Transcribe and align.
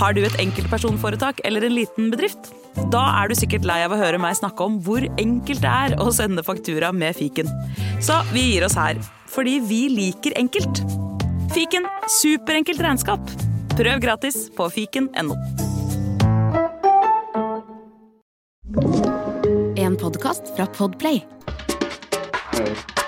Har 0.00 0.14
du 0.16 0.22
et 0.24 0.36
enkeltpersonforetak 0.40 1.42
eller 1.44 1.66
en 1.66 1.74
liten 1.76 2.08
bedrift? 2.12 2.54
Da 2.92 3.02
er 3.20 3.28
du 3.28 3.34
sikkert 3.36 3.66
lei 3.68 3.82
av 3.84 3.92
å 3.92 3.98
høre 4.00 4.20
meg 4.22 4.38
snakke 4.38 4.64
om 4.64 4.78
hvor 4.86 5.04
enkelt 5.20 5.60
det 5.60 5.68
er 5.68 5.96
å 6.00 6.06
sende 6.16 6.44
faktura 6.46 6.88
med 6.96 7.18
fiken. 7.18 7.50
Så 8.00 8.16
vi 8.32 8.46
gir 8.46 8.64
oss 8.64 8.78
her, 8.80 8.96
fordi 9.28 9.58
vi 9.60 9.82
liker 9.92 10.38
enkelt. 10.40 10.80
Fiken 11.52 11.84
superenkelt 12.16 12.80
regnskap. 12.80 13.28
Prøv 13.76 14.00
gratis 14.00 14.46
på 14.56 14.70
fiken.no. 14.72 15.36
En 19.76 20.00
podkast 20.00 20.54
fra 20.56 20.64
Podplay. 20.80 21.20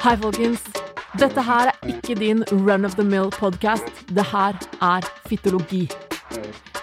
Hei, 0.02 0.16
folkens. 0.20 0.68
Dette 1.20 1.44
her 1.48 1.72
er 1.72 1.92
ikke 1.96 2.20
din 2.20 2.44
run 2.52 2.84
of 2.84 3.00
the 3.00 3.04
mill-podkast. 3.06 4.08
Det 4.12 4.28
her 4.32 4.58
er 4.84 5.12
Fytologi. 5.28 5.86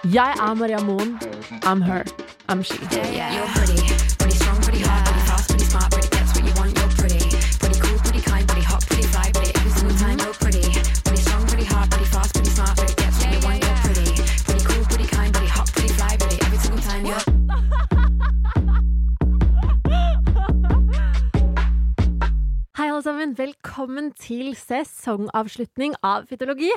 Jeg 0.04 0.34
er 0.40 0.54
Maria 0.54 0.80
Moen. 0.80 1.20
I'm 1.64 1.82
her. 1.82 2.04
I'm 2.50 2.64
she. 2.64 2.78
You're 2.92 3.48
pretty, 3.56 4.09
Velkommen 23.80 24.10
til 24.20 24.50
sesongavslutning 24.60 25.94
av 26.04 26.26
Fytologi. 26.28 26.68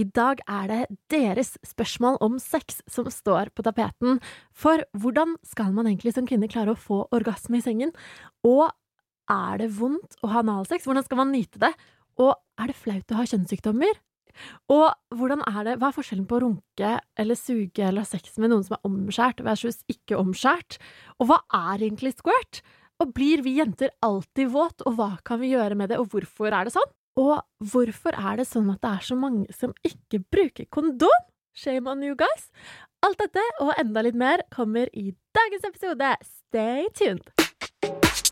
I 0.00 0.06
dag 0.08 0.38
er 0.48 0.70
det 0.70 0.78
deres 1.12 1.50
spørsmål 1.68 2.16
om 2.24 2.38
sex 2.40 2.78
som 2.88 3.10
står 3.12 3.50
på 3.52 3.60
tapeten. 3.66 4.22
For 4.56 4.80
hvordan 4.96 5.34
skal 5.44 5.74
man 5.76 5.84
egentlig 5.84 6.14
som 6.16 6.24
kvinne 6.24 6.48
klare 6.48 6.72
å 6.72 6.80
få 6.80 7.02
orgasme 7.12 7.60
i 7.60 7.66
sengen? 7.66 7.92
Og 8.40 8.70
er 9.28 9.60
det 9.60 9.68
vondt 9.76 10.16
å 10.24 10.30
ha 10.32 10.40
analsex? 10.40 10.88
Hvordan 10.88 11.04
skal 11.04 11.20
man 11.20 11.34
nyte 11.36 11.60
det? 11.60 11.74
Og 12.24 12.32
er 12.32 12.72
det 12.72 12.78
flaut 12.80 13.12
å 13.12 13.20
ha 13.20 13.28
kjønnssykdommer? 13.28 14.00
Og 14.72 14.88
hvordan 15.12 15.44
er 15.52 15.60
det, 15.60 15.76
hva 15.76 15.92
er 15.92 15.98
forskjellen 15.98 16.24
på 16.24 16.38
å 16.38 16.44
runke 16.46 16.94
eller 17.20 17.36
suge 17.36 17.84
eller 17.84 18.00
ha 18.00 18.08
sex 18.08 18.40
med 18.40 18.54
noen 18.54 18.64
som 18.64 18.78
er 18.78 18.88
omskjært 18.88 19.44
versus 19.44 19.84
ikke 19.92 20.16
omskjært? 20.24 20.80
Og 21.20 21.28
hva 21.28 21.42
er 21.68 21.84
egentlig 21.84 22.16
squirt? 22.16 22.64
Og 23.02 23.12
blir 23.16 23.42
vi 23.44 23.58
jenter 23.58 23.92
alltid 24.04 24.48
våt, 24.54 24.84
og 24.88 24.96
hva 24.96 25.10
kan 25.26 25.40
vi 25.42 25.52
gjøre 25.52 25.76
med 25.76 25.92
det, 25.92 25.98
og 26.00 26.08
hvorfor 26.14 26.48
er 26.48 26.68
det 26.68 26.72
sånn? 26.76 26.92
Og 27.20 27.36
hvorfor 27.72 28.16
er 28.16 28.40
det 28.40 28.48
sånn 28.48 28.70
at 28.72 28.80
det 28.84 28.92
er 28.92 29.04
så 29.04 29.16
mange 29.20 29.52
som 29.56 29.72
ikke 29.84 30.22
bruker 30.32 30.68
kondom? 30.72 31.24
Shame 31.56 31.88
on 31.88 32.04
you 32.04 32.16
guys! 32.16 32.50
Alt 33.04 33.20
dette 33.20 33.44
og 33.62 33.72
enda 33.80 34.04
litt 34.04 34.16
mer 34.18 34.44
kommer 34.52 34.88
i 34.92 35.10
dagens 35.36 35.68
episode. 35.68 36.12
Stay 36.24 36.88
tuned! 36.96 38.25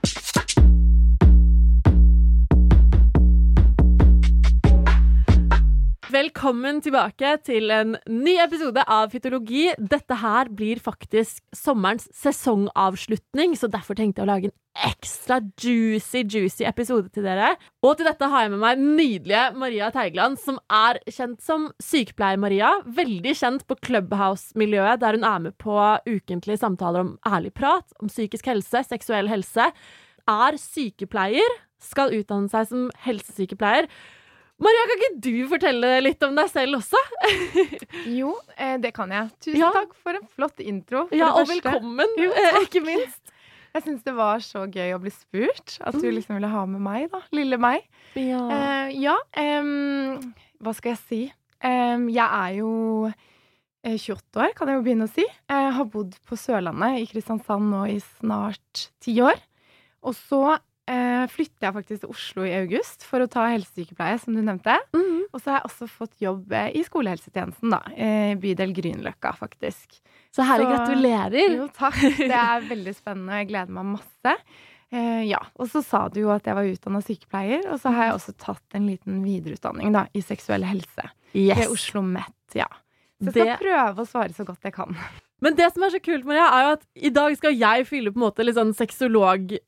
Velkommen 6.14 6.76
tilbake 6.84 7.30
til 7.42 7.72
en 7.74 7.96
ny 8.06 8.36
episode 8.38 8.82
av 8.92 9.10
Fytologi. 9.10 9.64
Dette 9.80 10.14
her 10.20 10.46
blir 10.52 10.78
faktisk 10.78 11.40
sommerens 11.56 12.04
sesongavslutning, 12.14 13.56
så 13.58 13.66
derfor 13.72 13.98
tenkte 13.98 14.22
jeg 14.22 14.28
å 14.28 14.30
lage 14.30 14.50
en 14.52 14.92
ekstra 14.92 15.40
juicy, 15.58 16.22
juicy 16.22 16.68
episode 16.68 17.10
til 17.10 17.26
dere. 17.26 17.56
Og 17.82 17.96
til 17.98 18.06
dette 18.06 18.30
har 18.30 18.44
jeg 18.44 18.54
med 18.54 18.62
meg 18.62 18.84
nydelige 18.84 19.42
Maria 19.58 19.90
Teigland, 19.96 20.38
som 20.38 20.60
er 20.70 21.02
kjent 21.08 21.42
som 21.42 21.66
Sykepleier-Maria. 21.82 22.76
Veldig 22.86 23.34
kjent 23.40 23.66
på 23.66 23.80
Clubhouse-miljøet, 23.82 25.02
der 25.02 25.18
hun 25.18 25.26
er 25.34 25.44
med 25.48 25.58
på 25.58 25.78
ukentlige 26.06 26.62
samtaler 26.62 27.08
om 27.08 27.14
ærlig 27.26 27.56
prat, 27.58 27.90
om 27.98 28.12
psykisk 28.12 28.52
helse, 28.54 28.86
seksuell 28.86 29.32
helse. 29.34 29.72
Er 30.30 30.62
sykepleier, 30.62 31.62
skal 31.82 32.14
utdanne 32.14 32.52
seg 32.52 32.70
som 32.70 32.92
helsesykepleier. 33.02 33.90
Maria, 34.62 34.82
kan 34.86 35.00
ikke 35.00 35.20
du 35.24 35.48
fortelle 35.50 35.88
litt 36.04 36.22
om 36.22 36.36
deg 36.38 36.50
selv 36.52 36.78
også? 36.78 37.00
Jo, 38.18 38.34
eh, 38.56 38.76
det 38.82 38.92
kan 38.94 39.10
jeg. 39.10 39.30
Tusen 39.42 39.58
Ja. 39.60 39.70
takk 39.74 39.94
for 39.98 40.14
en 40.18 40.26
flott 40.30 40.60
intro. 40.62 41.08
Ja, 41.14 41.32
og 41.32 41.48
første. 41.48 41.62
velkommen, 41.64 42.14
Jo, 42.20 42.30
eh, 42.30 42.60
ikke 42.62 42.82
minst. 42.86 43.32
Jeg 43.74 43.82
syns 43.82 44.04
det 44.06 44.14
var 44.14 44.38
så 44.38 44.62
gøy 44.70 44.92
å 44.94 45.00
bli 45.02 45.10
spurt. 45.10 45.78
At 45.82 45.94
du 45.98 46.06
Mm. 46.06 46.14
liksom 46.14 46.36
ville 46.36 46.48
ha 46.52 46.64
med 46.66 46.80
meg, 46.80 47.10
da. 47.10 47.20
Lille 47.32 47.58
meg. 47.58 47.82
Ja. 48.14 48.38
Uh, 48.46 48.88
ja, 48.94 49.16
um, 49.36 50.32
hva 50.62 50.74
skal 50.76 50.92
jeg 50.94 50.98
si? 51.08 51.32
Um, 51.64 52.06
jeg 52.08 52.28
er 52.30 52.54
jo 52.60 53.12
eh, 53.82 53.96
28 53.98 54.38
år, 54.38 54.54
kan 54.54 54.68
jeg 54.70 54.76
jo 54.78 54.82
begynne 54.86 55.08
å 55.08 55.12
si. 55.12 55.24
Jeg 55.50 55.72
har 55.74 55.84
bodd 55.90 56.14
på 56.28 56.38
Sørlandet 56.38 57.00
i 57.02 57.06
Kristiansand 57.10 57.66
nå 57.72 57.82
i 57.90 57.98
snart 57.98 58.86
ti 59.02 59.16
år. 59.20 59.42
Og 60.04 60.14
så 60.14 60.58
eh, 60.90 61.24
flytter 61.32 61.68
jeg 61.68 61.74
faktisk 61.78 62.00
til 62.04 62.10
Oslo 62.14 62.44
i 62.44 62.52
august 62.58 63.04
for 63.08 63.24
å 63.24 63.28
ta 63.30 63.46
helsesykepleie, 63.52 64.18
som 64.20 64.34
du 64.36 64.42
nevnte. 64.42 64.76
Mm. 64.94 65.22
Og 65.32 65.40
så 65.40 65.50
har 65.50 65.60
jeg 65.62 65.70
også 65.70 65.88
fått 65.90 66.14
jobb 66.24 66.52
eh, 66.52 66.70
i 66.78 66.84
skolehelsetjenesten, 66.86 67.70
da. 67.74 67.80
I 67.96 68.34
Bydel 68.40 68.74
Grünerløkka, 68.76 69.34
faktisk. 69.38 69.98
Så 70.34 70.44
herlig, 70.46 70.68
gratulerer. 70.72 71.56
Jo, 71.58 71.66
takk. 71.74 71.98
Det 72.18 72.30
er 72.30 72.68
veldig 72.68 72.94
spennende, 72.96 73.32
og 73.32 73.42
jeg 73.42 73.50
gleder 73.52 73.74
meg 73.76 73.90
masse. 73.96 74.36
Eh, 74.94 75.24
ja, 75.26 75.40
Og 75.58 75.66
så 75.72 75.80
sa 75.82 76.04
du 76.12 76.20
jo 76.20 76.30
at 76.30 76.46
jeg 76.46 76.54
var 76.54 76.68
utdanna 76.70 77.00
sykepleier, 77.02 77.64
og 77.72 77.80
så 77.82 77.90
har 77.96 78.10
jeg 78.10 78.14
også 78.18 78.34
tatt 78.38 78.76
en 78.78 78.86
liten 78.86 79.22
videreutdanning 79.24 79.90
da, 79.94 80.04
i 80.14 80.20
seksuell 80.22 80.62
helse 80.68 81.08
ved 81.34 81.64
Oslo 81.72 82.02
Met. 82.06 82.34
Ja. 82.54 82.68
Så 83.22 83.30
jeg 83.30 83.34
skal 83.34 83.48
Det- 83.48 83.60
prøve 83.62 84.02
å 84.04 84.06
svare 84.06 84.34
så 84.36 84.44
godt 84.46 84.62
jeg 84.68 84.74
kan. 84.76 84.94
Men 85.42 85.56
det 85.58 85.72
som 85.74 85.82
er 85.82 85.90
så 85.90 86.00
kult, 86.02 86.24
Maria, 86.24 86.44
er 86.46 86.62
jo 86.68 86.72
at 86.76 86.84
i 86.94 87.10
dag 87.10 87.34
skal 87.36 87.54
jeg 87.58 87.86
fylle 87.88 88.12
på 88.14 88.20
en 88.20 88.26
måte 88.28 88.44
litt 88.46 88.54
sånn 88.56 88.74
sexolog-skoene. 88.76 89.58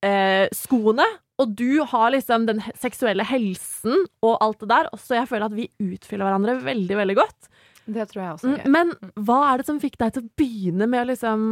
Eh, 0.00 0.46
skoene, 0.56 1.04
og 1.40 1.52
du 1.56 1.82
har 1.88 2.12
liksom 2.14 2.46
den 2.48 2.60
seksuelle 2.80 3.24
helsen 3.28 4.06
og 4.24 4.38
alt 4.44 4.62
det 4.62 4.70
der. 4.72 4.88
Så 5.00 5.16
jeg 5.18 5.28
føler 5.28 5.48
at 5.48 5.56
vi 5.56 5.68
utfyller 5.80 6.28
hverandre 6.28 6.56
veldig, 6.64 6.96
veldig 7.02 7.16
godt. 7.18 7.50
Det 7.90 8.06
tror 8.10 8.22
jeg 8.22 8.32
også. 8.36 8.54
Okay. 8.54 8.72
Men 8.72 8.92
hva 9.16 9.40
er 9.50 9.60
det 9.60 9.68
som 9.68 9.80
fikk 9.82 9.98
deg 10.00 10.14
til 10.14 10.24
å 10.24 10.32
begynne 10.40 10.88
med 10.90 11.04
å 11.04 11.10
liksom 11.12 11.46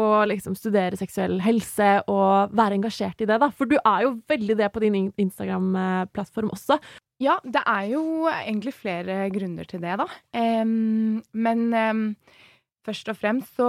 å 0.00 0.22
liksom 0.24 0.54
studere 0.56 0.96
seksuell 0.96 1.36
helse 1.44 1.88
og 2.08 2.54
være 2.56 2.78
engasjert 2.78 3.20
i 3.20 3.26
det, 3.28 3.36
da? 3.42 3.50
For 3.52 3.68
du 3.68 3.74
er 3.76 4.06
jo 4.06 4.14
veldig 4.30 4.56
det 4.56 4.68
på 4.72 4.80
din 4.80 4.94
Instagram-plattform 5.20 6.52
også. 6.54 6.78
Ja, 7.20 7.36
det 7.44 7.60
er 7.68 7.90
jo 7.90 8.02
egentlig 8.30 8.72
flere 8.78 9.26
grunner 9.34 9.68
til 9.68 9.82
det, 9.84 9.98
da. 10.00 10.06
Um, 10.32 11.20
men 11.36 11.66
em, 11.76 12.06
først 12.86 13.08
og 13.12 13.16
fremst 13.18 13.56
så, 13.58 13.68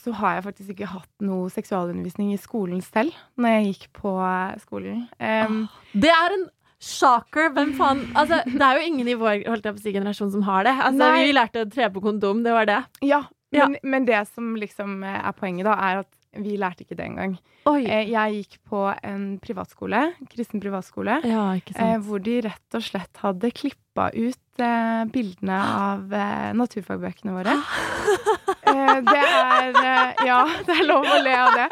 så 0.00 0.12
har 0.20 0.36
jeg 0.38 0.44
faktisk 0.48 0.70
ikke 0.74 0.88
hatt 0.94 1.10
noe 1.24 1.50
seksualundervisning 1.52 2.32
i 2.34 2.40
skolen 2.40 2.80
selv 2.84 3.12
når 3.36 3.56
jeg 3.58 3.66
gikk 3.72 3.86
på 4.00 4.12
eh, 4.24 4.54
skolen. 4.62 5.02
Em, 5.20 5.64
Det 5.92 6.10
er 6.12 6.36
en 6.38 6.46
shocker! 6.80 7.52
Hvem 7.56 7.74
faen 7.78 8.02
Altså, 8.16 8.40
det 8.48 8.60
er 8.64 8.80
jo 8.80 8.88
ingen 8.88 9.08
i 9.08 9.16
vår 9.20 9.44
si, 9.80 9.92
generasjon 9.94 10.32
som 10.34 10.42
har 10.48 10.64
det. 10.68 10.74
Altså, 10.80 11.12
Vi 11.20 11.32
lærte 11.36 11.64
å 11.64 11.70
tre 11.72 11.88
på 11.94 12.02
kondom, 12.04 12.42
det 12.44 12.52
var 12.56 12.68
det. 12.70 12.82
Ja, 13.02 13.22
Ja. 13.54 13.68
men, 13.68 13.78
men 13.84 14.04
det 14.08 14.24
som 14.32 14.54
liksom 14.58 15.02
eh, 15.06 15.20
er 15.28 15.32
poenget, 15.38 15.64
da, 15.68 15.76
er 15.78 16.02
at 16.02 16.10
vi 16.42 16.56
lærte 16.60 16.84
ikke 16.84 16.96
det 16.98 17.06
engang. 17.10 17.36
Eh, 17.66 18.10
Jeg 18.10 18.34
gikk 18.44 18.58
på 18.68 18.80
en 19.02 19.38
privatskole, 19.40 20.12
kristen 20.32 20.60
privatskole, 20.60 21.20
Ja, 21.24 21.52
eh, 21.76 21.96
hvor 22.04 22.22
de 22.22 22.40
rett 22.48 22.74
og 22.78 22.82
slett 22.84 23.16
hadde 23.22 23.50
klippa 23.56 24.10
ut 24.14 24.60
eh, 24.60 25.04
bildene 25.14 25.58
av 25.60 26.08
naturfagbøkene 26.58 27.32
våre. 27.36 27.54
Det 28.74 29.20
er 29.20 30.14
Ja, 30.26 30.40
det 30.66 30.74
er 30.80 30.86
lov 30.88 31.04
å 31.06 31.18
le 31.22 31.34
av 31.36 31.54
det. 31.54 31.66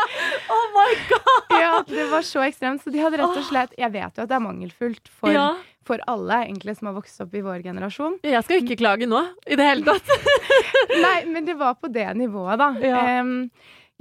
Oh 0.53 0.65
my 0.75 0.89
god! 1.09 1.55
Ja, 1.59 1.73
det 1.89 2.07
var 2.13 2.23
så 2.27 2.45
ekstremt. 2.47 2.83
Så 2.85 2.93
de 2.95 3.01
hadde 3.03 3.19
rett 3.21 3.37
og 3.41 3.47
slett 3.49 3.75
Jeg 3.79 3.91
vet 3.95 4.17
jo 4.19 4.25
at 4.25 4.31
det 4.31 4.37
er 4.39 4.45
mangelfullt 4.45 5.11
for, 5.11 5.33
Ja. 5.35 5.49
for 5.87 6.03
alle 6.11 6.43
egentlig 6.47 6.77
som 6.79 6.91
har 6.91 6.97
vokst 7.01 7.21
opp 7.25 7.35
i 7.35 7.43
vår 7.45 7.63
generasjon. 7.65 8.19
Jeg 8.23 8.45
skal 8.47 8.63
ikke 8.63 8.79
klage 8.85 9.09
nå, 9.11 9.23
i 9.47 9.59
det 9.59 9.67
hele 9.67 9.87
tatt. 9.89 10.15
Nei, 11.07 11.19
men 11.33 11.45
det 11.49 11.57
var 11.59 11.75
på 11.81 11.91
det 11.93 12.07
nivået, 12.19 12.59
da. 12.61 12.71
Ja. 12.83 13.03
Em, 13.19 13.51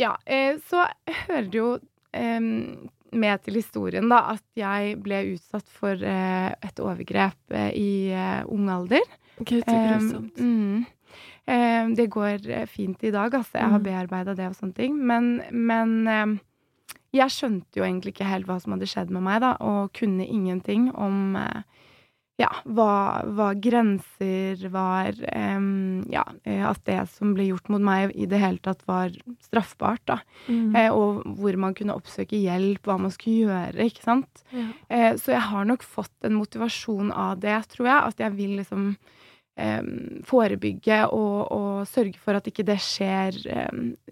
ja 0.01 0.15
eh, 0.25 0.57
så 0.67 0.85
hører 1.27 1.47
det 1.53 1.59
jo 1.61 1.69
em, 2.17 2.89
med 3.13 3.41
til 3.45 3.57
historien 3.59 4.07
da, 4.11 4.21
at 4.35 4.43
jeg 4.57 4.97
ble 5.03 5.21
utsatt 5.35 5.67
for 5.77 5.99
eh, 6.03 6.49
et 6.63 6.79
overgrep 6.83 7.55
eh, 7.57 7.71
i 7.77 7.91
ung 8.51 8.69
alder. 8.71 9.03
Gud, 9.41 9.61
så 9.65 9.75
Em, 9.75 9.87
grusomt. 9.89 10.37
mm. 10.41 10.85
Det 11.97 12.05
går 12.13 12.45
fint 12.69 13.01
i 13.03 13.09
dag, 13.11 13.33
altså. 13.33 13.57
Jeg 13.57 13.67
har 13.73 13.79
Mm. 13.81 13.83
bearbeida 13.83 14.35
det 14.37 14.45
og 14.47 14.53
sånne 14.55 14.75
ting. 14.77 14.93
Men, 14.95 15.41
men 15.51 16.39
jeg 17.11 17.33
skjønte 17.33 17.75
jo 17.75 17.83
egentlig 17.83 18.13
ikke 18.13 18.29
helt 18.29 18.47
hva 18.47 18.55
som 18.61 18.71
hadde 18.77 18.87
skjedd 18.87 19.09
med 19.11 19.25
meg, 19.25 19.41
da, 19.43 19.49
og 19.59 19.89
kunne 19.97 20.23
ingenting 20.23 20.85
om 20.95 21.35
eh, 21.35 21.63
ja, 22.41 22.49
hva, 22.65 23.21
hva 23.35 23.51
grenser 23.59 24.61
var 24.73 25.13
um, 25.35 26.01
Ja, 26.11 26.23
eh, 26.47 26.63
at 26.65 26.81
det 26.87 26.97
som 27.13 27.35
ble 27.35 27.49
gjort 27.51 27.69
mot 27.73 27.83
meg 27.83 28.15
i 28.15 28.27
det 28.29 28.39
hele 28.41 28.61
tatt 28.63 28.81
var 28.89 29.13
straffbart, 29.43 30.03
da. 30.09 30.19
Mm. 30.47 30.75
Eh, 30.77 30.89
og 30.89 31.21
hvor 31.37 31.57
man 31.61 31.75
kunne 31.77 31.95
oppsøke 31.97 32.39
hjelp, 32.39 32.85
hva 32.87 32.97
man 33.01 33.13
skulle 33.13 33.47
gjøre, 33.47 33.87
ikke 33.89 34.05
sant. 34.05 34.45
Ja. 34.55 34.67
Eh, 34.89 35.09
så 35.21 35.35
jeg 35.35 35.43
har 35.51 35.67
nok 35.69 35.85
fått 35.85 36.27
en 36.27 36.37
motivasjon 36.39 37.11
av 37.13 37.41
det, 37.43 37.57
tror 37.75 37.91
jeg. 37.91 38.13
At 38.13 38.25
jeg 38.25 38.35
vil 38.39 38.55
liksom 38.61 38.87
eh, 39.59 39.91
forebygge 40.27 41.03
og, 41.11 41.37
og 41.51 41.85
sørge 41.91 42.17
for 42.21 42.39
at 42.39 42.49
ikke 42.49 42.65
det 42.67 42.79
skjer, 42.81 43.37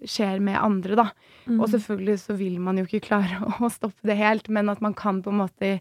skjer 0.04 0.44
med 0.44 0.60
andre, 0.60 1.00
da. 1.02 1.08
Mm. 1.48 1.58
Og 1.58 1.66
selvfølgelig 1.74 2.20
så 2.28 2.38
vil 2.38 2.62
man 2.62 2.78
jo 2.78 2.86
ikke 2.86 3.06
klare 3.10 3.42
å 3.64 3.72
stoppe 3.72 4.06
det 4.06 4.20
helt, 4.20 4.52
men 4.52 4.70
at 4.70 4.84
man 4.84 4.96
kan 4.98 5.24
på 5.24 5.34
en 5.34 5.42
måte 5.42 5.76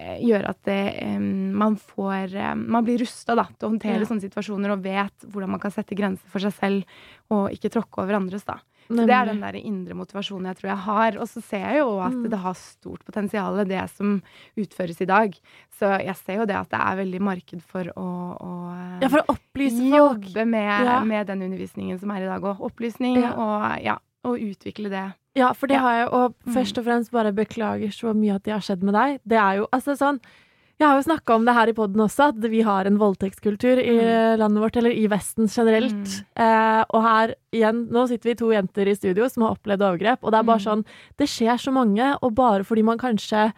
eh, 0.00 0.18
gjøre 0.24 0.48
at 0.54 0.62
det, 0.64 0.78
eh, 1.02 1.18
man 1.20 1.76
får 1.76 2.34
eh, 2.34 2.54
Man 2.56 2.84
blir 2.86 2.98
rusta 3.04 3.36
til 3.36 3.68
å 3.68 3.70
håndtere 3.74 4.00
Ja. 4.00 4.08
sånne 4.08 4.24
situasjoner 4.24 4.72
og 4.72 4.82
vet 4.82 5.28
hvordan 5.28 5.50
man 5.50 5.60
kan 5.60 5.70
sette 5.70 5.94
grenser 5.94 6.26
for 6.32 6.40
seg 6.40 6.52
selv 6.56 6.84
og 7.30 7.50
ikke 7.52 7.70
tråkke 7.70 8.02
over 8.02 8.16
andres. 8.18 8.44
da. 8.44 8.58
Så 8.90 9.04
det 9.06 9.14
er 9.14 9.26
den 9.28 9.38
der 9.40 9.54
indre 9.54 9.94
motivasjonen 9.94 10.48
jeg 10.50 10.56
tror 10.58 10.68
jeg 10.72 10.82
har. 10.82 11.18
Og 11.22 11.28
så 11.30 11.40
ser 11.46 11.60
jeg 11.62 11.78
jo 11.78 12.00
at 12.02 12.10
Mm. 12.12 12.24
det 12.28 12.38
har 12.42 12.54
stort 12.58 13.04
potensial, 13.04 13.64
det 13.64 13.84
som 13.90 14.20
utføres 14.58 15.00
i 15.00 15.06
dag. 15.06 15.36
Så 15.78 15.86
jeg 16.04 16.16
ser 16.16 16.36
jo 16.40 16.44
det 16.46 16.56
at 16.56 16.70
det 16.70 16.80
er 16.80 16.96
veldig 16.98 17.20
marked 17.22 17.62
for 17.62 17.84
å, 17.84 18.08
å 18.40 19.00
Ja, 19.00 19.08
for 19.08 19.22
å 19.22 19.36
opplyse 19.36 19.78
folk. 19.78 20.26
jobbe 20.26 20.44
med, 20.44 20.84
Ja. 20.86 21.04
med 21.04 21.24
den 21.28 21.40
undervisningen 21.42 22.00
som 22.00 22.10
er 22.10 22.22
i 22.24 22.26
dag 22.26 22.42
òg. 22.42 22.58
Opplysning 22.58 23.20
Ja. 23.22 23.30
og 23.38 23.84
ja, 23.84 23.98
og 24.24 24.38
utvikle 24.38 24.90
det. 24.90 25.06
Ja, 25.36 25.52
for 25.54 25.66
det 25.68 25.76
Ja. 25.76 25.80
har 25.80 25.94
jeg, 26.00 26.08
og 26.12 26.34
Mm. 26.46 26.54
først 26.54 26.78
og 26.78 26.84
fremst 26.84 27.10
bare 27.12 27.32
beklager 27.32 27.88
så 27.92 28.12
mye 28.14 28.34
at 28.34 28.42
det 28.42 28.52
har 28.52 28.60
skjedd 28.60 28.82
med 28.82 28.94
deg. 28.94 29.20
Det 29.26 29.38
er 29.38 29.56
jo, 29.58 29.66
altså 29.72 29.96
sånn 29.96 30.20
Jeg 30.80 30.88
har 30.88 30.96
jo 31.02 31.10
snakka 31.12 31.34
om 31.34 31.44
det 31.44 31.52
her 31.52 31.68
i 31.68 31.72
poden 31.74 31.96
også, 32.00 32.28
at 32.30 32.36
vi 32.50 32.62
har 32.62 32.86
en 32.86 32.96
voldtektskultur 32.96 33.76
i 33.78 34.00
Mm. 34.00 34.38
landet 34.38 34.62
vårt, 34.62 34.76
eller 34.78 34.90
i 34.96 35.06
Vesten 35.08 35.46
generelt. 35.46 36.24
Eh, 36.36 36.84
og 36.94 37.02
her 37.02 37.34
igjen, 37.52 37.86
nå 37.90 38.08
sitter 38.08 38.30
vi 38.30 38.34
to 38.34 38.46
jenter 38.48 38.88
i 38.88 38.94
studio 38.94 39.28
som 39.28 39.42
har 39.42 39.56
opplevd 39.58 39.82
overgrep, 39.82 40.18
og 40.24 40.30
det 40.32 40.38
er 40.38 40.42
bare 40.42 40.56
Mm. 40.58 40.64
sånn 40.64 40.84
Det 41.18 41.28
skjer 41.28 41.58
så 41.60 41.70
mange, 41.70 42.16
og 42.22 42.34
bare 42.34 42.64
fordi 42.64 42.82
man 42.82 42.96
kanskje 42.96 43.52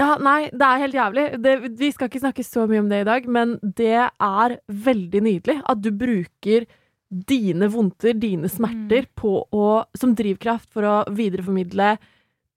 Ja, 0.00 0.16
nei, 0.18 0.48
det 0.50 0.62
er 0.66 0.80
helt 0.82 0.94
jævlig. 0.94 1.42
Det, 1.42 1.78
vi 1.78 1.90
skal 1.92 2.08
ikke 2.08 2.22
snakke 2.24 2.42
så 2.42 2.64
mye 2.68 2.80
om 2.82 2.88
det 2.88 3.02
i 3.02 3.04
dag, 3.04 3.26
men 3.28 3.58
det 3.62 3.92
er 4.20 4.56
veldig 4.68 5.20
nydelig 5.22 5.62
at 5.68 5.80
du 5.84 5.90
bruker 5.92 6.66
dine 7.12 7.68
vondter, 7.68 8.16
dine 8.16 8.48
smerter, 8.48 9.06
på 9.18 9.36
å, 9.52 9.68
som 9.98 10.14
drivkraft 10.16 10.70
for 10.72 10.88
å 10.88 10.96
videreformidle 11.12 11.94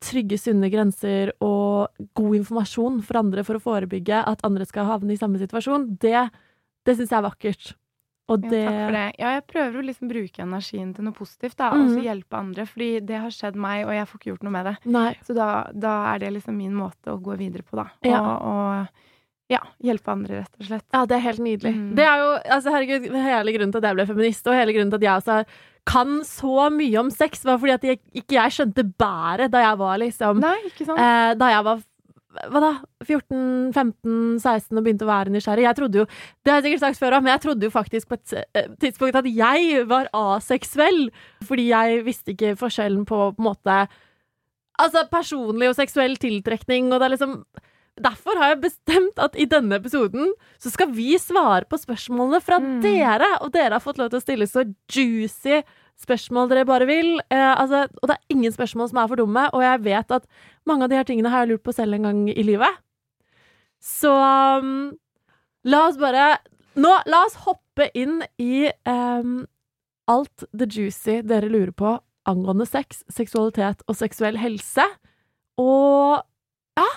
trygge, 0.05 0.37
sunne 0.39 0.69
grenser 0.71 1.31
og 1.43 1.95
god 2.17 2.37
informasjon 2.41 3.01
for 3.05 3.19
andre 3.21 3.45
for 3.47 3.57
å 3.57 3.63
forebygge 3.63 4.21
at 4.27 4.43
andre 4.47 4.67
skal 4.67 4.87
havne 4.89 5.15
i 5.15 5.19
samme 5.19 5.39
situasjon. 5.41 5.89
Det, 6.01 6.27
det 6.85 6.95
syns 6.97 7.11
jeg 7.11 7.19
er 7.19 7.27
vakkert. 7.27 7.73
Og 8.25 8.41
Ja, 8.49 8.49
takk 8.65 8.77
for 8.79 8.95
det. 8.97 9.05
Ja, 9.21 9.31
jeg 9.35 9.43
prøver 9.51 9.77
å 9.77 9.85
liksom 9.85 10.09
bruke 10.09 10.41
energien 10.41 10.93
til 10.97 11.05
noe 11.05 11.13
positivt, 11.13 11.57
da, 11.59 11.69
og 11.77 11.91
så 11.93 12.01
hjelpe 12.01 12.39
andre. 12.39 12.65
Fordi 12.65 12.87
det 13.05 13.19
har 13.21 13.33
skjedd 13.33 13.59
meg, 13.59 13.83
og 13.85 13.93
jeg 13.93 14.07
får 14.09 14.21
ikke 14.21 14.31
gjort 14.31 14.45
noe 14.47 14.55
med 14.55 14.69
det. 14.69 14.75
Nei. 14.95 15.09
Så 15.27 15.35
da, 15.37 15.49
da 15.73 15.97
er 16.13 16.23
det 16.23 16.31
liksom 16.39 16.57
min 16.57 16.73
måte 16.73 17.13
å 17.13 17.19
gå 17.21 17.37
videre 17.37 17.65
på, 17.67 17.77
da. 17.77 17.85
Ja. 18.07 18.23
Og, 18.23 18.47
og 18.49 19.03
ja, 19.51 19.59
hjelpe 19.85 20.09
andre, 20.11 20.39
rett 20.41 20.55
og 20.59 20.65
slett. 20.69 20.85
Ja, 20.93 21.03
det 21.05 21.15
er 21.19 21.23
helt 21.27 21.41
nydelig. 21.45 21.73
Mm. 21.77 21.89
Det 21.97 22.05
er 22.09 22.21
jo, 22.23 22.29
altså 22.57 22.71
herregud, 22.73 23.03
hele 23.13 23.53
grunnen 23.55 23.71
til 23.75 23.81
at 23.83 23.89
jeg 23.91 23.97
ble 23.99 24.05
feminist, 24.09 24.47
og 24.49 24.57
hele 24.57 24.73
grunnen 24.73 24.93
til 24.93 25.01
at 25.03 25.07
jeg 25.07 25.21
også 25.21 25.39
kan 25.85 26.15
så 26.25 26.69
mye 26.73 26.97
om 27.03 27.11
sex, 27.13 27.43
var 27.45 27.59
fordi 27.61 27.75
at 27.75 27.83
jeg, 27.85 27.99
ikke 28.17 28.39
jeg 28.39 28.55
skjønte 28.55 28.87
bæret 28.97 29.51
da 29.53 29.61
jeg 29.67 29.77
var 29.77 29.99
liksom 30.01 30.39
Nei, 30.41 30.55
ikke 30.71 30.87
sant? 30.87 30.97
eh, 30.97 31.33
Da 31.37 31.51
jeg 31.53 31.67
var 31.67 31.83
hva 32.51 32.59
da? 32.59 32.69
14-15-16 33.05 34.75
og 34.75 34.83
begynte 34.83 35.05
å 35.05 35.09
være 35.09 35.31
nysgjerrig. 35.31 35.63
Jeg 35.67 35.77
trodde 35.77 36.01
jo, 36.01 36.05
Det 36.43 36.51
har 36.51 36.57
jeg 36.59 36.65
sikkert 36.67 36.83
sagt 36.83 36.99
før 36.99 37.15
òg, 37.15 37.23
men 37.23 37.31
jeg 37.35 37.43
trodde 37.45 37.67
jo 37.69 37.71
faktisk 37.71 38.09
på 38.11 38.17
et 38.17 38.33
eh, 38.59 38.67
tidspunkt 38.81 39.15
at 39.21 39.29
jeg 39.29 39.85
var 39.87 40.09
aseksuell. 40.13 41.05
Fordi 41.47 41.69
jeg 41.69 42.01
visste 42.07 42.33
ikke 42.35 42.55
forskjellen 42.59 43.05
på 43.07 43.21
på 43.37 43.39
en 43.41 43.47
måte 43.51 43.77
Altså 44.83 45.05
personlig 45.07 45.69
og 45.71 45.77
seksuell 45.77 46.17
tiltrekning, 46.19 46.89
og 46.91 46.99
det 46.99 47.05
er 47.07 47.13
liksom 47.13 47.37
Derfor 47.95 48.35
har 48.41 48.49
jeg 48.53 48.61
bestemt 48.65 49.19
at 49.23 49.37
i 49.39 49.45
denne 49.47 49.77
episoden 49.79 50.33
så 50.59 50.71
skal 50.73 50.89
vi 50.91 51.13
svare 51.21 51.63
på 51.69 51.77
spørsmålene 51.79 52.41
fra 52.43 52.57
Mm. 52.59 52.81
dere. 52.83 53.29
Og 53.41 53.51
dere 53.53 53.77
har 53.77 53.79
fått 53.83 53.97
lov 53.97 54.09
til 54.11 54.19
å 54.19 54.25
stille 54.25 54.47
så 54.51 54.65
juicy 54.91 55.61
spørsmål 56.03 56.49
dere 56.51 56.65
bare 56.67 56.85
vil. 56.89 57.21
Eh, 57.31 57.53
altså, 57.55 57.85
og 58.01 58.09
det 58.09 58.17
er 58.17 58.35
ingen 58.35 58.51
spørsmål 58.51 58.89
som 58.91 58.97
er 58.99 59.07
for 59.07 59.15
dumme, 59.15 59.45
og 59.53 59.61
jeg 59.63 59.83
vet 59.85 60.11
at 60.11 60.25
mange 60.67 60.83
av 60.83 60.89
de 60.91 60.95
her 60.99 61.07
tingene 61.07 61.29
har 61.31 61.45
jeg 61.45 61.53
lurt 61.53 61.63
på 61.63 61.73
selv 61.73 61.93
en 61.95 62.03
gang 62.03 62.29
i 62.29 62.43
livet. 62.43 62.81
Så 63.79 64.11
um, 64.59 64.97
la 65.63 65.87
oss 65.87 65.97
bare 66.01 66.37
Nå, 66.75 66.91
la 67.07 67.21
oss 67.23 67.37
hoppe 67.45 67.85
inn 67.95 68.17
i 68.37 68.65
um, 68.85 69.45
alt 70.11 70.43
the 70.51 70.65
juicy 70.67 71.21
dere 71.23 71.47
lurer 71.47 71.71
på 71.71 71.93
angående 72.27 72.65
sex, 72.67 73.05
seksualitet 73.07 73.85
og 73.87 73.95
seksuell 73.95 74.35
helse. 74.41 74.83
Og 75.57 76.19
ja, 76.75 76.87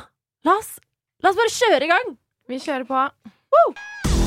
la 0.49 0.57
oss, 0.59 0.81
la 1.23 1.31
oss 1.31 1.39
bare 1.39 1.51
kjøre 1.51 1.87
i 1.87 1.91
gang! 1.91 2.11
Vi 2.49 2.57
kjører 2.63 2.87
på. 2.89 2.99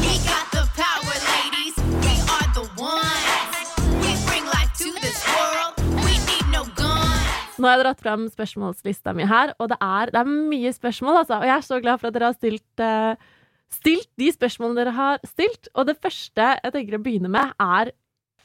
We 0.03 0.13
got 0.27 0.47
the 0.51 0.63
power, 0.75 1.17
ladies. 1.31 1.77
We 2.03 2.13
are 2.35 2.47
the 2.57 2.65
ones. 2.77 3.69
We 4.03 4.11
bring 4.27 4.45
life 4.51 4.73
to 4.81 4.91
this 4.99 5.21
world. 5.31 5.79
We 6.03 6.17
need 6.27 6.47
no 6.51 6.65
guns. 6.75 7.55
Nå 7.57 7.69
har 7.69 7.77
jeg 7.77 7.85
dratt 7.85 8.03
fram 8.03 8.25
spørsmålslista 8.33 9.13
mi 9.15 9.27
her, 9.29 9.53
og 9.57 9.71
det 9.71 9.77
er, 9.79 10.11
det 10.11 10.19
er 10.23 10.33
mye 10.33 10.73
spørsmål, 10.75 11.21
altså. 11.21 11.39
Og 11.39 11.47
jeg 11.47 11.55
er 11.55 11.67
så 11.69 11.79
glad 11.85 12.01
for 12.01 12.11
at 12.11 12.17
dere 12.17 12.31
har 12.31 12.37
stilt, 12.37 12.83
uh, 12.83 13.47
stilt 13.71 14.11
de 14.19 14.27
spørsmålene 14.35 14.81
dere 14.83 14.95
har 14.97 15.23
stilt. 15.29 15.71
Og 15.75 15.87
det 15.87 15.95
første 16.03 16.49
jeg 16.57 16.75
tenker 16.75 16.99
å 16.99 17.03
begynne 17.07 17.31
med, 17.31 17.55
er 17.55 17.93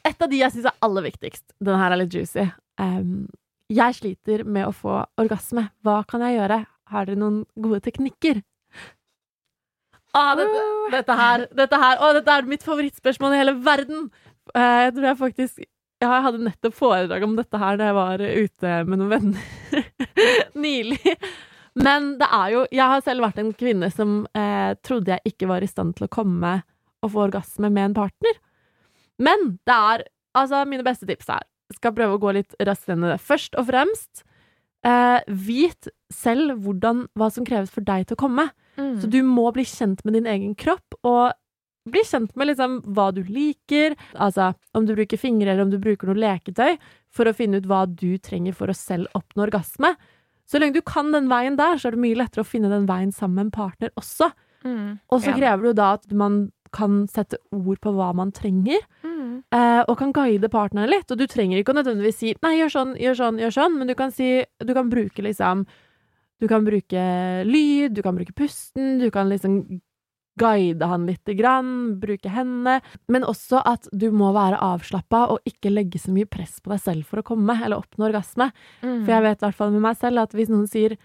et 0.07 0.23
av 0.23 0.31
de 0.31 0.39
jeg 0.39 0.55
syns 0.55 0.71
er 0.71 0.79
aller 0.87 1.09
viktigst. 1.09 1.45
Denne 1.59 1.83
her 1.83 1.97
er 1.97 2.03
litt 2.05 2.15
juicy. 2.15 2.47
Um, 2.79 3.27
jeg 3.67 3.99
sliter 3.99 4.47
med 4.47 4.69
å 4.69 4.73
få 4.75 5.01
orgasme. 5.19 5.67
Hva 5.83 5.99
kan 6.07 6.23
jeg 6.23 6.39
gjøre? 6.39 6.63
Har 6.91 7.07
dere 7.07 7.19
noen 7.19 7.41
gode 7.59 7.81
teknikker? 7.85 8.41
Ah, 10.15 10.33
dette, 10.39 10.61
dette 10.93 11.15
her, 11.19 11.43
dette 11.53 11.77
her 11.81 11.99
Å, 12.01 12.13
dette 12.15 12.35
er 12.39 12.47
mitt 12.49 12.63
favorittspørsmål 12.65 13.35
i 13.35 13.41
hele 13.41 13.57
verden! 13.61 14.07
Eh, 14.55 14.85
jeg 14.87 14.93
tror 14.95 15.09
jeg 15.11 15.19
faktisk 15.19 15.65
jeg 15.97 16.23
hadde 16.27 16.45
nettopp 16.45 16.75
foredrag 16.77 17.23
om 17.25 17.31
dette 17.39 17.57
her 17.57 17.77
da 17.79 17.87
jeg 17.87 17.95
var 17.97 18.21
ute 18.21 18.73
med 18.85 18.99
noen 19.01 19.13
venner 19.15 19.85
nylig. 20.65 21.15
Men 21.77 22.11
det 22.19 22.27
er 22.33 22.51
jo 22.53 22.59
Jeg 22.73 22.91
har 22.91 23.01
selv 23.05 23.25
vært 23.25 23.39
en 23.41 23.49
kvinne 23.57 23.89
som 23.93 24.19
eh, 24.37 24.75
trodde 24.85 25.15
jeg 25.15 25.33
ikke 25.33 25.49
var 25.49 25.65
i 25.65 25.69
stand 25.69 25.95
til 25.97 26.05
å 26.05 26.11
komme 26.13 26.59
og 27.01 27.13
få 27.13 27.25
orgasme 27.27 27.71
med 27.73 27.89
en 27.89 27.97
partner. 27.97 28.39
Men 29.17 29.57
det 29.65 29.81
er 29.93 30.07
Altså, 30.37 30.59
mine 30.69 30.85
beste 30.85 31.07
tips 31.09 31.31
er 31.33 31.45
Skal 31.73 31.95
prøve 31.97 32.17
å 32.17 32.21
gå 32.21 32.35
litt 32.37 32.53
raskt 32.61 32.91
i 32.93 32.97
det. 33.01 33.17
Først 33.17 33.57
og 33.57 33.65
fremst, 33.71 34.21
eh, 34.85 35.25
vit 35.27 35.89
selv 36.13 36.59
hvordan, 36.63 37.07
hva 37.17 37.31
som 37.31 37.45
kreves 37.45 37.69
for 37.73 37.81
deg 37.81 38.07
til 38.07 38.15
å 38.15 38.21
komme. 38.27 38.49
Mm. 38.77 39.01
Så 39.01 39.09
du 39.09 39.21
må 39.23 39.51
bli 39.53 39.63
kjent 39.67 40.03
med 40.05 40.13
din 40.13 40.25
egen 40.29 40.55
kropp, 40.55 40.95
og 41.03 41.33
bli 41.87 42.01
kjent 42.03 42.35
med 42.35 42.47
liksom 42.49 42.81
hva 42.93 43.13
du 43.15 43.21
liker, 43.23 43.95
altså 44.19 44.53
om 44.75 44.85
du 44.85 44.93
bruker 44.95 45.17
fingre 45.17 45.51
eller 45.53 45.63
om 45.63 45.71
du 45.71 45.77
bruker 45.79 46.07
noe 46.09 46.19
leketøy, 46.19 46.77
for 47.09 47.25
å 47.25 47.35
finne 47.35 47.57
ut 47.61 47.67
hva 47.69 47.85
du 47.87 48.17
trenger 48.17 48.53
for 48.53 48.67
å 48.67 48.75
selv 48.75 49.07
oppnå 49.15 49.45
orgasme. 49.47 49.93
Så 50.47 50.59
lenge 50.59 50.75
du 50.75 50.81
kan 50.81 51.11
den 51.11 51.27
veien 51.31 51.57
der, 51.59 51.75
så 51.79 51.87
er 51.87 51.95
det 51.95 52.03
mye 52.03 52.15
lettere 52.19 52.43
å 52.43 52.47
finne 52.47 52.69
den 52.71 52.85
veien 52.87 53.11
sammen 53.15 53.35
med 53.35 53.45
en 53.47 53.51
partner 53.55 53.89
også. 53.99 54.31
Mm. 54.63 54.99
Og 55.11 55.21
så 55.21 55.31
Ja. 55.31 55.37
krever 55.37 55.61
det 55.61 55.69
jo 55.71 55.73
da 55.73 55.93
at 55.93 56.11
man 56.11 56.51
kan 56.73 57.07
sette 57.07 57.37
ord 57.51 57.79
på 57.79 57.93
hva 57.95 58.13
man 58.13 58.31
trenger, 58.31 58.79
Mm. 59.03 59.43
eh, 59.51 59.83
og 59.87 59.97
kan 59.97 60.11
guide 60.11 60.49
partneren 60.49 60.89
litt. 60.89 61.09
Og 61.11 61.17
du 61.17 61.25
trenger 61.27 61.63
ikke 61.63 61.73
å 61.73 61.81
nødvendigvis 61.83 62.15
si 62.15 62.35
'nei, 62.43 62.59
gjør 62.59 62.71
sånn, 62.71 62.97
gjør 62.99 63.15
sånn', 63.15 63.39
gjør 63.39 63.53
sånn, 63.53 63.77
men 63.77 63.87
du 63.87 63.95
kan 63.95 64.11
si 64.11 64.45
Du 64.59 64.73
kan 64.73 64.89
bruke 64.89 65.23
liksom 65.23 65.65
Du 66.39 66.47
kan 66.47 66.65
bruke 66.65 67.03
lyd, 67.47 67.95
du 67.97 68.03
kan 68.05 68.15
bruke 68.17 68.33
pusten, 68.37 68.99
du 69.01 69.09
kan 69.13 69.29
liksom 69.31 69.81
guide 70.37 70.85
han 70.85 71.07
lite 71.09 71.33
grann, 71.33 71.97
bruke 71.99 72.29
hendene, 72.29 72.77
men 73.09 73.25
også 73.25 73.63
at 73.65 73.87
du 73.89 74.11
må 74.13 74.29
være 74.35 74.59
avslappa 74.61 75.23
og 75.33 75.49
ikke 75.49 75.71
legge 75.73 75.97
så 75.97 76.13
mye 76.13 76.29
press 76.29 76.59
på 76.61 76.69
deg 76.75 76.83
selv 76.83 77.09
for 77.09 77.23
å 77.23 77.25
komme 77.25 77.57
eller 77.57 77.81
oppnå 77.81 78.05
orgasme. 78.11 78.51
Mm. 78.83 78.99
For 79.05 79.15
jeg 79.15 79.25
vet 79.25 79.41
i 79.41 79.47
hvert 79.47 79.57
fall 79.63 79.73
med 79.73 79.85
meg 79.87 79.97
selv 79.97 80.27
at 80.27 80.37
hvis 80.37 80.53
noen 80.53 80.69
sier 80.69 80.97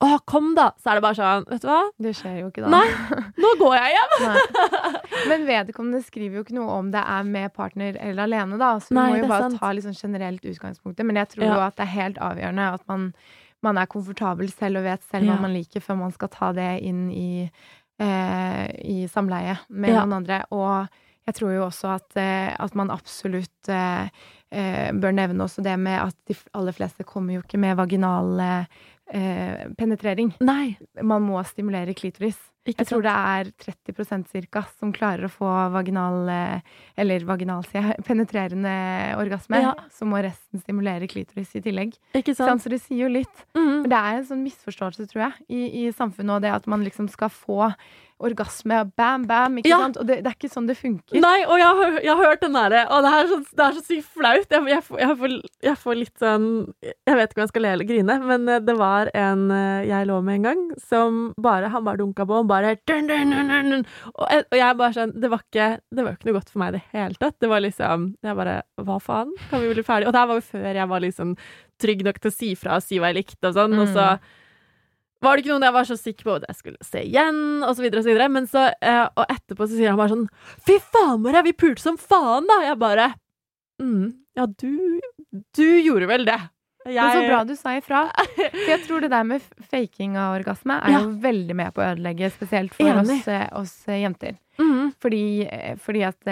'Å, 0.00 0.16
kom 0.24 0.54
da', 0.56 0.70
så 0.80 0.90
er 0.90 0.96
det 0.96 1.02
bare 1.04 1.16
sånn 1.18 1.42
Vet 1.50 1.60
du 1.60 1.68
hva? 1.68 1.80
Det 2.00 2.12
skjer 2.16 2.36
jo 2.40 2.46
ikke 2.48 2.62
da. 2.64 2.70
Nei, 2.72 2.86
nå 3.36 3.50
går 3.60 3.74
jeg 3.76 3.98
hjem! 3.98 4.14
Men 5.28 5.44
vedkommende 5.44 6.00
skriver 6.06 6.38
jo 6.38 6.44
ikke 6.46 6.56
noe 6.56 6.78
om 6.78 6.88
det 6.94 7.02
er 7.04 7.26
med 7.28 7.52
partner 7.52 7.98
eller 8.00 8.24
alene, 8.24 8.56
da. 8.56 8.70
Så 8.80 8.94
vi 8.94 8.96
Nei, 8.96 9.10
må 9.10 9.18
jo 9.20 9.28
bare 9.28 9.50
sant. 9.50 9.60
ta 9.60 9.74
sånn 9.84 9.98
generelt 10.00 10.40
utgangspunktet. 10.40 11.04
Men 11.04 11.20
jeg 11.20 11.28
tror 11.34 11.44
Ja. 11.44 11.52
jo 11.52 11.60
at 11.66 11.76
det 11.76 11.84
er 11.84 11.92
helt 11.92 12.16
avgjørende 12.16 12.72
at 12.72 12.88
man, 12.88 13.12
man 13.62 13.76
er 13.78 13.86
komfortabel 13.86 14.50
selv 14.52 14.78
og 14.80 14.84
vet 14.84 15.02
selv 15.10 15.24
Ja. 15.26 15.34
hva 15.36 15.40
man 15.42 15.52
liker, 15.54 15.80
før 15.80 15.98
man 15.98 16.12
skal 16.12 16.28
ta 16.28 16.52
det 16.52 16.82
inn 16.82 17.10
i, 17.12 17.50
eh, 18.00 18.66
i 18.84 19.06
samleie 19.08 19.58
med 19.68 19.90
Ja. 19.90 20.04
noen 20.04 20.12
andre. 20.24 20.44
Og 20.50 20.88
jeg 21.26 21.34
tror 21.34 21.52
jo 21.54 21.66
også 21.68 21.94
at, 21.94 22.16
eh, 22.16 22.56
at 22.58 22.74
man 22.74 22.90
absolutt 22.90 23.68
eh, 23.68 24.08
eh, 24.52 24.90
bør 24.92 25.12
nevne 25.14 25.44
også 25.44 25.62
det 25.62 25.78
med 25.78 26.00
at 26.00 26.14
de 26.26 26.34
aller 26.54 26.72
fleste 26.72 27.04
kommer 27.04 27.34
jo 27.34 27.42
ikke 27.42 27.58
med 27.58 27.76
vaginal 27.76 28.40
eh, 28.40 28.64
eh, 29.12 29.68
penetrering. 29.78 30.34
Nei, 30.40 30.76
Man 31.02 31.22
må 31.22 31.44
stimulere 31.44 31.94
klitoris. 31.94 32.38
Ikke 32.68 32.84
Jeg 32.84 32.88
tror 32.90 33.02
sant. 33.02 33.08
det 33.08 33.70
er 33.70 33.94
30% 33.94 34.26
cirka 34.34 34.62
som 34.78 34.92
klarer 34.92 35.24
å 35.24 35.32
få 35.32 35.48
vaginal 35.72 36.28
eh, 36.28 36.74
Eller 37.00 37.24
vaginal, 37.24 37.64
sier 37.64 37.88
jeg. 37.88 38.04
Penetrerende 38.04 38.74
orgasme. 39.16 39.62
Ja. 39.64 39.72
Så 39.96 40.04
må 40.08 40.20
resten 40.20 40.60
stimulere 40.60 41.08
klitoris 41.08 41.54
i 41.56 41.62
tillegg. 41.64 41.96
Ikke 42.12 42.36
sant? 42.36 42.60
Så 42.60 42.72
det 42.72 42.82
sier 42.84 43.06
jo 43.06 43.10
litt. 43.14 43.46
Mm. 43.56 43.86
Men 43.86 43.88
det 43.88 44.02
er 44.02 44.18
en 44.18 44.28
sånn 44.28 44.44
misforståelse, 44.44 45.08
tror 45.08 45.24
jeg, 45.24 45.48
i, 45.48 45.62
i 45.86 45.88
samfunnet 45.96 46.36
og 46.36 46.44
det 46.44 46.52
at 46.52 46.68
man 46.68 46.84
liksom 46.84 47.08
skal 47.12 47.32
få 47.32 47.72
orgasme, 48.20 48.78
bam, 48.96 49.24
bam, 49.28 49.56
ikke 49.60 49.70
Ja. 49.70 49.78
sant? 49.80 49.96
Og 50.00 50.06
det, 50.06 50.18
det 50.24 50.30
er 50.30 50.36
ikke 50.36 50.50
sånn 50.52 50.66
det 50.68 50.76
funker. 50.78 51.18
Nei, 51.20 51.38
og 51.46 51.56
jeg 51.58 51.76
har, 51.80 51.94
jeg 52.04 52.16
har 52.16 52.26
hørt 52.28 52.40
den 52.44 52.52
derre 52.58 52.82
Og 52.92 53.02
det 53.06 53.12
er 53.16 53.28
så, 53.30 53.38
det 53.56 53.64
er 53.66 53.76
så 53.78 53.82
sykt 53.86 54.08
flaut. 54.16 54.46
Jeg, 54.50 54.66
jeg, 54.68 54.82
får- 54.84 55.16
får, 55.22 55.34
jeg 55.66 55.76
får 55.80 55.98
litt 56.00 56.18
sånn 56.20 56.46
Jeg 56.84 57.16
vet 57.16 57.30
ikke 57.32 57.40
om 57.40 57.44
jeg 57.46 57.52
skal 57.54 57.62
le 57.66 57.72
eller 57.74 57.88
grine, 57.88 58.16
men 58.28 58.48
eh, 58.48 58.60
det 58.60 58.76
var 58.78 59.10
en 59.14 59.46
eh, 59.50 59.86
jeg 59.88 60.06
lå 60.10 60.18
med 60.26 60.34
en 60.40 60.42
gang, 60.50 60.64
som 60.88 61.20
bare 61.40 61.70
Han 61.72 61.84
bare 61.88 62.00
dunka 62.02 62.26
på, 62.28 62.40
og 62.42 62.48
bare 62.50 62.74
dun, 62.86 63.06
dun, 63.08 63.30
dun. 63.32 63.86
Og, 64.14 64.26
jeg- 64.30 64.44
og 64.50 64.58
jeg 64.60 64.76
bare 64.82 64.96
sånn 65.00 65.14
Det 65.20 65.30
var 65.32 65.40
ikke 65.46 65.70
Det 65.90 66.04
var 66.04 66.12
ikke 66.18 66.28
noe 66.30 66.38
godt 66.40 66.50
for 66.52 66.58
meg 66.64 66.68
i 66.74 66.78
det 66.78 66.84
hele 66.92 67.14
tatt. 67.20 67.38
Det 67.40 67.48
var 67.48 67.60
liksom 67.64 68.10
Jeg 68.22 68.36
bare 68.36 68.58
Hva 68.80 69.00
faen? 69.00 69.32
Kan 69.50 69.60
vi 69.64 69.72
bli 69.74 69.82
ferdig? 69.86 70.06
Og 70.06 70.12
det 70.12 70.20
her 70.20 70.28
var 70.34 70.40
jo 70.42 70.48
før 70.52 70.74
jeg 70.74 70.88
var 70.88 71.00
liksom 71.00 71.34
trygg 71.80 72.02
nok 72.04 72.18
til 72.20 72.28
å 72.30 72.34
si 72.36 72.50
fra 72.60 72.74
og 72.76 72.82
si 72.84 72.98
hva 73.00 73.08
jeg 73.08 73.22
likte 73.22 73.48
og 73.48 73.54
sånn, 73.56 73.72
og 73.80 73.88
så 73.88 74.04
var 75.22 75.36
det 75.36 75.44
ikke 75.44 75.52
noen 75.52 75.66
jeg 75.68 75.76
var 75.76 75.84
så 75.88 75.96
sikker 76.00 76.24
på 76.24 76.34
at 76.38 76.46
jeg 76.48 76.56
skulle 76.56 76.86
se 76.86 77.02
igjen, 77.04 77.40
og 77.66 77.74
så 77.76 77.82
videre 77.84 78.00
og 78.00 78.04
så 78.06 78.12
videre. 78.12 78.28
Men 78.32 78.46
så, 78.50 78.68
eh, 78.80 79.02
og 79.16 79.26
etterpå 79.28 79.66
så 79.68 79.74
sier 79.76 79.90
han 79.92 79.98
bare 80.00 80.14
sånn 80.14 80.28
Fy 80.66 80.78
faen, 80.92 81.20
Maria, 81.22 81.42
vi 81.46 81.52
pulte 81.52 81.82
som 81.84 81.98
faen, 82.00 82.46
da! 82.48 82.60
Jeg 82.68 82.78
bare 82.80 83.10
mm, 83.82 84.08
Ja, 84.36 84.46
du 84.46 85.00
Du 85.54 85.66
gjorde 85.84 86.08
vel 86.10 86.24
det. 86.28 86.38
Jeg, 86.88 86.96
Men 86.96 87.12
så 87.12 87.24
bra 87.28 87.38
du 87.44 87.52
sa 87.60 87.74
ifra. 87.76 87.98
For 88.24 88.70
jeg 88.70 88.80
tror 88.86 89.02
det 89.04 89.10
der 89.12 89.24
med 89.28 89.42
faking 89.68 90.14
av 90.16 90.38
orgasme 90.38 90.78
er 90.80 90.94
Ja. 90.94 91.00
jo 91.04 91.10
veldig 91.20 91.56
med 91.58 91.74
på 91.76 91.82
å 91.84 91.90
ødelegge, 91.92 92.30
spesielt 92.32 92.72
for 92.72 92.88
oss, 93.02 93.28
eh, 93.28 93.48
oss 93.52 93.74
eh, 93.86 93.98
jenter. 94.00 94.38
Mm. 94.58 94.94
Fordi, 95.00 95.20
eh, 95.44 95.74
fordi 95.76 96.02
at 96.08 96.24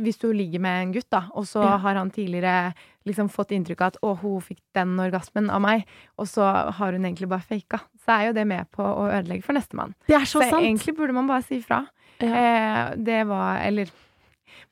hvis 0.00 0.18
du 0.24 0.30
ligger 0.32 0.60
med 0.64 0.82
en 0.86 0.92
gutt, 0.96 1.10
da, 1.12 1.26
og 1.36 1.44
så 1.44 1.62
Ja. 1.62 1.76
har 1.84 1.94
han 2.00 2.10
tidligere 2.10 2.72
liksom 3.08 3.28
fått 3.32 3.50
inntrykk 3.56 3.80
av 3.80 3.86
at 3.94 3.98
'å, 4.02 4.14
hun 4.22 4.40
fikk 4.44 4.60
den 4.76 4.96
orgasmen 5.00 5.50
av 5.50 5.60
meg', 5.64 5.84
og 6.18 6.26
så 6.28 6.46
har 6.78 6.92
hun 6.92 7.04
egentlig 7.04 7.28
bare 7.28 7.42
faka, 7.48 7.80
så 8.04 8.18
er 8.20 8.26
jo 8.28 8.32
det 8.38 8.46
med 8.46 8.70
på 8.70 8.82
å 8.84 9.08
ødelegge 9.10 9.44
for 9.44 9.52
nestemann. 9.56 9.94
Det 10.06 10.14
er 10.16 10.24
så, 10.26 10.40
Så 10.42 10.50
sant. 10.50 10.62
egentlig 10.64 10.96
burde 10.96 11.12
man 11.14 11.26
bare 11.26 11.42
si 11.42 11.58
ifra. 11.60 11.86
Ja. 12.20 12.34
Eh, 12.34 12.94
det 12.96 13.26
var 13.26 13.58
Eller 13.62 13.86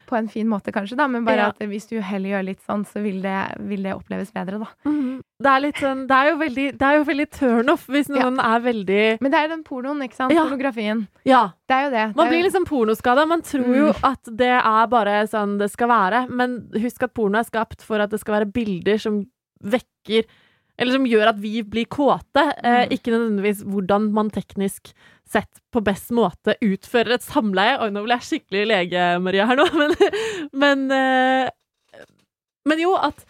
på 0.07 0.17
en 0.17 0.29
fin 0.29 0.47
måte, 0.49 0.73
kanskje, 0.73 0.97
da, 0.97 1.07
men 1.09 1.25
bare 1.27 1.37
Ja. 1.37 1.49
at 1.49 1.59
hvis 1.59 1.89
du 1.89 2.01
heller 2.01 2.31
gjør 2.31 2.45
litt 2.47 2.61
sånn, 2.67 2.85
så 2.87 3.03
vil 3.03 3.21
det, 3.23 3.57
vil 3.61 3.83
det 3.83 3.93
oppleves 3.95 4.31
bedre, 4.33 4.59
da. 4.59 4.67
Mm. 4.87 5.21
Det 5.39 5.47
er 5.53 5.73
sånn 5.77 6.07
Det 6.09 6.17
er 6.17 6.31
jo 6.31 6.37
veldig, 6.39 6.67
det 6.79 6.83
er 6.83 6.97
jo 6.97 7.05
veldig 7.05 7.27
turnoff 7.31 7.87
hvis 7.89 8.09
Ja. 8.09 8.23
noen 8.23 8.39
er 8.41 8.61
veldig 8.61 9.21
Men 9.21 9.31
det 9.31 9.35
er 9.39 9.49
jo 9.49 9.55
den 9.57 9.65
pornoen, 9.65 10.03
ikke 10.09 10.15
sant? 10.15 10.33
Ja. 10.33 10.45
Pornografien. 10.47 11.09
Ja. 11.25 11.51
Det 11.69 11.75
er 11.77 11.85
jo 11.85 11.91
det. 11.91 12.17
Man 12.17 12.29
blir 12.29 12.39
jo- 12.43 12.49
liksom 12.49 12.65
pornoskada. 12.65 13.27
Man 13.29 13.43
tror 13.43 13.75
jo 13.77 13.93
Mm. 13.93 14.05
at 14.05 14.23
det 14.25 14.65
er 14.65 14.87
bare 14.87 15.27
sånn 15.27 15.59
det 15.59 15.71
skal 15.71 15.89
være, 15.89 16.31
men 16.31 16.69
husk 16.73 17.03
at 17.03 17.13
porno 17.15 17.39
er 17.39 17.45
skapt 17.45 17.83
for 17.83 18.01
at 18.01 18.11
det 18.11 18.21
skal 18.21 18.41
være 18.41 18.53
bilder 18.53 18.99
som 18.99 19.27
vekker 19.63 20.25
Eller 20.79 20.93
som 20.93 21.07
gjør 21.09 21.31
at 21.33 21.39
vi 21.41 21.63
blir 21.65 21.87
kåte, 21.89 22.43
eh, 22.63 22.87
Mm. 22.87 22.93
ikke 22.93 23.13
nødvendigvis 23.15 23.63
hvordan 23.65 24.11
man 24.13 24.31
teknisk 24.31 24.93
sett 25.27 25.61
på 25.73 25.81
best 25.83 26.11
måte 26.13 26.55
utfører 26.63 27.15
et 27.17 27.23
samleie. 27.25 27.79
Oi, 27.81 27.89
nå 27.91 28.03
ble 28.05 28.19
jeg 28.19 28.27
skikkelig 28.29 28.67
lege, 28.69 29.07
Maria, 29.25 29.47
her 29.47 29.57
nå, 29.57 29.67
men 29.81 29.97
Men, 30.53 30.91
eh, 30.93 31.51
men 32.67 32.79
jo, 32.83 32.95
at 32.97 33.25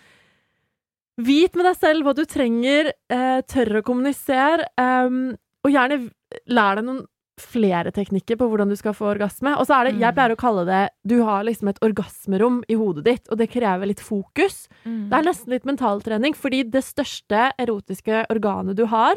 Vit 1.16 1.54
med 1.56 1.64
deg 1.64 1.76
selv 1.80 2.04
hva 2.04 2.12
du 2.12 2.26
trenger, 2.28 2.90
eh, 3.08 3.38
tør 3.48 3.78
å 3.78 3.84
kommunisere, 3.86 4.66
ehm, 4.76 5.30
og 5.64 5.70
gjerne 5.72 6.10
lær 6.52 6.76
deg 6.76 6.84
noen 6.84 7.06
flere 7.40 7.90
teknikker 7.92 8.38
på 8.40 8.46
hvordan 8.48 8.70
du 8.72 8.76
skal 8.76 8.94
få 8.96 9.10
orgasme. 9.14 9.52
Og 9.60 9.66
så 9.68 9.76
er 9.80 9.84
det, 9.90 10.00
jeg 10.00 10.12
Mm. 10.12 10.16
pleier 10.16 10.34
å 10.34 10.40
kalle 10.40 10.64
det 10.64 10.90
Du 11.06 11.22
har 11.24 11.44
liksom 11.44 11.68
et 11.68 11.78
orgasmerom 11.80 12.62
i 12.68 12.74
hodet 12.74 13.04
ditt, 13.04 13.28
og 13.30 13.38
det 13.38 13.50
krever 13.50 13.86
litt 13.86 14.00
fokus. 14.00 14.68
Mm. 14.84 15.10
Det 15.10 15.18
er 15.18 15.22
nesten 15.22 15.48
litt 15.52 15.64
mentaltrening, 15.64 16.34
fordi 16.34 16.62
det 16.70 16.82
største 16.84 17.52
erotiske 17.58 18.26
organet 18.30 18.74
du 18.76 18.86
har 18.86 19.14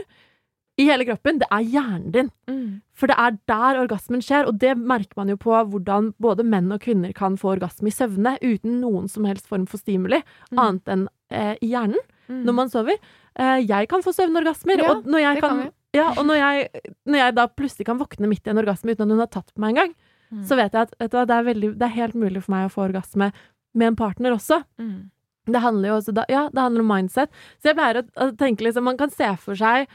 i 0.78 0.86
hele 0.86 1.04
kroppen, 1.04 1.40
det 1.40 1.48
er 1.52 1.64
hjernen 1.64 2.12
din. 2.12 2.32
Mm. 2.48 2.82
For 2.94 3.08
det 3.08 3.16
er 3.18 3.38
der 3.48 3.80
orgasmen 3.86 4.22
skjer, 4.22 4.48
og 4.48 4.60
det 4.60 4.78
merker 4.78 5.16
man 5.18 5.28
jo 5.28 5.36
på 5.36 5.52
hvordan 5.70 6.14
både 6.22 6.44
menn 6.46 6.72
og 6.72 6.80
kvinner 6.82 7.14
kan 7.14 7.36
få 7.36 7.58
orgasme 7.58 7.88
i 7.88 7.92
søvne 7.92 8.38
uten 8.42 8.80
noen 8.82 9.10
som 9.10 9.26
helst 9.26 9.48
form 9.48 9.66
for 9.66 9.78
stimuli, 9.78 10.24
Mm. 10.52 10.58
annet 10.60 10.86
enn 10.88 11.08
eh, 11.32 11.56
i 11.62 11.68
hjernen 11.72 12.00
Mm. 12.30 12.44
når 12.46 12.54
man 12.54 12.70
sover. 12.70 12.96
Eh, 13.36 13.60
jeg 13.66 13.88
kan 13.90 14.02
få 14.02 14.12
søvnorgasmer, 14.14 14.78
Ja, 14.78 14.92
og 14.92 15.04
når 15.06 15.20
jeg 15.20 15.42
kan, 15.42 15.50
kan. 15.64 15.72
Ja, 15.96 16.12
og 16.18 16.26
når 16.30 16.38
jeg, 16.38 16.84
når 17.10 17.18
jeg 17.24 17.36
da 17.40 17.48
plutselig 17.48 17.86
kan 17.90 18.00
våkne 18.00 18.30
midt 18.30 18.46
i 18.48 18.52
en 18.54 18.62
orgasme 18.62 18.94
uten 18.94 19.08
at 19.08 19.14
hun 19.16 19.24
har 19.24 19.32
tatt 19.34 19.54
på 19.54 19.64
meg 19.64 19.74
en 19.76 19.82
gang, 19.84 19.98
Mm. 20.30 20.44
så 20.46 20.54
vet 20.60 20.76
jeg 20.78 20.86
at 20.86 20.92
du 21.10 21.16
det, 21.26 21.34
er 21.34 21.46
veldig, 21.48 21.70
det 21.80 21.86
er 21.88 21.96
helt 21.96 22.14
mulig 22.14 22.44
for 22.46 22.54
meg 22.54 22.68
å 22.68 22.70
få 22.70 22.84
orgasme 22.86 23.32
med 23.74 23.88
en 23.88 23.96
partner 23.98 24.36
også. 24.36 24.60
Mm. 24.78 25.10
Det 25.50 25.62
handler 25.64 25.90
jo 25.90 25.96
også 25.96 26.14
da, 26.14 26.26
ja, 26.30 26.44
det 26.54 26.62
handler 26.62 26.84
om 26.84 26.92
mindset. 26.92 27.32
Så 27.58 27.72
jeg 27.72 27.78
pleier 27.80 27.98
å, 27.98 28.04
å 28.14 28.28
tenke 28.38 28.62
liksom, 28.62 28.86
man 28.86 29.00
kan 29.00 29.10
se 29.10 29.26
for 29.42 29.58
seg 29.58 29.88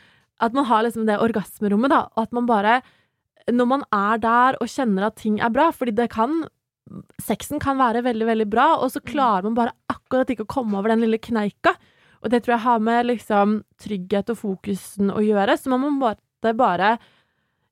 at 0.43 0.53
man 0.59 0.67
har 0.67 0.83
liksom 0.83 1.07
det 1.07 1.21
orgasmerommet, 1.23 1.95
da, 1.95 2.01
og 2.17 2.25
at 2.27 2.33
man 2.35 2.51
bare 2.51 2.81
Når 3.47 3.67
man 3.69 3.83
er 3.93 4.19
der 4.19 4.57
og 4.59 4.67
kjenner 4.67 5.07
at 5.07 5.17
ting 5.21 5.39
er 5.39 5.51
bra, 5.55 5.69
fordi 5.71 5.95
det 5.95 6.11
kan 6.11 6.49
Sexen 7.23 7.61
kan 7.63 7.79
være 7.79 8.03
veldig, 8.03 8.27
veldig 8.27 8.47
bra, 8.51 8.67
og 8.83 8.91
så 8.91 9.01
klarer 9.05 9.47
man 9.47 9.55
bare 9.55 9.73
akkurat 9.89 10.29
ikke 10.35 10.45
å 10.49 10.51
komme 10.51 10.77
over 10.79 10.91
den 10.91 11.01
lille 11.07 11.19
kneika. 11.23 11.77
Og 12.25 12.33
det 12.33 12.41
tror 12.43 12.55
jeg 12.55 12.65
har 12.65 12.81
med 12.81 13.07
liksom 13.11 13.59
trygghet 13.81 14.33
og 14.33 14.41
fokusen 14.41 15.13
å 15.13 15.21
gjøre, 15.21 15.59
så 15.61 15.73
man 15.73 15.85
må 15.85 16.15
bare, 16.57 16.97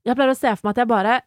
Jeg 0.04 0.16
pleier 0.16 0.32
å 0.32 0.36
se 0.36 0.50
for 0.56 0.66
meg 0.66 0.74
at 0.74 0.82
jeg 0.82 0.90
bare 0.90 1.20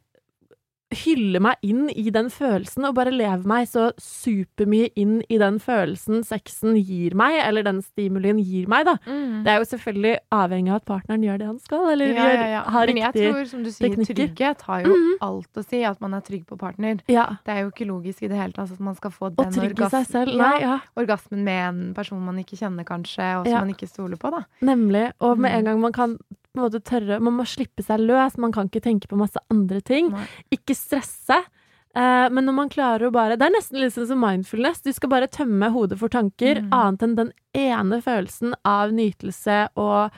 hylle 0.96 1.40
meg 1.44 1.56
inn 1.66 1.90
i 1.90 2.10
den 2.10 2.30
følelsen, 2.34 2.86
og 2.88 2.96
bare 2.96 3.12
leve 3.14 3.46
meg 3.46 3.68
så 3.68 3.90
supermye 4.02 4.90
inn 5.00 5.18
i 5.30 5.38
den 5.42 5.60
følelsen 5.62 6.24
sexen 6.26 6.76
gir 6.80 7.16
meg, 7.18 7.38
eller 7.46 7.64
den 7.68 7.82
stimulien 7.86 8.40
gir 8.42 8.68
meg, 8.72 8.86
da. 8.88 8.96
Mm. 9.06 9.44
Det 9.46 9.52
er 9.54 9.60
jo 9.62 9.68
selvfølgelig 9.72 10.14
avhengig 10.32 10.72
av 10.74 10.80
at 10.82 10.86
partneren 10.90 11.24
gjør 11.28 11.42
det 11.42 11.48
han 11.52 11.60
skal, 11.60 11.86
eller 11.94 12.14
ja, 12.16 12.28
ja, 12.34 12.48
ja. 12.56 12.62
har 12.76 12.88
Men 12.92 13.02
jeg 13.04 13.14
tror, 13.20 13.42
som 13.52 13.64
du 13.66 13.72
sier, 13.72 13.90
teknikker. 13.90 14.16
trygghet 14.16 14.62
har 14.70 14.82
jo 14.86 14.94
Mhm. 14.96 15.18
alt 15.22 15.54
å 15.62 15.66
si. 15.66 15.84
At 15.86 16.02
man 16.02 16.14
er 16.14 16.22
trygg 16.22 16.46
på 16.48 16.58
partner. 16.58 16.98
Det 17.06 17.54
er 17.54 17.62
jo 17.64 17.70
ikke 17.72 17.86
logisk 17.88 18.24
i 18.24 18.28
det 18.28 18.38
hele 18.38 18.54
tatt 18.54 18.72
at 18.72 18.80
man 18.80 18.96
skal 18.96 19.12
få 19.12 19.30
den 19.36 19.46
orgasmen. 19.48 20.38
Nei, 20.38 20.60
ja. 20.62 20.80
orgasmen 20.98 21.44
med 21.44 21.62
en 21.70 21.94
person 21.94 22.20
man 22.26 22.38
ikke 22.38 22.58
kjenner, 22.58 22.84
kanskje, 22.86 23.40
og 23.40 23.46
som 23.46 23.60
man 23.68 23.74
ikke 23.76 23.88
stoler 23.90 24.18
på, 24.18 24.32
da. 24.32 24.44
Nemlig. 24.62 25.12
Og 25.22 25.38
med 25.38 25.52
Mm. 25.52 25.58
en 25.58 25.64
gang 25.66 25.80
man 25.82 25.92
kan 25.94 26.18
måte 26.62 26.82
tørre 26.84 27.20
Man 27.22 27.34
må 27.38 27.46
slippe 27.46 27.84
seg 27.84 28.00
løs. 28.00 28.38
Man 28.38 28.52
kan 28.56 28.68
ikke 28.70 28.82
tenke 28.84 29.08
på 29.12 29.18
masse 29.20 29.38
andre 29.52 29.82
ting. 29.82 30.10
Nei. 30.12 30.26
Ikke 30.52 30.76
stresse. 30.76 31.42
Eh, 31.96 32.28
men 32.30 32.44
når 32.46 32.54
man 32.58 32.70
klarer 32.70 33.08
å 33.08 33.12
bare 33.16 33.38
Det 33.40 33.46
er 33.48 33.54
nesten 33.56 33.80
litt 33.80 33.94
sånn 33.96 34.08
som 34.08 34.20
mindfulness. 34.20 34.82
Du 34.84 34.92
skal 34.94 35.10
bare 35.10 35.28
tømme 35.32 35.70
hodet 35.72 35.98
for 36.00 36.10
tanker, 36.10 36.62
Mm. 36.62 36.70
annet 36.74 37.04
enn 37.04 37.16
den 37.16 37.34
ene 37.56 38.02
følelsen 38.02 38.54
av 38.66 38.92
nytelse 38.92 39.70
og 39.78 40.12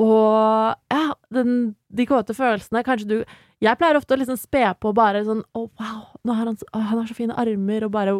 og 0.00 0.76
ja, 0.92 1.14
den, 1.34 1.74
de 1.92 2.06
kåte 2.08 2.32
følelsene. 2.36 2.84
Kanskje 2.86 3.08
du 3.10 3.16
Jeg 3.60 3.76
pleier 3.76 3.98
ofte 3.98 4.14
å 4.14 4.20
liksom 4.20 4.38
spe 4.40 4.62
på 4.80 4.94
bare 4.96 5.24
sånn 5.26 5.42
Å, 5.52 5.64
wow, 5.66 6.04
nå 6.24 6.36
har 6.38 6.46
han, 6.46 6.56
oh, 6.72 6.80
han 6.80 6.98
har 7.02 7.06
så 7.10 7.16
fine 7.18 7.34
armer, 7.36 7.84
og 7.84 7.92
bare 7.92 8.14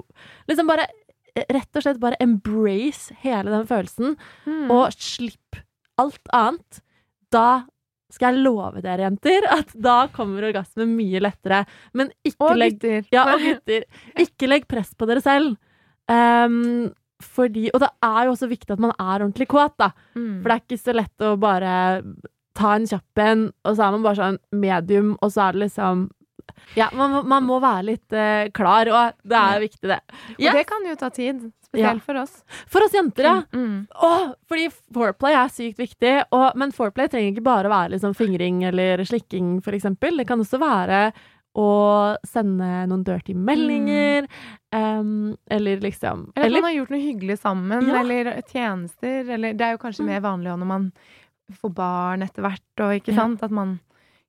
Liksom 0.51 0.67
bare 0.69 0.89
Rett 1.49 1.77
og 1.79 1.83
slett 1.85 2.01
bare 2.03 2.19
embrace 2.21 3.15
hele 3.23 3.53
den 3.55 3.65
følelsen, 3.69 4.17
Mm. 4.47 4.71
og 4.75 4.91
slipp 4.99 5.61
alt 5.97 6.19
annet. 6.35 6.81
Da 7.33 7.65
skal 8.11 8.35
jeg 8.35 8.43
love 8.43 8.81
dere, 8.83 9.05
jenter, 9.07 9.45
at 9.55 9.71
da 9.79 10.09
kommer 10.15 10.49
orgasmen 10.49 10.97
mye 10.97 11.21
lettere. 11.23 11.63
Men 11.95 12.11
ikke 12.27 12.49
Og 12.49 12.57
legg 12.59 12.79
gutter. 12.81 13.05
ja, 13.15 13.27
og 13.35 13.45
gutter. 13.45 13.87
Ikke 14.19 14.49
legg 14.51 14.67
press 14.71 14.91
på 14.99 15.07
dere 15.07 15.23
selv. 15.23 15.55
Um, 16.11 16.91
fordi, 17.23 17.69
og 17.71 17.83
det 17.85 17.91
er 18.03 18.27
jo 18.27 18.33
også 18.35 18.49
viktig 18.51 18.75
at 18.75 18.83
man 18.83 18.95
er 18.97 19.21
ordentlig 19.21 19.47
kåt, 19.53 19.77
da. 19.79 19.93
Mm. 20.17 20.41
For 20.41 20.49
det 20.51 20.57
er 20.57 20.65
ikke 20.65 20.81
så 20.83 20.95
lett 20.97 21.27
å 21.27 21.35
bare 21.39 21.75
ta 22.59 22.73
en 22.75 22.89
kjapp 22.91 23.23
en, 23.23 23.45
og 23.63 23.77
så 23.77 23.87
er 23.87 23.95
man 23.95 24.07
bare 24.09 24.19
sånn 24.19 24.41
medium, 24.59 25.13
og 25.21 25.31
så 25.31 25.47
er 25.47 25.55
det 25.55 25.69
liksom 25.69 26.09
Ja, 26.75 26.89
man, 26.97 27.21
man 27.31 27.47
må 27.47 27.61
være 27.63 27.87
litt 27.93 28.17
uh, 28.17 28.51
klar, 28.57 28.91
og 28.91 29.23
det 29.23 29.39
er 29.39 29.63
viktig, 29.63 29.87
det. 29.87 30.01
Og 30.35 30.59
det 30.59 30.67
kan 30.69 30.89
jo 30.89 30.97
ta 30.99 31.13
tid. 31.15 31.47
Spesielt 31.71 32.03
for 32.03 32.19
oss. 32.19 32.43
For 32.67 32.83
oss 32.85 32.93
jenter, 32.97 33.23
ja. 33.29 33.35
Mm. 33.55 33.87
Åh, 33.95 34.33
fordi 34.51 34.69
foreplay 34.93 35.35
er 35.39 35.49
sykt 35.55 35.79
viktig, 35.79 36.15
og, 36.35 36.57
men 36.59 36.73
foreplay 36.75 37.07
trenger 37.09 37.31
ikke 37.37 37.45
bare 37.47 37.71
være 37.71 37.93
liksom 37.95 38.15
fingring 38.19 38.65
eller 38.67 38.99
slikking, 39.07 39.61
eksempel. 39.63 40.17
Det 40.19 40.27
kan 40.27 40.41
også 40.43 40.59
være 40.59 41.13
å 41.59 41.69
sende 42.27 42.87
noen 42.91 43.03
dirty 43.07 43.35
meldinger, 43.35 44.27
em, 44.73 45.37
eller 45.51 45.81
liksom 45.83 46.29
Eller 46.37 46.59
at 46.59 46.63
man 46.63 46.69
har 46.71 46.77
gjort 46.81 46.91
noe 46.95 47.01
hyggelig 47.03 47.39
sammen, 47.43 47.87
Ja. 47.89 48.01
eller 48.01 48.43
tjenester. 48.51 49.31
Eller 49.31 49.55
det 49.55 49.61
er 49.67 49.73
jo 49.73 49.79
kanskje 49.83 50.05
Mm. 50.05 50.07
mer 50.07 50.21
vanlig 50.21 50.59
når 50.59 50.67
man 50.67 50.93
får 51.53 51.75
barn 51.75 52.23
etter 52.23 52.43
hvert, 52.43 52.63
og 52.79 52.95
ikke 53.01 53.13
Ja. 53.15 53.17
sant? 53.17 53.43
At 53.43 53.51
man 53.51 53.81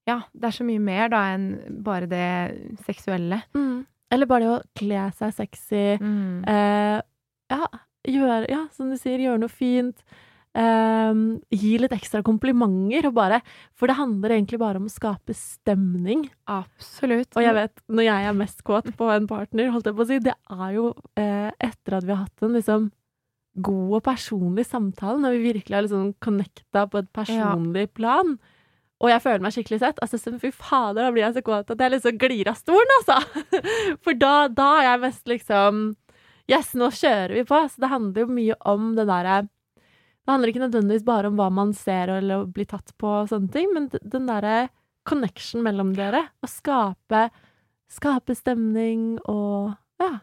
Ja, 0.07 0.21
det 0.33 0.45
er 0.45 0.50
så 0.50 0.65
mye 0.65 0.79
mer 0.81 1.10
da 1.10 1.17
enn 1.36 1.83
bare 1.83 2.07
det 2.07 2.77
seksuelle. 2.88 3.43
mm, 3.53 3.86
Eller 4.12 4.25
bare 4.25 4.39
det 4.39 4.48
å 4.50 4.63
kle 4.75 5.12
seg 5.13 5.31
sexy. 5.33 5.98
Mm. 6.01 6.43
Eh, 6.48 7.01
ja, 7.51 7.67
gjør, 8.08 8.50
ja, 8.51 8.65
som 8.75 8.91
du 8.91 8.98
sier, 9.00 9.22
gjør 9.22 9.41
noe 9.41 9.51
fint. 9.51 10.03
Um, 10.51 11.38
gi 11.55 11.77
litt 11.79 11.93
ekstra 11.96 12.20
komplimenter, 12.27 13.05
og 13.08 13.13
bare 13.15 13.38
For 13.79 13.88
det 13.88 13.96
handler 13.96 14.34
egentlig 14.36 14.60
bare 14.60 14.81
om 14.81 14.89
å 14.89 14.91
skape 14.91 15.36
stemning. 15.38 16.25
Absolutt. 16.51 17.31
Og 17.38 17.46
jeg 17.46 17.55
vet, 17.55 17.84
når 17.88 18.10
jeg 18.10 18.27
er 18.27 18.39
mest 18.41 18.65
kåt 18.67 18.89
på 19.00 19.12
en 19.13 19.29
partner, 19.31 19.72
holdt 19.72 19.88
jeg 19.88 19.96
på 19.96 20.03
å 20.03 20.10
si, 20.10 20.20
det 20.24 20.36
er 20.51 20.74
jo 20.75 20.89
eh, 21.15 21.53
etter 21.55 22.00
at 22.00 22.08
vi 22.08 22.15
har 22.15 22.25
hatt 22.25 22.43
en 22.43 22.58
liksom 22.60 22.89
god 23.60 23.98
og 24.00 24.03
personlig 24.05 24.65
samtale, 24.67 25.20
når 25.20 25.36
vi 25.36 25.51
virkelig 25.51 25.75
har 25.75 25.86
liksom 25.86 26.12
connecta 26.24 26.86
på 26.88 27.01
et 27.01 27.12
personlig 27.15 27.89
plan. 27.93 28.38
og 29.01 29.10
jeg 29.10 29.24
føler 29.24 29.41
meg 29.41 29.55
skikkelig 29.55 29.79
sett, 29.81 30.00
altså 30.03 30.38
fy 30.39 30.51
fader, 30.53 31.01
da 31.01 31.12
blir 31.12 31.24
jeg 31.25 31.34
så 31.39 31.41
kåt 31.41 31.72
at 31.74 31.79
jeg 31.81 31.91
liksom 31.96 32.20
glir 32.22 32.51
av 32.51 32.60
stolen, 32.60 32.91
altså. 33.00 33.17
For 34.03 34.13
da, 34.13 34.48
da 34.48 34.67
er 34.77 34.86
jeg 34.86 35.01
mest 35.08 35.31
liksom 35.31 35.81
Yes, 36.51 36.74
nå 36.75 36.89
kjører 36.91 37.34
vi 37.38 37.43
på. 37.48 37.60
Så 37.72 37.81
det 37.81 37.89
handler 37.91 38.25
jo 38.25 38.36
mye 38.36 38.58
om 38.67 38.91
det 38.98 39.08
derre 39.10 39.41
Det 39.46 40.29
handler 40.29 40.51
ikke 40.51 40.65
nødvendigvis 40.65 41.05
bare 41.08 41.31
om 41.31 41.38
hva 41.39 41.48
man 41.53 41.72
ser 41.74 42.12
eller 42.20 42.46
blir 42.53 42.67
tatt 42.70 42.91
på 43.01 43.10
og 43.24 43.31
sånne 43.31 43.50
ting, 43.53 43.72
men 43.74 43.88
den 44.03 44.27
derre 44.29 44.70
connection 45.08 45.63
mellom 45.65 45.96
dere. 45.98 46.27
Å 46.43 46.50
skape, 46.50 47.29
skape 47.91 48.36
stemning 48.38 49.15
og 49.25 49.74
Ja. 50.01 50.20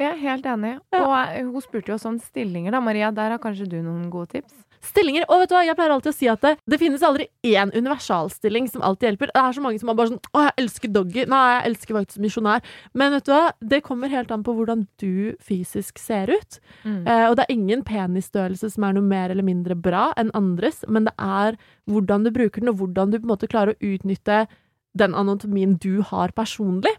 Jeg 0.00 0.10
er 0.10 0.16
helt 0.18 0.46
enig. 0.50 0.72
Ja. 0.90 1.00
Og 1.04 1.12
eh, 1.14 1.44
hun 1.46 1.62
spurte 1.62 1.92
jo 1.92 1.94
også 1.94 2.08
om 2.10 2.16
stillinger, 2.18 2.74
da. 2.74 2.80
Maria, 2.82 3.12
der 3.14 3.36
har 3.36 3.38
kanskje 3.38 3.68
du 3.70 3.76
noen 3.78 4.08
gode 4.10 4.32
tips? 4.32 4.56
Stillinger. 4.84 5.24
Og 5.32 5.40
vet 5.42 5.50
du 5.50 5.54
hva, 5.56 5.62
jeg 5.64 5.76
pleier 5.78 5.94
alltid 5.94 6.12
å 6.12 6.16
si 6.16 6.28
at 6.30 6.42
det, 6.44 6.52
det 6.70 6.78
finnes 6.80 7.04
aldri 7.06 7.26
én 7.48 7.72
universalstilling 7.74 8.68
som 8.70 8.84
alltid 8.84 9.08
hjelper. 9.08 9.32
Det 9.34 9.42
er 9.42 9.56
så 9.56 9.64
mange 9.64 9.80
som 9.80 9.92
er 9.92 9.98
bare 9.98 10.12
sånn 10.12 10.20
Å, 10.34 10.42
jeg 10.48 10.54
elsker 10.64 10.92
doggy. 10.94 11.24
Nei, 11.30 11.42
jeg 11.54 11.70
elsker 11.70 11.98
faktisk 11.98 12.22
misjonær. 12.24 12.64
Men 12.94 13.16
vet 13.16 13.28
du 13.28 13.32
hva, 13.34 13.42
det 13.74 13.82
kommer 13.86 14.12
helt 14.12 14.34
an 14.34 14.44
på 14.46 14.54
hvordan 14.58 14.86
du 15.02 15.34
fysisk 15.44 15.98
ser 16.02 16.32
ut. 16.34 16.60
Eh, 16.84 17.24
og 17.30 17.36
det 17.38 17.46
er 17.46 17.54
ingen 17.56 17.84
penisstørrelse 17.86 18.70
som 18.74 18.84
er 18.88 18.96
noe 18.98 19.06
mer 19.08 19.32
eller 19.32 19.46
mindre 19.46 19.76
bra 19.78 20.10
enn 20.20 20.32
andres, 20.36 20.82
men 20.88 21.08
det 21.08 21.14
er 21.20 21.56
hvordan 21.90 22.24
du 22.24 22.32
bruker 22.34 22.60
den, 22.64 22.72
og 22.72 22.80
hvordan 22.82 23.12
du 23.12 23.18
på 23.18 23.24
en 23.26 23.32
måte 23.34 23.50
klarer 23.50 23.74
å 23.74 23.92
utnytte 23.94 24.44
den 24.94 25.14
anatomien 25.18 25.74
du 25.82 26.02
har 26.06 26.32
personlig. 26.36 26.92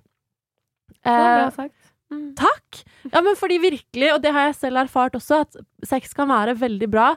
Det 1.02 1.12
var 1.12 1.30
Eh, 1.30 1.38
bra 1.44 1.52
sagt. 1.54 1.92
Takk! 2.38 2.82
Ja, 3.12 3.22
men 3.26 3.36
fordi 3.38 3.58
virkelig, 3.60 4.10
og 4.14 4.22
det 4.22 4.32
har 4.36 4.50
jeg 4.50 4.58
selv 4.60 4.84
erfart 4.84 5.16
også, 5.18 5.40
at 5.46 5.56
sex 5.90 6.14
kan 6.14 6.30
være 6.30 6.54
veldig 6.60 6.90
bra 6.94 7.08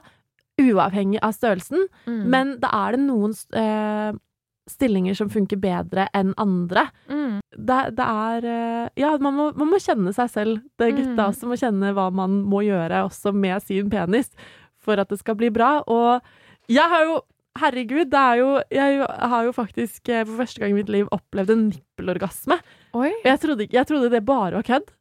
uavhengig 0.59 1.19
av 1.23 1.33
størrelsen, 1.37 1.87
Mm. 2.07 2.23
men 2.29 2.55
da 2.59 2.69
er 2.87 2.91
det 2.97 2.99
noen 3.05 3.33
uh, 3.55 4.11
stillinger 4.69 5.15
som 5.17 5.29
funker 5.33 5.57
bedre 5.57 6.07
enn 6.13 6.33
andre. 6.37 6.83
Mm. 7.09 7.39
Det, 7.57 7.77
det 7.97 8.05
er 8.05 8.45
eh, 8.45 8.89
Ja, 9.01 9.15
man 9.17 9.33
må, 9.33 9.47
man 9.57 9.71
må 9.71 9.79
kjenne 9.81 10.13
seg 10.13 10.29
selv. 10.29 10.59
Det 10.77 10.87
er 10.91 10.97
gutta 10.99 11.23
Mm. 11.25 11.29
også 11.31 11.47
må 11.49 11.57
kjenne 11.57 11.93
hva 11.97 12.11
man 12.13 12.43
må 12.45 12.61
gjøre 12.67 12.99
også 13.07 13.33
med 13.33 13.63
sin 13.65 13.89
penis 13.89 14.29
for 14.77 15.01
at 15.01 15.09
det 15.09 15.17
skal 15.19 15.35
bli 15.35 15.49
bra. 15.49 15.79
Og 15.87 16.21
jeg 16.69 16.85
har 16.89 17.05
jo 17.09 17.19
Herregud, 17.59 18.05
det 18.13 18.19
er 18.19 18.35
jo 18.37 18.49
Jeg 18.71 19.01
har 19.09 19.43
jo 19.43 19.51
faktisk 19.51 20.07
eh, 20.13 20.21
for 20.23 20.37
første 20.45 20.59
gang 20.61 20.69
i 20.71 20.77
mitt 20.77 20.87
liv 20.93 21.07
opplevd 21.11 21.49
en 21.49 21.65
nippelorgasme. 21.71 22.59
Jeg 23.25 23.39
trodde, 23.41 23.67
jeg 23.73 23.87
trodde 23.89 24.09
det 24.13 24.21
bare 24.25 24.53
var 24.53 24.63
kødd. 24.63 24.93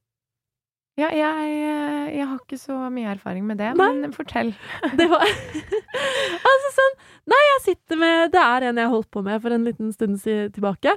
Ja, 0.98 1.08
jeg, 1.14 1.50
eh, 1.62 2.06
jeg 2.16 2.26
har 2.26 2.38
ikke 2.40 2.58
så 2.58 2.76
mye 2.90 3.12
erfaring 3.12 3.44
med 3.46 3.60
det, 3.60 3.70
Nei. 3.78 3.90
men 4.00 4.14
fortell. 4.14 4.50
Det 4.98 5.06
var 5.10 5.22
Altså 6.50 6.72
sånn 6.74 6.96
Nei, 7.30 7.42
jeg 7.52 7.60
sitter 7.68 8.00
med 8.00 8.32
Det 8.34 8.42
er 8.42 8.66
en 8.70 8.80
jeg 8.82 8.90
holdt 8.90 9.10
på 9.14 9.22
med 9.22 9.42
for 9.44 9.54
en 9.54 9.66
liten 9.68 9.92
stund 9.94 10.18
tilbake. 10.24 10.96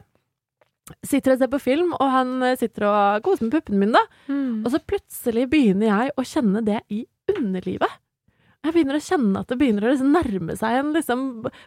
Sitter 1.05 1.36
og 1.36 1.41
ser 1.41 1.50
på 1.51 1.60
film, 1.62 1.91
og 1.93 2.08
han 2.12 2.31
eh, 2.48 2.58
sitter 2.60 2.88
og 2.89 3.25
koser 3.27 3.46
med 3.46 3.53
puppene 3.53 3.84
mine, 3.84 4.00
da. 4.00 4.31
Mm. 4.31 4.63
Og 4.65 4.72
så 4.74 4.81
plutselig 4.81 5.46
begynner 5.51 5.91
jeg 5.91 6.15
å 6.17 6.25
kjenne 6.25 6.63
det 6.65 6.79
i 6.91 7.03
underlivet. 7.31 8.00
Jeg 8.62 8.75
begynner 8.75 8.98
å 8.98 9.01
kjenne 9.01 9.41
at 9.41 9.50
det 9.50 9.58
begynner 9.58 9.88
å 9.88 9.91
liksom 9.93 10.12
nærme 10.13 10.55
seg 10.58 10.75
en 10.77 10.91
liksom 10.93 11.22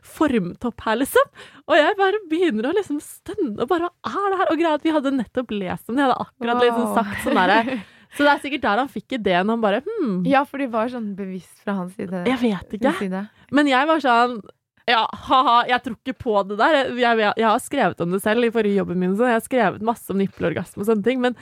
formtopp 0.07 0.85
her, 0.87 1.01
liksom. 1.01 1.33
Og 1.67 1.75
jeg 1.79 1.97
bare 1.99 2.21
begynner 2.31 2.69
å 2.71 2.75
liksom 2.77 3.01
stønne 3.03 3.57
og 3.65 3.71
bare 3.71 3.91
Hva 4.07 4.21
er 4.21 4.31
det 4.31 4.39
her? 4.43 4.53
Og 4.53 4.61
greia 4.61 4.77
at 4.79 4.87
vi 4.87 4.95
hadde 4.95 5.15
nettopp 5.17 5.55
lest 5.57 5.91
om 5.91 5.97
det. 5.97 6.05
Jeg 6.05 6.13
hadde 6.13 6.29
akkurat 6.29 6.63
liksom 6.63 6.95
sagt 6.99 7.25
sånn 7.25 7.41
derre 7.41 7.81
Så 8.15 8.27
det 8.27 8.33
er 8.33 8.43
sikkert 8.43 8.67
der 8.67 8.83
han 8.83 8.91
fikk 8.91 9.17
ideen. 9.19 9.51
Han 9.51 9.63
bare 9.63 9.83
hmm. 9.87 10.21
Ja, 10.29 10.45
for 10.49 10.63
de 10.63 10.69
var 10.71 10.93
sånn 10.93 11.15
bevisst 11.19 11.65
fra 11.65 11.79
hans 11.81 11.97
side. 11.99 12.25
jeg 12.29 12.41
vet 12.43 12.77
ikke. 12.79 12.95
side. 13.01 13.25
Men 13.55 13.71
jeg 13.71 13.91
var 13.91 14.05
sånn 14.05 14.39
ja, 14.85 15.07
ha-ha, 15.09 15.63
jeg 15.65 15.81
tror 15.81 15.95
ikke 15.97 16.17
på 16.21 16.41
det 16.51 16.59
der. 16.61 16.75
Jeg, 16.93 16.97
jeg, 17.01 17.21
jeg 17.41 17.49
har 17.49 17.61
skrevet 17.65 18.03
om 18.05 18.11
det 18.13 18.21
selv 18.21 18.45
i 18.45 18.53
forrige 18.53 18.83
jobben 18.83 19.01
min. 19.01 19.15
Så 19.17 19.31
jeg 19.31 19.39
har 19.39 19.45
skrevet 19.47 19.87
masse 19.87 20.13
om 20.13 20.21
nippelorgasme 20.21 20.85
og 20.85 20.91
sånne 20.91 21.07
ting. 21.07 21.23
Men 21.25 21.39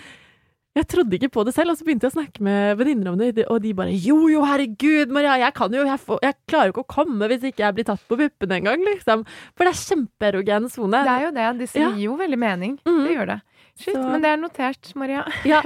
jeg 0.78 0.86
trodde 0.88 1.18
ikke 1.18 1.30
på 1.34 1.44
det 1.44 1.54
selv. 1.56 1.74
Og 1.74 1.80
så 1.80 1.86
begynte 1.86 2.06
jeg 2.06 2.14
å 2.14 2.16
snakke 2.20 2.44
med 2.46 2.78
venninner 2.80 3.10
om 3.12 3.18
det, 3.20 3.44
og 3.44 3.58
de 3.64 3.74
bare 3.76 3.92
jo, 3.92 4.20
jo, 4.32 4.44
herregud, 4.48 5.12
Maria, 5.12 5.34
jeg 5.42 5.56
kan 5.58 5.74
jo 5.74 5.84
Jeg, 5.84 6.00
får, 6.00 6.22
jeg 6.24 6.38
klarer 6.48 6.70
jo 6.70 6.76
ikke 6.76 6.86
å 6.86 6.92
komme 6.94 7.28
hvis 7.32 7.48
ikke 7.50 7.66
jeg 7.66 7.76
blir 7.76 7.88
tatt 7.90 8.06
på 8.08 8.18
puppene 8.20 8.60
engang, 8.60 8.86
liksom. 8.92 9.26
For 9.56 9.66
det 9.66 9.74
er 9.74 9.82
kjempeerogen 9.82 10.70
sone. 10.72 11.02
Det 11.02 11.16
er 11.16 11.26
jo 11.26 11.34
det. 11.36 11.48
Det 11.60 11.70
Ja. 11.82 11.90
jo 12.06 12.16
veldig 12.22 12.38
mening. 12.38 12.78
Mhm. 12.86 13.02
Det 13.04 13.16
gjør 13.16 13.32
det. 13.34 13.40
Shit, 13.80 13.94
Så- 13.96 14.02
men 14.04 14.20
det 14.22 14.28
er 14.30 14.36
notert, 14.36 14.90
Maria. 15.00 15.22
Ja, 15.48 15.62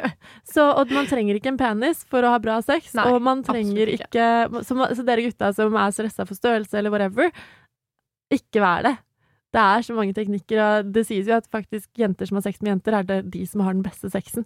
så, 0.46 0.68
og 0.78 0.92
man 0.94 1.08
trenger 1.10 1.34
ikke 1.38 1.50
en 1.52 1.58
penis 1.58 2.04
for 2.08 2.22
å 2.22 2.30
ha 2.36 2.38
bra 2.42 2.60
sex. 2.62 2.92
Nei, 2.94 3.06
og 3.10 3.18
man 3.22 3.42
trenger 3.46 3.90
ikke, 3.96 4.06
ikke, 4.08 4.62
så, 4.68 4.76
så 4.94 5.04
dere 5.08 5.24
gutta 5.26 5.50
som 5.56 5.74
er 5.76 5.90
stressa 5.96 6.26
for 6.28 6.38
størrelse 6.38 6.78
eller 6.78 6.94
whatever, 6.94 7.32
ikke 8.32 8.62
vær 8.62 8.86
det. 8.86 8.94
Det 9.56 9.62
er 9.62 9.84
så 9.86 9.94
mange 9.96 10.12
teknikker, 10.14 10.58
og 10.60 10.88
det 10.92 11.06
sies 11.08 11.26
jo 11.30 11.34
at 11.38 11.46
faktisk 11.50 11.88
jenter 11.98 12.28
som 12.28 12.36
har 12.38 12.44
sex 12.46 12.58
med 12.60 12.74
jenter, 12.74 12.96
er 12.98 13.06
det 13.08 13.18
de 13.32 13.44
som 13.48 13.62
har 13.64 13.72
den 13.76 13.84
beste 13.86 14.10
sexen. 14.12 14.44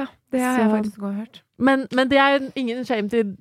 Ja, 0.00 0.06
det 0.32 0.40
har 0.40 0.58
jeg 0.58 0.70
faktisk 0.72 1.02
også 1.04 1.18
hørt. 1.20 1.42
Men, 1.58 1.86
men 1.92 2.08
det 2.10 2.18
er 2.18 2.36
jo 2.38 2.50
ingen 2.56 2.84
shame 2.88 3.08
til 3.12 3.34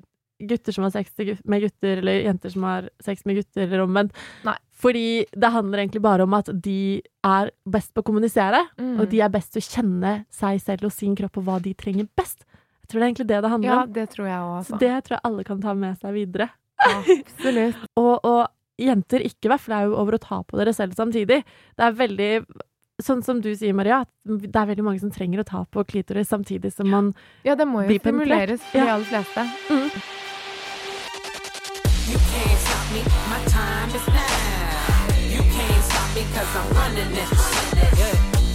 gutter 0.48 0.74
som 0.76 0.84
har 0.88 0.92
sex 0.92 1.12
med 1.46 1.62
gutter, 1.62 1.98
eller 2.02 2.22
jenter 2.26 2.50
som 2.54 2.64
har 2.64 2.90
sex 3.04 3.26
med 3.26 3.36
gutter, 3.42 3.64
eller 3.68 3.84
omvendt. 3.86 4.12
Nei. 4.48 4.56
Fordi 4.82 5.26
det 5.38 5.52
handler 5.54 5.84
egentlig 5.84 6.02
bare 6.02 6.24
om 6.26 6.34
at 6.34 6.50
de 6.62 7.02
er 7.24 7.52
best 7.70 7.94
på 7.94 8.02
å 8.02 8.08
kommunisere, 8.08 8.64
Mm. 8.80 9.00
og 9.00 9.10
de 9.12 9.22
er 9.22 9.30
best 9.30 9.54
til 9.54 9.62
å 9.62 9.70
kjenne 9.70 10.26
seg 10.32 10.62
selv 10.62 10.86
og 10.86 10.92
sin 10.92 11.16
kropp 11.16 11.38
og 11.38 11.46
hva 11.46 11.60
de 11.62 11.74
trenger 11.74 12.08
best. 12.18 12.46
Jeg 12.82 12.90
tror 12.90 13.00
det 13.00 13.04
er 13.04 13.12
egentlig 13.12 13.28
det 13.28 13.42
det 13.44 13.52
handler 13.52 13.72
om. 13.72 13.78
Ja, 13.78 13.86
det 13.86 14.10
tror 14.10 14.26
jeg 14.28 14.40
også. 14.42 14.72
Så 14.74 14.80
det 14.80 15.04
tror 15.06 15.16
jeg 15.18 15.22
alle 15.24 15.44
kan 15.44 15.62
ta 15.62 15.74
med 15.74 16.00
seg 16.02 16.14
videre. 16.14 16.50
Absolutt. 16.82 17.76
Og, 18.02 18.20
og 18.26 18.48
jenter 18.82 19.22
ikke 19.22 19.52
vær 19.54 19.62
flau 19.62 19.94
over 19.96 20.18
å 20.18 20.20
ta 20.20 20.42
på 20.44 20.58
dere 20.58 20.74
selv 20.74 20.96
samtidig. 20.98 21.44
Det 21.78 21.86
er 21.88 21.92
veldig 21.94 22.34
Sånn 23.02 23.24
som 23.26 23.40
du 23.42 23.48
sier, 23.58 23.74
Maria, 23.74 24.02
at 24.04 24.10
det 24.28 24.54
er 24.54 24.68
veldig 24.70 24.84
mange 24.86 25.00
som 25.02 25.10
trenger 25.10 25.40
å 25.42 25.46
ta 25.48 25.64
på 25.66 25.82
klitoris 25.90 26.30
samtidig 26.30 26.70
som 26.72 26.86
man 26.92 27.16
Ja, 27.44 27.56
det 27.56 27.66
må 27.66 27.82
jo 27.88 27.98
stimuleres 27.98 28.62
for 28.62 28.78
Ja. 28.78 28.86
de 28.86 28.92
aller 28.92 29.06
fleste. 29.10 29.48
You 29.72 30.21
cause 36.36 36.54
I'm 36.60 36.68
running 36.80 37.12
this. 37.16 37.32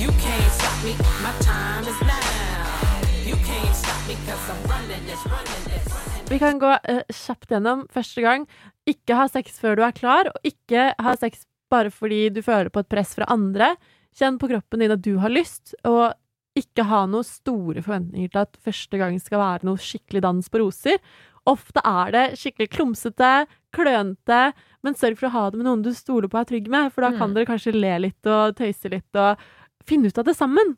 You 0.00 0.10
can't 0.24 0.52
stop 0.58 0.76
me, 0.84 0.92
my 1.24 1.32
time 1.44 1.84
is 1.92 2.00
now. 2.08 3.00
You 3.28 3.36
can't 3.48 3.76
stop 3.76 4.00
me 4.08 4.14
cause 4.26 4.46
I'm 4.52 4.60
running 4.70 5.04
this, 5.08 5.22
running 5.32 5.62
this. 5.70 5.84
Vi 6.28 6.38
kan 6.38 6.58
gå 6.58 6.72
uh, 6.72 7.02
kjapt 7.12 7.52
gjennom. 7.52 7.84
Første 7.92 8.24
gang, 8.24 8.46
ikke 8.88 9.18
ha 9.18 9.28
sex 9.30 9.60
før 9.62 9.76
du 9.78 9.84
er 9.86 9.94
klar, 9.96 10.30
og 10.32 10.48
ikke 10.48 10.88
ha 10.98 11.16
sex 11.20 11.44
bare 11.70 11.92
fordi 11.92 12.28
du 12.34 12.42
føler 12.46 12.72
på 12.72 12.82
et 12.82 12.90
press 12.90 13.14
fra 13.18 13.28
andre. 13.32 13.74
Kjenn 14.16 14.40
på 14.40 14.48
kroppen 14.50 14.82
din 14.82 14.94
at 14.94 15.04
du 15.04 15.16
har 15.22 15.32
lyst, 15.32 15.76
og 15.84 16.16
ikke 16.56 16.86
ha 16.88 17.04
noen 17.10 17.26
store 17.26 17.82
forventninger 17.84 18.32
til 18.32 18.42
at 18.46 18.56
første 18.64 19.00
gang 19.00 19.18
skal 19.20 19.42
være 19.42 19.68
noe 19.68 19.80
skikkelig 19.82 20.24
dans 20.24 20.48
på 20.48 20.62
roser. 20.62 21.02
Ofte 21.46 21.82
er 21.84 22.14
det 22.14 22.24
skikkelig 22.40 22.72
klumsete, 22.72 23.32
klønete, 23.76 24.40
men 24.82 24.94
sørg 24.98 25.18
for 25.20 25.28
å 25.28 25.34
ha 25.36 25.44
det 25.50 25.60
med 25.60 25.66
noen 25.68 25.82
du 25.84 25.92
stoler 25.96 26.28
på 26.32 26.38
og 26.40 26.44
er 26.46 26.50
trygg 26.52 26.68
med, 26.72 26.92
for 26.94 27.02
da 27.06 27.10
kan 27.16 27.30
Mm. 27.30 27.34
dere 27.36 27.46
kanskje 27.52 27.74
le 27.76 27.92
litt 28.06 28.26
og 28.32 28.56
tøyse 28.56 28.90
litt 28.90 29.20
og 29.20 29.38
finne 29.86 30.08
ut 30.10 30.18
av 30.18 30.24
det 30.24 30.34
sammen. 30.36 30.76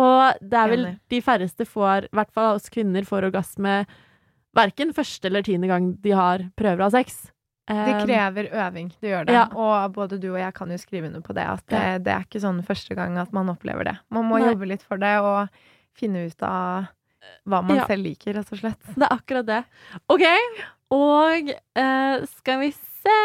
Og 0.00 0.38
det 0.40 0.56
er 0.56 0.68
vel 0.72 0.86
de 1.10 1.20
færreste 1.20 1.66
får, 1.68 2.04
i 2.08 2.14
hvert 2.16 2.32
fall 2.32 2.54
oss 2.56 2.70
kvinner, 2.72 3.02
får 3.04 3.26
orgasme 3.30 3.86
verken 4.56 4.94
første 4.96 5.26
eller 5.28 5.42
tiende 5.46 5.68
gang 5.70 5.92
de 6.00 6.10
har 6.16 6.46
prøver 6.56 6.80
av 6.86 6.90
sex. 6.96 7.30
Det 7.70 7.76
Um, 7.76 8.00
krever 8.08 8.48
øving, 8.50 8.88
det 9.00 9.10
gjør 9.12 9.26
det. 9.26 9.32
ja. 9.36 9.44
Og 9.54 9.92
både 9.94 10.18
du 10.18 10.32
og 10.32 10.38
jeg 10.40 10.54
kan 10.54 10.68
jo 10.72 10.76
skrive 10.76 11.06
under 11.06 11.20
på 11.20 11.32
det, 11.36 11.44
at 11.46 11.66
det, 11.68 11.78
Ja. 11.78 11.98
det 11.98 12.08
er 12.16 12.24
ikke 12.24 12.40
sånn 12.42 12.64
første 12.66 12.96
gang 12.96 13.16
at 13.18 13.32
man 13.32 13.46
opplever 13.48 13.84
det. 13.84 13.98
Man 14.10 14.24
må 14.24 14.40
Nei. 14.40 14.48
jobbe 14.50 14.66
litt 14.66 14.82
for 14.82 14.96
det 14.98 15.20
og 15.20 15.48
finne 15.94 16.26
ut 16.26 16.42
av 16.42 16.88
hva 17.46 17.62
man 17.62 17.76
Ja. 17.76 17.86
selv 17.86 18.02
liker, 18.02 18.34
rett 18.34 18.50
og 18.52 18.58
slett. 18.58 18.80
Det 18.96 19.04
er 19.06 19.14
akkurat 19.16 19.46
det. 19.46 19.64
OK, 20.08 20.24
og 20.94 21.50
eh, 21.54 22.24
skal 22.36 22.64
vi 22.64 22.72
se 22.74 23.18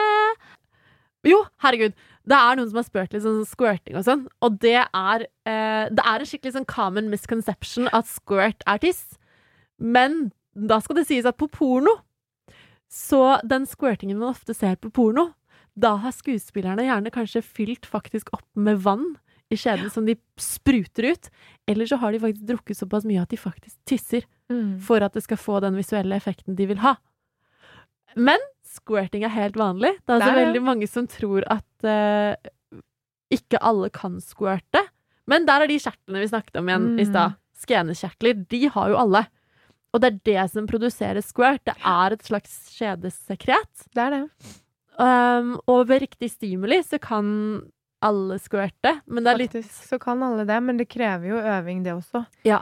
Jo, 1.25 1.41
herregud. 1.63 1.95
Det 2.25 2.37
er 2.37 2.57
noen 2.57 2.69
som 2.69 2.79
har 2.79 2.87
spurt 2.87 3.13
litt 3.13 3.25
sånn 3.25 3.45
squirting 3.45 3.97
og 3.99 4.05
sånn, 4.05 4.25
og 4.45 4.57
det 4.61 4.79
er 4.81 5.25
eh, 5.49 5.85
Det 5.93 6.05
er 6.05 6.21
en 6.21 6.29
skikkelig 6.29 6.55
sånn 6.57 6.69
common 6.69 7.09
misconception 7.11 7.89
at 7.93 8.09
squirt 8.09 8.65
er 8.69 8.81
tiss. 8.81 9.17
Men 9.77 10.29
da 10.55 10.79
skal 10.81 11.01
det 11.01 11.07
sies 11.09 11.27
at 11.27 11.37
på 11.37 11.49
porno 11.51 11.97
Så 12.87 13.41
den 13.43 13.65
squirtingen 13.67 14.21
man 14.21 14.31
ofte 14.31 14.55
ser 14.55 14.77
på 14.79 14.93
porno, 14.93 15.33
da 15.75 15.97
har 15.99 16.13
skuespillerne 16.15 16.85
gjerne 16.85 17.11
kanskje 17.11 17.43
fylt 17.43 17.85
faktisk 17.89 18.29
opp 18.37 18.45
med 18.55 18.79
vann 18.85 19.17
i 19.51 19.57
skjeden 19.59 19.91
som 19.91 20.05
de 20.07 20.15
spruter 20.39 21.09
ut. 21.11 21.27
Eller 21.67 21.89
så 21.89 21.99
har 21.99 22.13
de 22.13 22.21
faktisk 22.23 22.47
drukket 22.47 22.79
såpass 22.79 23.03
mye 23.05 23.25
at 23.25 23.33
de 23.33 23.37
faktisk 23.41 23.75
tisser 23.89 24.23
for 24.79 25.03
at 25.03 25.13
det 25.17 25.25
skal 25.25 25.41
få 25.41 25.59
den 25.59 25.75
visuelle 25.75 26.15
effekten 26.15 26.55
de 26.55 26.69
vil 26.69 26.79
ha. 26.85 26.95
Men 28.15 28.39
squirting 28.65 29.23
er 29.27 29.33
helt 29.33 29.55
vanlig. 29.59 29.93
Det 30.05 30.09
er 30.09 30.17
altså 30.19 30.27
Der, 30.31 30.35
er 30.39 30.45
veldig 30.45 30.63
mange 30.63 30.87
som 30.87 31.07
tror 31.07 31.45
at 31.51 31.87
uh, 31.87 32.79
ikke 33.33 33.59
alle 33.61 33.89
kan 33.93 34.19
squirte. 34.23 34.81
Men 35.27 35.45
der 35.47 35.63
er 35.65 35.67
de 35.71 35.79
kjertlene 35.81 36.21
vi 36.21 36.27
snakket 36.29 36.59
om 36.61 36.69
igjen 36.69 36.87
i 36.99 37.03
Mm. 37.05 37.09
stad. 37.11 37.35
Skenekjertler. 37.55 38.45
De 38.51 38.67
har 38.69 38.89
jo 38.91 38.97
alle. 38.99 39.25
Og 39.93 40.01
det 40.03 40.09
er 40.11 40.19
det 40.27 40.51
som 40.51 40.67
produserer 40.67 41.21
squirt. 41.23 41.63
Det 41.65 41.75
er 41.83 42.11
et 42.13 42.23
slags 42.27 42.51
skjedesekret. 42.75 43.87
Det 43.95 44.03
er 44.03 44.11
det. 44.11 44.23
Um, 44.99 45.55
og 45.67 45.87
ved 45.87 46.01
riktig 46.03 46.29
stimuli 46.31 46.81
så 46.83 46.99
kan 47.01 47.25
alle 48.05 48.37
squirte, 48.39 49.01
men 49.07 49.23
det 49.23 49.31
er 49.33 49.37
litt 49.39 49.55
Faktisk 49.55 49.87
så 49.89 49.97
kan 49.99 50.21
alle 50.23 50.45
det, 50.45 50.59
men 50.63 50.77
det 50.77 50.85
krever 50.91 51.25
jo 51.31 51.39
øving, 51.41 51.83
det 51.83 51.93
også. 51.95 52.25
Ja. 52.45 52.59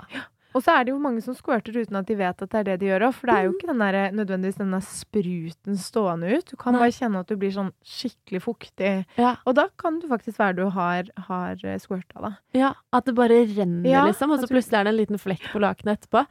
Og 0.56 0.62
så 0.64 0.74
er 0.80 0.84
det 0.86 0.92
jo 0.94 1.00
mange 1.00 1.22
som 1.24 1.34
squirter 1.36 1.74
uten 1.82 1.96
at 1.98 2.06
de 2.06 2.16
vet 2.16 2.42
at 2.42 2.50
det 2.50 2.60
er 2.60 2.64
det 2.64 2.80
de 2.80 2.86
gjør 2.92 3.08
òg, 3.10 3.14
for 3.14 3.28
det 3.28 3.34
Mm. 3.34 3.40
er 3.40 3.44
jo 3.46 3.54
ikke 3.54 3.68
den 3.72 3.80
der, 3.80 4.12
nødvendigvis 4.12 4.58
denne 4.58 4.80
spruten 4.82 5.78
stående 5.78 6.38
ut. 6.38 6.46
Du 6.52 6.56
kan 6.58 6.74
Nei. 6.74 6.80
bare 6.84 6.92
kjenne 6.96 7.20
at 7.20 7.28
du 7.28 7.36
blir 7.38 7.52
sånn 7.52 7.72
skikkelig 7.84 8.42
fuktig. 8.44 9.06
Ja. 9.18 9.36
Og 9.46 9.56
da 9.56 9.68
kan 9.78 10.00
det 10.00 10.10
faktisk 10.10 10.38
være 10.38 10.56
du 10.56 10.70
har, 10.70 11.04
har 11.28 11.56
eh, 11.64 11.78
squirta, 11.80 12.22
da. 12.22 12.32
ja. 12.54 12.74
At 12.94 13.06
det 13.06 13.16
bare 13.16 13.46
renner, 13.50 13.90
Ja, 13.90 14.06
liksom, 14.06 14.32
og 14.32 14.40
så 14.40 14.48
plutselig 14.48 14.80
er 14.80 14.84
det 14.86 14.94
en 14.94 15.02
liten 15.06 15.18
flekk 15.22 15.52
på 15.52 15.60
lakenet 15.60 16.00
etterpå. 16.08 16.26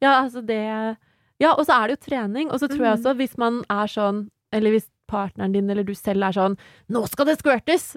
Ja, 0.00 0.22
altså 0.24 0.44
det 0.44 0.96
Ja, 1.40 1.52
og 1.54 1.66
så 1.66 1.84
er 1.84 1.88
det 1.88 2.00
jo 2.00 2.10
trening. 2.10 2.50
Og 2.50 2.58
så 2.58 2.66
tror 2.68 2.82
jeg 2.82 2.98
Mm. 2.98 3.04
også, 3.04 3.16
hvis 3.16 3.38
man 3.38 3.62
er 3.70 3.86
sånn 3.86 4.28
Eller 4.50 4.70
hvis 4.70 4.88
partneren 5.06 5.52
din 5.52 5.68
eller 5.70 5.84
du 5.84 5.92
selv 5.94 6.22
er 6.24 6.32
sånn 6.32 6.56
'Nå 6.90 7.06
skal 7.08 7.26
det 7.26 7.38
squirtes!' 7.38 7.96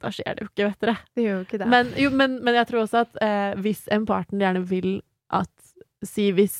Da 0.00 0.10
skjer 0.14 0.36
det 0.38 0.44
jo 0.44 0.48
ikke, 0.52 0.68
vet 0.70 0.80
dere. 0.84 0.96
Det 1.16 1.24
gjør 1.24 1.34
jo 1.40 1.44
ikke 1.48 1.58
det. 1.58 1.68
Men, 1.72 1.92
jo, 1.98 2.10
men, 2.10 2.36
men 2.46 2.54
jeg 2.54 2.66
tror 2.70 2.84
også 2.84 3.00
at 3.04 3.16
eh, 3.22 3.54
hvis 3.64 3.84
en 3.92 4.06
partner 4.06 4.38
gjerne 4.46 4.64
vil 4.70 5.02
at 5.34 5.50
Si 6.04 6.26
hvis 6.36 6.56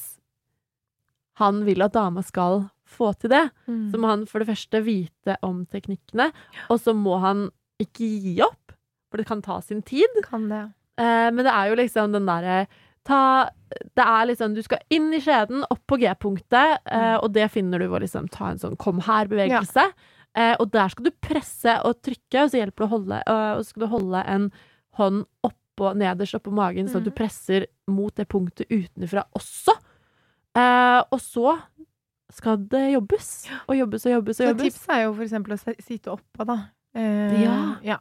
han 1.37 1.65
vil 1.67 1.83
at 1.85 1.93
dama 1.93 2.23
skal 2.25 2.63
få 2.89 3.13
til 3.19 3.31
det, 3.33 3.51
Mm. 3.69 3.91
så 3.91 3.99
må 3.99 4.09
han 4.09 4.27
for 4.27 4.39
det 4.41 4.49
første 4.49 4.81
vite 4.85 5.37
om 5.43 5.65
teknikkene, 5.67 6.31
og 6.71 6.79
så 6.81 6.95
må 6.95 7.19
han 7.21 7.51
ikke 7.83 8.07
gi 8.23 8.41
opp, 8.45 8.73
for 9.11 9.19
det 9.19 9.27
kan 9.27 9.43
ta 9.43 9.61
sin 9.61 9.83
tid. 9.83 10.09
kan 10.25 10.49
det. 10.49 10.63
Eh, 10.99 11.31
men 11.31 11.45
det 11.45 11.53
er 11.53 11.69
jo 11.71 11.75
liksom 11.77 12.13
den 12.13 12.27
derre 12.27 12.67
ta 13.05 13.51
Det 13.97 14.05
er 14.07 14.27
liksom 14.27 14.55
Du 14.55 14.63
skal 14.63 14.79
inn 14.89 15.13
i 15.13 15.19
skjeden, 15.21 15.65
opp 15.69 15.81
på 15.87 15.99
G-punktet, 15.99 16.79
eh, 16.87 17.17
og 17.19 17.33
det 17.35 17.51
finner 17.51 17.79
du 17.79 17.89
ved 17.89 18.01
å 18.01 18.05
liksom 18.05 18.29
ta 18.31 18.51
en 18.51 18.59
sånn 18.59 18.77
kom 18.79 19.01
her-bevegelse. 19.01 19.93
Eh, 20.35 20.57
og 20.59 20.71
der 20.75 20.89
skal 20.91 21.05
du 21.07 21.13
presse 21.23 21.77
og 21.87 22.01
trykke, 22.03 22.43
og 22.43 22.51
så 22.51 22.59
hjelper 22.59 22.83
det 22.83 22.89
å 22.89 22.95
holde 22.97 23.19
Og 23.29 23.61
så 23.63 23.69
skal 23.71 23.85
du 23.85 23.91
holde 23.93 24.23
en 24.27 24.49
hånd 24.99 25.21
oppå, 25.47 25.93
nederst 25.99 26.35
oppå 26.39 26.53
magen, 26.55 26.89
så 26.91 26.99
at 26.99 27.07
du 27.07 27.11
presser 27.15 27.67
mot 27.91 28.15
det 28.15 28.27
punktet 28.31 28.67
utenfra 28.71 29.25
også. 29.35 29.75
Eh, 30.59 31.01
og 31.11 31.21
så 31.23 31.57
skal 32.35 32.59
det 32.71 32.93
jobbes. 32.95 33.31
Og 33.69 33.77
jobbes 33.79 34.07
og 34.07 34.13
jobbes 34.17 34.41
og 34.43 34.51
Så 34.51 34.59
tipset 34.65 34.93
er 34.97 35.03
jo 35.07 35.15
for 35.15 35.25
eksempel 35.27 35.55
å 35.57 35.59
sitte 35.83 36.11
oppå, 36.15 36.47
da. 36.47 36.59
Eh, 36.95 37.41
Ja. 37.43 37.57
ja. 37.83 37.99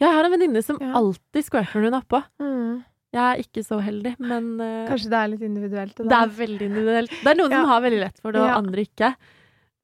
Jeg 0.00 0.08
har 0.08 0.24
en 0.24 0.32
venninne 0.32 0.62
som 0.64 0.78
Ja. 0.80 0.92
alltid 0.96 1.44
squirter 1.44 1.80
når 1.80 1.84
hun 1.90 1.94
er 1.94 2.00
oppå. 2.02 2.22
Mm. 2.40 2.84
Jeg 3.14 3.22
er 3.22 3.42
ikke 3.44 3.62
så 3.64 3.78
heldig, 3.80 4.16
men 4.18 4.60
uh, 4.60 4.88
Kanskje 4.88 5.08
det 5.12 5.18
er 5.20 5.28
litt 5.30 5.42
individuelt. 5.46 5.94
Det 5.96 6.16
er 6.18 6.26
veldig 6.34 6.66
individuelt. 6.66 7.10
Det 7.10 7.30
er 7.30 7.36
noen 7.38 7.50
Ja. 7.52 7.60
som 7.60 7.68
har 7.70 7.80
veldig 7.84 8.00
lett 8.00 8.18
for 8.20 8.32
det, 8.32 8.40
og 8.40 8.50
andre 8.50 8.82
ikke. 8.88 9.14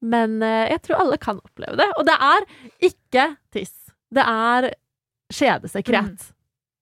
Men 0.01 0.41
eh, 0.41 0.69
jeg 0.71 0.81
tror 0.87 1.01
alle 1.03 1.17
kan 1.21 1.39
oppleve 1.45 1.77
det. 1.77 1.89
Og 1.97 2.05
det 2.07 2.15
er 2.17 2.45
ikke 2.89 3.25
tiss. 3.53 3.73
Det 4.11 4.23
er 4.27 4.71
skjedesekret. 5.31 6.31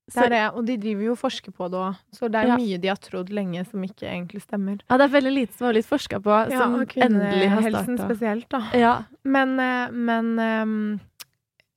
Det 0.09 0.23
er 0.25 0.29
det, 0.33 0.41
og 0.57 0.63
de 0.65 0.75
driver 0.81 1.03
jo 1.05 1.11
og 1.13 1.19
forsker 1.21 1.53
på 1.53 1.67
det 1.69 1.77
òg, 1.77 1.97
så 2.17 2.25
det 2.33 2.39
er 2.39 2.47
Ja. 2.47 2.55
mye 2.57 2.79
de 2.81 2.87
har 2.89 2.97
trodd 2.97 3.29
lenge 3.29 3.61
som 3.69 3.83
ikke 3.85 4.07
egentlig 4.09 4.41
stemmer. 4.41 4.79
Ja, 4.89 4.97
det 4.97 5.05
er 5.05 5.13
veldig 5.21 5.33
lite 5.35 5.53
som 5.53 5.67
har 5.67 5.73
blitt 5.75 5.85
forska 5.85 6.17
på, 6.25 6.37
som 6.49 6.73
og 6.79 6.95
endelig 6.97 7.49
har 7.51 7.61
starta. 7.69 8.07
spesielt, 8.07 8.47
da. 8.49 8.61
Ja. 8.73 9.03
Men, 9.23 9.59
eh, 9.59 9.91
men 9.91 10.31
ehm, 10.39 10.99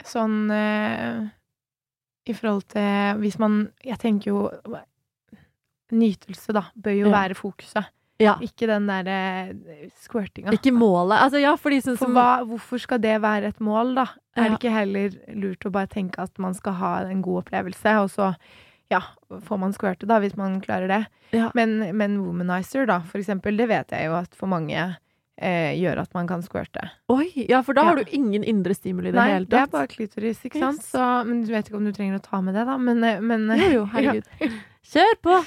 sånn 0.03 0.51
eh, 0.51 1.29
I 2.25 2.33
forhold 2.33 2.65
til 2.69 3.19
Hvis 3.21 3.37
man 3.39 3.73
Jeg 3.85 3.99
tenker 3.99 4.27
jo 4.31 4.51
Nytelse, 5.93 6.53
da, 6.55 6.63
bør 6.75 6.95
jo 6.97 7.09
Ja. 7.11 7.13
være 7.29 7.35
fokuset. 7.37 7.85
Ja. 8.21 8.35
Ikke 8.45 8.69
den 8.71 8.87
derre 8.87 9.17
squirtinga. 10.05 10.53
Ikke 10.55 10.73
målet. 10.75 11.17
Altså, 11.19 11.41
ja, 11.43 11.55
sånn 11.57 11.99
For 11.99 12.13
hva, 12.15 12.43
hvorfor 12.47 12.83
skal 12.83 13.01
det 13.03 13.17
være 13.23 13.53
et 13.53 13.63
mål, 13.63 13.95
da? 13.99 14.09
Er 14.37 14.53
det 14.53 14.61
ikke 14.61 14.75
heller 14.75 15.17
lurt 15.37 15.67
å 15.69 15.73
bare 15.75 15.91
tenke 15.91 16.23
at 16.23 16.39
man 16.41 16.55
skal 16.57 16.77
ha 16.79 16.93
en 17.09 17.23
god 17.25 17.45
opplevelse, 17.45 17.97
og 18.05 18.13
så 18.13 18.33
ja, 18.93 19.01
får 19.29 19.61
man 19.61 19.73
squirte, 19.73 20.09
da, 20.09 20.19
hvis 20.23 20.37
man 20.37 20.59
klarer 20.65 20.91
det. 20.91 21.03
Ja. 21.33 21.49
Men, 21.57 21.79
men 21.97 22.19
womanizer, 22.21 22.87
da, 22.89 23.01
for 23.09 23.23
eksempel, 23.23 23.57
det 23.57 23.71
vet 23.71 23.95
jeg 23.95 24.11
jo 24.11 24.17
at 24.19 24.37
for 24.37 24.53
mange 24.53 24.77
eh, 24.77 25.73
gjør 25.81 26.03
at 26.05 26.13
man 26.17 26.29
kan 26.29 26.45
squirte. 26.45 26.85
Oi! 27.13 27.31
Ja, 27.49 27.63
for 27.65 27.79
da 27.79 27.87
har 27.89 28.03
du 28.03 28.13
ingen 28.13 28.45
indre 28.45 28.77
stimuli 28.77 29.11
i 29.11 29.15
det 29.15 29.21
Nei, 29.21 29.39
det 29.49 29.63
er 29.65 29.73
bare 29.73 29.89
klitoris, 29.93 30.45
ikke 30.45 30.61
sant? 30.61 30.83
Yes. 30.83 30.93
Så, 30.93 31.07
men 31.29 31.41
du 31.47 31.55
vet 31.55 31.71
ikke 31.71 31.81
om 31.81 31.89
du 31.89 31.95
trenger 31.97 32.21
å 32.21 32.27
ta 32.27 32.43
med 32.45 32.59
det, 32.59 32.67
da. 32.69 32.77
Men, 32.81 33.01
eh, 33.09 33.25
men 33.25 33.49
Jo, 33.57 33.71
jo, 33.79 33.89
herregud. 33.97 34.29
Kjør 34.93 35.19
på! 35.25 35.41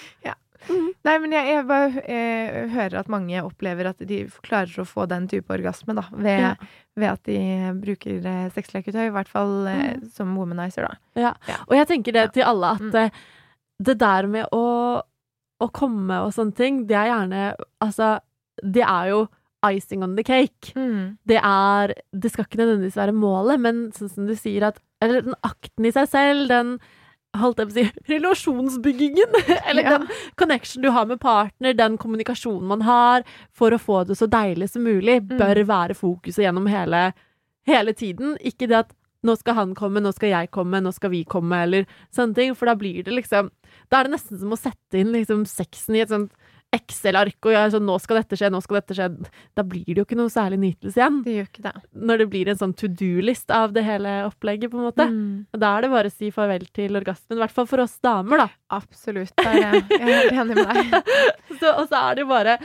Nei, 1.05 1.15
men 1.21 1.31
jeg, 1.35 1.45
jeg 1.51 1.65
bare 1.69 2.01
jeg 2.09 2.69
hører 2.73 2.97
at 2.99 3.09
mange 3.11 3.41
opplever 3.45 3.89
at 3.91 3.99
de 4.07 4.23
klarer 4.45 4.81
å 4.81 4.85
få 4.87 5.05
den 5.11 5.27
type 5.31 5.51
orgasme, 5.53 5.95
da. 5.97 6.03
Ved, 6.11 6.39
Ja. 6.41 6.53
ved 6.95 7.09
at 7.11 7.23
de 7.29 7.37
bruker 7.81 8.25
eh, 8.25 8.49
sexleketøy. 8.55 9.07
I 9.07 9.13
hvert 9.15 9.29
fall 9.31 9.53
mm. 9.67 10.05
som 10.15 10.35
womanizer, 10.37 10.87
da. 10.89 10.95
Ja. 11.19 11.33
Ja. 11.49 11.59
Og 11.69 11.75
jeg 11.77 11.87
tenker 11.91 12.13
det 12.17 12.27
til 12.33 12.43
alle 12.47 12.73
at 12.77 12.81
Mm. 12.81 12.95
eh, 12.95 13.09
det 13.85 13.97
der 13.99 14.27
med 14.31 14.45
å, 14.55 14.63
å 15.61 15.67
komme 15.71 16.21
og 16.25 16.33
sånne 16.33 16.55
ting, 16.55 16.85
det 16.87 16.95
er 16.95 17.09
gjerne 17.11 17.55
Altså, 17.83 18.19
det 18.63 18.83
er 18.87 19.09
jo 19.11 19.27
icing 19.65 20.03
on 20.05 20.15
the 20.15 20.23
cake. 20.23 20.71
Det 21.25 21.39
er 21.41 21.93
Det 22.13 22.31
skal 22.31 22.45
ikke 22.45 22.59
nødvendigvis 22.61 22.95
være 22.99 23.15
målet, 23.17 23.59
men 23.59 23.91
sånn 23.91 24.09
som 24.13 24.27
du 24.27 24.35
sier 24.35 24.63
at 24.69 24.79
Eller 25.01 25.21
den 25.25 25.35
akten 25.43 25.85
i 25.85 25.91
seg 25.91 26.07
selv, 26.07 26.47
den 26.47 26.79
Holdt 27.35 27.59
jeg 27.59 27.67
på 27.67 27.73
å 27.73 27.77
si 27.77 27.85
relasjonsbyggingen. 28.13 29.35
Eller 29.69 29.83
Ja. 29.83 29.97
den 29.97 30.07
connection 30.35 30.81
du 30.81 30.89
har 30.91 31.05
med 31.05 31.19
partner, 31.19 31.73
den 31.73 31.97
kommunikasjonen 31.97 32.67
man 32.67 32.81
har 32.81 33.23
for 33.51 33.71
å 33.75 33.79
få 33.81 34.03
det 34.07 34.17
så 34.17 34.27
deilig 34.27 34.69
som 34.71 34.83
mulig, 34.83 35.21
Mm. 35.25 35.37
bør 35.39 35.63
være 35.65 35.95
fokuset 35.95 36.43
gjennom 36.45 36.67
hele, 36.69 37.13
hele 37.67 37.93
tiden. 37.93 38.37
Ikke 38.43 38.67
det 38.67 38.77
at 38.85 38.93
nå 39.25 39.33
skal 39.39 39.55
han 39.55 39.73
komme, 39.75 40.01
nå 40.01 40.11
skal 40.13 40.29
jeg 40.29 40.51
komme, 40.51 40.81
nå 40.81 40.91
skal 40.93 41.09
vi 41.09 41.23
komme, 41.25 41.63
eller 41.65 41.85
sånne 42.13 42.35
ting. 42.35 42.53
For 42.55 42.65
da 42.69 42.75
blir 42.75 43.03
det 43.03 43.13
liksom 43.13 43.49
Da 43.91 43.99
er 43.99 44.03
det 44.07 44.13
nesten 44.13 44.39
som 44.39 44.51
å 44.53 44.57
sette 44.57 44.97
inn 45.01 45.11
liksom 45.11 45.45
sexen 45.45 45.95
i 45.95 45.99
et 46.01 46.09
sånt 46.09 46.31
Excel-ark 46.75 47.39
og 47.47 47.53
gjøre 47.55 47.71
sånn 47.75 47.85
'nå 47.87 47.95
skal 48.03 48.19
dette 48.21 48.35
skje', 48.39 48.51
'nå 48.51 48.61
skal 48.63 48.79
dette 48.81 48.95
skje'. 48.97 49.27
Da 49.55 49.63
blir 49.63 49.85
det 49.87 49.97
jo 50.01 50.05
ikke 50.05 50.17
noe 50.19 50.29
særlig 50.33 50.59
nytelse 50.59 50.99
igjen 50.99 51.21
Det 51.23 51.35
gjør 51.37 51.49
ikke 51.49 51.65
det. 51.67 51.73
når 51.95 52.17
det 52.23 52.29
blir 52.29 52.47
en 52.51 52.59
sånn 52.61 52.75
to 52.75 52.87
do-list 52.87 53.49
av 53.51 53.73
det 53.73 53.83
hele 53.83 54.15
opplegget, 54.29 54.69
på 54.71 54.77
en 54.79 54.87
måte. 54.91 55.05
Mm. 55.09 55.45
Og 55.53 55.59
da 55.59 55.77
er 55.77 55.81
det 55.81 55.91
bare 55.91 56.11
å 56.11 56.15
si 56.15 56.31
farvel 56.31 56.67
til 56.73 56.95
orgasmen. 56.99 57.37
I 57.37 57.41
hvert 57.45 57.51
fall 57.55 57.65
for 57.67 57.79
oss 57.81 57.97
damer, 58.03 58.37
da. 58.45 58.49
Absolutt. 58.71 59.31
Jeg. 59.37 59.83
Jeg 59.89 60.09
er 60.09 60.35
enig 60.41 60.55
med 60.55 60.67
deg. 60.67 61.03
Så, 61.59 61.71
og 61.71 61.87
så 61.87 61.95
er 62.11 62.15
det 62.15 62.21
jo 62.25 62.27
bare 62.27 62.57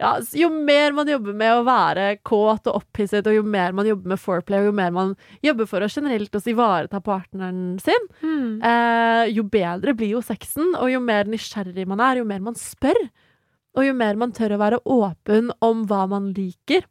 ja, 0.00 0.12
Jo 0.32 0.48
mer 0.48 0.92
man 0.94 1.08
jobber 1.10 1.34
med 1.34 1.52
å 1.58 1.64
være 1.66 2.18
kåt 2.22 2.68
og 2.70 2.76
opphisset, 2.84 3.26
og 3.26 3.34
jo 3.34 3.42
mer 3.42 3.72
man 3.74 3.84
jobber 3.84 4.12
med 4.14 4.20
foreplay, 4.22 4.60
og 4.62 4.66
jo 4.70 4.72
mer 4.78 4.92
man 4.94 5.16
jobber 5.42 5.66
for 5.66 5.80
å 5.82 5.88
generelt 5.90 6.30
også 6.38 6.52
ivareta 6.54 7.00
partneren 7.02 7.80
sin, 7.82 8.06
Mm. 8.22 8.62
eh, 8.62 9.24
jo 9.34 9.42
bedre 9.42 9.94
blir 9.98 10.10
jo 10.14 10.20
sexen, 10.22 10.74
og 10.78 10.88
jo 10.92 11.00
mer 11.00 11.24
nysgjerrig 11.24 11.84
man 11.86 11.98
er, 12.00 12.18
jo 12.22 12.24
mer 12.24 12.38
man 12.38 12.54
spør, 12.54 13.10
og 13.76 13.86
jo 13.86 13.94
mer 13.96 14.18
man 14.20 14.32
tør 14.36 14.56
å 14.56 14.62
være 14.62 14.80
åpen 14.88 15.52
om 15.64 15.84
hva 15.88 16.04
man 16.10 16.30
liker, 16.36 16.86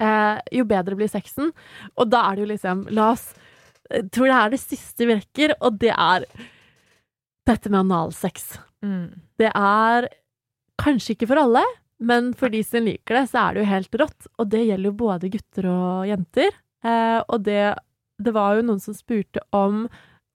eh, 0.00 0.38
jo 0.54 0.66
bedre 0.68 0.98
blir 0.98 1.10
sexen. 1.10 1.52
Og 1.96 2.10
da 2.12 2.26
er 2.28 2.36
det 2.36 2.44
jo 2.44 2.52
liksom 2.54 2.86
La 2.96 3.12
oss 3.14 3.32
Jeg 3.90 4.06
tror 4.14 4.30
det 4.30 4.38
er 4.38 4.50
det 4.52 4.60
siste 4.62 5.06
vi 5.08 5.16
rekker, 5.18 5.56
og 5.66 5.80
det 5.82 5.90
er 5.90 6.26
dette 7.48 7.70
med 7.72 7.80
analsex. 7.80 8.52
Mm. 8.86 9.18
Det 9.40 9.48
er 9.50 10.06
kanskje 10.78 11.16
ikke 11.16 11.26
for 11.26 11.40
alle, 11.42 11.64
men 11.98 12.30
for 12.38 12.54
de 12.54 12.60
som 12.62 12.86
liker 12.86 13.18
det, 13.18 13.24
så 13.32 13.42
er 13.42 13.56
det 13.56 13.64
jo 13.64 13.70
helt 13.72 13.98
rått. 13.98 14.28
Og 14.38 14.52
det 14.52 14.62
gjelder 14.62 14.92
jo 14.92 15.00
både 15.00 15.32
gutter 15.34 15.66
og 15.72 16.06
jenter. 16.06 16.54
Eh, 16.86 17.18
og 17.26 17.42
det, 17.48 17.64
det 18.22 18.36
var 18.36 18.60
jo 18.60 18.68
noen 18.68 18.78
som 18.84 18.94
spurte 18.94 19.42
om 19.50 19.88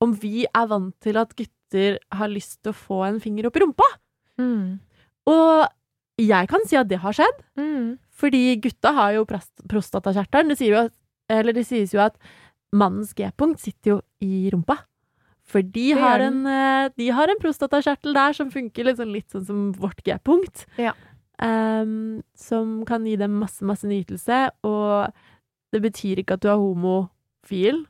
om 0.04 0.12
vi 0.20 0.44
er 0.46 0.68
vant 0.68 0.94
til 1.02 1.18
at 1.18 1.32
gutter 1.38 1.96
har 2.14 2.32
lyst 2.32 2.60
til 2.62 2.74
å 2.74 2.78
få 2.78 3.00
en 3.08 3.22
finger 3.24 3.48
opp 3.48 3.56
i 3.56 3.64
rumpa. 3.64 3.88
Mm. 4.42 4.82
Og 5.28 5.68
jeg 6.22 6.48
kan 6.52 6.64
si 6.70 6.78
at 6.80 6.88
det 6.88 7.00
har 7.04 7.14
skjedd, 7.16 7.42
Mm. 7.58 7.98
fordi 8.12 8.56
gutta 8.62 8.94
har 8.94 9.14
jo 9.14 9.26
prostatakjertelen. 9.26 10.50
Det, 10.50 10.58
sier 10.58 10.76
jo 10.76 10.90
eller 11.30 11.54
det 11.54 11.66
sies 11.68 11.92
jo 11.94 12.00
at 12.00 12.16
mannens 12.74 13.14
G-punkt 13.14 13.60
sitter 13.60 13.96
jo 13.96 14.02
i 14.22 14.50
rumpa. 14.54 14.78
For 15.46 15.62
de 15.62 15.92
har, 15.94 16.20
en, 16.20 16.46
eh, 16.48 16.90
de 16.98 17.10
har 17.14 17.30
en 17.30 17.40
prostatakjertel 17.40 18.14
der 18.14 18.34
som 18.34 18.50
funker 18.50 18.84
litt 18.88 18.98
sånn, 18.98 19.12
litt 19.14 19.30
sånn 19.30 19.46
som 19.46 19.60
vårt 19.74 20.02
G-punkt. 20.04 20.66
Ja. 20.78 20.94
Um, 21.38 22.24
som 22.34 22.86
kan 22.88 23.06
gi 23.06 23.16
dem 23.20 23.38
masse, 23.40 23.62
masse 23.62 23.86
nytelse. 23.86 24.50
Og 24.64 25.12
det 25.76 25.82
betyr 25.84 26.24
ikke 26.24 26.34
at 26.40 26.42
du 26.42 26.48
er 26.50 26.58
homofil 26.58 27.86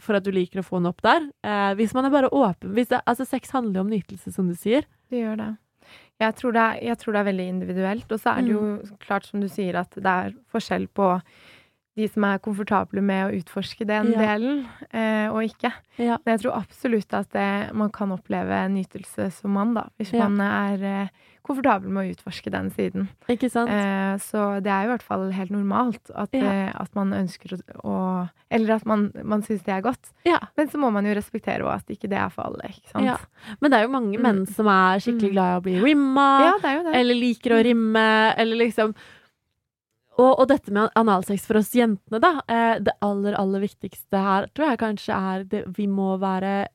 for 0.00 0.16
at 0.16 0.24
du 0.24 0.30
liker 0.32 0.62
å 0.62 0.66
få 0.66 0.78
den 0.80 0.88
opp 0.90 1.02
der. 1.02 1.28
Uh, 1.44 1.74
hvis 1.76 1.92
man 1.94 2.06
er 2.06 2.14
bare 2.14 2.30
åpen 2.32 2.74
det, 2.74 3.02
Altså, 3.06 3.26
sex 3.26 3.50
handler 3.50 3.80
jo 3.82 3.84
om 3.84 3.90
nytelse, 3.92 4.32
som 4.32 4.48
du 4.48 4.54
sier. 4.54 4.86
Det 5.10 5.20
gjør 5.20 5.36
det. 5.36 5.50
Jeg 6.22 6.36
tror 6.38 6.54
det, 6.54 6.62
er, 6.62 6.78
jeg 6.90 6.98
tror 7.00 7.12
det 7.12 7.20
er 7.20 7.28
veldig 7.30 7.46
individuelt. 7.50 8.12
Og 8.12 8.20
så 8.22 8.34
er 8.36 8.46
det 8.46 8.54
jo 8.54 8.98
klart, 9.02 9.26
som 9.26 9.42
du 9.42 9.48
sier, 9.50 9.80
at 9.80 9.96
det 9.98 10.06
er 10.10 10.36
forskjell 10.54 10.86
på 10.94 11.08
de 11.96 12.08
som 12.10 12.24
er 12.24 12.38
komfortable 12.42 13.00
med 13.02 13.28
å 13.28 13.36
utforske 13.38 13.86
den 13.86 14.12
Ja. 14.12 14.18
delen, 14.18 14.66
eh, 14.92 15.28
og 15.30 15.42
ikke. 15.44 15.72
Ja. 15.98 16.18
Men 16.26 16.36
jeg 16.38 16.40
tror 16.42 16.56
absolutt 16.62 17.12
at 17.14 17.30
det, 17.30 17.72
man 17.74 17.90
kan 17.90 18.10
oppleve 18.10 18.68
nytelse 18.68 19.30
som 19.32 19.52
mann, 19.52 19.74
da, 19.74 19.84
hvis 19.98 20.12
Ja. 20.12 20.28
man 20.28 20.40
er 20.40 20.82
eh, 21.04 21.08
komfortabel 21.44 21.88
med 21.90 22.02
å 22.08 22.14
utforske 22.16 22.50
den 22.50 22.70
siden. 22.70 23.08
Ikke 23.28 23.50
sant? 23.50 23.68
Eh, 23.70 24.16
så 24.18 24.60
det 24.62 24.72
er 24.72 24.86
jo 24.86 24.90
i 24.90 24.96
hvert 24.96 25.02
fall 25.02 25.30
helt 25.30 25.50
normalt 25.52 26.10
at, 26.16 26.32
eh, 26.34 26.72
at 26.74 26.92
man 26.96 27.12
ønsker 27.12 27.60
å, 27.60 27.84
å 27.84 28.30
Eller 28.50 28.74
at 28.76 28.86
man, 28.86 29.10
man 29.24 29.42
syns 29.42 29.64
det 29.64 29.74
er 29.74 29.80
godt. 29.82 30.12
Men 30.56 30.68
så 30.68 30.78
må 30.78 30.92
man 30.92 31.04
jo 31.04 31.14
respektere 31.14 31.62
også 31.64 31.74
at 31.74 31.86
ikke 31.88 32.08
det 32.08 32.18
er 32.18 32.28
for 32.30 32.42
alle, 32.46 32.62
ikke 32.70 32.92
sant. 32.92 33.26
Men 33.60 33.70
det 33.70 33.80
er 33.80 33.82
jo 33.86 33.90
mange 33.92 34.16
Mm. 34.18 34.22
menn 34.22 34.46
som 34.46 34.66
er 34.68 34.98
skikkelig 35.00 35.30
Mm. 35.30 35.32
glad 35.32 35.54
i 35.54 35.58
å 35.58 35.62
bli 35.62 35.80
rimma. 35.82 36.54
Er. 36.62 36.94
Eller 36.94 37.14
liker 37.14 37.50
å 37.50 37.64
rimme, 37.64 38.34
eller 38.38 38.56
liksom 38.56 38.94
og, 40.14 40.30
og 40.40 40.48
dette 40.50 40.70
med 40.74 40.90
analsex 40.98 41.46
for 41.48 41.58
oss 41.58 41.72
jentene, 41.74 42.20
da. 42.22 42.36
Eh, 42.46 42.78
det 42.86 42.94
aller, 43.02 43.34
aller 43.40 43.64
viktigste 43.64 44.20
her 44.20 44.46
tror 44.54 44.70
jeg 44.72 44.82
kanskje 44.84 45.14
er 45.34 45.44
det 45.50 45.62
vi 45.76 45.86
må 45.90 46.14
være 46.22 46.68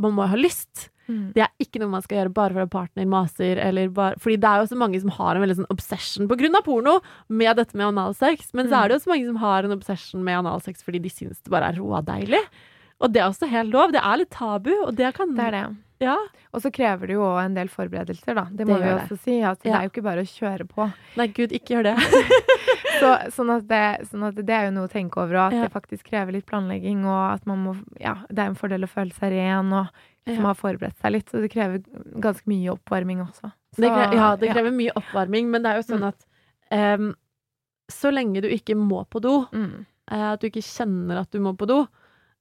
Man 0.00 0.12
må 0.16 0.26
ha 0.28 0.36
lyst. 0.36 0.90
Mm. 1.08 1.30
Det 1.36 1.40
er 1.44 1.52
ikke 1.62 1.78
noe 1.80 1.88
man 1.92 2.02
skal 2.02 2.18
gjøre 2.18 2.32
bare 2.34 2.52
fordi 2.56 2.68
partner 2.72 3.06
maser, 3.06 3.60
eller 3.62 3.88
bare 3.94 4.16
Fordi 4.18 4.36
det 4.42 4.48
er 4.50 4.58
jo 4.64 4.66
så 4.72 4.76
mange 4.80 4.98
som 5.00 5.12
har 5.14 5.36
en 5.36 5.44
veldig 5.44 5.56
sånn 5.60 5.68
obsession 5.70 6.26
på 6.28 6.36
grunn 6.40 6.58
av 6.58 6.64
porno 6.66 6.96
med 7.28 7.56
dette 7.60 7.78
med 7.78 7.86
analsex, 7.92 8.50
men 8.58 8.66
så 8.68 8.80
er 8.80 8.88
det 8.90 8.96
jo 8.98 9.04
så 9.04 9.12
mange 9.12 9.28
som 9.28 9.38
har 9.44 9.64
en 9.68 9.76
obsession 9.76 10.24
med 10.26 10.40
analsex 10.40 10.82
fordi 10.82 11.00
de 11.04 11.12
syns 11.14 11.38
det 11.40 11.52
bare 11.54 11.70
er 11.70 11.78
rådeilig. 11.78 12.42
Og 13.00 13.12
det 13.12 13.20
er 13.22 13.28
også 13.28 13.46
helt 13.52 13.70
lov. 13.76 13.92
Det 13.92 14.00
er 14.02 14.16
litt 14.22 14.32
tabu, 14.32 14.72
og 14.86 14.94
det 14.96 15.12
kan 15.14 15.34
Det 15.36 15.44
er 15.46 15.54
det. 15.60 15.64
Ja. 16.04 16.16
Og 16.52 16.60
så 16.64 16.70
krever 16.72 17.08
det 17.08 17.14
jo 17.16 17.22
òg 17.24 17.38
en 17.44 17.54
del 17.56 17.68
forberedelser, 17.72 18.34
da. 18.36 18.46
Det 18.52 18.66
må 18.68 18.76
Det 18.76 18.84
vi 18.84 18.92
også 18.96 19.16
det. 19.16 19.22
si. 19.24 19.36
At 19.44 19.62
det 19.62 19.72
er 19.72 19.86
jo 19.86 19.92
ikke 19.94 20.04
bare 20.04 20.24
å 20.24 20.28
kjøre 20.28 20.66
på. 20.68 20.90
Nei, 21.16 21.26
gud, 21.36 21.52
ikke 21.56 21.76
gjør 21.76 21.90
det. 21.92 21.96
Så, 23.00 23.10
sånn, 23.34 23.50
at 23.56 23.66
det, 23.68 24.06
sånn 24.10 24.24
at 24.28 24.34
det 24.34 24.50
er 24.54 24.64
jo 24.66 24.74
noe 24.76 24.88
å 24.88 24.92
tenke 24.92 25.16
over, 25.22 25.34
og 25.36 25.46
at 25.48 25.52
Ja. 25.52 25.62
det 25.62 25.72
faktisk 25.72 26.04
krever 26.10 26.32
litt 26.32 26.46
planlegging, 26.46 27.04
og 27.04 27.34
at 27.34 27.46
man 27.46 27.58
må 27.64 27.74
Ja, 28.00 28.14
det 28.28 28.38
er 28.38 28.46
en 28.50 28.54
fordel 28.54 28.84
å 28.84 28.88
føle 28.88 29.12
seg 29.12 29.32
ren 29.32 29.72
og 29.72 29.86
liksom 30.26 30.42
Ja. 30.42 30.52
ha 30.52 30.54
forberedt 30.54 30.96
seg 31.00 31.12
litt. 31.12 31.26
Så 31.30 31.40
det 31.40 31.50
krever 31.52 31.84
ganske 32.20 32.46
mye 32.46 32.72
oppvarming 32.76 33.20
også. 33.26 33.52
Så, 33.74 33.80
Det 33.82 33.90
krever, 33.90 34.14
ja, 34.14 34.36
det 34.36 34.50
krever 34.50 34.72
mye 34.72 34.92
oppvarming, 34.96 35.50
men 35.50 35.62
det 35.62 35.70
er 35.72 35.76
jo 35.82 35.94
sånn 35.94 36.00
Mm. 36.02 36.08
at 36.08 36.24
em, 36.70 37.14
så 37.88 38.10
lenge 38.12 38.40
du 38.42 38.48
ikke 38.48 38.74
må 38.76 39.06
på 39.08 39.20
do, 39.20 39.46
Mm. 39.52 39.86
uh, 40.10 40.32
at 40.32 40.40
du 40.40 40.48
ikke 40.50 40.62
kjenner 40.64 41.20
at 41.20 41.30
du 41.30 41.38
må 41.40 41.56
på 41.56 41.66
do, 41.66 41.86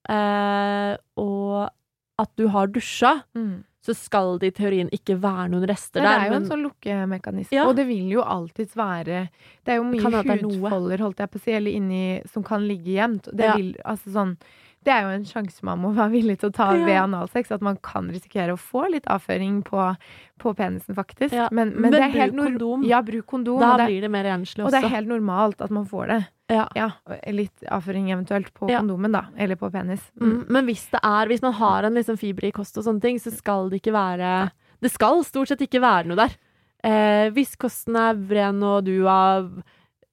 uh, 0.10 0.96
og 1.18 1.70
at 2.18 2.36
du 2.38 2.48
har 2.48 2.68
dusja, 2.68 3.24
Mm. 3.36 3.63
Så 3.86 3.93
skal 3.93 4.39
det 4.41 4.50
i 4.50 4.56
teorien 4.58 4.89
ikke 4.93 5.17
være 5.21 5.48
noen 5.54 5.67
rester 5.69 6.02
der. 6.02 6.08
det 6.08 6.12
der. 6.12 6.26
er 6.26 6.32
jo 6.32 6.39
en 6.39 6.50
sånn 6.50 6.65
lukkemekanisme. 6.65 7.54
Ja. 7.56 7.67
Og 7.69 7.76
det 7.78 7.86
vil 7.89 8.10
jo 8.15 8.26
alltids 8.26 8.76
være 8.78 9.28
Det 9.65 9.76
er 9.76 9.80
jo 9.80 9.88
mye 9.88 10.21
er 10.21 10.43
hudfolder, 10.43 11.04
holdt 11.06 11.21
jeg 11.21 11.34
på 11.34 11.41
å 11.41 11.43
si, 11.45 11.56
eller 11.56 11.71
inni 11.78 12.04
som 12.32 12.45
kan 12.45 12.65
ligge 12.65 12.95
gjemt. 12.98 13.30
Det, 13.32 13.45
Ja. 13.45 13.56
vil, 13.60 13.76
altså 13.86 14.13
sånn, 14.15 14.38
det 14.86 14.93
er 14.93 15.02
jo 15.02 15.10
en 15.15 15.26
sjanse 15.26 15.63
man 15.65 15.80
må 15.82 15.93
være 15.98 16.12
villig 16.13 16.39
til 16.39 16.50
å 16.50 16.54
ta 16.54 16.71
ved 16.74 16.98
analsex. 16.98 17.52
At 17.52 17.62
man 17.62 17.78
kan 17.82 18.10
risikere 18.10 18.54
å 18.54 18.58
få 18.62 18.86
litt 18.93 19.06
avføring 19.06 19.63
på, 19.65 19.95
på 20.41 20.54
penisen, 20.58 20.95
faktisk. 20.98 21.34
Men, 21.52 21.74
men, 21.74 21.82
Men 21.82 21.91
det 21.91 22.02
er 22.02 22.13
helt 22.13 22.36
bruk 22.36 22.45
kondom. 22.45 22.86
Ja, 22.86 23.02
bruk 23.02 23.26
kondom. 23.26 23.60
da 23.60 23.78
det, 23.78 23.88
blir 23.89 24.02
det 24.02 24.12
mer 24.13 24.26
renslig 24.30 24.65
og 24.65 24.71
det 24.71 24.84
er 24.84 24.93
helt 24.93 25.10
normalt 25.10 25.62
at 25.62 25.74
man 25.74 25.86
får 25.89 26.08
det. 26.08 26.21
Ja. 26.51 26.67
Ja, 26.77 26.91
Litt 27.34 27.63
avføring 27.73 28.12
eventuelt 28.13 28.51
på 28.53 28.69
Ja. 28.69 28.79
kondomen, 28.84 29.12
da. 29.12 29.23
Eller 29.38 29.55
på 29.58 29.71
penis. 29.73 30.12
Mm. 30.19 30.29
Mm, 30.31 30.45
men 30.49 30.65
hvis 30.67 30.89
det 30.91 30.99
er 31.03 31.25
Hvis 31.27 31.41
man 31.41 31.53
har 31.53 31.84
en 31.84 31.93
liksom 31.95 32.17
fiber 32.19 32.45
i 32.45 32.51
kost 32.51 32.77
og 32.77 32.84
sånne 32.86 33.01
ting, 33.01 33.17
så 33.17 33.31
skal 33.34 33.69
det 33.69 33.81
ikke 33.81 33.93
være 33.95 34.51
Det 34.81 34.91
skal 34.91 35.23
stort 35.23 35.47
sett 35.47 35.62
ikke 35.65 35.81
være 35.81 36.05
noe 36.08 36.15
der. 36.17 36.36
Eh, 36.84 37.29
hvis 37.31 37.55
kosten 37.58 37.95
er 37.95 38.13
vren 38.13 38.62
og 38.62 38.86
du 38.86 39.08
av 39.08 39.63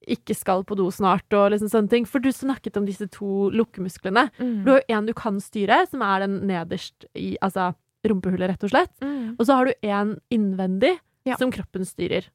ikke 0.07 0.35
skal 0.35 0.63
på 0.65 0.75
do 0.75 0.89
snart 0.91 1.31
og 1.31 1.51
liksom 1.53 1.69
sånne 1.69 1.89
ting. 1.89 2.05
For 2.05 2.19
du 2.19 2.29
snakket 2.29 2.75
om 2.75 2.85
disse 2.85 3.05
to 3.11 3.49
lukkemusklene. 3.51 4.31
Mm. 4.39 4.63
Du 4.65 4.71
har 4.71 4.81
jo 4.81 4.95
en 4.97 5.05
du 5.05 5.13
kan 5.13 5.37
styre, 5.39 5.87
som 5.87 6.01
er 6.01 6.19
den 6.25 6.41
nederst 6.47 7.05
i 7.15 7.37
altså 7.41 7.75
rumpehullet, 8.03 8.49
rett 8.49 8.63
og 8.63 8.69
slett. 8.73 8.91
Mm. 9.01 9.35
Og 9.39 9.45
så 9.45 9.55
har 9.55 9.65
du 9.65 9.73
en 9.83 10.19
innvendig 10.31 10.97
Ja. 11.25 11.35
som 11.37 11.51
kroppen 11.51 11.85
styrer. 11.85 12.25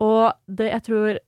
Og 0.00 0.32
det 0.48 0.70
jeg 0.72 0.82
tror 0.84 1.18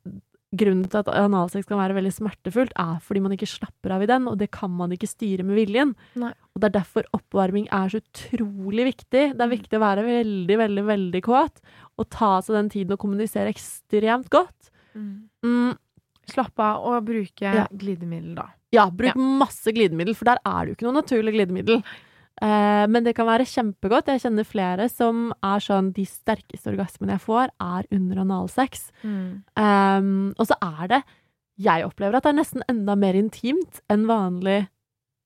grunnen 0.50 0.88
til 0.90 0.98
at 0.98 1.08
analsex 1.14 1.66
kan 1.68 1.78
være 1.78 1.94
veldig 1.94 2.10
smertefullt, 2.16 2.72
er 2.78 2.96
fordi 3.06 3.20
man 3.22 3.34
ikke 3.36 3.46
slapper 3.46 3.92
av 3.94 4.02
i 4.02 4.08
den, 4.10 4.26
og 4.26 4.38
det 4.40 4.48
kan 4.50 4.70
man 4.74 4.90
ikke 4.96 5.06
styre 5.10 5.44
med 5.46 5.54
viljen. 5.60 5.92
Nei. 6.18 6.32
Og 6.54 6.62
det 6.62 6.70
er 6.70 6.74
derfor 6.80 7.06
oppvarming 7.14 7.68
er 7.70 7.92
så 7.92 8.00
utrolig 8.02 8.88
viktig. 8.90 9.22
Det 9.38 9.44
er 9.46 9.52
viktig 9.52 9.78
å 9.78 9.84
være 9.84 10.02
veldig, 10.08 10.56
veldig, 10.64 10.84
veldig 10.90 11.22
kåt, 11.22 11.62
og 12.00 12.08
ta 12.10 12.32
seg 12.42 12.56
den 12.58 12.72
tiden 12.74 12.96
og 12.96 13.02
kommunisere 13.04 13.52
ekstremt 13.54 14.28
godt. 14.34 14.72
Mm. 14.98 15.14
Mm, 15.46 15.78
Slapp 16.30 16.60
av 16.62 16.84
og 16.86 17.04
bruke 17.08 17.42
Ja. 17.42 17.64
glidemiddel, 17.74 18.34
da. 18.36 18.48
ja, 18.74 18.84
bruk 18.90 19.16
masse 19.18 19.72
glidemiddel, 19.74 20.14
for 20.14 20.24
der 20.30 20.38
er 20.46 20.64
det 20.66 20.68
jo 20.70 20.76
ikke 20.76 20.86
noe 20.90 21.00
naturlig 21.02 21.32
glidemiddel. 21.34 21.80
Eh, 22.40 22.84
men 22.88 23.04
det 23.04 23.12
kan 23.18 23.28
være 23.28 23.48
kjempegodt. 23.48 24.08
Jeg 24.08 24.22
kjenner 24.24 24.48
flere 24.48 24.86
som 24.88 25.28
er 25.44 25.60
sånn 25.60 25.90
De 25.96 26.06
sterkeste 26.08 26.72
orgasmene 26.72 27.18
jeg 27.18 27.24
får, 27.26 27.52
er 27.60 27.88
under 27.92 28.22
analsex. 28.24 28.88
Mm. 29.04 29.42
Eh, 29.60 30.08
og 30.36 30.48
så 30.48 30.56
er 30.64 30.94
det 30.94 31.02
Jeg 31.60 31.84
opplever 31.84 32.16
at 32.16 32.24
det 32.24 32.32
er 32.32 32.40
nesten 32.40 32.64
enda 32.72 32.96
mer 32.96 33.18
intimt 33.18 33.82
enn 33.92 34.06
vanlig, 34.08 34.62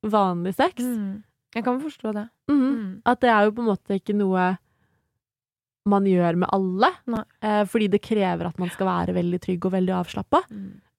vanlig 0.03 0.57
sex. 0.59 0.83
Mm. 0.83 1.22
Jeg 1.55 1.62
kan 1.62 1.79
forstå 1.79 2.12
det. 2.16 2.29
Mhm. 2.50 2.70
Mm. 2.74 2.92
At 3.07 3.20
det 3.22 3.31
er 3.31 3.44
jo 3.44 3.55
på 3.55 3.62
en 3.62 3.70
måte 3.70 4.00
ikke 4.00 4.16
noe 4.18 4.57
man 5.87 6.07
gjør 6.09 6.40
med 6.40 6.48
alle. 6.50 6.90
Eh, 7.44 7.62
fordi 7.68 7.88
det 7.92 8.03
krever 8.03 8.48
at 8.48 8.59
man 8.59 8.72
skal 8.72 8.88
være 8.88 9.14
veldig 9.14 9.40
trygg 9.40 9.66
og 9.68 9.74
veldig 9.77 9.94
avslappa. 10.00 10.42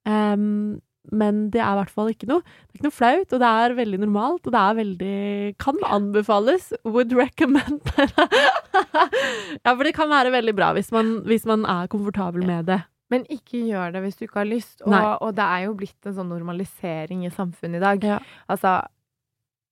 Um, 0.05 0.79
men 1.11 1.49
det 1.53 1.61
er 1.61 1.73
i 1.73 1.79
hvert 1.81 1.93
fall 1.93 2.09
ikke 2.11 2.27
noe 2.29 2.41
Det 2.45 2.75
er 2.75 2.79
ikke 2.79 2.87
noe 2.87 2.95
flaut, 2.95 3.35
og 3.35 3.41
det 3.43 3.51
er 3.61 3.77
veldig 3.77 3.99
normalt, 4.01 4.47
og 4.47 4.55
det 4.55 4.61
er 4.61 4.79
veldig 4.79 5.19
Kan 5.61 5.79
anbefales. 5.85 6.71
Would 6.83 7.13
recommend. 7.17 7.85
ja, 9.65 9.71
for 9.71 9.83
det 9.85 9.95
kan 9.97 10.11
være 10.11 10.33
veldig 10.33 10.55
bra 10.57 10.73
hvis 10.77 10.91
man, 10.95 11.19
hvis 11.27 11.45
man 11.49 11.65
er 11.69 11.91
komfortabel 11.91 12.45
med 12.47 12.67
det. 12.71 12.81
Men 13.13 13.25
ikke 13.29 13.61
gjør 13.67 13.93
det 13.93 14.01
hvis 14.01 14.17
du 14.17 14.25
ikke 14.25 14.41
har 14.41 14.49
lyst. 14.49 14.81
Og, 14.81 14.95
og 15.21 15.35
det 15.37 15.45
er 15.45 15.67
jo 15.67 15.77
blitt 15.77 16.09
en 16.09 16.17
sånn 16.17 16.31
normalisering 16.31 17.25
i 17.27 17.33
samfunnet 17.33 17.77
i 17.77 17.83
dag. 17.83 18.07
Ja. 18.15 18.19
Altså, 18.51 18.79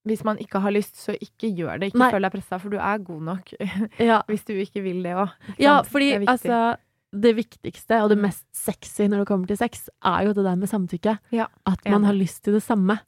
hvis 0.08 0.24
man 0.28 0.40
ikke 0.44 0.60
har 0.60 0.74
lyst, 0.76 1.00
så 1.00 1.16
ikke 1.16 1.50
gjør 1.56 1.80
det. 1.80 1.92
Ikke 1.92 2.02
Nei. 2.04 2.12
føl 2.14 2.28
deg 2.28 2.36
pressa, 2.36 2.60
for 2.62 2.74
du 2.74 2.78
er 2.78 3.04
god 3.04 3.22
nok 3.30 3.54
Ja, 4.12 4.22
hvis 4.28 4.44
du 4.48 4.54
ikke 4.54 4.84
vil 4.86 5.04
det 5.06 5.16
òg. 5.16 5.32
ja 5.62 5.80
fordi 5.88 6.12
altså 6.22 6.76
det 7.14 7.36
viktigste 7.38 8.02
og 8.04 8.10
det 8.10 8.18
Mm. 8.18 8.26
mest 8.28 8.46
sexy 8.52 9.06
når 9.08 9.20
det 9.24 9.28
kommer 9.30 9.48
til 9.48 9.58
sex, 9.58 9.88
er 10.04 10.26
jo 10.26 10.34
det 10.34 10.44
der 10.44 10.56
med 10.58 10.70
samtykke. 10.70 11.20
Ja, 11.32 11.48
At 11.66 11.86
man 11.86 12.04
har 12.04 12.14
lyst 12.14 12.44
til 12.44 12.54
det 12.54 12.64
samme. 12.64 13.00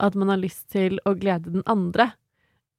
At 0.00 0.14
man 0.16 0.28
har 0.28 0.38
lyst 0.38 0.70
til 0.70 0.98
å 1.04 1.12
glede 1.14 1.52
den 1.52 1.62
andre. 1.66 2.14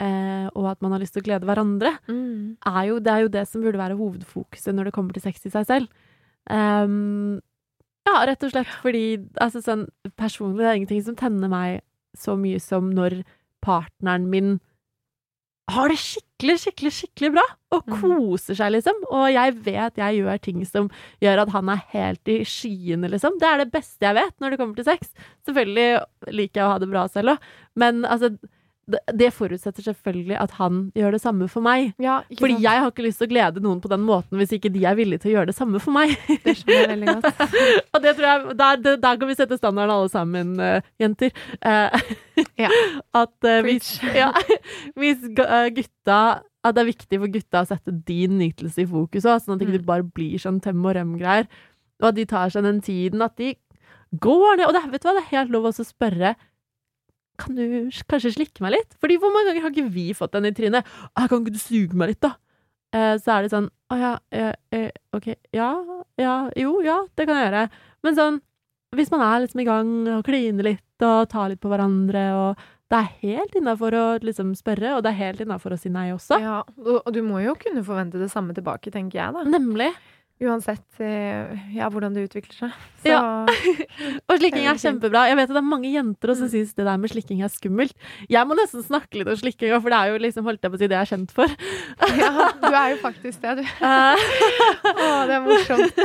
Eh, 0.01 0.49
og 0.55 0.65
at 0.71 0.81
man 0.81 0.91
har 0.91 0.99
lyst 0.99 1.13
til 1.13 1.21
å 1.21 1.25
glede 1.27 1.45
hverandre. 1.45 1.99
Mm. 2.09 2.57
Er 2.65 2.83
jo, 2.87 2.99
det 2.99 3.11
er 3.13 3.21
jo 3.21 3.27
det 3.29 3.47
som 3.47 3.61
burde 3.61 3.77
være 3.77 3.97
hovedfokuset 3.99 4.73
når 4.73 4.85
det 4.85 4.93
kommer 4.93 5.13
til 5.13 5.21
sex 5.21 5.45
i 5.45 5.49
seg 5.53 5.67
selv. 5.67 5.87
Um, 6.49 7.39
ja, 8.07 8.25
rett 8.25 8.41
og 8.43 8.49
slett 8.49 8.65
fordi 8.81 9.17
altså 9.39 9.61
sånn, 9.61 9.83
Personlig 10.17 10.57
det 10.57 10.65
er 10.71 10.79
ingenting 10.79 11.03
som 11.05 11.15
tenner 11.15 11.47
meg 11.47 11.81
så 12.17 12.33
mye 12.35 12.59
som 12.59 12.89
når 12.89 13.23
partneren 13.61 14.25
min 14.27 14.59
har 15.69 15.87
det 15.87 15.99
skikkelig, 16.01 16.30
skikkelig, 16.41 16.57
skikkelig 16.65 16.91
skikkelig 16.95 17.31
bra, 17.35 17.43
og 17.71 17.85
Mhm. 17.87 18.01
koser 18.01 18.55
seg, 18.55 18.71
liksom. 18.73 18.93
Og 19.11 19.31
jeg 19.31 19.53
vet 19.63 19.95
jeg 19.95 20.17
gjør 20.23 20.41
ting 20.41 20.65
som 20.65 20.89
gjør 21.21 21.41
at 21.43 21.49
han 21.49 21.69
er 21.69 21.83
helt 21.93 22.27
i 22.27 22.39
skyene, 22.43 23.09
liksom. 23.09 23.37
Det 23.39 23.47
er 23.47 23.57
det 23.63 23.71
beste 23.71 24.01
jeg 24.01 24.15
vet 24.15 24.33
når 24.41 24.49
det 24.51 24.59
kommer 24.59 24.75
til 24.75 24.85
sex. 24.85 25.13
Selvfølgelig 25.47 26.03
liker 26.33 26.61
jeg 26.61 26.65
å 26.65 26.71
ha 26.71 26.77
det 26.79 26.89
bra 26.89 27.07
selv 27.07 27.29
òg, 27.37 27.39
men 27.75 28.03
altså 28.03 28.37
det, 29.17 29.29
forutsetter 29.33 29.83
selvfølgelig 29.85 30.37
at 30.41 30.51
han 30.59 30.91
gjør 30.97 31.11
det 31.15 31.21
samme 31.23 31.47
for 31.51 31.63
meg. 31.65 31.93
Ja, 32.01 32.19
Fordi 32.29 32.55
sant? 32.57 32.63
jeg 32.65 32.81
har 32.83 32.91
ikke 32.91 33.05
lyst 33.05 33.21
til 33.21 33.27
å 33.29 33.31
glede 33.31 33.63
noen 33.63 33.81
på 33.83 33.91
den 33.91 34.03
måten 34.07 34.37
hvis 34.41 34.53
ikke 34.57 34.71
de 34.73 34.83
er 34.89 34.95
villige 34.99 35.21
til 35.23 35.31
å 35.31 35.35
gjøre 35.37 35.51
det 35.51 35.55
samme 35.57 35.79
for 35.83 35.95
meg. 35.95 36.13
Det 36.45 36.55
skjønner 36.59 36.81
jeg 36.81 36.91
veldig 36.93 37.15
godt. 37.15 37.41
Og 37.93 38.03
det 38.05 38.13
tror 38.17 38.27
jeg, 38.29 38.57
der, 38.61 38.83
der 39.07 39.19
kan 39.21 39.31
vi 39.31 39.37
sette 39.39 39.57
standarden 39.59 39.95
alle 39.95 40.11
sammen, 40.13 40.53
uh, 40.59 40.93
jenter. 41.01 41.31
Uh, 41.63 41.89
Ja. 42.57 42.69
At 43.23 43.35
uh, 43.45 43.59
hvis, 43.65 43.95
ja, 44.17 44.31
hvis 44.97 45.21
eh, 45.29 45.67
gutta 45.75 46.19
At 46.65 46.75
det 46.77 46.81
er 46.81 46.87
viktig 46.91 47.19
for 47.21 47.29
gutta 47.33 47.61
å 47.61 47.67
sette 47.69 47.93
din 48.07 48.37
nytelse 48.39 48.81
i 48.83 48.87
fokus 48.89 49.25
òg, 49.25 49.41
sånn 49.43 49.55
at 49.55 49.61
det 49.61 49.67
Mm. 49.69 49.75
ikke 49.79 49.89
bare 49.89 50.05
blir 50.05 50.37
sånn 50.41 50.59
tøm 50.61 50.83
og 50.85 50.95
røm-greier. 50.97 51.47
Og 52.01 52.07
at 52.11 52.15
de 52.17 52.25
tar 52.29 52.49
seg 52.53 52.63
den 52.65 52.81
tiden, 52.81 53.21
at 53.21 53.35
de 53.37 53.51
går 54.21 54.57
ned 54.57 54.67
Og 54.67 54.73
det, 54.75 54.81
vet 54.91 55.03
du 55.03 55.07
hva, 55.09 55.13
det 55.17 55.23
er 55.25 55.35
helt 55.37 55.51
lov 55.53 55.67
også 55.69 55.85
å 55.85 55.89
spørre 55.91 56.33
kan 57.39 57.55
du 57.57 57.63
kanskje 58.11 58.33
slikke 58.35 58.63
meg 58.63 58.75
litt? 58.77 58.95
Fordi 59.01 59.17
hvor 59.21 59.31
mange 59.33 59.49
ganger 59.51 59.65
har 59.65 59.73
ikke 59.73 59.91
vi 59.93 60.11
fått 60.17 60.33
den 60.35 60.49
i 60.49 60.53
trynet? 60.55 60.87
«Ah, 61.15 61.27
Kan 61.27 61.41
ikke 61.43 61.55
du 61.55 61.61
suge 61.61 61.97
meg 61.97 62.13
litt, 62.13 62.21
da? 62.21 62.35
Eh, 62.91 63.15
så 63.23 63.37
er 63.37 63.45
det 63.45 63.53
sånn 63.53 63.69
Å 63.91 63.97
ja, 63.99 64.11
eh, 64.35 64.51
eh, 64.75 64.89
ok, 65.15 65.29
ja, 65.55 65.69
ja, 66.19 66.35
jo, 66.59 66.77
ja, 66.83 66.99
det 67.15 67.25
kan 67.27 67.39
jeg 67.39 67.47
gjøre. 67.49 67.63
Men 68.03 68.17
sånn, 68.17 68.37
hvis 68.95 69.11
man 69.11 69.23
er 69.23 69.41
liksom 69.45 69.63
i 69.63 69.67
gang 69.67 69.91
og 70.17 70.25
kliner 70.27 70.67
litt 70.67 71.05
og 71.07 71.29
tar 71.31 71.49
litt 71.51 71.61
på 71.63 71.71
hverandre, 71.71 72.23
og 72.35 72.61
det 72.91 72.99
er 72.99 73.11
helt 73.23 73.55
innafor 73.55 73.95
å 73.95 74.05
liksom 74.23 74.51
spørre, 74.59 74.97
og 74.97 75.03
det 75.03 75.11
er 75.13 75.19
helt 75.21 75.43
innafor 75.43 75.75
å 75.75 75.79
si 75.79 75.91
nei 75.91 76.09
også. 76.11 76.39
Ja, 76.43 76.57
og 76.67 77.07
du 77.15 77.21
må 77.23 77.39
jo 77.43 77.55
kunne 77.59 77.83
forvente 77.87 78.19
det 78.19 78.27
samme 78.31 78.55
tilbake, 78.55 78.91
tenker 78.91 79.19
jeg, 79.21 79.35
da. 79.37 79.43
Nemlig. 79.47 79.89
Uansett 80.41 81.01
eh, 81.03 81.51
ja, 81.75 81.85
hvordan 81.93 82.15
det 82.15 82.23
utvikler 82.25 82.55
seg. 82.57 82.77
Så 83.03 83.11
Ja. 83.11 83.19
Og 84.29 84.39
slikking 84.39 84.65
er 84.69 84.77
kjempebra. 84.81 85.27
Jeg 85.29 85.37
vet 85.37 85.49
at 85.49 85.53
det 85.53 85.61
er 85.61 85.67
mange 85.67 85.89
jenter 85.93 86.33
som 86.37 86.49
syns 86.49 86.73
det 86.77 86.85
der 86.87 86.97
med 87.01 87.11
slikking 87.13 87.43
er 87.45 87.51
skummelt. 87.53 87.93
Jeg 88.31 88.47
må 88.49 88.57
nesten 88.57 88.81
snakke 88.85 89.19
litt 89.19 89.29
om 89.29 89.37
slikking, 89.37 89.73
for 89.81 89.93
det 89.93 89.99
er 89.99 90.11
jo 90.13 90.21
liksom, 90.23 90.45
holdt 90.47 90.65
jeg 90.65 90.73
på 90.73 90.79
å 90.79 90.81
si, 90.81 90.89
det 90.89 90.97
jeg 90.97 91.05
er 91.05 91.11
kjent 91.11 91.35
for. 91.35 91.53
ja, 92.21 92.31
du 92.61 92.67
er 92.71 92.87
jo 92.95 92.99
faktisk 93.03 93.45
det, 93.45 93.55
du. 93.61 93.63
Eh, 93.91 94.21
Å, 94.91 95.07
det 95.29 95.35
er 95.35 95.43
morsomt. 95.45 95.99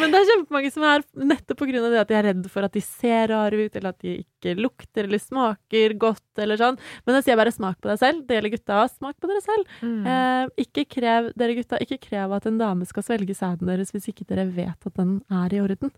Men 0.00 0.12
det 0.12 0.18
er 0.20 0.28
kjempemange 0.30 0.70
som 0.74 0.84
er 0.88 1.04
nettopp 1.32 1.58
på 1.60 1.68
grunn 1.68 1.86
av 1.86 1.94
det 1.94 2.00
at 2.02 2.10
de 2.10 2.16
er 2.18 2.26
redd 2.30 2.46
for 2.50 2.66
at 2.66 2.74
de 2.74 2.82
ser 2.84 3.30
rare 3.30 3.58
ut, 3.66 3.76
eller 3.78 3.92
at 3.92 4.00
de 4.02 4.14
ikke 4.22 4.54
lukter 4.58 5.06
eller 5.06 5.20
smaker 5.22 5.94
godt, 6.02 6.24
eller 6.42 6.58
sånn. 6.60 6.78
Men 7.06 7.16
da 7.16 7.22
sier 7.22 7.34
jeg 7.34 7.40
bare 7.42 7.54
smak 7.54 7.78
på 7.82 7.90
deg 7.92 8.00
selv. 8.02 8.24
Det 8.26 8.38
gjelder 8.38 8.54
gutta. 8.56 8.80
Smak 8.92 9.18
på 9.22 9.30
dere 9.30 9.42
selv. 9.44 9.76
Mm. 9.84 10.06
Eh, 10.14 10.52
ikke 10.66 10.86
krev, 10.96 11.30
dere 11.38 11.56
gutta, 11.58 11.78
ikke 11.84 12.00
krev 12.08 12.34
at 12.38 12.48
en 12.50 12.58
dame 12.60 12.88
skal 12.88 13.06
svelge 13.06 13.36
sæden 13.52 13.68
deres 13.68 13.92
hvis 13.92 14.08
ikke 14.08 14.26
dere 14.26 14.46
vet 14.52 14.86
at 14.86 14.94
den 14.96 15.20
er 15.30 15.52
i 15.54 15.60
orden. 15.60 15.90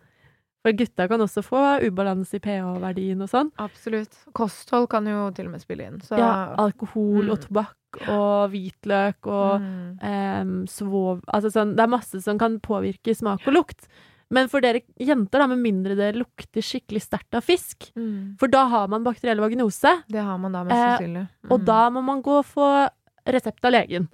For 0.65 0.73
gutta 0.73 1.07
kan 1.09 1.21
også 1.21 1.43
få 1.45 1.61
ubalanse 1.85 2.39
i 2.39 2.41
pH-verdien 2.41 3.21
og 3.21 3.29
sånn. 3.29 3.51
Absolutt. 3.61 4.15
Kosthold 4.33 4.89
kan 4.89 5.05
jo 5.07 5.31
til 5.37 5.47
og 5.47 5.53
med 5.53 5.61
spille 5.61 5.87
inn. 5.91 5.99
Så 6.01 6.17
Ja, 6.19 6.55
alkohol 6.57 7.29
og 7.31 7.39
Mm. 7.39 7.45
tobakk 7.45 8.09
og 8.09 8.51
hvitløk 8.51 9.27
og 9.27 9.61
mm. 9.61 9.99
eh, 10.03 10.45
svov 10.67 11.21
Altså 11.33 11.51
sånn, 11.53 11.77
det 11.77 11.81
er 11.85 11.87
masse 11.93 12.21
som 12.23 12.39
kan 12.39 12.59
påvirke 12.61 13.15
smak 13.15 13.47
og 13.47 13.53
lukt. 13.55 13.87
Men 14.31 14.49
for 14.49 14.61
dere 14.65 14.81
jenter, 14.99 15.39
da, 15.39 15.47
med 15.47 15.59
mindre 15.61 15.95
det 15.95 16.15
lukter 16.17 16.63
skikkelig 16.65 17.03
sterkt 17.05 17.35
av 17.35 17.45
fisk, 17.45 17.93
Mm. 17.95 18.39
for 18.41 18.49
da 18.49 18.67
har 18.67 18.89
man 18.89 19.05
bakteriell 19.05 19.39
vaginose, 19.39 20.03
Det 20.09 20.23
har 20.25 20.39
man 20.39 20.51
da 20.53 20.65
mest 20.65 20.75
Eh, 20.75 20.99
sannsynlig. 20.99 21.29
og 21.51 21.61
Mm. 21.61 21.65
da 21.67 21.91
må 21.91 22.03
man 22.03 22.23
gå 22.23 22.39
og 22.39 22.45
få 22.47 22.89
resept 23.27 23.63
av 23.65 23.73
legen. 23.73 24.09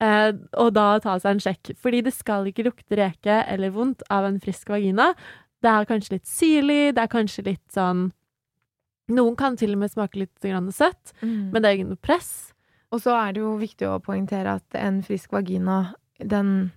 Eh, 0.00 0.32
og 0.60 0.74
da 0.76 0.98
ta 1.00 1.14
seg 1.18 1.30
en 1.36 1.40
sjekk. 1.40 1.70
Fordi 1.80 2.02
det 2.04 2.12
skal 2.12 2.44
ikke 2.50 2.66
lukte 2.66 2.98
reke 3.00 3.38
eller 3.48 3.70
vondt 3.72 4.02
av 4.12 4.24
en 4.28 4.38
frisk 4.42 4.68
vagina. 4.68 5.14
Det 5.64 5.70
er 5.72 5.88
kanskje 5.88 6.12
litt 6.18 6.26
syrlig, 6.28 6.94
det 6.94 7.02
er 7.06 7.12
kanskje 7.12 7.44
litt 7.52 7.64
sånn 7.72 8.10
Noen 9.08 9.36
kan 9.38 9.54
til 9.54 9.70
og 9.70 9.78
med 9.78 9.90
smake 9.92 10.18
litt 10.18 10.34
søtt, 10.74 11.12
Mm. 11.22 11.52
men 11.52 11.62
det 11.62 11.64
er 11.70 11.76
ikke 11.78 11.88
noe 11.92 12.02
press. 12.02 12.52
Og 12.90 12.98
så 13.00 13.12
er 13.14 13.32
det 13.34 13.40
jo 13.40 13.56
viktig 13.56 13.86
å 13.86 14.00
poengtere 14.02 14.56
at 14.56 14.64
en 14.74 15.00
frisk 15.00 15.30
vagina, 15.30 15.94
den 16.18 16.72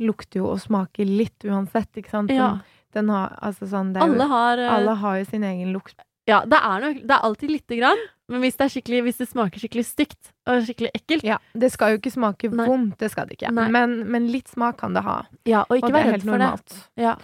lukter 0.00 0.40
jo 0.40 0.46
og 0.52 0.60
smaker 0.60 1.04
litt 1.04 1.44
uansett, 1.44 1.92
ikke 1.92 2.08
sant? 2.08 2.28
Den, 2.28 2.38
Ja. 2.38 2.58
den 2.94 3.08
har, 3.10 3.36
altså 3.42 3.68
sånn, 3.68 3.92
det 3.92 4.00
er 4.02 4.06
Alle 4.08 4.28
har 4.28 4.58
eh, 4.58 4.72
alle 4.78 4.94
har 4.96 5.18
jo 5.18 5.24
sin 5.26 5.42
egen 5.44 5.72
lukt. 5.74 5.94
Ja, 6.26 6.40
det 6.46 6.56
er, 6.58 6.80
nok, 6.80 6.94
det 7.06 7.10
er 7.10 7.20
alltid 7.22 7.50
lite 7.50 7.76
grann, 7.78 7.98
men 8.32 8.42
hvis 8.44 8.56
det, 8.58 8.68
hvis 9.06 9.20
det 9.20 9.28
smaker 9.30 9.62
skikkelig 9.62 9.84
stygt 9.86 10.32
og 10.48 10.64
skikkelig 10.66 10.90
ekkelt 10.96 11.26
Ja, 11.26 11.38
det 11.54 11.72
skal 11.74 11.94
jo 11.94 12.00
ikke 12.00 12.14
smake 12.14 12.50
Nei. 12.52 12.66
vondt, 12.70 12.96
det 13.02 13.12
skal 13.12 13.28
det 13.28 13.38
ikke. 13.38 13.52
Men, 13.52 13.98
men 14.10 14.28
litt 14.32 14.50
smak 14.52 14.80
kan 14.82 14.96
det 14.96 15.04
ha. 15.06 15.20
Ja, 15.48 15.64
og 15.68 15.78
ikke 15.78 15.92
og 15.92 15.96
vær 15.96 16.08
redd 16.08 16.18
helt 16.18 16.28
normalt. 16.30 16.76
det. 16.96 17.06
Ja. 17.06 17.16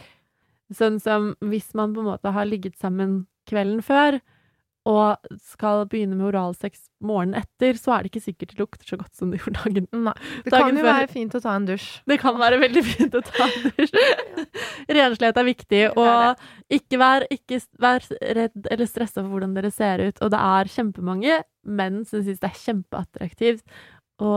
Sånn 0.79 0.99
som 1.01 1.33
hvis 1.49 1.71
man 1.79 1.95
på 1.97 2.05
en 2.05 2.11
måte 2.11 2.33
har 2.35 2.49
ligget 2.49 2.77
sammen 2.81 3.23
kvelden 3.49 3.81
før, 3.85 4.21
og 4.89 5.35
skal 5.45 5.83
begynne 5.91 6.17
med 6.17 6.31
oralsex 6.31 6.87
morgenen 7.05 7.43
etter, 7.43 7.77
så 7.79 7.93
er 7.95 8.05
det 8.05 8.13
ikke 8.13 8.25
sikkert 8.25 8.55
det 8.55 8.61
lukter 8.63 8.89
så 8.89 8.97
godt 9.01 9.19
som 9.19 9.33
det 9.33 9.43
gjorde 9.43 9.61
dagen. 9.61 9.89
Nei. 10.07 10.15
Det 10.47 10.53
Dagen 10.55 10.71
kan 10.71 10.79
jo 10.81 10.85
før. 10.85 10.89
være 10.89 11.11
fint 11.13 11.37
å 11.37 11.43
ta 11.45 11.57
en 11.59 11.67
dusj. 11.69 11.89
Det 12.09 12.19
kan 12.23 12.39
være 12.41 12.61
veldig 12.63 12.85
fint 12.87 13.19
å 13.19 13.23
ta 13.27 13.49
en 13.49 13.67
dusj. 13.69 14.01
Renslighet 14.99 15.41
er 15.43 15.49
viktig, 15.49 15.83
og 16.01 16.73
ikke 16.79 17.01
vær, 17.03 17.27
ikke 17.35 17.61
vær 17.85 18.09
redd 18.41 18.71
eller 18.73 18.89
stressa 18.89 19.21
for 19.21 19.31
hvordan 19.35 19.57
dere 19.59 19.73
ser 19.75 20.05
ut. 20.07 20.23
Og 20.25 20.33
det 20.33 20.43
er 20.57 20.73
kjempemange 20.73 21.41
menn 21.69 22.05
som 22.09 22.25
syns 22.25 22.41
det 22.41 22.49
er 22.49 22.63
kjempeattraktivt 22.63 23.81
å 24.25 24.33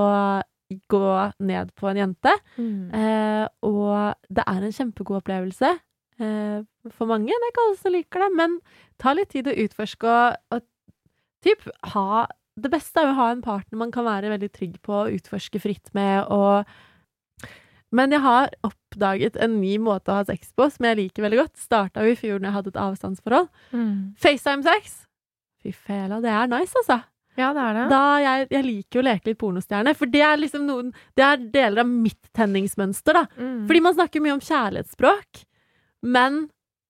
gå 0.92 1.06
ned 1.44 1.72
på 1.80 1.88
en 1.92 2.00
jente. 2.00 2.34
Mm. 2.58 2.92
Eh, 2.96 3.46
og 3.68 4.28
det 4.32 4.44
er 4.48 4.68
en 4.68 4.76
kjempegod 4.76 5.22
opplevelse 5.22 5.72
for 6.20 7.10
mange. 7.10 7.32
Det 7.32 7.48
er 7.48 7.54
ikke 7.54 7.66
alle 7.68 7.80
som 7.80 7.96
liker 7.96 8.24
det, 8.26 8.30
men 8.38 8.60
ta 9.02 9.14
litt 9.18 9.32
tid 9.34 9.50
å 9.50 9.58
utforske 9.64 10.08
og, 10.12 10.38
og 10.54 10.66
typ 11.42 11.66
ha 11.96 12.28
Det 12.62 12.70
beste 12.70 13.00
er 13.02 13.10
å 13.10 13.18
ha 13.18 13.30
en 13.32 13.42
partner 13.42 13.80
man 13.80 13.94
kan 13.96 14.06
være 14.06 14.30
veldig 14.30 14.52
trygg 14.54 14.80
på 14.86 14.94
å 14.94 15.10
utforske 15.10 15.62
fritt 15.64 15.94
med, 15.98 16.28
og 16.30 16.68
Men 17.92 18.12
jeg 18.12 18.22
har 18.24 18.52
oppdaget 18.64 19.36
en 19.36 19.60
ny 19.60 19.78
måte 19.78 20.12
å 20.12 20.20
ha 20.20 20.26
sex 20.28 20.54
på 20.56 20.70
som 20.72 20.86
jeg 20.88 20.96
liker 20.96 21.26
veldig 21.26 21.42
godt. 21.42 21.58
Starta 21.60 22.06
jo 22.06 22.14
i 22.14 22.20
fjor 22.20 22.40
når 22.40 22.48
jeg 22.48 22.56
hadde 22.56 22.72
et 22.72 22.84
avstandsforhold. 22.86 23.50
Mm. 23.76 23.96
FaceTime-sex! 24.16 24.94
Fy 25.62 25.74
fela, 25.76 26.22
det 26.24 26.32
er 26.32 26.48
nice, 26.48 26.72
altså. 26.80 27.02
Ja, 27.40 27.52
det 27.56 27.62
er 27.64 27.78
det. 27.78 27.84
Da 27.92 28.04
jeg, 28.24 28.48
jeg 28.52 28.66
liker 28.68 28.98
jo 28.98 29.04
å 29.04 29.08
leke 29.08 29.30
litt 29.30 29.40
pornostjerne, 29.40 29.94
for 29.98 30.12
det 30.12 30.24
er 30.24 30.40
liksom 30.40 30.66
noen 30.68 30.90
Det 31.16 31.24
er 31.24 31.44
deler 31.54 31.84
av 31.84 31.92
mitt 31.92 32.32
tenningsmønster, 32.36 33.16
da. 33.16 33.26
Mm. 33.38 33.68
Fordi 33.70 33.84
man 33.84 33.96
snakker 33.98 34.24
mye 34.24 34.36
om 34.36 34.44
kjærlighetsspråk, 34.44 35.44
men 36.02 36.46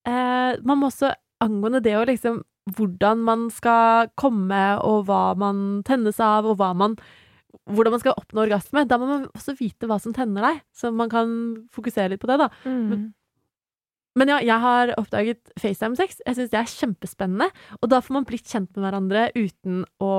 eh, 0.08 0.60
man 0.62 0.80
må 0.80 0.90
også 0.92 1.14
angående 1.44 1.84
det 1.84 1.98
å 2.00 2.08
liksom 2.10 2.42
Hvordan 2.78 3.24
man 3.26 3.48
skal 3.50 4.12
komme, 4.22 4.60
og 4.86 5.08
hva 5.08 5.32
man 5.34 5.82
tennes 5.82 6.20
av, 6.22 6.46
og 6.46 6.60
hva 6.60 6.68
man 6.78 6.94
hvordan 7.66 7.96
man 7.96 8.02
skal 8.04 8.14
oppnå 8.20 8.44
orgasme. 8.44 8.84
Da 8.88 9.00
må 9.02 9.08
man 9.10 9.24
også 9.34 9.56
vite 9.58 9.90
hva 9.90 9.98
som 10.00 10.14
tenner 10.14 10.46
deg, 10.46 10.60
så 10.70 10.92
man 10.94 11.10
kan 11.12 11.34
fokusere 11.74 12.14
litt 12.14 12.22
på 12.22 12.30
det, 12.30 12.38
da. 12.44 12.52
mm. 12.64 13.10
Men 14.20 14.28
ja, 14.28 14.38
jeg 14.44 14.60
har 14.60 14.92
oppdaget 15.00 15.54
FaceTime-sex. 15.56 16.18
Jeg 16.26 16.36
syns 16.38 16.50
det 16.52 16.60
er 16.60 16.72
kjempespennende. 16.72 17.48
Og 17.80 17.92
da 17.94 18.02
får 18.04 18.18
man 18.18 18.26
blitt 18.28 18.50
kjent 18.50 18.68
med 18.76 18.84
hverandre 18.84 19.30
uten 19.38 19.86
å 20.04 20.14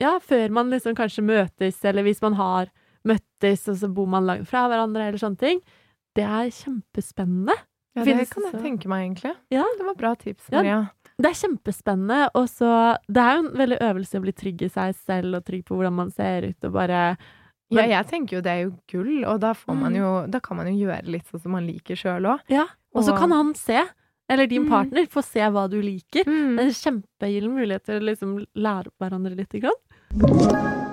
Ja, 0.00 0.14
før 0.24 0.52
man 0.56 0.70
liksom 0.72 0.94
kanskje 0.96 1.24
møtes, 1.24 1.78
eller 1.84 2.04
hvis 2.06 2.22
man 2.24 2.36
har 2.38 2.70
møttes, 3.04 3.66
og 3.68 3.76
så 3.80 3.88
bor 3.92 4.06
man 4.08 4.28
langt 4.28 4.48
fra 4.48 4.66
hverandre, 4.68 5.08
eller 5.08 5.20
sånne 5.20 5.40
ting. 5.40 5.60
Det 6.20 6.28
er 6.28 6.54
kjempespennende. 6.60 7.56
Ja, 7.96 8.04
det 8.04 8.06
Finnes 8.12 8.30
kan 8.30 8.44
jeg 8.46 8.52
så- 8.54 8.62
tenke 8.62 8.86
meg, 8.86 9.02
egentlig. 9.08 9.34
Ja. 9.50 9.64
Det 9.76 9.84
var 9.86 9.94
bra 9.98 10.14
tips, 10.14 10.48
Ja. 10.52 10.86
Det 11.20 11.26
er 11.28 11.36
kjempespennende, 11.36 12.30
og 12.34 12.46
så 12.48 12.96
Det 13.08 13.18
er 13.20 13.34
jo 13.36 13.48
en 13.48 13.56
veldig 13.56 13.78
øvelse 13.80 14.14
å 14.16 14.22
bli 14.22 14.32
trygg 14.32 14.62
i 14.62 14.68
seg 14.68 14.94
selv, 14.94 15.36
og 15.36 15.44
trygg 15.44 15.64
på 15.66 15.76
hvordan 15.76 15.92
man 15.92 16.10
ser 16.10 16.46
ut, 16.48 16.64
og 16.64 16.72
bare 16.72 17.16
Ja, 17.72 17.82
jeg 17.86 18.06
tenker 18.08 18.36
jo 18.36 18.40
det 18.40 18.50
er 18.50 18.62
jo 18.64 18.72
gull, 18.90 19.24
og 19.26 19.40
da, 19.40 19.52
får 19.52 19.76
man 19.76 19.92
Mm. 19.92 19.96
jo, 19.96 20.26
da 20.30 20.40
kan 20.40 20.56
man 20.56 20.66
jo 20.66 20.86
gjøre 20.86 21.06
litt 21.06 21.26
sånn 21.30 21.40
som 21.40 21.52
man 21.52 21.66
liker 21.66 21.94
sjøl 21.94 22.22
òg. 22.26 22.40
Ja. 22.48 22.66
Og 22.94 23.04
så 23.04 23.16
kan 23.16 23.30
han 23.30 23.54
se, 23.54 23.84
eller 24.28 24.46
din 24.46 24.64
Mm. 24.64 24.68
partner, 24.70 25.06
få 25.06 25.22
se 25.22 25.38
hva 25.40 25.68
du 25.70 25.80
liker. 25.80 26.24
Det 26.24 26.58
er 26.58 26.58
en 26.58 26.70
kjempegyllen 26.70 27.54
mulighet 27.54 27.84
til 27.84 28.00
å 28.00 28.04
liksom 28.04 28.46
lære 28.56 28.86
opp 28.88 28.98
hverandre 29.00 29.36
litt. 29.36 29.50
Grann. 29.60 30.86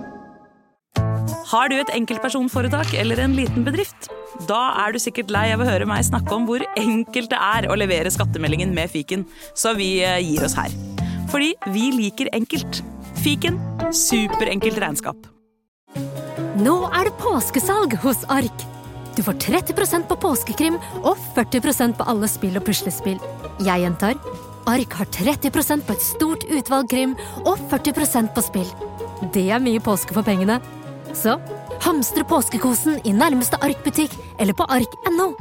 Har 1.58 1.72
du 1.72 1.80
et 1.80 1.90
enkeltpersonforetak 1.90 2.92
eller 3.02 3.18
en 3.24 3.32
liten 3.34 3.64
bedrift? 3.66 4.12
Da 4.46 4.60
er 4.84 4.94
du 4.94 5.00
sikkert 5.02 5.32
lei 5.34 5.48
av 5.56 5.64
å 5.64 5.66
høre 5.66 5.88
meg 5.90 6.04
snakke 6.06 6.36
om 6.36 6.46
hvor 6.46 6.62
enkelt 6.78 7.32
det 7.32 7.40
er 7.42 7.66
å 7.66 7.78
levere 7.80 8.12
skattemeldingen 8.14 8.76
med 8.78 8.92
fiken, 8.94 9.24
så 9.58 9.74
vi 9.74 9.88
eh, 10.06 10.20
gir 10.22 10.46
oss 10.46 10.54
her. 10.60 10.70
Fordi 11.32 11.56
vi 11.74 11.90
liker 11.96 12.30
enkelt. 12.38 12.84
Fiken 13.24 13.58
superenkelt 13.90 14.78
regnskap. 14.84 15.26
Nå 16.62 16.78
er 16.92 17.10
det 17.10 17.18
påskesalg 17.24 17.98
hos 18.06 18.22
Ark. 18.30 18.68
Du 19.18 19.24
får 19.26 19.42
30% 19.48 20.06
på 20.12 20.22
påskekrim 20.28 20.78
og 21.02 21.18
40% 21.34 21.98
på 21.98 22.06
alle 22.06 22.30
spill 22.30 22.62
og 22.62 22.70
puslespill. 22.70 23.18
Jeg 23.66 23.88
gjentar 23.88 24.22
Ark 24.70 24.94
har 25.00 25.10
30% 25.10 25.90
på 25.90 25.98
et 25.98 26.06
stort 26.06 26.46
utvalg 26.54 26.94
krim 26.94 27.18
og 27.48 27.56
40% 27.74 28.36
på 28.36 28.46
spill. 28.46 28.74
Det 29.34 29.50
er 29.50 29.64
mye 29.64 29.82
påske 29.82 30.14
for 30.14 30.28
pengene. 30.28 30.62
Så 31.18 31.40
hamstre 31.82 32.22
påskekosen 32.30 33.00
i 33.10 33.14
nærmeste 33.16 33.58
Ark-butikk 33.66 34.14
eller 34.40 34.54
på 34.54 34.68
ark.no. 34.70 35.32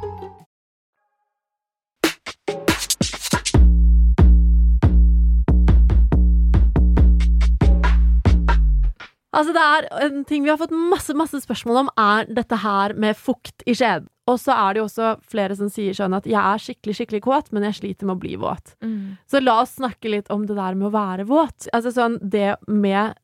Altså 9.37 9.53
det 9.53 9.61
er 9.61 9.89
En 10.07 10.23
ting 10.25 10.47
vi 10.47 10.49
har 10.49 10.57
fått 10.57 10.73
masse 10.73 11.13
masse 11.13 11.43
spørsmål 11.45 11.83
om, 11.85 11.91
er 12.01 12.25
dette 12.33 12.57
her 12.63 12.97
med 12.97 13.19
fukt 13.21 13.67
i 13.69 13.77
skjeden. 13.77 14.09
Og 14.27 14.41
så 14.43 14.57
er 14.57 14.75
det 14.75 14.81
jo 14.81 14.87
også 14.89 15.11
flere 15.29 15.55
som 15.55 15.69
sier 15.71 15.93
sånn 15.95 16.17
at 16.17 16.25
'jeg 16.27 16.41
er 16.41 16.59
skikkelig 16.59 16.97
skikkelig 16.97 17.23
kåt, 17.23 17.53
men 17.53 17.63
jeg 17.63 17.75
sliter 17.75 18.07
med 18.07 18.17
å 18.17 18.21
bli 18.25 18.37
våt'. 18.37 18.75
Mm. 18.83 19.19
Så 19.29 19.45
la 19.45 19.61
oss 19.61 19.77
snakke 19.77 20.11
litt 20.11 20.31
om 20.31 20.47
det 20.47 20.57
der 20.57 20.75
med 20.75 20.89
å 20.89 20.97
være 20.97 21.27
våt. 21.27 21.69
Altså 21.73 21.93
sånn, 21.93 22.19
Det 22.19 22.57
med 22.67 23.15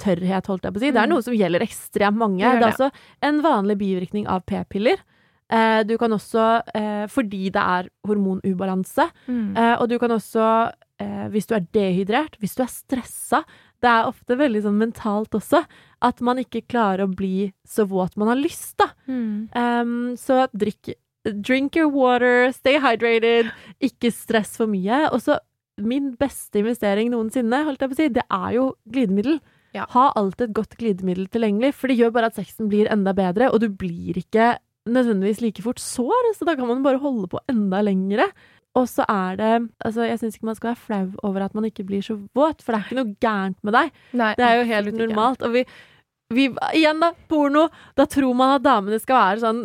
skjedetørrhet, 0.00 0.46
holdt 0.46 0.62
jeg 0.64 0.72
på 0.72 0.76
å 0.76 0.80
si, 0.80 0.90
det 0.90 1.00
er 1.00 1.06
Mm. 1.06 1.10
noe 1.10 1.22
som 1.22 1.34
gjelder 1.34 1.60
ekstremt 1.62 2.16
mange. 2.16 2.38
Det 2.38 2.60
Det 2.60 2.62
er 2.62 2.72
altså 2.72 2.90
en 3.22 3.42
vanlig 3.42 3.78
bivirkning 3.78 4.26
av 4.26 4.44
p-piller. 4.46 4.96
Eh, 5.48 5.82
du 5.84 5.96
kan 5.96 6.10
også, 6.10 6.62
eh, 6.74 7.06
fordi 7.06 7.50
det 7.52 7.56
er 7.62 7.88
hormonubalanse, 8.06 9.10
Mm. 9.28 9.56
Eh, 9.56 9.76
og 9.80 9.88
du 9.88 9.98
kan 9.98 10.10
også, 10.10 10.72
eh, 10.98 11.28
hvis 11.28 11.46
du 11.46 11.54
er 11.54 11.60
dehydrert, 11.72 12.36
hvis 12.40 12.54
du 12.56 12.62
er 12.62 12.66
stressa 12.68 13.44
Det 13.78 13.90
er 13.90 14.04
ofte 14.10 14.34
veldig 14.38 14.62
sånn 14.62 14.78
mentalt 14.78 15.28
også, 15.32 15.62
at 16.00 16.20
man 16.22 16.38
ikke 16.38 16.66
klarer 16.66 17.00
å 17.06 17.14
bli 17.14 17.52
så 17.68 17.86
våt 17.86 18.16
man 18.16 18.28
har 18.28 18.36
lyst, 18.36 18.74
da. 18.78 18.86
Mm. 19.06 19.48
Em, 19.54 20.16
så 20.16 20.48
drikk 20.56 20.94
Drink 21.42 21.76
your 21.76 21.88
water, 21.88 22.50
stay 22.52 22.78
hydrated, 22.78 23.50
ikke 23.82 24.10
stress 24.12 24.56
for 24.56 24.66
mye. 24.66 25.12
Og 25.12 25.20
så 25.20 25.38
min 25.78 26.16
beste 26.16 26.54
investering 26.54 27.10
noensinne, 27.10 27.64
holdt 27.66 27.80
jeg 27.80 27.90
på 27.90 27.92
å 27.92 27.96
si, 27.96 28.08
det 28.08 28.22
er 28.30 28.52
jo 28.54 28.74
glidemiddel. 28.90 29.40
Ja. 29.76 29.86
Ha 29.92 30.08
alltid 30.16 30.48
et 30.48 30.56
godt 30.56 30.76
glidemiddel 30.80 31.28
tilgjengelig, 31.32 31.74
for 31.76 31.92
det 31.92 31.98
gjør 32.00 32.14
bare 32.16 32.30
at 32.32 32.38
sexen 32.38 32.70
blir 32.72 32.88
enda 32.92 33.12
bedre, 33.16 33.50
og 33.52 33.60
du 33.62 33.68
blir 33.68 34.16
ikke 34.20 34.54
nødvendigvis 34.86 35.42
like 35.42 35.64
fort 35.64 35.82
sår, 35.82 36.32
så 36.38 36.46
da 36.46 36.54
kan 36.56 36.68
man 36.70 36.84
bare 36.84 37.02
holde 37.02 37.28
på 37.30 37.40
enda 37.50 37.82
lengre. 37.84 38.28
Og 38.76 38.84
så 38.90 39.06
er 39.08 39.38
det 39.40 39.52
Altså, 39.84 40.04
jeg 40.04 40.18
syns 40.20 40.36
ikke 40.36 40.50
man 40.50 40.58
skal 40.58 40.72
være 40.74 40.84
flau 40.84 41.28
over 41.28 41.46
at 41.46 41.54
man 41.56 41.64
ikke 41.68 41.86
blir 41.88 42.04
så 42.04 42.18
våt, 42.36 42.62
for 42.62 42.72
det 42.72 42.78
er 42.78 42.88
ikke 42.88 42.98
noe 43.00 43.14
gærent 43.24 43.60
med 43.64 43.76
deg. 43.76 43.94
Nei, 44.20 44.32
Det 44.36 44.44
er 44.46 44.58
jo 44.58 44.66
helt 44.68 44.98
normalt. 45.00 45.42
Og 45.46 45.54
vi, 45.56 45.64
vi 46.34 46.50
Igjen, 46.76 47.00
da. 47.00 47.12
Porno. 47.28 47.68
Da 47.96 48.06
tror 48.06 48.36
man 48.36 48.56
at 48.58 48.66
damene 48.66 49.00
skal 49.00 49.16
være 49.22 49.44
sånn 49.44 49.62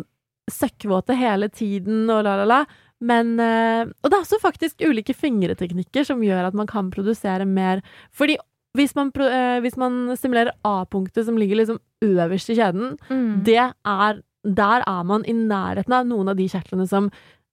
søkkvåte 0.50 1.14
hele 1.14 1.48
tiden 1.52 2.08
og 2.10 2.24
la, 2.26 2.38
la, 2.40 2.46
la. 2.48 2.62
Men 3.02 3.34
eh, 3.42 3.84
Og 3.84 4.08
det 4.08 4.16
er 4.16 4.24
også 4.24 4.40
faktisk 4.42 4.82
ulike 4.86 5.14
fingreteknikker 5.14 6.06
som 6.08 6.22
gjør 6.24 6.48
at 6.48 6.56
man 6.56 6.70
kan 6.70 6.90
produsere 6.94 7.44
mer. 7.44 7.82
Fordi 8.16 8.38
hvis 8.76 8.94
man, 8.96 9.10
eh, 9.20 9.60
hvis 9.60 9.76
man 9.76 10.16
stimulerer 10.16 10.52
A-punktet, 10.64 11.24
som 11.26 11.36
ligger 11.36 11.56
liksom 11.60 11.78
øverst 12.02 12.50
i 12.50 12.56
kjeden, 12.56 12.98
Mm. 13.10 13.44
det 13.44 13.58
er 13.84 14.22
Der 14.44 14.82
er 14.88 15.04
man 15.04 15.22
i 15.24 15.32
nærheten 15.32 15.92
av 15.94 16.04
noen 16.04 16.28
av 16.28 16.34
de 16.36 16.48
kjertlene 16.48 16.88
som 16.88 17.12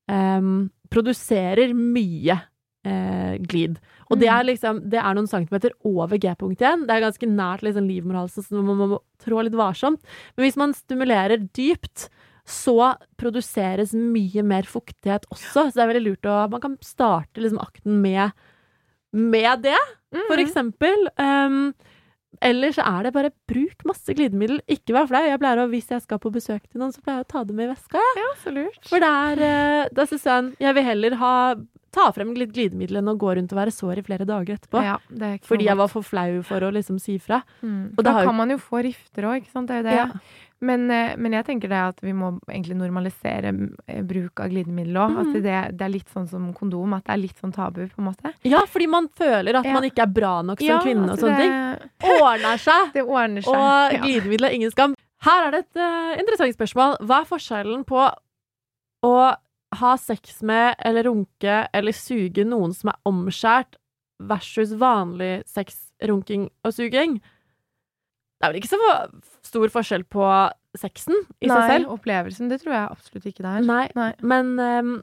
em, 0.09 0.71
produserer 0.89 1.71
mye 1.77 2.41
eh, 2.83 3.37
glid. 3.45 3.77
Og 4.09 4.17
det 4.19 4.27
er 4.27 4.43
liksom 4.43 4.89
Det 4.89 4.97
er 4.97 5.13
noen 5.13 5.27
centimeter 5.29 5.69
over 5.85 6.17
G-punktet 6.17 6.61
igjen. 6.65 6.87
Det 6.87 6.95
er 6.95 7.03
ganske 7.05 7.27
nært 7.29 7.61
liksom 7.61 7.85
livmorhalsen, 7.87 8.41
så 8.43 8.63
man 8.63 8.77
må 8.89 8.99
trå 9.21 9.43
litt 9.43 9.53
varsomt. 9.53 10.01
Men 10.35 10.45
hvis 10.47 10.57
man 10.57 10.73
stimulerer 10.73 11.37
dypt, 11.53 12.09
så 12.47 12.95
produseres 13.21 13.93
mye 13.93 14.41
mer 14.41 14.63
fuktighet 14.63 15.27
også. 15.29 15.69
Så 15.69 15.73
det 15.75 15.83
er 15.83 15.93
veldig 15.93 16.07
lurt 16.07 16.25
å 16.25 16.49
Man 16.49 16.61
kan 16.61 16.77
starte 16.81 17.37
liksom 17.37 17.59
akten 17.61 18.01
med, 18.01 18.31
med 19.13 19.61
det, 19.61 19.77
for 20.11 20.37
Mhm. 20.37 20.45
eksempel. 20.47 21.07
Um, 21.17 21.73
Eller 22.41 22.69
så 22.71 22.83
er 22.85 23.03
det 23.03 23.11
bare 23.13 23.31
bruk 23.49 23.83
masse 23.85 24.13
glidemiddel. 24.15 24.61
Ikke 24.69 24.93
vær 24.93 25.07
flau. 25.09 25.19
Jeg 25.25 25.39
pleier 25.41 25.57
å, 25.57 25.67
Hvis 25.67 25.89
jeg 25.89 26.01
skal 26.03 26.19
på 26.19 26.31
besøk 26.31 26.61
til 26.69 26.79
noen, 26.79 26.93
så 26.93 27.01
pleier 27.01 27.17
jeg 27.17 27.25
å 27.25 27.27
ta 27.27 27.43
det 27.43 27.55
med 27.55 27.67
i 27.67 27.73
veska. 27.73 27.99
Ja. 28.15 28.27
Så 28.43 28.53
lurt. 28.53 28.85
For 28.87 28.99
det 28.99 29.09
er 29.09 29.41
eh, 29.41 29.89
Da 29.91 30.05
syns 30.05 30.23
jeg 30.23 30.55
jeg 30.59 30.75
vil 30.75 30.83
heller 30.83 31.15
ha 31.15 31.55
ta 31.91 32.11
frem 32.11 32.35
litt 32.35 32.53
glidemiddel 32.53 32.97
enn 33.01 33.09
å 33.09 33.17
gå 33.17 33.35
rundt 33.35 33.51
og 33.51 33.57
være 33.57 33.73
sår 33.73 33.97
i 33.97 34.01
flere 34.05 34.23
dager 34.29 34.55
etterpå. 34.59 34.79
Ja, 34.85 34.97
Fordi 35.41 35.65
jeg 35.65 35.75
var 35.75 35.87
for 35.89 36.03
flau 36.03 36.43
for 36.45 36.59
å 36.61 36.71
liksom 36.71 36.99
si 37.01 37.17
fra. 37.17 37.41
Mm. 37.63 37.95
Da 37.97 38.23
kan 38.23 38.35
man 38.35 38.49
jo 38.51 38.57
få 38.57 38.83
rifter 38.85 39.23
òg, 39.25 39.41
ikke 39.41 39.51
sant. 39.51 39.67
Det 39.67 39.75
er 39.75 39.81
jo 39.81 39.89
det. 39.89 39.95
Ja. 39.97 40.07
Men, 40.61 40.89
eh, 40.91 41.13
men 41.15 41.31
jeg 41.37 41.45
tenker 41.47 41.71
det 41.71 41.79
at 41.93 42.01
vi 42.03 42.11
må 42.11 42.33
egentlig 42.49 42.75
normalisere 42.75 43.53
eh, 43.87 44.01
bruk 44.03 44.41
av 44.43 44.49
glidemiddel 44.51 44.97
òg. 44.99 45.13
Mm. 45.13 45.19
At 45.21 45.37
det, 45.45 45.59
det 45.79 45.85
er 45.85 45.93
litt 45.93 46.09
sånn 46.11 46.27
som 46.27 46.49
kondom, 46.57 46.95
at 46.97 47.05
det 47.07 47.13
er 47.15 47.21
litt 47.21 47.39
sånn 47.39 47.53
tabu, 47.55 47.85
på 47.87 48.01
en 48.03 48.09
måte. 48.09 48.33
Ja, 48.43 48.65
fordi 48.67 48.89
man 48.91 49.07
føler 49.15 49.61
at 49.61 49.69
Ja. 49.69 49.73
man 49.77 49.87
ikke 49.87 50.03
er 50.03 50.11
bra 50.11 50.33
nok 50.43 50.59
som 50.59 50.83
kvinne 50.83 51.07
og 51.07 51.15
altså 51.15 51.29
sånne 51.29 51.39
ting. 51.39 51.55
det, 52.03 52.17
Ordner 52.19 52.63
seg! 52.65 52.91
det 52.97 53.05
ordner 53.07 53.47
seg. 53.47 53.55
Og 53.55 53.95
ja. 53.95 54.01
glidemiddel 54.03 54.49
er 54.49 54.57
ingen 54.59 54.75
skam. 54.75 54.97
Her 55.23 55.47
er 55.47 55.51
det 55.55 55.65
et 55.65 55.79
uh, 55.83 56.11
interessant 56.19 56.55
spørsmål. 56.55 56.99
Hva 57.07 57.21
er 57.23 57.31
forskjellen 57.31 57.87
på 57.87 58.03
å 59.07 59.15
ha 59.79 59.95
sex 60.01 60.41
med 60.43 60.75
eller 60.83 61.07
runke 61.07 61.57
eller 61.75 61.95
suge 61.95 62.43
noen 62.47 62.71
som 62.75 62.91
er 62.91 62.99
omskjært, 63.07 63.77
versus 64.19 64.73
vanlig 64.75 65.43
sex, 65.47 65.85
runking 66.03 66.49
og 66.67 66.73
suging? 66.75 67.19
Det 68.39 68.47
er 68.47 68.53
vel 68.53 68.61
ikke 68.61 68.71
så 68.71 68.89
stor 69.43 69.71
forskjell 69.73 70.05
på 70.07 70.25
sexen 70.79 71.15
i 71.43 71.49
Nei, 71.49 71.55
seg 71.55 71.63
selv? 71.73 71.85
Nei, 71.87 71.93
opplevelsen, 71.97 72.49
det 72.51 72.61
tror 72.61 72.75
jeg 72.75 72.91
absolutt 72.93 73.25
ikke 73.31 73.43
det 73.43 73.51
er. 73.51 73.65
Nei, 73.67 73.85
Nei. 73.97 74.11
men 74.31 74.51
um, 74.63 74.93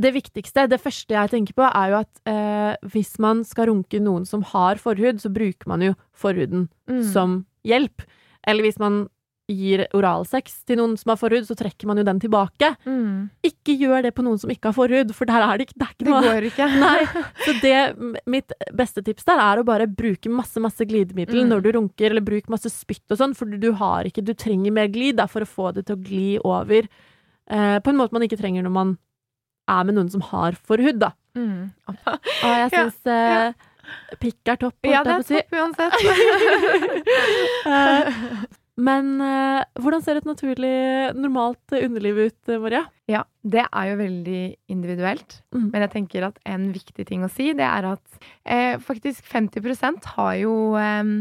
det 0.00 0.10
viktigste, 0.16 0.66
det 0.68 0.80
første 0.82 1.14
jeg 1.16 1.32
tenker 1.32 1.56
på, 1.56 1.64
er 1.68 1.92
jo 1.94 2.00
at 2.02 2.20
uh, 2.28 2.88
hvis 2.92 3.14
man 3.22 3.40
skal 3.48 3.70
runke 3.70 4.00
noen 4.02 4.26
som 4.28 4.44
har 4.52 4.80
forhud, 4.82 5.22
så 5.22 5.32
bruker 5.32 5.70
man 5.70 5.82
jo 5.90 5.94
forhuden 6.12 6.68
Mm. 6.84 7.00
som 7.14 7.38
hjelp. 7.64 8.02
Eller 8.46 8.66
hvis 8.66 8.76
man 8.78 9.06
gir 9.50 9.82
oralsex 9.92 10.62
til 10.64 10.78
noen 10.80 10.94
som 10.96 11.10
har 11.12 11.18
forhud, 11.20 11.44
så 11.44 11.52
trekker 11.58 11.84
man 11.90 11.98
jo 12.00 12.04
den 12.08 12.20
tilbake. 12.22 12.70
Mm. 12.88 13.28
Ikke 13.44 13.74
gjør 13.76 14.06
det 14.06 14.14
på 14.16 14.24
noen 14.24 14.38
som 14.40 14.48
ikke 14.48 14.70
har 14.70 14.76
forhud, 14.78 15.12
for 15.12 15.28
der 15.28 15.44
er 15.44 15.58
det 15.60 15.66
ikke, 15.68 15.76
det 15.82 15.84
er 15.84 15.92
ikke 15.92 16.04
Det 16.06 16.12
noe 16.14 16.22
går 16.24 16.46
ikke. 16.48 16.68
Nei, 16.84 17.00
så 17.44 17.54
det, 17.60 17.74
mitt 18.32 18.54
beste 18.72 19.04
tips 19.04 19.26
der 19.28 19.42
er 19.44 19.60
å 19.60 19.66
bare 19.68 19.86
bruke 19.90 20.32
masse, 20.32 20.56
masse 20.64 20.86
glidemiddel 20.88 21.42
Mm. 21.44 21.50
når 21.52 21.60
du 21.66 21.68
runker, 21.76 22.08
eller 22.14 22.24
bruk 22.24 22.48
masse 22.48 22.72
spytt 22.72 23.04
og 23.12 23.20
sånn, 23.20 23.34
for 23.36 23.44
du 23.44 23.68
har 23.76 24.08
ikke, 24.08 24.24
du 24.24 24.32
trenger 24.32 24.72
mer 24.72 24.88
glid 24.88 25.16
da, 25.20 25.26
for 25.28 25.44
å 25.44 25.50
få 25.50 25.74
det 25.76 25.84
til 25.90 25.96
å 25.98 26.02
gli 26.08 26.26
over 26.40 26.88
eh, 26.88 27.78
på 27.84 27.92
en 27.92 28.00
måte 28.00 28.16
man 28.16 28.24
ikke 28.24 28.40
trenger 28.40 28.64
når 28.64 28.72
man 28.80 28.96
er 29.68 29.84
med 29.84 29.94
noen 29.98 30.08
som 30.12 30.24
har 30.32 30.56
forhud, 30.56 30.98
da. 31.04 31.12
Mm. 31.36 31.68
Og 31.90 31.94
jeg 32.48 32.72
Ja, 32.72 32.80
ja. 32.80 32.88
eh, 33.12 33.52
pikk 34.24 34.48
er 34.48 34.56
topp, 34.64 34.76
Ja, 34.88 35.02
holdt 35.04 35.28
det 35.28 35.36
jeg 35.36 35.44
er 35.44 35.52
på 35.52 35.60
å 35.60 35.68
si. 35.68 35.76
topp 35.76 35.84
uansett. 35.84 35.94
Eh, 37.64 38.08
Men 38.74 39.20
eh, 39.22 39.62
hvordan 39.78 40.02
ser 40.02 40.18
et 40.18 40.26
naturlig, 40.26 40.74
normalt 41.14 41.76
underliv 41.78 42.18
ut, 42.24 42.38
eh, 42.50 42.58
Maria? 42.58 42.82
Ja, 43.10 43.22
det 43.46 43.62
er 43.68 43.90
jo 43.92 43.98
veldig 44.00 44.40
individuelt. 44.72 45.36
Mm. 45.54 45.68
Men 45.68 45.84
jeg 45.84 45.92
tenker 45.92 46.26
at 46.26 46.40
en 46.48 46.66
viktig 46.74 47.06
ting 47.06 47.22
å 47.22 47.30
si, 47.30 47.52
det 47.54 47.66
er 47.68 47.86
at 47.92 48.18
eh, 48.42 48.74
faktisk 48.82 49.28
50% 49.30 50.10
har 50.16 50.34
jo 50.40 50.56
eh, 50.80 51.12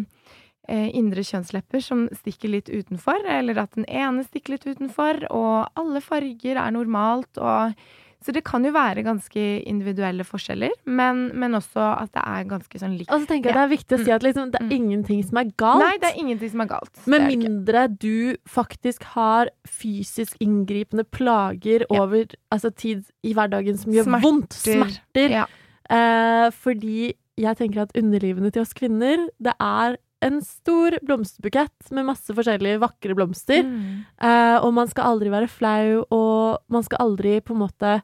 eh, 0.68 0.89
indre 0.97 1.26
kjønnslepper 1.28 1.86
som 1.86 2.08
stikker 2.24 2.56
litt 2.56 2.74
utenfor, 2.74 3.22
eller 3.22 3.62
at 3.62 3.78
den 3.78 3.86
ene 3.86 4.26
stikker 4.26 4.56
litt 4.56 4.66
utenfor, 4.66 5.28
og 5.30 5.70
alle 5.78 6.01
farger 6.01 6.58
er 6.58 6.74
normalt, 6.74 7.38
og 7.38 7.78
så 8.24 8.34
det 8.36 8.43
kan 8.47 8.63
jo 8.65 8.71
være 8.76 9.03
ganske 9.05 9.43
individuelle 9.67 10.24
forskjeller, 10.24 10.71
men, 10.86 11.26
men 11.38 11.53
også 11.59 11.84
at 12.01 12.11
det 12.15 12.24
er 12.26 12.43
ganske 12.49 12.80
sånn 12.82 12.97
likt. 12.97 13.11
Og 13.11 13.21
så 13.24 13.28
tenker 13.30 13.51
jeg 13.51 13.57
det 13.57 13.63
er 13.65 13.71
viktig 13.74 13.97
å 13.99 14.03
si 14.05 14.11
at 14.15 14.24
liksom, 14.26 14.51
det 14.53 14.61
er 14.61 14.67
Mm. 14.69 14.71
ingenting 14.78 15.24
som 15.28 15.38
er 15.41 15.51
galt. 15.59 15.84
Nei, 15.84 15.97
det 15.99 16.09
er 16.13 16.19
ingenting 16.24 16.51
som 16.53 16.61
er 16.61 16.69
galt. 16.71 17.01
Med 17.07 17.21
er 17.21 17.36
mindre 17.38 17.88
du 17.99 18.38
faktisk 18.47 19.03
har 19.17 19.49
fysisk 19.67 20.38
inngripende 20.39 21.03
plager 21.03 21.86
Ja. 21.89 22.01
over 22.03 22.26
altså, 22.51 22.71
tid 22.76 23.03
i 23.24 23.34
hverdagen 23.34 23.78
som 23.78 23.91
gjør 23.91 24.03
Smerter. 24.07 24.21
vondt. 24.24 24.53
Smerter. 24.53 25.30
Ja. 25.30 25.45
Eh, 25.89 26.49
fordi 26.51 27.13
jeg 27.38 27.57
tenker 27.57 27.82
at 27.84 27.93
underlivene 27.97 28.51
til 28.53 28.61
oss 28.61 28.74
kvinner, 28.74 29.28
det 29.41 29.53
er 29.59 29.97
en 30.24 30.39
stor 30.39 30.95
blomsterbukett 31.03 31.91
med 31.91 32.05
masse 32.07 32.32
forskjellige 32.32 32.80
vakre 32.80 33.13
blomster. 33.17 33.63
Mm. 33.67 34.05
Eh, 34.21 34.57
og 34.63 34.71
man 34.74 34.88
skal 34.88 35.03
aldri 35.11 35.30
være 35.34 35.49
flau, 35.51 36.05
og 36.15 36.59
man 36.69 36.84
skal 36.84 37.01
aldri 37.03 37.41
på 37.43 37.51
en 37.51 37.59
måte 37.67 38.01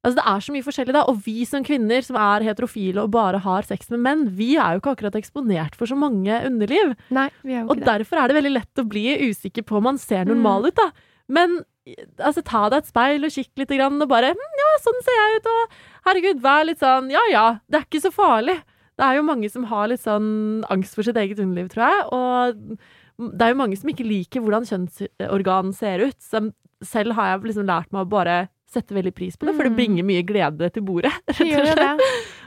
Altså 0.00 0.16
Det 0.16 0.24
er 0.32 0.40
så 0.46 0.52
mye 0.54 0.64
forskjellig, 0.64 0.94
da. 0.96 1.02
Og 1.12 1.18
vi 1.26 1.44
som 1.44 1.64
kvinner 1.66 2.04
som 2.06 2.16
er 2.16 2.46
heterofile 2.46 3.02
og 3.04 3.10
bare 3.12 3.40
har 3.44 3.66
sex 3.68 3.90
med 3.92 4.00
menn, 4.06 4.22
vi 4.38 4.54
er 4.56 4.72
jo 4.76 4.80
ikke 4.80 4.94
akkurat 4.96 5.18
eksponert 5.20 5.74
for 5.76 5.90
så 5.90 5.98
mange 5.98 6.38
underliv. 6.48 6.94
Nei, 7.12 7.26
vi 7.44 7.52
er 7.52 7.60
jo 7.62 7.66
Og 7.68 7.74
ikke 7.76 7.84
det. 7.84 7.90
derfor 7.92 8.22
er 8.22 8.28
det 8.32 8.36
veldig 8.38 8.52
lett 8.54 8.80
å 8.80 8.86
bli 8.88 9.04
usikker 9.28 9.66
på 9.68 9.76
om 9.76 9.84
man 9.90 9.98
ser 10.00 10.24
normal 10.30 10.70
ut, 10.70 10.74
da. 10.80 10.88
Men 11.28 11.58
altså, 12.18 12.40
ta 12.42 12.62
deg 12.72 12.80
et 12.80 12.88
speil 12.88 13.24
og 13.28 13.34
kikk 13.34 13.50
litt, 13.60 13.68
grann, 13.76 14.00
og 14.00 14.08
bare 14.08 14.32
hm, 14.32 14.56
Ja, 14.62 14.70
sånn 14.86 15.02
ser 15.04 15.18
jeg 15.20 15.40
ut, 15.42 15.50
og 15.52 15.76
herregud, 16.08 16.40
vær 16.44 16.64
litt 16.66 16.80
sånn 16.80 17.10
Ja 17.12 17.20
ja, 17.30 17.44
det 17.68 17.80
er 17.82 17.84
ikke 17.86 18.00
så 18.06 18.12
farlig. 18.14 18.56
Det 18.96 19.04
er 19.06 19.16
jo 19.20 19.26
mange 19.28 19.48
som 19.52 19.64
har 19.68 19.88
litt 19.88 20.00
sånn 20.02 20.64
angst 20.68 20.96
for 20.96 21.04
sitt 21.06 21.16
eget 21.16 21.38
underliv, 21.40 21.68
tror 21.72 21.84
jeg. 21.86 22.00
Og 22.16 23.36
det 23.36 23.44
er 23.46 23.52
jo 23.52 23.60
mange 23.60 23.76
som 23.76 23.88
ikke 23.92 24.04
liker 24.08 24.40
hvordan 24.44 24.64
kjønnsorgan 24.68 25.72
ser 25.76 26.04
ut. 26.08 26.18
Selv 26.84 27.12
har 27.16 27.30
jeg 27.34 27.44
liksom 27.52 27.68
lært 27.68 27.92
meg 27.92 28.04
å 28.04 28.10
bare 28.10 28.38
sette 28.72 28.94
veldig 28.94 29.12
pris 29.16 29.36
på 29.36 29.46
det, 29.48 29.54
for 29.56 29.66
det 29.66 29.72
Mm. 29.72 29.76
bringer 29.80 30.04
mye 30.06 30.22
glede 30.26 30.68
til 30.74 30.82
bordet. 30.86 31.12
Rett 31.28 31.40
og 31.60 31.70
slett. 31.74 32.04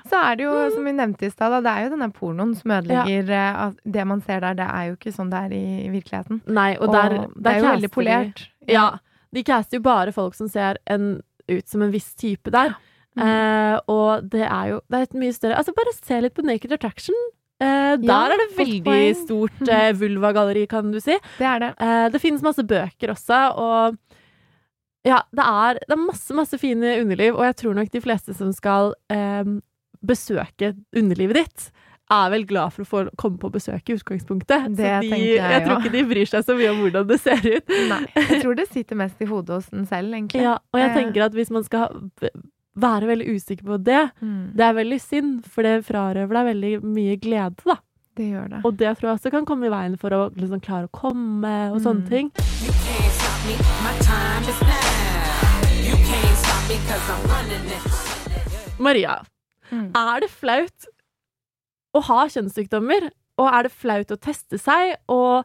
Så 0.09 0.19
er 0.19 0.35
det 0.39 0.45
jo, 0.45 0.53
som 0.75 0.85
vi 0.87 0.91
nevnte 0.95 1.25
i 1.27 1.31
stad, 1.33 1.55
det 1.65 1.71
er 1.73 1.83
jo 1.85 1.89
denne 1.95 2.09
pornoen 2.15 2.53
som 2.55 2.71
ødelegger 2.75 3.29
ja. 3.33 3.45
at 3.67 3.77
Det 3.85 4.05
man 4.07 4.21
ser 4.21 4.39
der, 4.43 4.53
det 4.59 4.67
er 4.69 4.87
jo 4.89 4.95
ikke 4.97 5.13
sånn 5.15 5.29
det 5.33 5.41
er 5.47 5.53
i 5.57 5.89
virkeligheten. 5.93 6.41
Nei, 6.47 6.71
og, 6.79 6.91
der, 6.93 7.17
det 7.35 7.53
er 7.53 7.59
jo 7.59 7.67
veldig 7.69 7.89
de- 7.89 7.93
polert. 7.95 8.43
Ja. 8.67 8.87
De 9.33 9.43
caster 9.43 9.77
jo 9.79 9.81
bare 9.85 10.11
folk 10.13 10.35
som 10.37 10.47
ser 10.51 10.77
en, 10.87 11.21
ut 11.49 11.67
som 11.67 11.81
en 11.81 11.91
viss 11.91 12.11
type 12.15 12.51
der. 12.53 12.75
Mm. 13.17 13.23
Eh, 13.27 13.79
og 13.93 14.25
det 14.33 14.41
er 14.47 14.67
jo 14.71 14.81
det 14.89 14.97
er 14.99 15.03
et 15.05 15.11
mye 15.21 15.33
større 15.35 15.57
Altså, 15.59 15.73
bare 15.77 15.91
se 15.93 16.17
litt 16.23 16.33
på 16.33 16.41
Naked 16.45 16.71
Attraction. 16.73 17.13
Eh, 17.61 17.95
der 18.01 18.07
Ja, 18.09 18.19
er 18.25 18.37
det 18.41 18.57
veldig 18.57 19.15
stort 19.19 19.67
eh, 19.69 19.91
vulvagalleri, 20.01 20.63
kan 20.69 20.91
du 20.91 20.99
si. 20.99 21.17
Det 21.37 21.45
er 21.45 21.59
det. 21.61 21.71
Eh, 21.79 22.07
det 22.09 22.21
finnes 22.23 22.41
masse 22.45 22.63
bøker 22.65 23.13
også, 23.13 23.41
og 23.61 23.97
ja, 25.05 25.21
det 25.35 25.43
er, 25.43 25.79
det 25.87 25.91
er 25.97 26.01
masse, 26.05 26.33
masse 26.37 26.57
fine 26.61 26.97
underliv, 27.01 27.35
og 27.35 27.43
jeg 27.49 27.55
tror 27.59 27.73
nok 27.75 27.89
de 27.91 28.01
fleste 28.01 28.33
som 28.37 28.51
skal 28.55 28.93
eh, 29.11 29.43
besøke 30.03 30.73
underlivet 30.95 31.35
ditt, 31.43 31.71
er 32.13 32.29
vel 32.29 32.43
glad 32.45 32.73
for 32.75 32.83
å 32.83 32.87
få 32.87 33.01
komme 33.17 33.39
på 33.41 33.49
besøk 33.49 33.87
i 33.89 33.95
utgangspunktet. 33.95 34.67
Det 34.77 34.85
så 34.85 34.99
de, 35.01 35.09
jeg, 35.17 35.37
jeg 35.39 35.63
tror 35.65 35.79
ikke 35.79 35.93
de 35.95 36.01
bryr 36.11 36.27
seg 36.29 36.43
så 36.45 36.53
mye 36.59 36.69
om 36.73 36.81
hvordan 36.83 37.07
det 37.09 37.17
ser 37.23 37.39
ut. 37.47 37.71
Nei. 37.89 38.01
Jeg 38.19 38.41
tror 38.43 38.55
det 38.59 38.67
sitter 38.69 38.99
mest 38.99 39.23
i 39.23 39.25
hodet 39.31 39.55
hos 39.55 39.69
den 39.71 39.87
selv, 39.89 40.13
egentlig. 40.13 40.43
Ja, 40.43 40.57
og 40.73 40.79
jeg 40.83 40.91
Eh. 40.91 40.97
tenker 40.99 41.25
at 41.25 41.33
hvis 41.33 41.49
man 41.49 41.63
skal 41.63 42.11
være 42.75 43.07
veldig 43.07 43.27
usikker 43.33 43.65
på 43.71 43.79
det, 43.87 44.03
Mm, 44.21 44.51
det 44.53 44.61
er 44.67 44.73
veldig 44.77 44.99
synd, 45.01 45.43
for 45.47 45.63
det 45.63 45.85
frarøver 45.87 46.33
deg 46.37 46.45
veldig 46.51 46.73
mye 46.83 47.17
glede, 47.23 47.55
da. 47.65 47.79
det 48.15 48.29
gjør 48.29 48.49
det. 48.51 48.61
Og 48.65 48.77
det 48.77 48.93
tror 48.99 49.09
jeg 49.09 49.17
også 49.17 49.31
kan 49.31 49.45
komme 49.45 49.65
i 49.65 49.73
veien 49.73 49.97
for 49.97 50.09
å 50.13 50.23
liksom 50.35 50.61
klare 50.61 50.85
å 50.85 50.91
komme 50.93 51.71
og 51.71 51.79
sånne 51.81 52.03
Mm. 52.05 52.09
ting. 52.09 52.31
You 52.61 52.71
can't 52.83 53.13
stop 53.17 53.45
me, 53.47 53.55
my 53.81 53.95
time 54.03 54.43
is 54.49 54.61
now. 54.61 54.82
Maria, 58.79 59.19
Mm. 59.71 59.91
er 59.95 60.19
det 60.21 60.29
flaut 60.29 60.85
å 61.95 62.01
ha 62.03 62.25
kjønnssykdommer? 62.27 63.11
og 63.41 63.47
er 63.49 63.63
det 63.65 63.71
flaut 63.73 64.11
å 64.13 64.17
teste 64.21 64.59
seg? 64.61 64.95
Og 65.09 65.43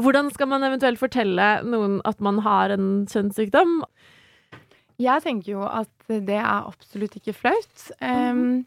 hvordan 0.00 0.30
skal 0.32 0.48
man 0.48 0.62
eventuelt 0.64 0.96
fortelle 0.98 1.48
noen 1.68 1.98
at 2.08 2.20
man 2.24 2.38
har 2.40 2.70
en 2.72 3.04
kjønnssykdom? 3.06 3.82
Jeg 4.98 5.22
tenker 5.26 5.52
jo 5.52 5.62
at 5.68 5.90
det 6.08 6.30
er 6.38 6.64
absolutt 6.64 7.18
ikke 7.20 7.34
flaut. 7.36 7.90
Um, 8.00 8.64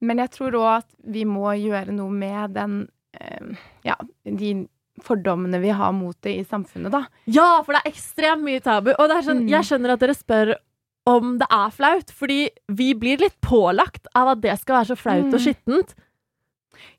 men 0.00 0.16
jeg 0.24 0.30
tror 0.30 0.56
òg 0.56 0.78
at 0.78 0.88
vi 1.04 1.24
må 1.28 1.52
gjøre 1.60 1.92
noe 1.92 2.10
med 2.10 2.54
den 2.56 2.78
um, 3.20 3.56
Ja, 3.84 3.96
de 4.24 4.66
fordommene 5.04 5.60
vi 5.60 5.68
har 5.68 5.92
mot 5.92 6.16
det 6.22 6.38
i 6.40 6.44
samfunnet, 6.48 6.90
da. 6.90 7.04
Ja, 7.26 7.60
for 7.62 7.72
det 7.76 7.82
er 7.84 7.92
ekstremt 7.92 8.42
mye 8.42 8.60
tabu. 8.64 8.94
Og 8.98 9.04
det 9.08 9.18
er 9.18 9.28
sånn, 9.28 9.44
Mm. 9.44 9.48
jeg 9.52 9.68
skjønner 9.68 9.92
at 9.92 10.00
dere 10.00 10.14
spør 10.16 10.54
om 11.08 11.38
det 11.40 11.48
er 11.50 11.70
flaut, 11.74 12.10
fordi 12.14 12.42
vi 12.78 12.90
blir 12.98 13.18
litt 13.22 13.38
pålagt 13.44 14.06
av 14.18 14.34
at 14.34 14.42
det 14.44 14.58
skal 14.60 14.80
være 14.82 14.90
så 14.92 14.98
flaut 15.00 15.26
og 15.32 15.38
Mm. 15.38 15.44
skittent. 15.46 15.94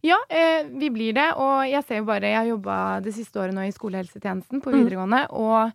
Ja, 0.04 0.18
eh, 0.30 0.64
vi 0.80 0.90
blir 0.90 1.14
det. 1.14 1.28
Og 1.38 1.64
jeg 1.70 1.84
ser 1.88 1.98
jo 2.02 2.06
bare 2.08 2.22
Jeg 2.32 2.36
har 2.38 2.46
jobba 2.58 3.02
det 3.04 3.14
siste 3.16 3.40
året 3.40 3.54
nå 3.56 3.62
i 3.68 3.72
skolehelsetjenesten 3.76 4.62
på 4.64 4.72
Mm. 4.72 4.80
videregående. 4.84 5.22
Og 5.32 5.72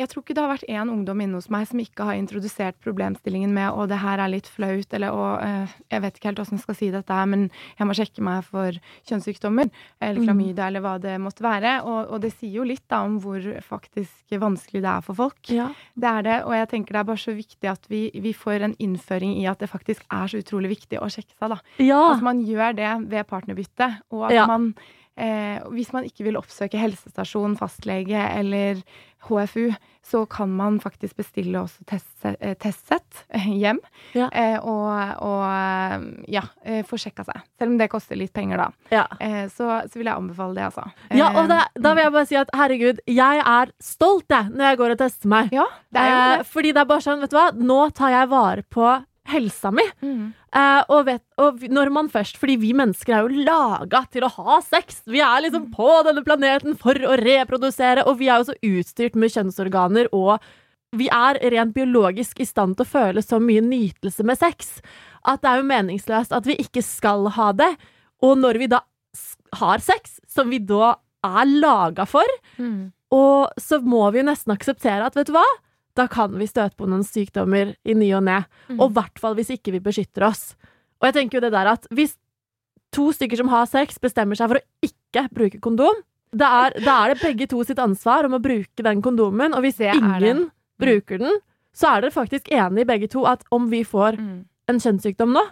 jeg 0.00 0.08
tror 0.08 0.22
ikke 0.24 0.34
det 0.34 0.42
har 0.42 0.50
vært 0.54 0.68
én 0.68 0.88
ungdom 0.90 1.20
inne 1.20 1.34
hos 1.36 1.50
meg 1.52 1.66
som 1.68 1.78
ikke 1.82 2.04
har 2.08 2.16
introdusert 2.16 2.78
problemstillingen 2.80 3.52
med 3.52 3.68
å 3.70 3.86
det 3.88 3.98
her 4.00 4.18
er 4.24 4.30
litt 4.32 4.46
flaut, 4.48 4.92
eller 4.96 5.12
å 5.12 5.26
eh, 5.42 5.74
Jeg 5.90 6.00
vet 6.02 6.16
ikke 6.16 6.28
helt 6.30 6.38
åssen 6.40 6.56
jeg 6.56 6.62
skal 6.64 6.74
si 6.78 6.90
dette 6.90 7.18
men 7.28 7.50
jeg 7.78 7.86
må 7.86 7.92
sjekke 7.98 8.22
meg 8.24 8.44
for 8.48 8.72
kjønnssykdommer. 9.08 9.70
Eller 10.00 10.20
Mm. 10.20 10.26
klamydia, 10.26 10.66
eller 10.68 10.80
hva 10.80 10.94
det 11.00 11.18
måtte 11.20 11.42
være. 11.44 11.82
Og, 11.84 12.10
og 12.12 12.20
det 12.20 12.32
sier 12.32 12.56
jo 12.58 12.64
litt 12.64 12.84
da 12.88 13.02
om 13.04 13.18
hvor 13.20 13.40
faktisk 13.62 14.36
vanskelig 14.40 14.82
det 14.82 14.90
er 14.90 15.00
for 15.04 15.14
folk. 15.14 15.50
Ja. 15.52 15.68
Det 15.94 16.08
er 16.08 16.22
det, 16.22 16.38
og 16.44 16.52
jeg 16.56 16.68
tenker 16.68 16.92
det 16.96 17.00
er 17.00 17.10
bare 17.12 17.24
så 17.24 17.34
viktig 17.36 17.68
at 17.70 17.84
vi, 17.88 18.10
vi 18.14 18.32
får 18.32 18.64
en 18.68 18.76
innføring 18.78 19.36
i 19.42 19.46
at 19.46 19.58
det 19.60 19.68
faktisk 19.70 20.04
er 20.10 20.26
så 20.32 20.40
utrolig 20.40 20.70
viktig 20.76 20.98
å 21.00 21.08
sjekke 21.12 21.34
seg, 21.36 21.50
da. 21.50 21.60
ja. 21.84 22.00
At 22.14 22.22
man 22.24 22.40
gjør 22.46 22.72
det 22.78 22.92
ved 23.10 23.26
partnerbytte, 23.28 23.92
og 24.10 24.24
at 24.30 24.32
Ja. 24.38 24.46
man 24.46 24.74
eh, 25.18 25.58
Hvis 25.74 25.92
man 25.92 26.06
ikke 26.08 26.24
vil 26.28 26.38
oppsøke 26.40 26.78
helsestasjon, 26.80 27.58
fastlege 27.58 28.22
eller 28.38 28.80
HFU, 29.26 29.72
så 30.08 30.22
kan 30.30 30.48
man 30.56 30.78
faktisk 30.80 31.18
bestille 31.18 31.58
også 31.60 31.82
eh, 32.38 32.54
testsett 32.62 33.24
eh, 33.34 33.48
hjem. 33.58 33.80
Ja. 34.16 34.30
Eh, 34.30 34.56
og, 34.62 34.94
og 35.26 35.42
eh, 35.44 36.06
ja, 36.38 36.44
få 36.88 36.96
sjekka 37.02 37.26
seg. 37.26 37.42
Selv 37.58 37.74
om 37.74 37.80
det 37.80 37.90
koster 37.92 38.16
litt 38.16 38.32
penger, 38.32 38.62
da. 38.62 38.68
ja. 38.94 39.04
Eh, 39.20 39.50
så, 39.52 39.68
så 39.90 39.98
vil 40.00 40.06
jeg 40.08 40.14
anbefale 40.14 40.56
det, 40.56 40.68
altså. 40.70 40.86
Ja, 41.10 41.32
og 41.34 41.48
Eh, 41.58 41.82
da 41.82 41.92
vil 41.96 42.04
jeg 42.04 42.12
bare 42.14 42.28
si 42.28 42.36
at 42.38 42.50
herregud, 42.56 42.98
jeg 43.08 43.42
er 43.42 43.70
stolt 43.82 44.28
jeg, 44.32 44.50
når 44.54 44.70
jeg 44.70 44.78
går 44.80 44.94
og 44.94 45.00
tester 45.02 45.30
meg. 45.32 45.52
Ja, 45.54 45.66
det 45.94 46.02
er 46.02 46.10
jo 46.12 46.18
det. 46.38 46.46
fordi 46.54 46.72
det 46.74 46.82
er 46.82 46.90
bare 46.90 47.04
sånn, 47.04 47.22
vet 47.24 47.32
du 47.32 47.38
hva, 47.38 47.46
nå 47.56 47.78
tar 47.96 48.14
jeg 48.14 48.30
vare 48.32 48.64
på 48.68 48.88
helsa 49.28 49.70
mi. 49.74 49.84
Mm. 50.02 50.22
Uh, 50.54 50.82
og, 50.88 51.02
vet, 51.08 51.22
og 51.38 51.64
når 51.68 51.90
man 51.92 52.08
først 52.08 52.38
Fordi 52.40 52.54
vi 52.56 52.70
mennesker 52.76 53.12
er 53.12 53.26
jo 53.26 53.42
laga 53.44 54.04
til 54.12 54.24
å 54.24 54.30
ha 54.32 54.60
sex. 54.64 55.02
Vi 55.06 55.20
er 55.20 55.42
liksom 55.44 55.68
på 55.74 55.88
denne 56.06 56.24
planeten 56.24 56.78
for 56.80 56.96
å 56.96 57.18
reprodusere, 57.20 58.06
og 58.08 58.18
vi 58.22 58.30
er 58.32 58.40
jo 58.40 58.48
så 58.48 58.56
utstyrt 58.64 59.18
med 59.18 59.34
kjønnsorganer, 59.34 60.08
og 60.16 60.38
vi 60.96 61.10
er 61.12 61.36
rent 61.52 61.74
biologisk 61.76 62.40
i 62.40 62.46
stand 62.48 62.78
til 62.78 62.86
å 62.86 62.88
føle 62.88 63.20
så 63.20 63.36
mye 63.44 63.60
nytelse 63.60 64.24
med 64.24 64.38
sex 64.40 64.78
at 65.28 65.42
det 65.42 65.50
er 65.50 65.60
jo 65.60 65.68
meningsløst 65.68 66.32
at 66.32 66.46
vi 66.48 66.56
ikke 66.62 66.80
skal 66.86 67.28
ha 67.36 67.50
det. 67.52 67.74
Og 68.24 68.38
når 68.40 68.58
vi 68.62 68.70
da 68.72 68.80
har 69.60 69.82
sex, 69.84 70.16
som 70.28 70.48
vi 70.48 70.58
da 70.64 70.94
er 71.26 71.44
laga 71.60 72.06
for, 72.08 72.24
Mm. 72.58 72.92
og 73.12 73.50
så 73.60 73.80
må 73.82 74.10
vi 74.12 74.20
jo 74.22 74.28
nesten 74.30 74.54
akseptere 74.54 75.04
at, 75.04 75.14
vet 75.18 75.28
du 75.28 75.32
hva? 75.36 75.44
Da 75.98 76.06
kan 76.10 76.34
vi 76.38 76.46
støte 76.46 76.78
på 76.78 76.86
noen 76.88 77.02
sykdommer 77.06 77.74
i 77.82 77.96
ny 77.98 78.12
og 78.18 78.24
ne. 78.28 78.40
Mm. 78.70 78.78
Og 78.78 78.90
i 78.92 78.96
hvert 79.00 79.18
fall 79.22 79.34
hvis 79.38 79.50
ikke 79.56 79.74
vi 79.74 79.82
beskytter 79.84 80.28
oss. 80.28 80.52
Og 81.02 81.08
jeg 81.10 81.16
tenker 81.18 81.38
jo 81.38 81.44
det 81.46 81.52
der 81.54 81.72
at 81.74 81.88
hvis 81.94 82.14
to 82.94 83.10
stykker 83.12 83.40
som 83.42 83.50
har 83.52 83.66
sex, 83.68 83.98
bestemmer 84.00 84.38
seg 84.38 84.52
for 84.52 84.60
å 84.60 84.86
ikke 84.86 85.26
bruke 85.34 85.60
kondom, 85.64 85.98
da 86.32 86.48
er, 86.66 86.78
da 86.84 86.94
er 87.02 87.12
det 87.14 87.22
begge 87.22 87.46
to 87.50 87.62
sitt 87.64 87.80
ansvar 87.80 88.26
om 88.28 88.36
å 88.36 88.42
bruke 88.44 88.84
den 88.84 89.02
kondomen. 89.04 89.54
Og 89.56 89.64
hvis 89.64 89.78
Det 89.80 89.94
ingen 89.96 90.44
mm. 90.44 90.48
bruker 90.80 91.20
den, 91.22 91.38
så 91.76 91.94
er 91.94 92.02
dere 92.06 92.14
faktisk 92.14 92.50
enige 92.52 92.88
begge 92.88 93.08
to 93.12 93.24
at 93.28 93.44
om 93.54 93.68
vi 93.70 93.84
får 93.86 94.18
Mm. 94.18 94.44
en 94.68 94.80
kjønnssykdom 94.82 95.32
nå, 95.32 95.44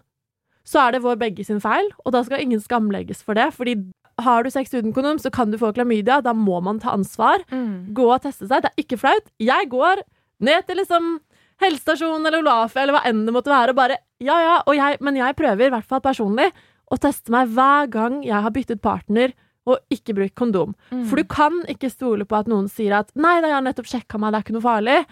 så 0.66 0.82
er 0.86 0.92
det 0.97 1.03
vår 1.05 1.16
begge 1.16 1.44
sin 1.47 1.61
feil, 1.62 1.86
og 2.05 2.12
da 2.12 2.24
skal 2.26 2.42
ingen 2.42 2.61
skamlegges 2.61 3.22
for 3.22 3.38
det. 3.38 3.53
Fordi 3.55 3.76
har 4.18 4.42
du 4.42 4.51
sex 4.51 4.72
uten 4.74 4.92
kondom, 4.92 5.20
så 5.20 5.30
kan 5.30 5.51
du 5.53 5.59
få 5.59 5.72
klamydia. 5.72 6.22
Da 6.24 6.32
må 6.32 6.61
man 6.64 6.80
ta 6.82 6.90
ansvar. 6.97 7.44
Mm. 7.53 7.94
Gå 7.94 8.09
og 8.11 8.22
teste 8.24 8.49
seg. 8.49 8.64
Det 8.64 8.72
er 8.72 8.82
ikke 8.82 8.99
flaut. 8.99 9.30
Jeg 9.38 9.68
går 9.70 10.03
ned 10.45 10.66
til 10.66 10.80
liksom 10.80 11.16
helsestasjonen 11.62 12.28
eller 12.28 12.43
Olaf 12.43 12.76
eller 12.76 12.97
hva 12.97 13.05
enn 13.09 13.24
det 13.26 13.34
måtte 13.34 13.53
være, 13.53 13.72
og 13.72 13.80
bare 13.80 14.01
Ja, 14.20 14.37
ja. 14.41 14.57
Og 14.64 14.76
jeg, 14.76 14.97
men 15.05 15.16
jeg 15.18 15.37
prøver, 15.37 15.66
i 15.66 15.72
hvert 15.74 15.89
fall 15.89 16.01
personlig, 16.01 16.51
å 16.89 16.97
teste 17.01 17.32
meg 17.34 17.51
hver 17.53 17.91
gang 17.93 18.22
jeg 18.24 18.41
har 18.45 18.53
byttet 18.55 18.80
partner 18.80 19.34
og 19.66 19.82
ikke 19.91 20.14
brukt 20.14 20.37
kondom. 20.39 20.74
Mm. 20.93 21.05
For 21.11 21.18
du 21.18 21.26
kan 21.28 21.59
ikke 21.68 21.91
stole 21.91 22.24
på 22.28 22.39
at 22.39 22.49
noen 22.49 22.68
sier 22.70 22.95
at 23.01 23.11
'nei, 23.16 23.41
da, 23.43 23.51
jeg 23.51 23.59
har 23.59 23.66
nettopp 23.66 23.91
sjekka 23.91 24.18
meg, 24.18 24.32
det 24.32 24.39
er 24.39 24.45
ikke 24.47 24.57
noe 24.57 24.68
farlig'. 24.68 25.07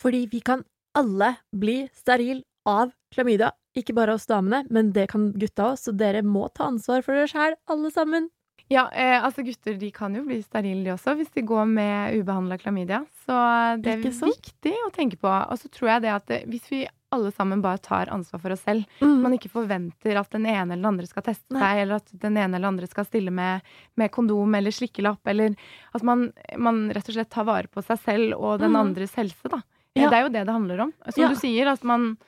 Fordi 0.00 0.26
vi 0.32 0.40
kan 0.40 0.64
alle 0.96 1.36
bli 1.52 1.88
steril 1.94 2.42
av 2.66 2.92
klamydia. 3.14 3.52
Ikke 3.76 3.94
bare 3.94 4.14
oss 4.16 4.26
damene, 4.26 4.64
men 4.70 4.92
det 4.92 5.08
kan 5.12 5.32
gutta 5.32 5.72
òg, 5.72 5.78
så 5.78 5.94
dere 5.94 6.22
må 6.22 6.48
ta 6.54 6.66
ansvar 6.70 7.04
for 7.04 7.14
dere 7.14 7.30
sjæl, 7.30 7.54
alle 7.68 7.90
sammen. 7.94 8.30
Ja, 8.70 8.90
eh, 8.92 9.16
altså 9.24 9.42
gutter 9.46 9.78
de 9.80 9.88
kan 9.96 10.14
jo 10.14 10.22
bli 10.26 10.42
sterile 10.44 10.84
de 10.84 10.92
også, 10.92 11.14
hvis 11.16 11.30
de 11.32 11.40
går 11.48 11.64
med 11.70 12.18
ubehandla 12.20 12.58
klamydia. 12.60 12.98
Så 13.24 13.32
det 13.80 13.94
er 13.94 14.02
viktig 14.04 14.74
å 14.86 14.90
tenke 14.92 15.16
på. 15.16 15.28
Og 15.28 15.56
så 15.58 15.70
tror 15.72 15.88
jeg 15.94 16.02
det 16.04 16.10
at 16.12 16.26
det, 16.28 16.40
hvis 16.52 16.66
vi 16.70 16.82
alle 17.10 17.30
sammen 17.32 17.62
bare 17.64 17.80
tar 17.80 18.10
ansvar 18.12 18.42
for 18.42 18.52
oss 18.52 18.60
selv, 18.68 18.84
Mm. 19.00 19.22
man 19.22 19.32
ikke 19.32 19.48
forventer 19.48 20.18
at 20.20 20.28
den 20.30 20.44
ene 20.44 20.74
eller 20.74 20.82
den 20.82 20.90
andre 20.92 21.06
skal 21.08 21.22
teste 21.22 21.48
Nei. 21.50 21.60
seg, 21.62 21.80
eller 21.86 21.94
at 22.02 22.12
den 22.20 22.36
ene 22.36 22.54
eller 22.58 22.68
andre 22.68 22.86
skal 22.86 23.06
stille 23.08 23.30
med, 23.32 23.62
med 23.96 24.10
kondom 24.12 24.54
eller 24.54 24.70
slikkelapp, 24.70 25.24
eller 25.26 25.56
at 25.94 26.02
man, 26.04 26.30
man 26.58 26.90
rett 26.92 27.08
og 27.08 27.14
slett 27.16 27.30
tar 27.30 27.44
vare 27.48 27.68
på 27.72 27.80
seg 27.82 27.98
selv 28.04 28.36
og 28.36 28.58
den 28.60 28.72
Mm. 28.76 28.82
andres 28.84 29.14
helse, 29.16 29.48
da. 29.48 29.62
Eh, 29.96 30.02
Ja. 30.02 30.10
Det 30.10 30.18
er 30.18 30.22
jo 30.22 30.28
det 30.28 30.44
det 30.46 30.52
handler 30.52 30.80
om. 30.80 30.92
Som 31.08 31.22
Ja. 31.22 31.28
du 31.30 31.34
sier, 31.36 31.66
at 31.72 31.82
man 31.82 32.18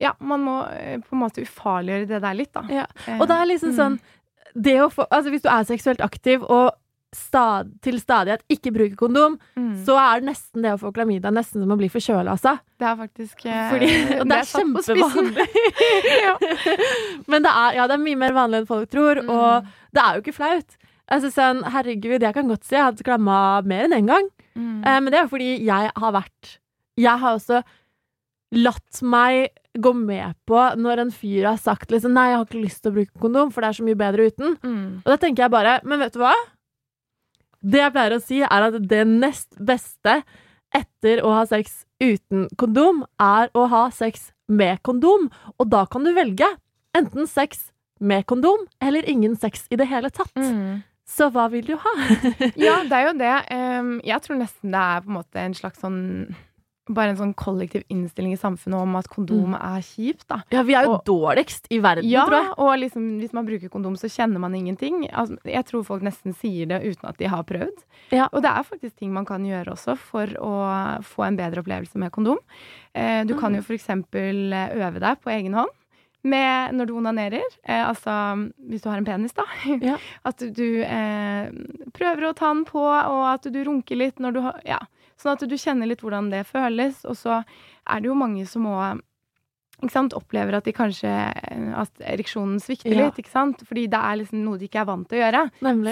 ja, 0.00 0.12
man 0.20 0.40
må 0.44 0.62
eh, 0.70 0.98
på 0.98 1.12
en 1.12 1.18
måte 1.22 1.42
ufarliggjøre 1.42 2.06
det 2.06 2.20
der 2.22 2.34
litt, 2.34 2.52
da. 2.52 2.62
Ja. 2.70 2.86
Eh, 3.06 3.18
Og 3.20 3.26
det 3.26 3.34
er 3.34 3.46
liksom 3.46 3.70
mm. 3.74 4.00
Det 4.54 4.76
å 4.82 4.90
få, 4.92 5.06
altså 5.10 5.30
Hvis 5.30 5.42
du 5.42 5.48
er 5.48 5.64
seksuelt 5.68 6.00
aktiv 6.00 6.42
og 6.48 6.72
stad, 7.14 7.70
til 7.80 7.96
stadighet 8.00 8.42
ikke 8.52 8.70
bruker 8.74 8.96
kondom, 9.00 9.38
Mm. 9.56 9.70
så 9.86 9.94
er 9.96 10.20
det 10.20 10.28
nesten 10.28 10.60
det 10.62 10.74
å 10.74 10.78
få 10.80 10.90
klamydia 10.92 11.30
nesten 11.32 11.62
som 11.62 11.70
å 11.72 11.76
bli 11.80 11.88
forkjøla, 11.88 12.34
altså. 12.36 12.58
Det 12.78 12.84
er 12.84 12.96
faktisk 12.98 13.46
eh, 13.46 13.70
Fordi, 13.72 13.88
og 14.20 14.26
det 14.28 14.36
er 14.36 14.44
satt 14.44 14.60
kjempevanlig. 14.60 15.46
ja. 16.26 16.34
Men 17.26 17.42
det 17.46 17.52
er, 17.54 17.78
ja, 17.78 17.86
det 17.88 17.96
er 17.96 18.04
mye 18.04 18.20
mer 18.20 18.36
vanlig 18.36 18.60
enn 18.60 18.68
folk 18.68 18.90
tror, 18.92 19.22
Mm. 19.24 19.30
og 19.32 19.64
det 19.96 20.02
er 20.04 20.14
jo 20.18 20.20
ikke 20.26 20.36
flaut. 20.36 20.76
Altså, 21.08 21.30
sånn, 21.32 21.62
herregud, 21.72 22.20
jeg 22.20 22.34
kan 22.36 22.48
godt 22.52 22.64
si 22.68 22.76
jeg 22.76 22.84
hadde 22.84 23.02
klamma 23.08 23.64
mer 23.64 23.86
enn 23.88 23.96
én 24.02 24.10
gang. 24.12 24.28
Mm. 24.54 24.84
Eh, 24.84 25.00
men 25.00 25.08
det 25.10 25.18
er 25.22 25.24
jo 25.24 25.32
fordi 25.32 25.64
jeg 25.64 25.92
har 25.96 26.12
vært 26.12 26.58
Jeg 26.98 27.18
har 27.24 27.36
også 27.38 27.62
latt 28.52 29.02
meg 29.04 29.48
gå 29.80 29.92
med 29.96 30.36
på 30.48 30.60
når 30.80 31.04
en 31.04 31.12
fyr 31.14 31.48
har 31.50 31.58
sagt 31.60 31.92
liksom 31.94 32.14
Nei, 32.16 32.30
jeg 32.32 32.40
har 32.40 32.46
ikke 32.46 32.62
lyst 32.64 32.82
til 32.82 32.92
å 32.92 32.96
bruke 32.98 33.22
kondom, 33.22 33.52
for 33.54 33.64
det 33.64 33.70
er 33.70 33.78
så 33.78 33.86
mye 33.86 33.98
bedre 33.98 34.28
uten. 34.30 34.56
Mm. 34.62 34.84
Og 35.04 35.12
da 35.12 35.18
tenker 35.20 35.46
jeg 35.46 35.54
bare 35.54 35.78
Men 35.86 36.02
vet 36.02 36.16
du 36.16 36.22
hva? 36.22 36.34
Det 37.58 37.80
jeg 37.82 37.94
pleier 37.94 38.14
å 38.14 38.22
si, 38.22 38.42
er 38.46 38.68
at 38.68 38.76
det 38.90 39.02
nest 39.08 39.56
beste 39.58 40.20
etter 40.74 41.24
å 41.26 41.32
ha 41.34 41.46
sex 41.48 41.82
uten 41.98 42.46
kondom, 42.60 43.02
er 43.18 43.50
å 43.56 43.64
ha 43.72 43.88
sex 43.94 44.30
med 44.46 44.78
kondom. 44.86 45.26
Og 45.58 45.70
da 45.72 45.82
kan 45.90 46.06
du 46.06 46.12
velge 46.14 46.46
enten 46.96 47.26
sex 47.26 47.70
med 47.98 48.28
kondom 48.30 48.62
eller 48.84 49.08
ingen 49.10 49.34
sex 49.36 49.66
i 49.74 49.78
det 49.80 49.88
hele 49.90 50.10
tatt. 50.14 50.36
Mm. 50.38 50.84
Så 51.08 51.30
hva 51.32 51.48
vil 51.50 51.66
du 51.66 51.74
ha? 51.80 51.94
Ja, 52.54 52.82
det 52.88 52.94
er 52.94 53.06
jo 53.08 53.14
det. 53.18 53.34
Jeg 54.06 54.24
tror 54.24 54.38
nesten 54.38 54.74
det 54.74 54.84
er 54.84 55.02
på 55.02 55.10
en 55.10 55.18
måte 55.18 55.42
en 55.42 55.56
slags 55.56 55.82
sånn 55.82 56.00
Bare 56.88 57.10
en 57.12 57.16
sånn 57.18 57.34
kollektiv 57.36 57.82
innstilling 57.92 58.32
i 58.32 58.38
samfunnet 58.40 58.80
om 58.80 58.94
at 58.96 59.08
kondom 59.12 59.54
er 59.54 59.82
kjipt, 59.84 60.26
da. 60.28 60.38
Ja, 60.50 60.62
vi 60.64 60.72
er 60.74 60.84
jo 60.86 60.94
Og- 60.94 61.04
dårligst 61.04 61.66
i 61.70 61.78
verden, 61.84 62.08
Ja, 62.08 62.24
tror 62.24 62.38
jeg. 62.42 62.54
og 62.58 62.78
liksom, 62.80 63.20
hvis 63.20 63.32
man 63.36 63.44
bruker 63.46 63.68
kondom, 63.68 63.94
så 63.96 64.08
kjenner 64.08 64.40
man 64.40 64.54
ingenting. 64.54 65.06
Altså, 65.12 65.36
jeg 65.44 65.64
tror 65.66 65.84
folk 65.84 66.02
nesten 66.02 66.34
sier 66.34 66.66
det 66.66 66.82
uten 66.82 67.08
at 67.10 67.18
de 67.18 67.26
har 67.28 67.42
prøvd. 67.44 67.84
Ja. 68.10 68.28
Og 68.32 68.40
det 68.42 68.50
er 68.50 68.62
faktisk 68.64 68.96
ting 68.96 69.12
man 69.12 69.26
kan 69.26 69.44
gjøre 69.44 69.66
også 69.76 69.98
for 69.98 70.26
å 70.26 71.02
få 71.04 71.26
en 71.26 71.36
bedre 71.36 71.60
opplevelse 71.62 71.96
med 71.96 72.10
kondom. 72.12 72.38
Eh, 72.94 73.24
du 73.24 73.34
kan 73.38 73.54
jo 73.54 73.60
for 73.60 73.74
eksempel 73.74 74.52
eh, 74.52 74.70
øve 74.76 74.98
deg 75.00 75.20
på 75.20 75.30
egen 75.30 75.52
hånd. 75.52 75.68
Med 76.24 76.72
når 76.74 76.86
du 76.86 76.94
onanerer, 76.98 77.42
eh, 77.64 77.84
altså 77.86 78.50
hvis 78.68 78.82
du 78.82 78.88
har 78.90 78.96
en 78.98 79.04
penis, 79.04 79.32
da. 79.34 79.44
Ja. 79.80 79.96
At 80.24 80.38
du 80.38 80.82
eh, 80.82 81.50
prøver 81.92 82.30
å 82.30 82.34
ta 82.34 82.52
den 82.52 82.64
på, 82.64 82.80
og 82.80 83.34
at 83.34 83.42
du 83.52 83.60
runker 83.64 83.96
litt 83.96 84.16
når 84.18 84.32
du 84.32 84.40
har 84.40 84.60
Ja. 84.66 84.78
Sånn 85.18 85.32
at 85.34 85.42
du 85.48 85.56
kjenner 85.58 85.86
litt 85.90 86.00
hvordan 86.04 86.30
det 86.30 86.44
føles. 86.46 87.04
Og 87.04 87.16
så 87.18 87.40
er 87.42 88.00
det 88.00 88.06
jo 88.10 88.14
mange 88.14 88.46
som 88.46 88.64
òg 88.70 89.00
opplever 90.18 90.56
at 90.58 90.64
de 90.66 90.72
kanskje 90.74 91.06
At 91.78 92.00
ereksjonen 92.02 92.58
svikter 92.58 92.90
Ja. 92.96 93.04
litt. 93.06 93.18
ikke 93.22 93.30
sant? 93.30 93.60
Fordi 93.66 93.86
det 93.86 93.98
er 93.98 94.16
liksom 94.18 94.42
noe 94.44 94.58
de 94.58 94.66
ikke 94.66 94.80
er 94.80 94.84
vant 94.88 95.08
til 95.08 95.18
å 95.18 95.22
gjøre. 95.22 95.42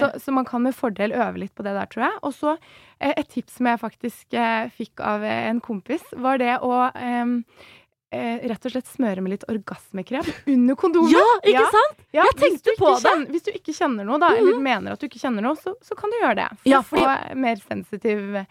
Så, 0.01 0.21
så 0.25 0.33
man 0.35 0.45
kan 0.45 0.63
med 0.63 0.75
fordel 0.75 1.13
øve 1.13 1.39
litt 1.39 1.55
på 1.55 1.63
det 1.63 1.75
der, 1.75 1.87
tror 1.87 2.03
jeg. 2.09 2.19
Og 2.23 2.33
så 2.35 2.57
eh, 3.01 3.13
et 3.17 3.29
tips 3.29 3.59
som 3.59 3.67
jeg 3.67 3.79
faktisk 3.79 4.35
eh, 4.35 4.69
fikk 4.75 5.01
av 5.01 5.23
eh, 5.23 5.49
en 5.51 5.61
kompis, 5.61 6.03
var 6.19 6.39
det 6.39 6.57
å 6.63 6.91
eh, 6.95 8.43
rett 8.49 8.65
og 8.67 8.73
slett 8.73 8.87
smøre 8.89 9.21
med 9.23 9.35
litt 9.37 9.45
orgasmekrem 9.51 10.25
under 10.55 10.75
kondomet. 10.79 11.13
Ja, 11.13 11.25
ikke 11.45 11.61
Ja. 11.63 11.71
sant? 11.71 11.99
Ja, 12.13 12.23
Jeg 12.25 12.37
tenkte 12.43 12.75
på 12.79 12.95
det. 12.95 13.03
Kjenner, 13.07 13.27
hvis 13.31 13.43
du 13.45 13.51
ikke 13.53 13.75
kjenner 13.77 14.05
noe, 14.07 14.19
da, 14.19 14.31
eller 14.35 14.59
mener 14.59 14.93
at 14.93 15.01
du 15.01 15.07
ikke 15.07 15.21
kjenner 15.23 15.43
noe, 15.43 15.55
så, 15.57 15.75
så 15.83 15.95
kan 15.99 16.11
du 16.11 16.17
gjøre 16.23 16.37
det. 16.43 16.49
For 16.59 16.71
Ja, 16.71 16.81
fordi- 16.83 17.37
mer 17.37 17.57
sensitiv 17.57 18.47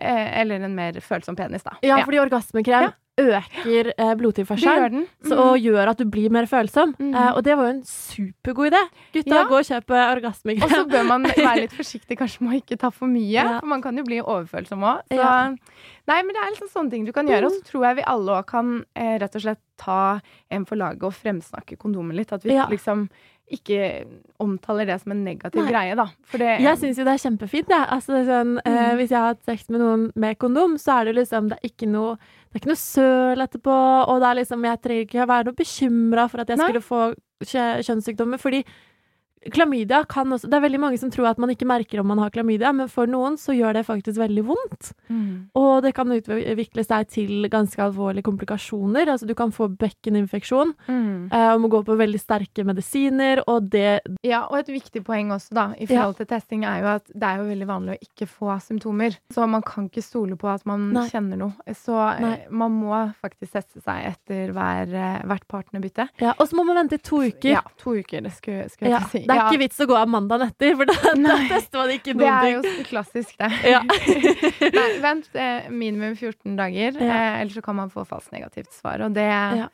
Eller 0.00 0.64
en 0.64 0.74
mer 0.74 0.92
følsom 1.04 1.36
penis, 1.36 1.62
da. 1.62 1.76
Ja, 1.82 1.98
fordi 2.04 2.18
orgasmekrem 2.22 2.88
Ja. 2.88 2.92
øker 3.20 3.90
eh, 3.98 4.14
blodtilførselen. 4.16 5.02
Mm. 5.26 5.32
og 5.36 5.58
gjør 5.60 5.90
at 5.90 5.98
du 5.98 6.04
blir 6.08 6.30
mer 6.32 6.46
følsom. 6.48 6.94
Mm. 6.98 7.14
Eh, 7.14 7.32
og 7.36 7.42
det 7.44 7.56
var 7.58 7.66
jo 7.68 7.74
en 7.74 7.82
supergod 7.84 8.70
idé. 8.72 8.80
Gutta, 9.12 9.34
Ja. 9.34 9.44
gå 9.44 9.58
og 9.58 9.66
kjøp 9.68 9.90
eh, 9.90 10.14
orgasmekrem. 10.16 10.62
Og 10.64 10.70
så 10.70 10.84
bør 10.88 11.04
man 11.06 11.22
være 11.36 11.60
litt 11.66 11.72
forsiktig 11.76 12.16
kanskje 12.18 12.40
med 12.46 12.52
å 12.54 12.60
ikke 12.62 12.78
ta 12.80 12.90
for 12.90 13.06
mye, 13.12 13.32
Ja. 13.34 13.58
for 13.60 13.66
man 13.66 13.82
kan 13.82 13.96
jo 13.98 14.04
bli 14.04 14.20
overfølsom 14.22 14.80
òg. 14.80 15.02
Så. 15.12 15.58
Nei, 16.08 16.22
men 16.22 16.32
det 16.34 16.40
er 16.42 16.50
liksom 16.54 16.70
sånne 16.72 16.90
ting 16.90 17.04
du 17.04 17.12
kan 17.12 17.28
gjøre. 17.28 17.44
Og 17.46 17.52
så 17.52 17.62
tror 17.68 17.84
jeg 17.90 17.96
vi 18.00 18.08
alle 18.08 18.38
òg 18.40 18.46
kan 18.46 18.84
eh, 18.96 19.18
rett 19.20 19.36
og 19.36 19.42
slett 19.42 19.60
ta 19.76 20.20
en 20.50 20.64
for 20.64 20.76
laget 20.76 21.02
og 21.04 21.12
fremsnakke 21.12 21.76
kondomen 21.76 22.16
litt. 22.16 22.32
At 22.32 22.42
vi 22.42 22.54
Ja. 22.56 22.66
liksom 22.70 23.08
ikke 23.50 24.04
omtaler 24.40 24.86
det 24.86 25.00
som 25.02 25.12
en 25.12 25.24
negativ 25.24 25.62
Nei. 25.62 25.70
greie, 25.72 25.94
da. 25.98 26.06
Det 26.32 26.60
Jeg 26.62 26.78
syns 26.78 26.96
jo 26.98 27.04
det 27.04 27.14
er 27.14 27.22
kjempefint. 27.28 27.68
jeg. 27.68 27.86
Altså, 27.90 28.06
det 28.14 28.20
er 28.28 28.30
sånn, 28.30 28.58
eh, 28.64 28.70
Mm. 28.92 28.96
hvis 28.98 29.10
jeg 29.10 29.18
har 29.18 29.26
hatt 29.34 29.44
sex 29.44 29.68
med 29.70 29.80
noen 29.80 30.12
med 30.14 30.38
kondom, 30.38 30.74
så 30.78 31.00
er 31.00 31.04
det 31.06 31.16
liksom 31.16 31.48
Det 31.50 31.58
er 31.62 31.68
ikke 31.68 31.88
noe, 31.88 32.16
det 32.16 32.54
er 32.54 32.60
ikke 32.60 32.72
noe 32.72 32.76
søl 32.76 33.36
etterpå. 33.46 34.08
Og 34.08 34.20
det 34.20 34.28
er 34.30 34.34
liksom, 34.42 34.64
jeg 34.64 34.80
trenger 34.82 35.06
ikke 35.06 35.26
være 35.28 35.44
noe 35.44 35.54
bekymra 35.54 36.30
for 36.30 36.40
at 36.40 36.48
jeg 36.48 36.58
Nei. 36.58 36.68
skulle 36.68 36.82
få 36.82 37.14
kjø- 37.44 37.80
kjønnssykdommer. 37.86 38.38
Fordi 38.38 38.64
klamydia 39.48 40.02
kan 40.10 40.28
også 40.32 40.48
Det 40.50 40.54
er 40.58 40.64
veldig 40.66 40.80
mange 40.82 40.98
som 41.00 41.10
tror 41.10 41.30
at 41.30 41.38
man 41.40 41.48
ikke 41.50 41.66
merker 41.68 42.00
om 42.02 42.06
man 42.12 42.18
har 42.18 42.30
klamydia, 42.30 42.72
men 42.76 42.88
for 42.92 43.06
noen 43.08 43.38
så 43.40 43.54
gjør 43.56 43.72
det 43.78 43.86
faktisk 43.86 44.18
veldig 44.20 44.44
vondt. 44.44 44.90
Mm. 45.08 45.48
Og 45.56 45.82
det 45.82 45.94
kan 45.96 46.10
utvikle 46.12 46.84
seg 46.84 47.08
til 47.08 47.48
ganske 47.48 47.80
alvorlige 47.80 48.22
komplikasjoner. 48.26 49.08
Altså 49.08 49.26
du 49.26 49.34
kan 49.34 49.50
få 49.54 49.68
bekkeninfeksjon 49.80 50.74
Mm. 50.88 51.28
eh, 51.32 51.52
og 51.54 51.60
må 51.62 51.68
gå 51.72 51.80
på 51.86 51.96
veldig 51.96 52.20
sterke 52.20 52.64
medisiner, 52.64 53.42
og 53.48 53.70
det 53.70 54.00
Ja, 54.22 54.42
og 54.50 54.58
et 54.58 54.66
viktig 54.68 55.02
poeng 55.04 55.30
også, 55.32 55.54
da, 55.54 55.66
i 55.78 55.86
forhold 55.86 56.16
til 56.16 56.26
testing, 56.26 56.64
er 56.64 56.80
jo 56.82 56.86
at 56.96 57.06
det 57.06 57.22
er 57.22 57.38
jo 57.38 57.48
veldig 57.48 57.66
vanlig 57.66 57.96
å 57.96 58.02
ikke 58.04 58.28
få 58.28 58.60
symptomer. 58.60 59.16
Så 59.32 59.48
man 59.48 59.62
kan 59.62 59.88
ikke 59.88 60.02
stole 60.02 60.36
på 60.36 60.48
at 60.52 60.66
man 60.66 60.92
Nei. 60.92 61.08
kjenner 61.08 61.36
noe. 61.38 61.52
Så 61.74 61.96
eh, 61.96 62.20
Nei. 62.20 62.36
man 62.50 62.72
må 62.72 63.14
faktisk 63.22 63.52
teste 63.52 63.80
seg 63.82 64.04
etter 64.12 64.52
hver, 64.52 64.92
eh, 64.92 65.22
hvert 65.26 65.46
partnerbytte. 65.48 66.08
ja, 66.20 66.34
Og 66.38 66.48
så 66.48 66.56
må 66.56 66.64
man 66.66 66.76
vente 66.76 66.94
i 66.94 66.98
to 66.98 67.16
uker. 67.22 67.50
Ja, 67.50 67.62
to 67.78 67.94
uker, 67.96 68.20
det 68.22 68.32
skulle, 68.32 68.68
skulle 68.70 68.90
jeg 68.90 69.00
å 69.00 69.10
si. 69.10 69.24
Det 69.30 69.36
er 69.36 69.40
Ja, 69.40 69.48
ikke 69.48 69.62
vits 69.62 69.80
å 69.80 69.86
gå 69.90 69.96
av 70.00 70.08
mandagen 70.10 70.48
etter, 70.50 70.74
for 70.76 70.90
da, 70.90 70.96
da 71.24 71.36
tester 71.48 71.78
man 71.84 71.92
ikke 71.94 72.16
det 72.18 72.30
er 72.30 72.48
jo 72.56 72.62
klassisk, 72.90 73.36
det. 73.38 73.50
Ja. 73.70 73.82
Nei, 74.78 74.88
vent 75.04 75.30
eh, 75.34 75.68
minimum 75.70 76.16
14 76.18 76.56
dager, 76.58 76.98
Ja. 77.00 77.12
eh, 77.14 77.40
ellers 77.44 77.54
så 77.60 77.62
kan 77.64 77.76
man 77.78 77.90
få 77.94 78.04
falskt 78.08 78.34
negativt 78.34 78.72
svar. 78.74 79.00
Og 79.06 79.14
det, 79.14 79.28
Ja. 79.30 79.68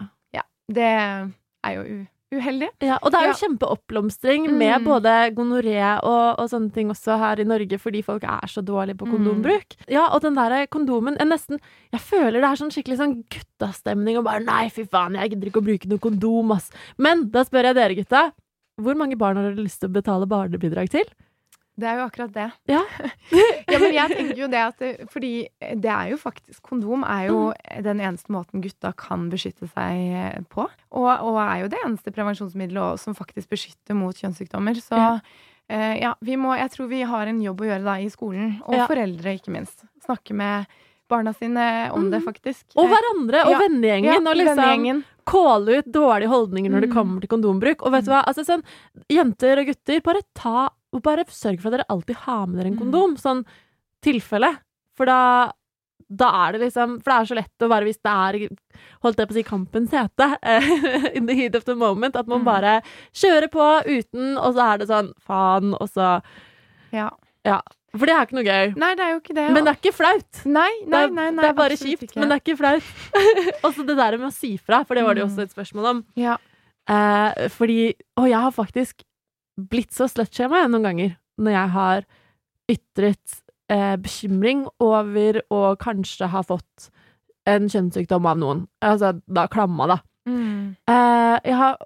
det 0.68 0.92
er 0.92 1.72
jo 1.76 1.82
u 1.86 2.06
uheldig. 2.36 2.66
Ja, 2.82 2.96
og 3.06 3.12
det 3.14 3.20
er 3.20 3.26
jo 3.28 3.34
Ja. 3.36 3.38
kjempeoppblomstring 3.38 4.48
med 4.58 4.80
Mm. 4.80 4.84
både 4.84 5.12
gonoré 5.32 5.78
og, 6.02 6.40
og 6.40 6.48
sånne 6.50 6.72
ting 6.74 6.88
også 6.90 7.16
her 7.20 7.38
i 7.40 7.44
Norge, 7.46 7.78
fordi 7.78 8.02
folk 8.04 8.24
er 8.24 8.46
så 8.50 8.64
dårlige 8.66 8.96
på 8.98 9.06
Mm. 9.06 9.12
kondombruk. 9.14 9.76
Ja, 9.88 10.08
og 10.12 10.22
den 10.22 10.34
der 10.34 10.66
kondomen 10.66 11.16
Jeg 11.18 11.28
nesten 11.28 11.60
Jeg 11.92 12.00
føler 12.00 12.40
det 12.42 12.50
er 12.50 12.58
sånn 12.58 12.72
skikkelig 12.74 12.98
sånn 12.98 13.24
guttastemning 13.30 14.18
og 14.18 14.24
bare 14.24 14.40
Nei, 14.44 14.68
fy 14.68 14.84
faen, 14.84 15.14
jeg 15.14 15.30
gidder 15.30 15.46
ikke 15.52 15.62
å 15.62 15.66
bruke 15.68 15.86
noe 15.88 15.98
kondom, 16.02 16.50
ass. 16.56 16.70
Men 16.98 17.30
da 17.30 17.44
spør 17.44 17.62
jeg 17.70 17.74
dere, 17.76 17.94
gutta. 17.94 18.32
Hvor 18.76 18.98
mange 18.98 19.16
barn 19.16 19.38
har 19.40 19.54
du 19.54 19.62
lyst 19.62 19.80
til 19.80 19.88
å 19.90 19.94
betale 19.94 20.28
barnebidrag 20.28 20.90
til? 20.92 21.08
Det 21.76 21.84
er 21.90 21.98
jo 21.98 22.04
akkurat 22.06 22.32
det. 22.32 22.46
Ja. 22.72 22.80
ja, 23.72 23.78
men 23.82 23.92
jeg 23.92 24.12
tenker 24.14 24.38
jo 24.40 24.46
det 24.48 24.60
at 24.64 24.84
Fordi 25.12 25.32
det 25.76 25.90
er 25.92 26.12
jo 26.14 26.16
faktisk 26.16 26.62
Kondom 26.64 27.02
er 27.04 27.26
jo 27.28 27.40
den 27.84 28.00
eneste 28.00 28.32
måten 28.32 28.62
gutta 28.64 28.94
kan 28.96 29.26
beskytte 29.32 29.68
seg 29.74 30.46
på. 30.52 30.64
Og, 30.96 31.10
og 31.10 31.36
er 31.42 31.66
jo 31.66 31.68
det 31.72 31.82
eneste 31.84 32.14
prevensjonsmiddelet 32.16 33.02
som 33.02 33.16
faktisk 33.18 33.52
beskytter 33.52 33.98
mot 33.98 34.16
kjønnssykdommer. 34.16 34.80
Så 34.80 34.96
Ja. 34.96 35.12
Uh, 35.66 35.96
ja, 35.98 36.12
vi 36.22 36.36
må 36.38 36.52
Jeg 36.54 36.70
tror 36.70 36.86
vi 36.86 37.00
har 37.02 37.26
en 37.26 37.40
jobb 37.42 37.64
å 37.64 37.66
gjøre 37.66 37.84
da 37.84 37.96
i 37.98 38.08
skolen. 38.08 38.60
Og 38.64 38.76
Ja. 38.78 38.86
foreldre, 38.86 39.34
ikke 39.34 39.50
minst. 39.50 39.82
Snakke 40.06 40.32
med 40.32 40.66
barna 41.10 41.32
sine 41.34 41.90
om 41.92 42.08
det, 42.10 42.22
faktisk. 42.22 42.64
Og 42.76 42.86
Eh, 42.86 42.92
hverandre 42.94 43.42
og 43.50 43.60
vennegjengen. 43.60 44.26
og 44.26 44.36
liksom 44.38 44.56
vennegjengen. 44.56 45.04
Kåle 45.26 45.80
ut 45.80 45.86
dårlige 45.92 46.30
holdninger 46.30 46.70
når 46.70 46.80
det 46.86 46.90
Mm. 46.90 46.94
kommer 46.96 47.20
til 47.20 47.28
kondombruk. 47.28 47.82
Og 47.82 47.92
vet 47.92 48.04
du 48.06 48.10
hva, 48.12 48.22
altså 48.24 48.44
sånn, 48.46 48.62
jenter 49.10 49.58
og 49.58 49.66
gutter, 49.66 50.00
bare 50.02 50.22
ta 50.34 50.68
bare 51.02 51.24
sørg 51.28 51.60
for 51.60 51.68
at 51.68 51.80
dere 51.80 51.90
alltid 51.92 52.16
har 52.24 52.46
med 52.46 52.56
dere 52.58 52.66
en 52.70 52.76
Mm. 52.78 52.80
kondom. 52.80 53.16
Sånn 53.20 53.44
tilfelle. 54.02 54.56
For 54.96 55.04
da 55.06 55.52
da 56.08 56.46
er 56.46 56.52
det 56.52 56.60
liksom 56.60 57.02
For 57.02 57.10
det 57.10 57.16
er 57.18 57.24
så 57.26 57.34
lett 57.34 57.58
å 57.62 57.68
bare, 57.68 57.84
hvis 57.84 57.98
det 57.98 58.12
er 58.12 58.48
holdt 59.02 59.16
jeg 59.18 59.26
på 59.28 59.32
å 59.32 59.34
si 59.34 59.42
kampens 59.42 59.90
hete, 59.90 60.38
eh, 60.40 61.10
in 61.16 61.26
the 61.26 61.34
heat 61.34 61.54
of 61.56 61.64
the 61.64 61.74
moment, 61.74 62.14
at 62.14 62.28
man 62.28 62.40
Mm. 62.42 62.44
bare 62.44 62.82
kjører 63.12 63.48
på 63.50 63.82
uten, 63.84 64.38
og 64.38 64.54
så 64.54 64.74
er 64.74 64.78
det 64.78 64.88
sånn 64.88 65.12
faen, 65.26 65.74
og 65.74 65.88
så 65.90 66.22
Ja. 66.92 67.10
Ja. 67.44 67.60
For 67.96 68.06
det 68.10 68.14
er 68.16 68.26
ikke 68.26 68.36
noe 68.38 68.44
gøy. 68.46 68.74
Nei, 68.82 68.90
det 68.98 69.04
er 69.06 69.10
jo 69.14 69.20
ikke 69.22 69.34
det. 69.38 69.46
Men 69.54 69.64
det 69.66 69.72
er 69.72 69.78
ikke 69.80 69.94
flaut. 69.96 70.40
Nei, 70.46 70.70
nei, 70.86 71.02
nei, 71.08 71.30
nei, 71.30 71.42
det 71.42 71.50
er 71.50 71.56
bare 71.58 71.76
kjipt, 71.80 72.02
ikke. 72.08 72.20
men 72.20 72.28
det 72.30 72.36
er 72.36 72.42
ikke 72.44 72.58
flaut. 72.60 72.92
Og 73.64 73.72
så 73.76 73.86
det 73.88 73.96
der 73.98 74.18
med 74.20 74.28
å 74.28 74.34
si 74.34 74.52
fra, 74.58 74.82
for 74.84 74.94
det 74.98 75.04
var 75.06 75.14
det 75.18 75.24
jo 75.24 75.26
Mm. 75.26 75.32
også 75.32 75.42
et 75.48 75.54
spørsmål 75.56 75.90
om. 75.92 76.04
Ja. 76.20 76.36
Eh, 76.88 77.48
fordi 77.50 77.94
Og 78.20 78.28
jeg 78.30 78.38
har 78.44 78.52
faktisk 78.54 79.02
blitt 79.58 79.90
så 79.96 80.06
slutshama 80.12 80.66
noen 80.68 80.84
ganger 80.84 81.14
når 81.40 81.52
jeg 81.56 81.68
har 81.74 82.04
ytret 82.70 83.40
eh, 83.72 83.96
bekymring 84.00 84.66
over 84.82 85.40
å 85.50 85.62
kanskje 85.80 86.28
ha 86.32 86.42
fått 86.46 86.90
en 87.46 87.68
kjønnssykdom 87.70 88.26
av 88.26 88.38
noen. 88.40 88.64
Altså 88.82 89.14
da 89.26 89.46
klamma, 89.50 89.86
da. 89.92 89.98
Mm. 90.28 90.76
Eh, 90.90 91.36
jeg, 91.46 91.54
har, 91.60 91.76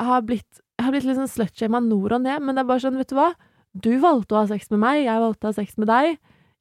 har 0.00 0.22
blitt, 0.26 0.60
jeg 0.78 0.86
har 0.86 0.94
blitt 0.94 1.06
litt 1.08 1.18
sånn 1.18 1.30
slutshama 1.32 1.80
nord 1.82 2.14
og 2.18 2.22
ned, 2.26 2.42
men 2.42 2.54
det 2.54 2.62
er 2.62 2.68
bare 2.70 2.84
sånn, 2.84 2.98
vet 3.00 3.10
du 3.10 3.16
hva? 3.18 3.32
Du 3.80 3.90
valgte 4.02 4.34
å 4.34 4.40
ha 4.42 4.46
sex 4.50 4.70
med 4.70 4.80
meg, 4.82 5.04
jeg 5.04 5.20
valgte 5.22 5.46
å 5.46 5.50
ha 5.52 5.56
sex 5.58 5.76
med 5.78 5.88
deg. 5.88 6.18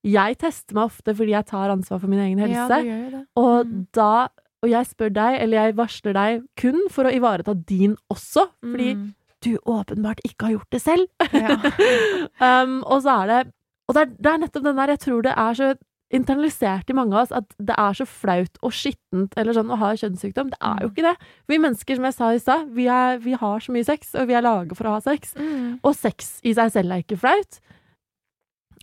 Jeg 0.07 0.37
tester 0.37 0.75
meg 0.77 0.85
ofte 0.91 1.13
fordi 1.17 1.33
jeg 1.33 1.45
tar 1.49 1.69
ansvar 1.73 1.99
for 1.99 2.07
min 2.11 2.19
egen 2.19 2.39
Ja, 2.39 2.67
helse. 2.67 2.83
det. 3.11 3.25
Og 3.35 3.65
Mm. 3.65 3.87
da 3.93 4.27
Og 4.63 4.69
jeg 4.71 4.85
spør 4.87 5.11
deg, 5.13 5.35
eller 5.43 5.57
jeg 5.67 5.75
varsler 5.77 6.13
deg, 6.17 6.43
kun 6.57 6.89
for 6.89 7.05
å 7.05 7.11
ivareta 7.13 7.53
din 7.53 7.95
også. 8.09 8.47
Fordi 8.65 8.95
Mm. 8.95 9.13
du 9.41 9.57
åpenbart 9.67 10.17
ikke 10.25 10.45
har 10.47 10.51
gjort 10.55 10.71
det 10.71 10.81
selv. 10.81 11.07
Ja. 11.31 11.53
um, 12.65 12.83
og 12.83 13.03
så 13.03 13.21
er 13.23 13.27
det 13.27 13.53
Og 13.87 13.93
det 13.95 14.01
er, 14.01 14.05
det 14.19 14.25
er 14.33 14.37
nettopp 14.39 14.63
den 14.63 14.75
der 14.75 14.87
Jeg 14.87 14.99
tror 14.99 15.21
det 15.23 15.33
er 15.37 15.53
så 15.53 15.75
internalisert 16.13 16.89
i 16.89 16.95
mange 16.95 17.15
av 17.15 17.25
oss 17.25 17.33
at 17.35 17.49
det 17.59 17.75
er 17.75 17.95
så 17.99 18.07
flaut 18.07 18.59
og 18.63 18.73
skittent 18.75 19.33
eller 19.39 19.55
sånn 19.57 19.71
å 19.73 19.79
ha 19.81 19.91
kjønnssykdom. 19.99 20.51
Det 20.53 20.59
er 20.63 20.83
jo 20.83 20.91
ikke 20.91 21.05
det. 21.09 21.15
Vi 21.51 21.59
mennesker, 21.59 21.99
som 21.99 22.07
jeg 22.07 22.15
sa 22.15 22.31
i 22.31 22.43
stad, 22.43 22.69
vi, 22.77 22.87
vi 23.23 23.35
har 23.39 23.63
så 23.63 23.75
mye 23.75 23.87
sex, 23.87 24.13
og 24.15 24.29
vi 24.29 24.37
er 24.37 24.45
laget 24.45 24.79
for 24.79 24.87
å 24.87 24.97
ha 24.97 25.03
sex. 25.03 25.35
Mm. 25.35 25.79
Og 25.83 25.97
sex 25.97 26.37
i 26.47 26.55
seg 26.57 26.71
selv 26.75 26.95
er 26.95 27.03
ikke 27.03 27.19
flaut. 27.19 27.59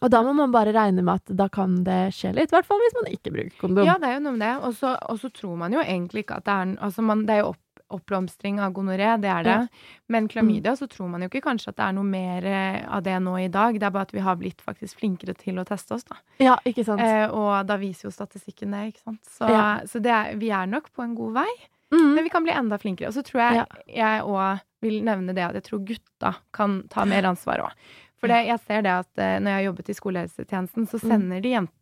Og 0.03 0.11
da 0.13 0.21
må 0.27 0.35
man 0.37 0.53
bare 0.53 0.75
regne 0.75 1.05
med 1.05 1.23
at 1.23 1.33
da 1.39 1.47
kan 1.53 1.79
det 1.87 2.13
skje 2.17 2.35
litt. 2.37 2.51
I 2.53 2.59
hvert 2.59 2.69
fall 2.69 2.83
hvis 2.83 2.97
man 2.99 3.13
ikke 3.13 3.33
bruker 3.33 3.57
kondom. 3.61 3.87
Ja, 3.89 3.97
det 4.01 4.11
er 4.11 4.19
jo 4.19 4.25
noe 4.27 4.37
med 4.37 4.45
det. 4.45 4.55
Og 4.67 5.21
så 5.23 5.31
tror 5.33 5.55
man 5.61 5.73
jo 5.73 5.81
egentlig 5.85 6.27
ikke 6.27 6.41
at 6.43 6.49
det 6.49 6.57
er 6.57 6.73
Altså, 6.85 7.05
man, 7.07 7.23
det 7.29 7.37
er 7.37 7.45
jo 7.45 7.53
opp, 7.55 7.64
oppblomstring 7.95 8.61
av 8.61 8.73
gonoré, 8.77 9.09
det 9.23 9.31
er 9.31 9.43
det. 9.47 9.57
Ja. 9.65 9.91
Men 10.13 10.29
klamydia, 10.29 10.75
så 10.77 10.89
tror 10.91 11.09
man 11.13 11.23
jo 11.25 11.29
ikke 11.31 11.43
kanskje 11.47 11.71
at 11.73 11.77
det 11.81 11.85
er 11.89 11.93
noe 11.97 12.05
mer 12.09 12.45
eh, 12.51 12.81
av 12.89 13.03
det 13.07 13.17
nå 13.23 13.37
i 13.41 13.49
dag. 13.49 13.79
Det 13.81 13.87
er 13.89 13.95
bare 13.95 14.09
at 14.09 14.15
vi 14.17 14.25
har 14.27 14.37
blitt 14.41 14.61
faktisk 14.65 14.99
flinkere 15.01 15.35
til 15.39 15.59
å 15.63 15.65
teste 15.69 15.95
oss, 15.97 16.05
da. 16.11 16.17
Ja, 16.43 16.57
ikke 16.67 16.85
sant? 16.85 17.01
Eh, 17.05 17.27
og 17.31 17.67
da 17.71 17.77
viser 17.81 18.09
jo 18.11 18.15
statistikken 18.15 18.75
det, 18.77 18.85
ikke 18.93 19.05
sant. 19.07 19.23
Så, 19.39 19.49
Ja. 19.51 19.81
så 19.87 20.03
det 20.03 20.13
er, 20.13 20.35
vi 20.37 20.51
er 20.51 20.67
nok 20.67 20.91
på 20.95 21.03
en 21.07 21.15
god 21.15 21.35
vei. 21.43 21.51
Mm. 21.95 22.15
Men 22.17 22.25
vi 22.25 22.31
kan 22.31 22.43
bli 22.43 22.53
enda 22.53 22.79
flinkere. 22.79 23.09
Og 23.09 23.15
så 23.15 23.23
tror 23.23 23.41
jeg 23.45 23.67
jeg 23.95 24.23
òg 24.27 24.61
vil 24.83 25.03
nevne 25.07 25.33
det 25.37 25.45
at 25.47 25.55
jeg 25.55 25.63
tror 25.69 25.85
gutta 25.87 26.35
kan 26.53 26.83
ta 26.91 27.05
mer 27.13 27.23
ansvar 27.31 27.63
òg. 27.69 27.73
For 28.21 28.29
det, 28.33 28.47
jeg 28.49 28.59
ser 28.67 28.83
det 28.87 28.91
at 28.91 29.19
eh, 29.21 29.39
når 29.39 29.51
jeg 29.53 29.59
har 29.61 29.67
jobbet 29.69 29.89
i 29.93 29.95
skolehelsetjenesten, 30.01 30.87
så 30.89 30.99
Mm. 31.03 31.09
sender 31.11 31.41
de 31.45 31.51
jentene 31.53 31.81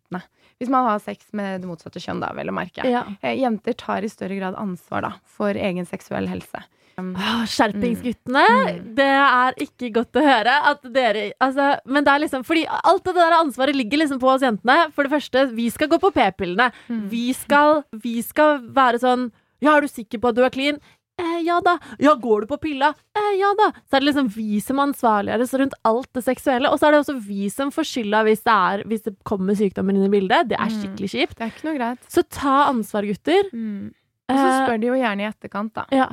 Hvis 0.60 0.70
man 0.70 0.86
har 0.86 1.00
sex 1.02 1.32
med 1.34 1.62
det 1.62 1.70
motsatte 1.70 2.02
kjønn, 2.02 2.20
da, 2.22 2.28
vel 2.36 2.52
å 2.52 2.54
merke. 2.54 2.84
Ja. 2.86 3.06
Eh, 3.22 3.34
Jenter 3.40 3.74
tar 3.78 4.04
i 4.06 4.10
større 4.12 4.36
grad 4.38 4.58
ansvar 4.60 5.02
da, 5.02 5.10
for 5.26 5.58
egen 5.58 5.88
seksuell 5.88 6.28
helse. 6.30 6.62
Um, 7.00 7.14
Skjerpingsguttene! 7.48 8.42
Mm. 8.52 8.80
Det 8.98 9.08
er 9.08 9.56
ikke 9.64 9.88
godt 9.96 10.18
å 10.20 10.24
høre 10.24 10.56
at 10.68 10.82
dere 10.92 11.22
altså, 11.40 11.70
Men 11.88 12.04
det 12.04 12.12
er 12.12 12.20
liksom 12.26 12.42
Fordi 12.44 12.66
alt 12.68 13.06
det 13.06 13.14
der 13.16 13.36
ansvaret 13.38 13.78
ligger 13.78 14.02
liksom 14.02 14.20
på 14.20 14.28
oss 14.34 14.44
jentene. 14.44 14.90
For 14.92 15.08
det 15.08 15.14
første, 15.14 15.46
vi 15.56 15.70
skal 15.72 15.88
gå 15.88 15.98
på 16.02 16.12
p-pillene. 16.12 16.68
Mm. 16.92 17.06
Vi, 17.12 17.30
skal, 17.36 17.80
vi 18.04 18.18
skal 18.26 18.60
være 18.76 19.00
sånn 19.02 19.30
Ja, 19.64 19.76
er 19.76 19.86
du 19.86 19.88
sikker 19.88 20.20
på 20.20 20.32
at 20.32 20.36
du 20.38 20.44
er 20.44 20.52
clean? 20.52 20.82
Eh, 21.22 21.38
ja 21.46 21.60
da. 21.62 21.76
Ja, 22.02 22.14
går 22.18 22.42
du 22.42 22.46
på 22.50 22.58
pilla? 22.64 22.88
Eh, 23.16 23.28
ja 23.38 23.52
da. 23.58 23.70
Så 23.86 23.96
er 23.96 24.00
det 24.02 24.08
liksom 24.10 24.28
vi 24.34 24.58
som 24.64 24.80
ansvarliggjøres 24.82 25.54
rundt 25.60 25.74
alt 25.88 26.10
det 26.18 26.24
seksuelle. 26.26 26.70
Og 26.72 26.80
så 26.80 26.88
er 26.88 26.96
det 26.96 27.02
også 27.04 27.16
vi 27.22 27.48
som 27.52 27.70
får 27.74 27.86
skylda 27.92 28.24
hvis 28.26 28.42
det, 28.48 28.86
hvis 28.90 29.04
det 29.06 29.14
kommer 29.28 29.54
sykdommer 29.58 29.94
inn 29.94 30.08
i 30.08 30.12
bildet. 30.18 30.48
Det 30.50 30.58
er 30.58 30.68
Mm. 30.72 30.78
skikkelig 30.82 31.10
kjipt. 31.14 31.36
det 31.38 31.44
er 31.46 31.52
ikke 31.54 31.68
noe 31.70 31.78
greit. 31.78 31.98
Så 32.10 32.22
ta 32.28 32.56
ansvar, 32.72 33.02
gutter. 33.06 33.48
Mm. 33.54 33.92
Og 34.30 34.38
så 34.38 34.42
Eh, 34.48 34.58
spør 34.64 34.78
de 34.80 34.86
jo 34.86 34.94
gjerne 34.96 35.24
i 35.24 35.26
etterkant, 35.28 35.72
da. 35.74 35.82
ja. 35.92 36.06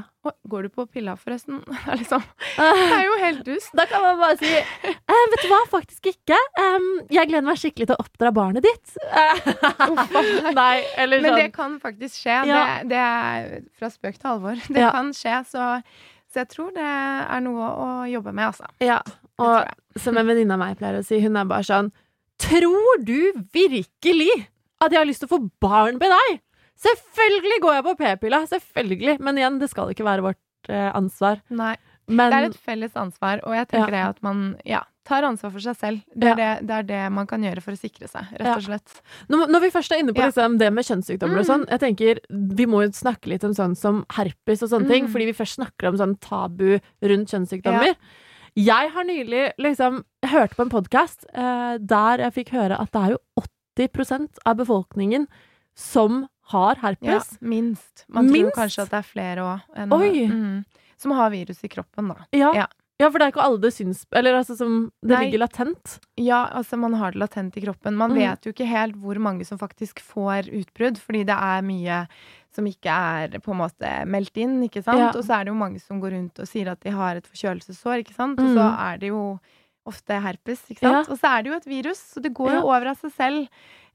Går 0.50 0.64
du 0.66 0.70
på 0.74 0.84
pilla, 0.92 1.14
forresten? 1.16 1.62
Det 1.86 1.96
liksom 2.02 2.22
Det 2.58 2.66
er 2.98 3.04
jo 3.06 3.14
helt 3.22 3.44
dust. 3.46 3.70
Da 3.78 3.86
kan 3.90 4.02
man 4.04 4.18
bare 4.20 4.36
si 4.42 4.50
eh, 4.50 5.22
Vet 5.32 5.44
du 5.46 5.48
hva, 5.52 5.60
faktisk 5.72 6.10
ikke. 6.12 6.38
Um, 6.60 6.88
jeg 7.14 7.30
gleder 7.30 7.46
meg 7.48 7.58
skikkelig 7.62 7.88
til 7.92 7.96
å 7.96 8.04
oppdra 8.04 8.32
barnet 8.36 8.66
ditt. 8.66 8.98
Nei, 10.60 10.84
eller 10.98 11.22
Men 11.22 11.32
sånn. 11.32 11.40
det 11.40 11.48
kan 11.56 11.78
faktisk 11.82 12.20
skje. 12.24 12.36
Ja. 12.50 12.60
Det, 12.82 12.90
det 12.92 13.00
er 13.06 13.50
fra 13.80 13.90
spøk 13.94 14.20
til 14.20 14.32
alvor. 14.34 14.60
Det 14.74 14.84
Ja. 14.84 14.92
kan 14.96 15.14
skje, 15.16 15.38
så, 15.50 15.70
så 16.32 16.44
jeg 16.44 16.50
tror 16.54 16.74
det 16.76 16.86
er 16.90 17.42
noe 17.46 17.70
å 17.72 17.90
jobbe 18.10 18.34
med, 18.34 18.50
altså. 18.52 18.68
Ja, 18.84 19.00
og 19.40 19.70
som 20.00 20.18
en 20.20 20.28
venninne 20.30 20.56
av 20.58 20.62
meg 20.62 20.78
pleier 20.82 21.00
å 21.00 21.06
si, 21.06 21.20
hun 21.24 21.38
er 21.40 21.48
bare 21.50 21.66
sånn 21.68 21.92
Tror 22.40 23.02
du 23.04 23.34
virkelig 23.52 24.30
at 24.80 24.94
jeg 24.94 25.00
har 25.02 25.08
lyst 25.10 25.20
til 25.26 25.28
å 25.28 25.34
få 25.34 25.42
barn 25.60 25.98
med 26.00 26.08
deg? 26.14 26.38
Selvfølgelig 26.80 27.60
går 27.64 27.74
jeg 27.80 27.86
på 27.90 27.96
p-pilla, 28.00 28.44
selvfølgelig. 28.48 29.18
Men 29.20 29.40
igjen, 29.42 29.58
det 29.60 29.70
skal 29.72 29.92
ikke 29.92 30.06
være 30.08 30.24
vårt 30.30 30.70
eh, 30.72 30.92
ansvar. 30.96 31.42
Nei. 31.52 31.76
Men 32.10 32.32
Det 32.32 32.38
er 32.40 32.46
et 32.50 32.56
felles 32.66 32.96
ansvar, 32.98 33.42
og 33.46 33.54
jeg 33.54 33.68
tenker 33.70 33.92
det 33.94 34.00
at 34.02 34.22
man 34.26 34.40
ja, 34.66 34.80
tar 35.06 35.28
ansvar 35.28 35.52
for 35.54 35.62
seg 35.62 35.76
selv. 35.78 36.00
Det 36.16 36.32
er, 36.32 36.40
Ja. 36.40 36.56
det, 36.58 36.68
det 36.68 36.78
er 36.80 36.88
det 36.88 37.02
man 37.14 37.28
kan 37.30 37.44
gjøre 37.46 37.62
for 37.62 37.76
å 37.76 37.78
sikre 37.78 38.08
seg, 38.10 38.32
rett 38.40 38.56
og 38.56 38.64
slett. 38.66 38.96
når, 39.30 39.44
når 39.54 39.62
vi 39.62 39.70
først 39.76 39.94
er 39.94 40.02
inne 40.02 40.16
på 40.18 40.24
liksom, 40.24 40.56
det 40.58 40.72
med 40.74 40.88
kjønnssykdommer 40.88 41.44
og 41.44 41.46
sånn, 41.46 41.68
jeg 41.70 41.80
tenker 41.84 42.22
vi 42.32 42.66
må 42.66 42.82
jo 42.88 42.90
snakke 42.98 43.30
litt 43.30 43.46
om 43.46 43.54
sånn 43.54 43.76
som 43.78 44.02
herpes 44.18 44.64
og 44.66 44.72
sånne 44.74 44.90
ting, 44.90 45.06
Mm. 45.06 45.12
fordi 45.14 45.26
vi 45.30 45.38
først 45.38 45.60
snakker 45.60 45.92
om 45.92 45.98
sånn 46.02 46.16
tabu 46.20 46.80
rundt 47.04 47.30
kjønnssykdommer. 47.30 47.94
Jeg 48.58 48.90
har 48.96 49.04
nylig 49.06 49.44
liksom 49.62 50.02
hørt 50.34 50.56
på 50.58 50.66
en 50.66 50.74
podkast 50.74 51.28
eh, 51.30 51.78
der 51.78 52.26
jeg 52.26 52.34
fikk 52.40 52.50
høre 52.58 52.80
at 52.82 52.90
det 52.92 53.04
er 53.06 53.14
jo 53.14 53.46
80% 53.78 54.42
av 54.50 54.58
befolkningen 54.58 55.28
som 55.78 56.24
har 56.50 56.76
Ja, 56.76 56.82
herpes. 56.82 57.38
minst. 57.42 58.06
Man 58.10 58.26
Minst? 58.32 58.54
tror 58.56 58.64
kanskje 58.64 58.84
at 58.84 58.90
det 58.92 59.00
er 59.00 59.08
flere 59.08 59.38
òg. 59.38 59.62
Mm, 60.32 60.66
som 60.98 61.12
har 61.12 61.30
virus 61.32 61.64
i 61.64 61.68
kroppen, 61.70 62.10
da. 62.10 62.16
Ja. 62.34 62.52
Ja. 62.54 62.68
Ja, 63.02 63.08
for 63.10 63.18
det 63.20 63.28
er 63.30 63.32
ikke 63.32 63.44
alle 63.46 63.62
det 63.64 63.70
syns 63.72 64.02
Eller 64.12 64.34
altså 64.36 64.58
som 64.58 64.92
Det 65.02 65.14
Nei. 65.16 65.30
ligger 65.32 65.40
latent. 65.48 66.00
Ja, 66.18 66.50
altså 66.52 66.78
man 66.78 66.94
har 67.00 67.12
det 67.12 67.20
latent 67.22 67.56
i 67.56 67.62
kroppen. 67.64 67.96
Man 67.96 68.12
Mm. 68.12 68.18
vet 68.18 68.42
jo 68.44 68.52
ikke 68.52 68.68
helt 68.68 68.96
hvor 69.00 69.16
mange 69.18 69.46
som 69.46 69.58
faktisk 69.58 70.00
får 70.02 70.50
utbrudd, 70.52 70.98
fordi 70.98 71.24
det 71.26 71.38
er 71.38 71.62
mye 71.62 72.08
som 72.52 72.66
ikke 72.66 72.90
er 72.92 73.40
på 73.40 73.52
en 73.52 73.58
måte 73.62 74.06
meldt 74.06 74.36
inn, 74.36 74.62
ikke 74.68 74.84
sant. 74.84 74.98
Ja. 75.00 75.12
Og 75.16 75.24
så 75.24 75.40
er 75.40 75.46
det 75.46 75.54
jo 75.54 75.54
mange 75.54 75.80
som 75.80 76.02
går 76.02 76.12
rundt 76.12 76.40
og 76.40 76.46
sier 76.48 76.68
at 76.72 76.82
de 76.82 76.90
har 76.92 77.16
et 77.16 77.26
forkjølelsessår, 77.26 78.04
ikke 78.04 78.14
sant. 78.16 78.38
Og 78.38 78.46
Mm. 78.46 78.56
så 78.58 78.80
er 78.94 78.98
det 78.98 79.08
jo 79.10 79.40
ofte 79.90 80.20
herpes, 80.24 80.62
ikke 80.70 80.86
sant. 80.86 81.08
Ja. 81.10 81.14
Og 81.14 81.20
så 81.20 81.34
er 81.34 81.44
det 81.44 81.52
jo 81.52 81.58
et 81.60 81.68
virus, 81.70 82.00
så 82.14 82.22
det 82.24 82.32
går 82.38 82.54
jo 82.60 82.64
over 82.70 82.92
av 82.94 82.98
seg 83.02 83.12
selv 83.18 83.48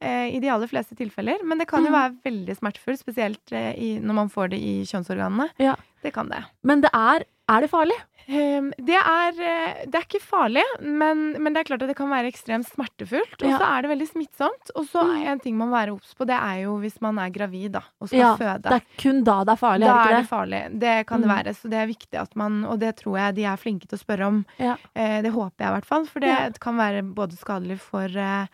eh, 0.05 0.35
i 0.35 0.41
de 0.43 0.51
aller 0.53 0.69
fleste 0.69 0.97
tilfeller. 0.99 1.41
Men 1.47 1.59
det 1.63 1.69
kan 1.71 1.85
jo 1.87 1.91
Mm. 1.93 1.97
være 1.97 2.17
veldig 2.27 2.57
smertefullt, 2.59 3.01
spesielt 3.01 3.53
eh, 3.55 3.73
i, 3.79 3.91
når 4.03 4.15
man 4.23 4.29
får 4.33 4.51
det 4.53 4.59
i 4.61 4.75
kjønnsorganene. 4.91 5.49
Ja. 5.63 5.77
Det 6.05 6.13
kan 6.13 6.29
det. 6.29 6.43
Men 6.63 6.83
det 6.85 6.91
er 6.93 7.25
Er 7.53 7.61
det 7.61 7.69
farlig? 7.71 7.97
Um, 8.25 8.71
det, 8.81 8.97
er, 8.97 9.35
eh, 9.37 9.81
det 9.85 9.99
er 9.99 10.05
ikke 10.07 10.21
farlig, 10.25 10.63
men, 10.81 11.35
men 11.45 11.53
det 11.53 11.61
er 11.61 11.67
klart 11.69 11.83
at 11.85 11.91
det 11.91 11.97
kan 11.99 12.09
være 12.09 12.31
ekstremt 12.31 12.65
smertefullt. 12.71 13.35
Og 13.43 13.51
Ja. 13.51 13.59
så 13.61 13.67
er 13.69 13.83
det 13.85 13.91
veldig 13.91 14.07
smittsomt. 14.09 14.71
Og 14.81 14.87
så 14.89 15.03
er 15.13 15.27
en 15.35 15.43
ting 15.45 15.59
man 15.59 15.69
må 15.69 15.77
være 15.77 15.93
obs 15.93 16.15
på, 16.17 16.25
det 16.31 16.39
er 16.39 16.63
jo 16.63 16.79
hvis 16.81 16.97
man 17.05 17.19
er 17.21 17.29
gravid 17.35 17.75
da, 17.77 17.83
og 18.01 18.09
skal 18.09 18.19
Ja, 18.23 18.31
føde. 18.41 18.63
Det 18.65 18.79
er 18.81 18.87
kun 19.03 19.21
da 19.29 19.37
det 19.45 19.53
er 19.53 19.61
farlig, 19.61 19.85
da 19.91 19.99
er 20.01 20.09
det 20.15 20.23
det 20.23 20.31
farlig. 20.31 20.63
Det 20.87 20.95
kan 21.07 21.21
det 21.21 21.29
Mm. 21.29 21.35
være. 21.37 21.55
Så 21.61 21.69
det 21.69 21.79
er 21.83 21.87
viktig 21.93 22.21
at 22.23 22.35
man 22.37 22.65
Og 22.65 22.79
det 22.81 22.97
tror 22.97 23.19
jeg 23.19 23.35
de 23.37 23.45
er 23.45 23.57
flinke 23.61 23.87
til 23.87 23.99
å 23.99 24.05
spørre 24.07 24.27
om. 24.27 24.47
Ja. 24.59 24.77
Eh, 24.97 25.21
det 25.21 25.31
håper 25.37 25.59
jeg 25.61 25.69
i 25.69 25.75
hvert 25.77 25.85
fall. 25.93 26.07
For 26.07 26.21
det 26.21 26.59
kan 26.61 26.77
være 26.81 27.03
både 27.05 27.37
skadelig 27.37 27.79
for 27.79 28.05
eh, 28.09 28.47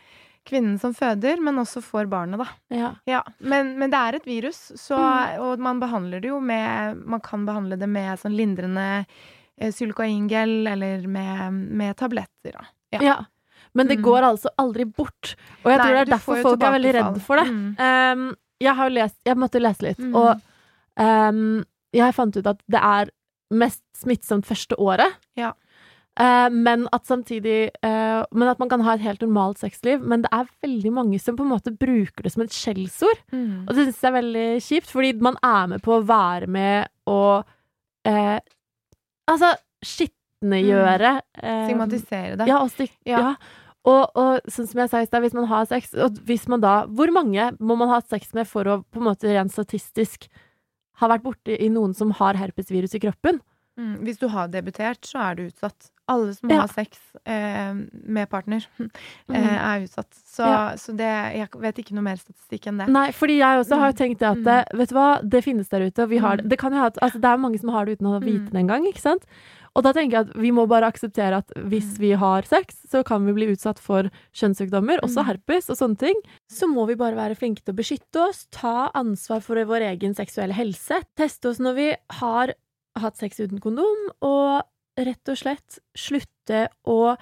kvinnen 0.50 0.76
som 0.82 0.92
føder, 0.96 1.40
men 1.40 1.56
også 1.62 1.80
for 1.86 2.04
barnet, 2.10 2.42
da. 2.42 2.48
Ja. 2.74 2.90
Ja, 3.08 3.22
men, 3.38 3.76
men 3.78 3.90
det 3.92 3.98
er 4.00 4.18
et 4.18 4.26
virus, 4.28 4.58
så, 4.76 4.98
Mm. 4.98 5.40
og 5.46 5.58
man 5.62 5.80
behandler 5.80 6.20
det 6.20 6.28
jo 6.32 6.40
med 6.40 7.00
Man 7.06 7.20
kan 7.24 7.46
behandle 7.46 7.78
det 7.78 7.88
med 7.88 8.18
sånn 8.20 8.34
lindrende 8.36 9.06
Sylkoingel 9.60 9.72
Xylocaingel 9.76 10.68
eller 10.72 11.06
med, 11.08 11.52
med 11.80 11.96
tabletter. 11.96 12.52
Da. 12.56 12.64
Ja. 12.96 13.00
Ja. 13.04 13.16
Men 13.74 13.86
det 13.86 13.98
Mm. 13.98 14.02
går 14.04 14.22
altså 14.22 14.48
aldri 14.58 14.84
bort. 14.84 15.34
Og 15.64 15.70
jeg 15.70 15.78
Nei, 15.78 15.84
tror 15.86 15.94
det 15.94 16.00
er 16.00 16.10
derfor 16.16 16.42
folk 16.42 16.62
er 16.62 16.72
veldig 16.72 16.94
redd 16.96 17.20
for 17.22 17.36
det. 17.36 17.46
Mm. 17.46 17.76
Um, 17.78 18.36
jeg 18.60 18.74
har 18.74 18.88
jo 18.88 18.94
lest 18.94 19.16
Jeg 19.24 19.36
måtte 19.36 19.60
lese 19.60 19.82
litt, 19.82 19.98
Mm. 19.98 20.14
og 20.16 20.40
um, 20.96 21.64
jeg 21.92 22.14
fant 22.14 22.36
ut 22.36 22.46
at 22.46 22.62
det 22.68 22.80
er 22.82 23.10
mest 23.52 23.82
smittsomt 23.96 24.46
første 24.46 24.76
året. 24.78 25.12
Ja. 25.36 25.52
Eh, 26.20 26.48
men 26.52 26.84
at 26.92 27.06
samtidig 27.08 27.70
eh, 27.82 28.24
Men 28.30 28.48
at 28.50 28.58
man 28.60 28.68
kan 28.68 28.82
ha 28.84 28.94
et 28.94 29.04
helt 29.04 29.22
normalt 29.24 29.60
sexliv. 29.62 30.02
Men 30.04 30.24
det 30.26 30.32
er 30.36 30.50
veldig 30.64 30.92
mange 30.92 31.20
som 31.22 31.38
på 31.38 31.46
en 31.46 31.54
måte 31.54 31.72
bruker 31.72 32.26
det 32.26 32.34
som 32.34 32.44
et 32.44 32.54
skjellsord. 32.54 33.22
Mm. 33.32 33.64
Og 33.64 33.72
det 33.72 33.86
syns 33.86 34.02
jeg 34.02 34.10
er 34.10 34.18
veldig 34.18 34.48
kjipt, 34.66 34.92
fordi 34.92 35.14
man 35.24 35.40
er 35.46 35.72
med 35.74 35.84
på 35.86 35.96
å 35.96 36.04
være 36.04 36.50
med 36.50 36.90
og 37.10 37.48
eh, 38.08 38.38
Altså 39.30 39.52
skitnegjøre 39.86 41.10
eh, 41.38 41.66
Stigmatisere 41.68 42.38
det. 42.40 42.46
Ja, 42.50 42.60
og 42.64 42.72
stik, 42.74 42.94
Ja. 43.08 43.20
ja. 43.30 43.34
Og, 43.88 44.10
og 44.18 44.50
sånn 44.52 44.66
som 44.68 44.82
jeg 44.82 44.90
sa 44.92 45.00
i 45.00 45.06
stad, 45.08 45.22
hvis 45.24 45.32
man 45.32 45.46
har 45.48 45.64
sex 45.64 45.94
Og 45.96 46.18
hvis 46.28 46.42
man 46.52 46.60
da 46.60 46.82
Hvor 46.84 47.08
mange 47.16 47.46
må 47.64 47.78
man 47.80 47.88
ha 47.88 48.02
sex 48.04 48.34
med 48.36 48.44
for 48.50 48.68
å 48.68 48.74
på 48.84 49.00
en 49.00 49.06
måte 49.06 49.30
rent 49.30 49.54
statistisk 49.54 50.26
ha 51.00 51.08
vært 51.08 51.24
borti 51.24 51.56
noen 51.72 51.94
som 51.96 52.10
har 52.18 52.36
herpesvirus 52.36 52.92
i 52.92 53.00
kroppen? 53.00 53.38
Mm. 53.80 53.94
Hvis 54.04 54.18
du 54.20 54.26
har 54.28 54.50
debutert, 54.52 55.00
så 55.08 55.22
er 55.30 55.38
du 55.38 55.46
utsatt. 55.46 55.88
Alle 56.10 56.32
som 56.34 56.50
Ja. 56.50 56.62
har 56.64 56.68
sex 56.74 56.98
eh, 57.24 57.72
med 58.02 58.28
partner, 58.32 58.66
eh, 58.80 58.88
Mm. 59.30 59.46
er 59.46 59.84
utsatt. 59.86 60.10
Så, 60.26 60.42
Ja. 60.44 60.74
så 60.74 60.96
det, 60.96 61.06
jeg 61.38 61.48
vet 61.62 61.78
ikke 61.84 61.94
noe 61.94 62.02
mer 62.08 62.16
statistikk 62.18 62.66
enn 62.66 62.78
det. 62.82 62.88
Nei, 62.90 63.10
fordi 63.14 63.38
jeg 63.38 63.60
også 63.62 63.78
har 63.78 63.92
jo 63.92 63.98
tenkt 64.02 64.18
det 64.18 64.28
at 64.32 64.38
Mm. 64.40 64.78
Vet 64.80 64.88
du 64.90 64.94
hva, 64.96 65.20
det 65.22 65.44
finnes 65.44 65.68
der 65.70 65.86
ute, 65.86 66.02
og 66.02 66.08
vi 66.10 66.18
har 66.18 66.36
det. 66.36 66.44
Mm. 66.46 66.48
Det 66.50 66.58
kan 66.58 66.72
jo 66.72 66.78
ha 66.82 66.90
Altså, 67.00 67.20
det 67.20 67.30
er 67.30 67.38
mange 67.38 67.60
som 67.60 67.70
har 67.70 67.84
det 67.86 67.98
uten 68.00 68.06
å 68.10 68.20
vite 68.20 68.50
Mm. 68.50 68.52
det 68.52 68.60
engang, 68.64 68.84
ikke 68.90 69.00
sant? 69.00 69.24
Og 69.76 69.84
da 69.84 69.92
tenker 69.92 70.10
jeg 70.18 70.26
at 70.30 70.36
vi 70.36 70.50
må 70.50 70.66
bare 70.66 70.90
akseptere 70.90 71.36
at 71.38 71.46
hvis 71.54 71.94
Mm. 71.94 71.98
vi 72.00 72.10
har 72.18 72.42
sex, 72.42 72.74
så 72.90 73.04
kan 73.06 73.24
vi 73.24 73.32
bli 73.32 73.46
utsatt 73.54 73.78
for 73.78 74.10
kjønnssykdommer, 74.34 74.98
også 75.00 75.22
Mm. 75.22 75.26
herpes 75.26 75.70
og 75.70 75.76
sånne 75.78 75.96
ting. 75.98 76.16
Så 76.50 76.66
må 76.66 76.88
vi 76.88 76.96
bare 76.96 77.14
være 77.14 77.36
flinke 77.38 77.62
til 77.62 77.72
å 77.74 77.78
beskytte 77.78 78.28
oss, 78.28 78.46
ta 78.50 78.90
ansvar 78.96 79.40
for 79.42 79.54
vår 79.54 79.82
egen 79.94 80.12
seksuelle 80.14 80.52
helse, 80.54 81.04
teste 81.16 81.46
oss 81.50 81.60
når 81.60 81.74
vi 81.76 81.96
har 82.18 82.54
hatt 82.96 83.16
sex 83.16 83.38
uten 83.38 83.60
kondom, 83.60 84.08
og 84.20 84.64
rett 85.06 85.32
og 85.32 85.38
slett 85.40 85.80
slutte 85.96 86.66
å 86.88 87.14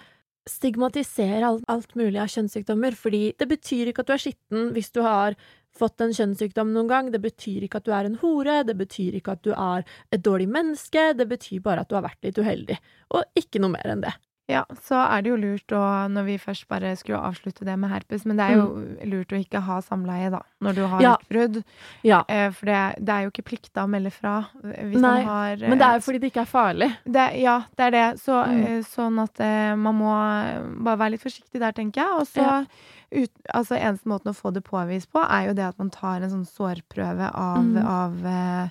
stigmatisere 0.49 1.45
alt, 1.45 1.65
alt 1.69 1.95
mulig 1.99 2.21
av 2.23 2.31
kjønnssykdommer, 2.33 2.97
fordi 2.97 3.35
det 3.39 3.49
betyr 3.51 3.91
ikke 3.91 4.05
at 4.05 4.11
du 4.11 4.15
er 4.17 4.23
skitten 4.23 4.71
hvis 4.77 4.93
du 4.95 5.03
har 5.05 5.37
fått 5.79 6.01
en 6.03 6.15
kjønnssykdom 6.17 6.73
noen 6.75 6.89
gang, 6.91 7.11
det 7.13 7.21
betyr 7.23 7.67
ikke 7.67 7.83
at 7.83 7.87
du 7.87 7.93
er 7.95 8.09
en 8.09 8.17
hore, 8.23 8.63
det 8.67 8.75
betyr 8.79 9.19
ikke 9.19 9.37
at 9.37 9.45
du 9.45 9.53
er 9.53 9.85
et 10.15 10.25
dårlig 10.25 10.49
menneske, 10.51 11.11
det 11.19 11.29
betyr 11.31 11.61
bare 11.65 11.85
at 11.85 11.91
du 11.91 11.99
har 11.99 12.07
vært 12.09 12.25
litt 12.25 12.41
uheldig, 12.41 12.79
og 13.15 13.39
ikke 13.39 13.63
noe 13.63 13.77
mer 13.77 13.93
enn 13.93 14.03
det. 14.07 14.15
Ja, 14.49 14.63
så 14.81 14.97
er 14.97 15.21
det 15.23 15.29
jo 15.29 15.37
lurt 15.37 15.73
å, 15.77 15.81
når 16.09 16.25
vi 16.25 16.35
først 16.41 16.65
bare 16.71 16.95
skulle 16.97 17.19
avslutte 17.21 17.67
det 17.69 17.75
med 17.77 17.91
herpes, 17.93 18.23
men 18.25 18.39
det 18.41 18.47
er 18.49 18.55
jo 18.57 18.69
lurt 19.05 19.35
å 19.37 19.41
ikke 19.43 19.61
ha 19.67 19.77
samleie, 19.85 20.31
da, 20.33 20.41
når 20.65 20.75
du 20.79 20.81
har 20.89 20.99
Mm. 20.99 21.05
Ja. 21.05 21.17
utbrudd. 21.21 21.59
Ja, 22.03 22.23
Eh, 22.29 22.51
for 22.57 22.65
det, 22.67 22.79
det 23.05 23.13
er 23.13 23.23
jo 23.27 23.31
ikke 23.31 23.45
plikta 23.45 23.85
å 23.85 23.89
melde 23.93 24.11
fra 24.11 24.49
eh, 24.65 24.85
hvis 24.89 25.01
Nei, 25.03 25.19
man 25.19 25.27
har 25.27 25.53
eh, 25.63 25.69
men 25.69 25.79
det 25.79 25.87
er 25.87 25.95
jo 25.99 26.05
fordi 26.07 26.19
det 26.21 26.31
ikke 26.33 26.41
er 26.47 26.51
farlig. 26.53 26.89
det, 27.05 27.27
Ja, 27.43 27.59
det 27.77 27.85
er 27.87 27.91
det. 27.91 28.21
Så, 28.21 28.33
Mm. 28.49 28.65
eh, 28.65 28.81
sånn 28.89 29.23
at 29.23 29.41
eh, 29.41 29.75
man 29.77 29.95
må 30.01 30.13
eh, 30.17 30.63
bare 30.83 30.97
være 30.99 31.11
litt 31.19 31.23
forsiktig 31.29 31.61
der, 31.61 31.73
tenker 31.73 32.01
jeg. 32.01 32.13
Og 32.17 32.27
så 32.27 32.41
Ja. 32.43 32.65
ut, 33.13 33.31
altså 33.55 33.77
Eneste 33.77 34.07
måten 34.09 34.33
å 34.33 34.37
få 34.37 34.53
det 34.53 34.65
påvist 34.65 35.13
på, 35.13 35.21
er 35.29 35.49
jo 35.49 35.55
det 35.55 35.65
at 35.69 35.79
man 35.79 35.91
tar 35.91 36.23
en 36.23 36.31
sånn 36.31 36.49
sårprøve 36.49 37.31
av, 37.35 37.65
Mm. 37.65 37.85
av 37.85 38.25
eh, 38.25 38.69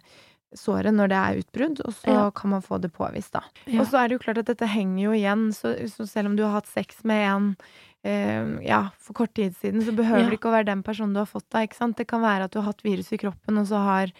såret 0.55 0.93
når 0.95 1.09
det 1.11 1.17
er 1.17 1.39
utbrudd, 1.41 1.81
og 1.85 1.93
så 1.93 2.07
Ja. 2.13 2.29
kan 2.31 2.49
man 2.51 2.61
få 2.61 2.79
det 2.79 2.93
påvist, 2.93 3.31
da. 3.33 3.41
Ja. 3.65 3.81
Og 3.81 3.87
så 3.87 3.97
er 3.99 4.07
det 4.07 4.15
jo 4.19 4.23
klart 4.23 4.37
at 4.39 4.45
dette 4.45 4.67
henger 4.67 5.03
jo 5.03 5.11
igjen, 5.11 5.49
så, 5.53 5.75
så 5.91 6.07
selv 6.07 6.27
om 6.27 6.35
du 6.37 6.43
har 6.43 6.51
hatt 6.61 6.67
sex 6.67 7.03
med 7.03 7.25
en 7.27 7.57
eh, 8.03 8.63
ja, 8.65 8.89
for 8.97 9.13
kort 9.13 9.33
tid 9.35 9.55
siden, 9.57 9.81
så 9.83 9.91
behøver 9.91 10.23
Ja. 10.23 10.29
det 10.29 10.39
ikke 10.39 10.47
å 10.47 10.55
være 10.55 10.65
den 10.69 10.83
personen 10.83 11.13
du 11.13 11.19
har 11.19 11.25
fått 11.27 11.49
da, 11.51 11.59
ikke 11.65 11.75
sant. 11.75 11.97
Det 11.97 12.07
kan 12.07 12.21
være 12.21 12.45
at 12.45 12.51
du 12.51 12.59
har 12.61 12.69
hatt 12.71 12.81
virus 12.85 13.11
i 13.11 13.17
kroppen, 13.17 13.57
og 13.57 13.65
så 13.67 13.81
har 13.83 14.11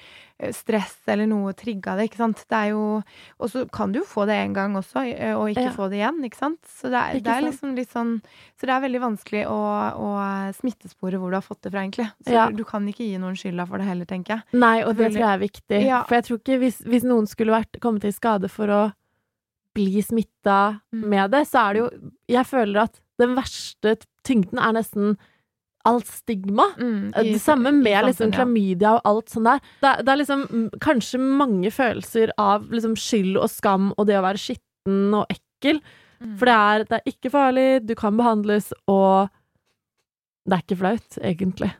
stress 0.53 0.99
eller 1.09 1.25
noe 1.25 1.51
trigga 1.57 1.95
det, 1.97 2.11
ikke 2.11 2.19
sant. 2.19 2.43
Det 2.47 2.57
er 2.57 2.67
jo 2.69 3.01
Og 3.39 3.49
så 3.49 3.63
kan 3.73 3.91
du 3.91 3.99
jo 3.99 4.05
få 4.05 4.25
det 4.29 4.35
en 4.38 4.53
gang 4.53 4.75
også, 4.77 5.01
eh, 5.17 5.33
og 5.35 5.49
ikke 5.49 5.63
Ja. 5.65 5.71
få 5.73 5.89
det 5.89 5.97
igjen, 5.97 6.19
ikke 6.25 6.38
sant. 6.38 6.59
Så 6.67 6.91
det 6.93 6.99
er, 7.01 7.19
det 7.19 7.27
er 7.33 7.41
liksom 7.41 7.75
litt 7.75 7.89
sånn 7.89 8.21
Så 8.55 8.67
det 8.67 8.69
er 8.75 8.81
veldig 8.85 9.01
vanskelig 9.01 9.45
å, 9.49 9.57
å 9.97 10.53
smittespore 10.53 11.17
hvor 11.17 11.29
du 11.31 11.38
har 11.38 11.41
fått 11.41 11.61
det 11.63 11.71
fra, 11.71 11.81
egentlig. 11.81 12.11
Så 12.25 12.31
Ja. 12.33 12.49
du 12.49 12.63
kan 12.63 12.85
ikke 12.88 13.07
gi 13.09 13.17
noen 13.17 13.33
skylda 13.35 13.67
for 13.67 13.77
det 13.79 13.88
heller, 13.88 14.05
tenker 14.05 14.35
jeg. 14.38 14.43
Nei, 14.53 14.83
og 14.83 14.95
det 14.95 15.11
tror 15.13 15.25
jeg 15.25 15.33
er 15.33 15.43
viktig. 15.47 15.81
Ja. 15.88 16.03
For 16.03 16.15
jeg 16.15 16.23
tror 16.25 16.38
ikke 16.39 16.59
hvis, 16.59 16.81
hvis 16.85 17.03
noen 17.03 17.25
skulle 17.27 17.51
vært, 17.57 17.79
kommet 17.81 18.05
i 18.05 18.11
skade 18.13 18.49
for 18.49 18.67
å 18.67 18.93
bli 19.73 20.01
smitta 20.01 20.81
Mm. 20.93 21.03
med 21.09 21.31
det, 21.31 21.47
så 21.47 21.69
er 21.69 21.73
det 21.73 21.79
jo 21.81 22.11
Jeg 22.29 22.45
føler 22.45 22.81
at 22.83 22.99
den 23.19 23.35
verste 23.35 23.97
tyngden 24.23 24.59
er 24.59 24.73
nesten 24.73 25.17
alt 25.88 26.09
stigma. 26.11 26.65
Mm, 26.77 27.13
i, 27.15 27.31
Det 27.33 27.41
samme 27.43 27.71
med 27.75 28.09
liksom 28.09 28.33
klamydia 28.35 28.95
og 28.97 29.07
alt 29.09 29.31
sånn 29.33 29.47
der. 29.47 29.61
Det, 29.83 29.93
det 30.05 30.13
er 30.13 30.19
liksom 30.21 30.43
mm, 30.51 30.67
kanskje 30.83 31.21
mange 31.23 31.71
følelser 31.73 32.33
av 32.41 32.67
liksom 32.73 32.97
skyld 32.99 33.39
og 33.41 33.49
skam 33.53 33.89
og 33.95 34.07
det 34.09 34.19
å 34.19 34.25
være 34.27 34.41
skitten 34.43 35.15
og 35.21 35.31
ekkel. 35.33 35.81
Mm. 36.19 36.35
For 36.39 36.49
det 36.49 36.57
er, 36.57 36.85
det 36.89 36.99
er 36.99 37.11
ikke 37.13 37.31
farlig, 37.33 37.65
du 37.88 37.95
kan 37.97 38.17
behandles, 38.17 38.71
og 38.89 39.27
det 40.47 40.55
er 40.57 40.63
ikke 40.63 40.79
flaut, 40.79 41.17
egentlig. 41.21 41.71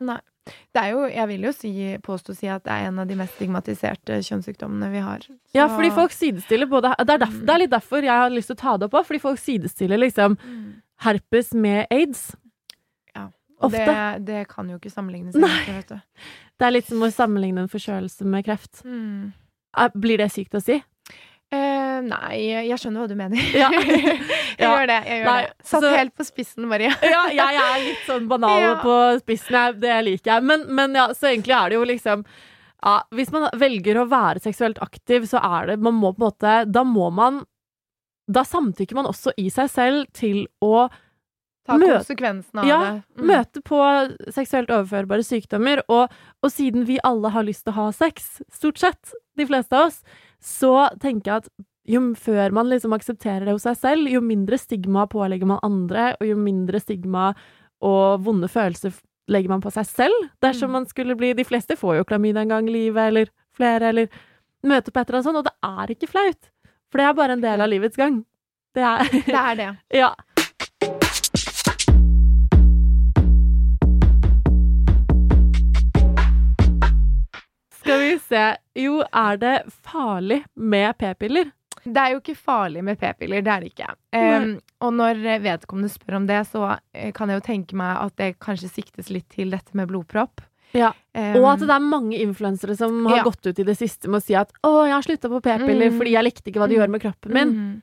Det 0.74 0.80
er 0.80 0.92
jo, 0.94 1.04
jeg 1.12 1.28
vil 1.32 1.46
jo 1.48 1.52
si, 1.56 1.72
påstå 2.04 2.36
si 2.38 2.48
at 2.52 2.64
det 2.64 2.72
er 2.72 2.88
en 2.88 3.00
av 3.04 3.08
de 3.10 3.16
mest 3.20 3.36
stigmatiserte 3.36 4.20
kjønnssykdommene 4.24 4.90
vi 4.94 5.02
har. 5.04 5.26
Ja, 5.56 5.66
fordi 5.72 5.90
folk 5.96 6.14
sidestiller 6.16 6.70
både 6.72 6.94
Det 7.02 7.16
er, 7.18 7.22
derfor, 7.26 7.42
det 7.48 7.54
er 7.56 7.62
litt 7.64 7.74
derfor 7.74 8.06
jeg 8.08 8.14
har 8.24 8.32
lyst 8.32 8.52
til 8.54 8.56
å 8.58 8.62
ta 8.62 8.76
det 8.78 8.88
opp 8.88 8.96
òg, 9.02 9.08
fordi 9.10 9.24
folk 9.24 9.42
sidestiller 9.44 10.00
liksom 10.00 10.38
Mm. 10.38 10.68
herpes 11.04 11.54
med 11.54 11.88
aids. 11.92 12.36
Og 13.66 13.72
det, 13.74 13.86
det 14.28 14.44
kan 14.52 14.68
jo 14.70 14.76
ikke 14.78 14.92
sammenlignes. 14.94 15.36
Egentlig, 15.36 15.76
vet 15.80 15.90
du. 15.96 16.28
Det 16.60 16.66
er 16.68 16.72
litt 16.76 16.88
som 16.90 17.02
å 17.02 17.10
sammenligne 17.14 17.64
en 17.64 17.72
forkjølelse 17.72 18.26
med 18.30 18.46
kreft. 18.46 18.84
Mm. 18.86 19.32
Er- 19.78 19.96
Blir 19.98 20.18
det 20.22 20.28
sykt 20.34 20.54
å 20.58 20.62
si? 20.62 20.78
Eh, 21.48 22.02
nei, 22.04 22.36
jeg 22.68 22.78
skjønner 22.82 23.06
hva 23.06 23.08
du 23.08 23.16
mener. 23.16 23.40
Ja. 23.56 23.70
jeg 23.74 24.20
Ja. 24.60 24.72
gjør 24.74 24.88
det. 24.90 24.98
jeg 25.08 25.22
gjør 25.22 25.28
Nei, 25.32 25.42
det 25.48 25.68
Satt 25.70 25.84
så- 25.86 25.96
helt 25.96 26.14
på 26.18 26.26
spissen, 26.28 26.68
Maria. 26.68 26.92
Ja, 27.16 27.24
jeg 27.34 27.62
er 27.64 27.82
litt 27.86 28.06
sånn 28.10 28.28
banal 28.30 28.62
Ja. 28.62 28.76
på 28.84 28.96
spissen, 29.24 29.56
jeg, 29.58 29.80
det 29.86 29.98
liker 30.06 30.34
jeg. 30.36 30.44
Men, 30.50 30.66
men 30.76 30.94
ja, 30.98 31.08
så 31.18 31.30
egentlig 31.32 31.56
er 31.58 31.70
det 31.70 31.78
jo 31.80 31.86
liksom 31.88 32.26
ja, 32.84 32.96
Hvis 33.16 33.32
man 33.34 33.48
velger 33.58 33.98
å 34.04 34.08
være 34.12 34.42
seksuelt 34.44 34.78
aktiv, 34.86 35.26
så 35.26 35.40
er 35.42 35.72
det 35.72 35.80
Man 35.82 35.96
må 35.98 36.12
på 36.14 36.22
en 36.22 36.28
måte 36.28 36.52
Da 36.70 36.84
må 36.86 37.08
man 37.10 37.40
Da 38.30 38.44
samtykker 38.46 38.94
man 39.00 39.08
også 39.10 39.34
i 39.42 39.48
seg 39.50 39.72
selv 39.74 40.06
til 40.14 40.44
å 40.62 40.88
Ta 41.68 41.76
konsekvensene 41.76 41.98
konsekvensen 42.00 42.60
av 42.64 42.68
Ja, 42.70 42.78
det. 42.80 43.22
Mm. 43.22 43.28
møte 43.28 43.62
på 43.68 43.80
seksuelt 44.32 44.70
overførbare 44.72 45.26
sykdommer. 45.28 45.82
Og, 45.92 46.14
og 46.42 46.52
siden 46.54 46.86
vi 46.88 46.98
alle 47.04 47.30
har 47.36 47.44
lyst 47.44 47.66
til 47.68 47.74
å 47.76 47.80
ha 47.82 47.88
sex, 47.92 48.38
stort 48.56 48.80
sett, 48.80 49.14
de 49.38 49.46
fleste 49.46 49.76
av 49.76 49.90
oss, 49.92 50.02
så 50.42 50.88
tenker 51.00 51.32
jeg 51.34 51.44
at 51.44 51.50
jo 51.88 52.02
før 52.20 52.52
man 52.52 52.68
liksom 52.72 52.92
aksepterer 52.96 53.46
det 53.48 53.54
hos 53.56 53.64
seg 53.68 53.78
selv, 53.80 54.08
jo 54.12 54.20
mindre 54.24 54.58
stigma 54.60 55.06
pålegger 55.08 55.48
man 55.48 55.60
andre, 55.64 56.16
og 56.20 56.28
jo 56.28 56.36
mindre 56.40 56.80
stigma 56.84 57.30
og 57.84 58.24
vonde 58.26 58.50
følelser 58.52 58.96
legger 59.30 59.50
man 59.52 59.62
på 59.64 59.72
seg 59.76 59.86
selv. 59.88 60.30
Dersom 60.44 60.70
Mm. 60.70 60.74
man 60.80 60.86
skulle 60.88 61.16
bli 61.16 61.34
De 61.34 61.44
fleste 61.44 61.76
får 61.78 61.98
jo 61.98 62.04
klamydia 62.08 62.42
en 62.42 62.50
gang 62.50 62.68
i 62.70 62.72
livet, 62.72 63.08
eller 63.12 63.28
flere, 63.56 63.90
eller 63.90 64.08
møter 64.64 64.92
på 64.92 65.00
et 65.00 65.10
eller 65.10 65.20
annet 65.20 65.30
sånt, 65.30 65.38
og 65.38 65.44
det 65.44 65.54
er 65.64 65.88
ikke 65.96 66.10
flaut. 66.12 66.50
For 66.92 66.98
det 66.98 67.06
er 67.08 67.14
bare 67.14 67.32
en 67.34 67.42
del 67.42 67.62
av 67.62 67.70
livets 67.70 67.96
gang. 67.98 68.26
Det 68.76 68.84
er 68.84 69.04
Det 69.32 69.36
er 69.36 69.56
det. 69.56 69.70
Ja. 70.02 70.14
Skal 77.88 78.02
vi 78.04 78.16
se 78.20 78.42
Jo, 78.84 78.98
er 79.16 79.38
det 79.40 79.54
farlig 79.88 80.42
med 80.60 80.98
p-piller? 81.00 81.54
Det 81.88 82.02
er 82.02 82.12
jo 82.12 82.20
ikke 82.20 82.36
farlig 82.36 82.82
med 82.84 82.98
p-piller, 83.00 83.40
det 83.46 83.52
er 83.54 83.64
det 83.64 83.70
ikke. 83.72 83.88
Um, 84.12 84.58
og 84.84 84.92
når 84.98 85.22
vedkommende 85.40 85.88
spør 85.94 86.18
om 86.20 86.26
det, 86.28 86.42
så 86.50 86.74
eh, 86.94 87.14
kan 87.16 87.32
jeg 87.32 87.40
jo 87.40 87.46
tenke 87.46 87.78
meg 87.80 87.94
at 88.02 88.16
det 88.20 88.34
kanskje 88.44 88.68
siktes 88.74 89.08
litt 89.14 89.30
til 89.32 89.54
dette 89.56 89.72
med 89.78 89.88
blodpropp. 89.88 90.44
Ja. 90.76 90.90
Um, 91.16 91.38
Og 91.40 91.48
at 91.54 91.64
det 91.64 91.72
er 91.72 91.80
mange 91.86 92.20
influensere 92.20 92.76
som 92.76 93.06
har 93.08 93.22
Ja. 93.22 93.24
gått 93.24 93.48
ut 93.48 93.60
i 93.64 93.64
det 93.64 93.78
siste 93.80 94.10
med 94.12 94.20
å 94.20 94.26
si 94.26 94.36
at 94.36 94.52
'Å, 94.62 94.84
jeg 94.84 94.94
har 94.98 95.02
slutta 95.08 95.30
på 95.32 95.42
p-piller 95.42 95.90
Mm. 95.92 95.98
fordi 95.98 96.12
jeg 96.12 96.24
likte 96.28 96.52
ikke 96.52 96.60
hva 96.60 96.68
det 96.68 96.78
gjør 96.78 96.90
med 96.92 97.02
kroppen 97.02 97.32
min'. 97.32 97.54
Mm. 97.56 97.82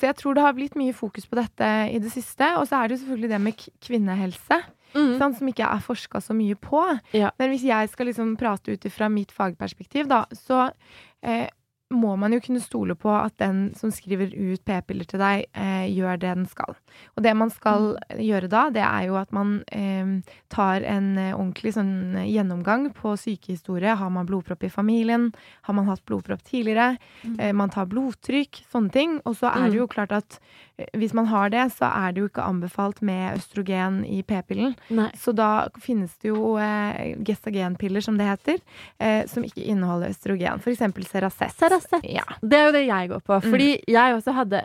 Så 0.00 0.06
jeg 0.08 0.16
tror 0.16 0.34
det 0.34 0.42
har 0.42 0.54
blitt 0.54 0.74
mye 0.76 0.94
fokus 0.94 1.26
på 1.28 1.36
dette 1.36 1.92
i 1.92 1.98
det 1.98 2.10
siste. 2.10 2.56
Og 2.56 2.64
så 2.66 2.80
er 2.82 2.88
det 2.88 2.96
jo 2.98 3.04
selvfølgelig 3.04 3.28
det 3.28 3.40
med 3.40 3.56
kvinnehelse, 3.84 4.62
Mm. 4.94 5.14
sant, 5.18 5.38
som 5.38 5.48
ikke 5.50 5.68
er 5.68 5.84
forska 5.84 6.20
så 6.24 6.36
mye 6.36 6.58
på. 6.58 6.82
Ja. 7.16 7.30
Men 7.38 7.52
hvis 7.52 7.66
jeg 7.68 7.92
skal 7.92 8.10
liksom 8.10 8.36
prate 8.40 8.74
ut 8.74 8.84
ifra 8.88 9.10
mitt 9.12 9.32
fagperspektiv, 9.34 10.08
da, 10.10 10.24
så 10.36 10.68
eh, 11.22 11.48
må 11.90 12.14
man 12.18 12.30
jo 12.30 12.38
kunne 12.42 12.62
stole 12.62 12.94
på 12.98 13.10
at 13.10 13.34
den 13.42 13.72
som 13.78 13.90
skriver 13.90 14.30
ut 14.30 14.62
p-piller 14.66 15.08
til 15.10 15.18
deg, 15.22 15.48
eh, 15.58 15.88
gjør 15.90 16.20
det 16.22 16.34
den 16.38 16.46
skal. 16.46 16.76
Og 17.16 17.24
det 17.26 17.32
man 17.34 17.50
skal 17.50 17.96
gjøre 18.14 18.50
da, 18.50 18.68
det 18.70 18.84
er 18.86 19.08
jo 19.08 19.16
at 19.18 19.32
man 19.34 19.56
eh, 19.74 20.12
tar 20.52 20.86
en 20.86 21.10
eh, 21.18 21.34
ordentlig 21.34 21.74
sånn 21.74 22.20
gjennomgang 22.22 22.92
på 22.94 23.16
sykehistorie. 23.18 23.96
Har 23.98 24.12
man 24.14 24.28
blodpropp 24.30 24.62
i 24.68 24.70
familien? 24.70 25.32
Har 25.66 25.74
man 25.74 25.90
hatt 25.90 26.04
blodpropp 26.06 26.44
tidligere? 26.46 26.94
Eh, 27.26 27.50
man 27.56 27.74
tar 27.74 27.90
blodtrykk, 27.90 28.62
sånne 28.70 28.94
ting. 28.94 29.18
Og 29.26 29.40
så 29.42 29.50
er 29.50 29.66
det 29.66 29.82
jo 29.82 29.90
klart 29.90 30.14
at 30.14 30.38
eh, 30.38 30.69
hvis 30.96 31.12
man 31.14 31.26
har 31.26 31.50
det, 31.50 31.66
så 31.76 31.88
er 31.90 32.12
det 32.12 32.22
jo 32.22 32.28
ikke 32.28 32.44
anbefalt 32.46 33.02
med 33.02 33.36
østrogen 33.38 34.00
i 34.06 34.22
p-pillen. 34.22 34.74
Så 35.18 35.34
da 35.36 35.68
finnes 35.80 36.10
det 36.22 36.30
jo 36.32 36.56
eh, 36.58 37.16
gestagenpiller, 37.26 38.00
som 38.04 38.16
det 38.18 38.26
heter, 38.30 38.58
eh, 39.00 39.24
som 39.26 39.42
ikke 39.44 39.64
inneholder 39.66 40.10
østrogen. 40.14 40.60
For 40.60 40.70
eksempel 40.72 41.04
Ceracet. 41.06 41.52
Ceracet. 41.58 42.04
Ja. 42.04 42.24
Det 42.42 42.58
er 42.58 42.66
jo 42.66 42.72
det 42.78 42.86
jeg 42.86 43.08
går 43.10 43.20
på. 43.26 43.40
Mm. 43.40 43.50
Fordi 43.50 43.70
jeg 43.88 44.14
også 44.18 44.32
hadde 44.32 44.62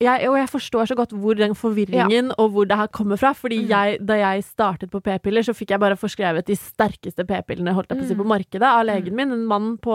jeg, 0.00 0.28
Og 0.30 0.36
jeg 0.38 0.46
forstår 0.48 0.86
så 0.86 0.94
godt 0.94 1.10
hvor 1.10 1.34
den 1.34 1.56
forvirringen 1.58 2.28
og 2.38 2.52
hvor 2.54 2.64
det 2.70 2.76
her 2.78 2.86
kommer 2.86 3.16
fra. 3.18 3.32
Fordi 3.34 3.64
Mm. 3.64 3.68
jeg, 3.68 3.98
da 4.06 4.14
jeg 4.14 4.44
startet 4.44 4.90
på 4.92 5.00
p-piller, 5.02 5.42
så 5.42 5.50
fikk 5.52 5.70
jeg 5.74 5.80
bare 5.80 5.96
forskrevet 5.98 6.46
de 6.46 6.54
sterkeste 6.54 7.26
p-pillene 7.26 7.74
holdt 7.74 7.88
jeg 7.90 7.98
på 7.98 8.04
å 8.04 8.08
si, 8.08 8.14
Mm. 8.14 8.22
på 8.22 8.28
markedet 8.30 8.62
av 8.62 8.86
legen 8.86 9.16
min. 9.16 9.32
En 9.32 9.44
mann 9.44 9.76
på 9.76 9.90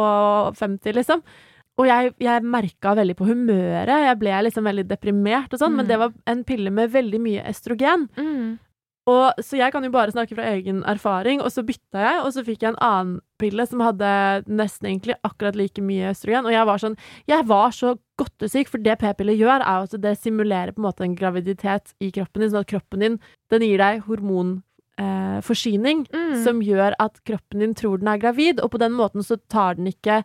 50, 0.57 0.91
liksom. 0.91 1.21
Og 1.81 1.87
jeg, 1.87 2.13
jeg 2.21 2.43
merka 2.45 2.91
veldig 2.95 3.15
på 3.17 3.25
humøret. 3.25 3.89
Jeg 3.89 4.19
ble 4.21 4.29
liksom 4.45 4.63
veldig 4.67 4.83
deprimert 4.91 5.53
og 5.53 5.59
sånn, 5.59 5.73
men 5.75 5.85
Mm. 5.85 5.89
det 5.89 5.97
var 5.99 6.13
en 6.27 6.43
pille 6.43 6.69
med 6.71 6.91
veldig 6.93 7.19
mye 7.19 7.41
estrogen. 7.49 8.09
Mm. 8.15 8.59
Og, 9.05 9.33
så 9.43 9.57
jeg 9.57 9.71
kan 9.73 9.83
jo 9.83 9.89
bare 9.91 10.13
snakke 10.13 10.35
fra 10.37 10.45
egen 10.53 10.81
erfaring, 10.87 11.41
og 11.41 11.49
så 11.51 11.59
bytta 11.65 11.99
jeg, 11.99 12.19
og 12.23 12.29
så 12.31 12.43
fikk 12.45 12.61
jeg 12.63 12.69
en 12.71 12.77
annen 12.79 13.17
pille 13.37 13.65
som 13.67 13.81
hadde 13.83 14.45
nesten 14.47 14.87
egentlig 14.87 15.17
akkurat 15.27 15.57
like 15.59 15.81
mye 15.83 16.13
østrogen, 16.13 16.45
og 16.45 16.53
jeg 16.53 16.65
var 16.69 16.77
sånn 16.79 16.95
Jeg 17.27 17.43
var 17.49 17.71
så 17.75 17.97
godtesyk, 18.17 18.69
for 18.69 18.77
det 18.77 18.99
p-piller 18.99 19.35
gjør, 19.35 19.59
er 19.65 19.81
jo 19.81 19.89
at 19.89 20.01
det 20.01 20.17
simulerer 20.21 20.71
på 20.71 20.79
en 20.79 20.87
måte 20.87 21.01
en 21.03 21.15
graviditet 21.19 21.91
i 21.99 22.11
kroppen 22.11 22.39
din, 22.45 22.51
sånn 22.53 22.61
at 22.63 22.67
kroppen 22.71 22.99
din 23.03 23.19
den 23.51 23.61
gir 23.67 23.77
deg 23.81 24.03
hormonforsyning, 24.07 24.63
eh, 24.99 25.41
forsyning, 25.41 26.07
Mm. 26.13 26.43
som 26.45 26.61
gjør 26.61 26.93
at 26.97 27.19
kroppen 27.25 27.59
din 27.59 27.73
tror 27.73 27.97
den 27.99 28.07
er 28.07 28.17
gravid, 28.19 28.61
og 28.63 28.71
på 28.71 28.79
den 28.79 28.93
måten 28.93 29.19
så 29.21 29.35
tar 29.49 29.75
den 29.75 29.87
ikke 29.91 30.23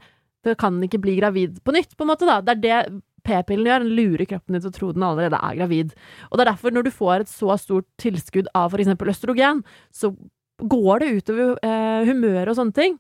kan 0.59 0.79
ikke 0.85 1.01
bli 1.03 1.17
gravid 1.19 1.59
på 1.65 1.75
nytt, 1.75 1.97
på 1.97 2.07
en 2.07 2.13
måte, 2.13 2.29
da. 2.29 2.41
Det 2.45 2.55
er 2.57 2.63
det 2.63 3.03
p-pillen 3.27 3.67
gjør. 3.69 3.85
Den 3.85 3.97
lurer 3.99 4.29
kroppen 4.31 4.57
din 4.57 4.63
til 4.65 4.71
å 4.71 4.77
tro 4.77 4.93
den 4.97 5.05
allerede 5.09 5.41
er 5.43 5.59
gravid. 5.59 5.93
Og 6.31 6.39
det 6.39 6.45
er 6.45 6.53
derfor, 6.53 6.75
når 6.75 6.87
du 6.87 6.95
får 6.95 7.25
et 7.25 7.33
så 7.33 7.59
stort 7.61 7.89
tilskudd 8.01 8.49
av 8.57 8.77
eksempel 8.79 9.13
østrogen, 9.13 9.65
så 9.93 10.15
går 10.59 11.05
det 11.05 11.13
utover 11.21 11.59
eh, 11.63 12.09
humøret 12.09 12.51
og 12.51 12.59
sånne 12.59 12.75
ting. 12.75 12.97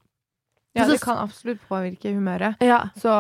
ja, 0.78 0.84
det 0.86 1.00
kan 1.02 1.18
absolutt 1.18 1.58
påvirke 1.66 2.12
humøret. 2.14 2.60
Ja. 2.62 2.84
Så 2.94 3.10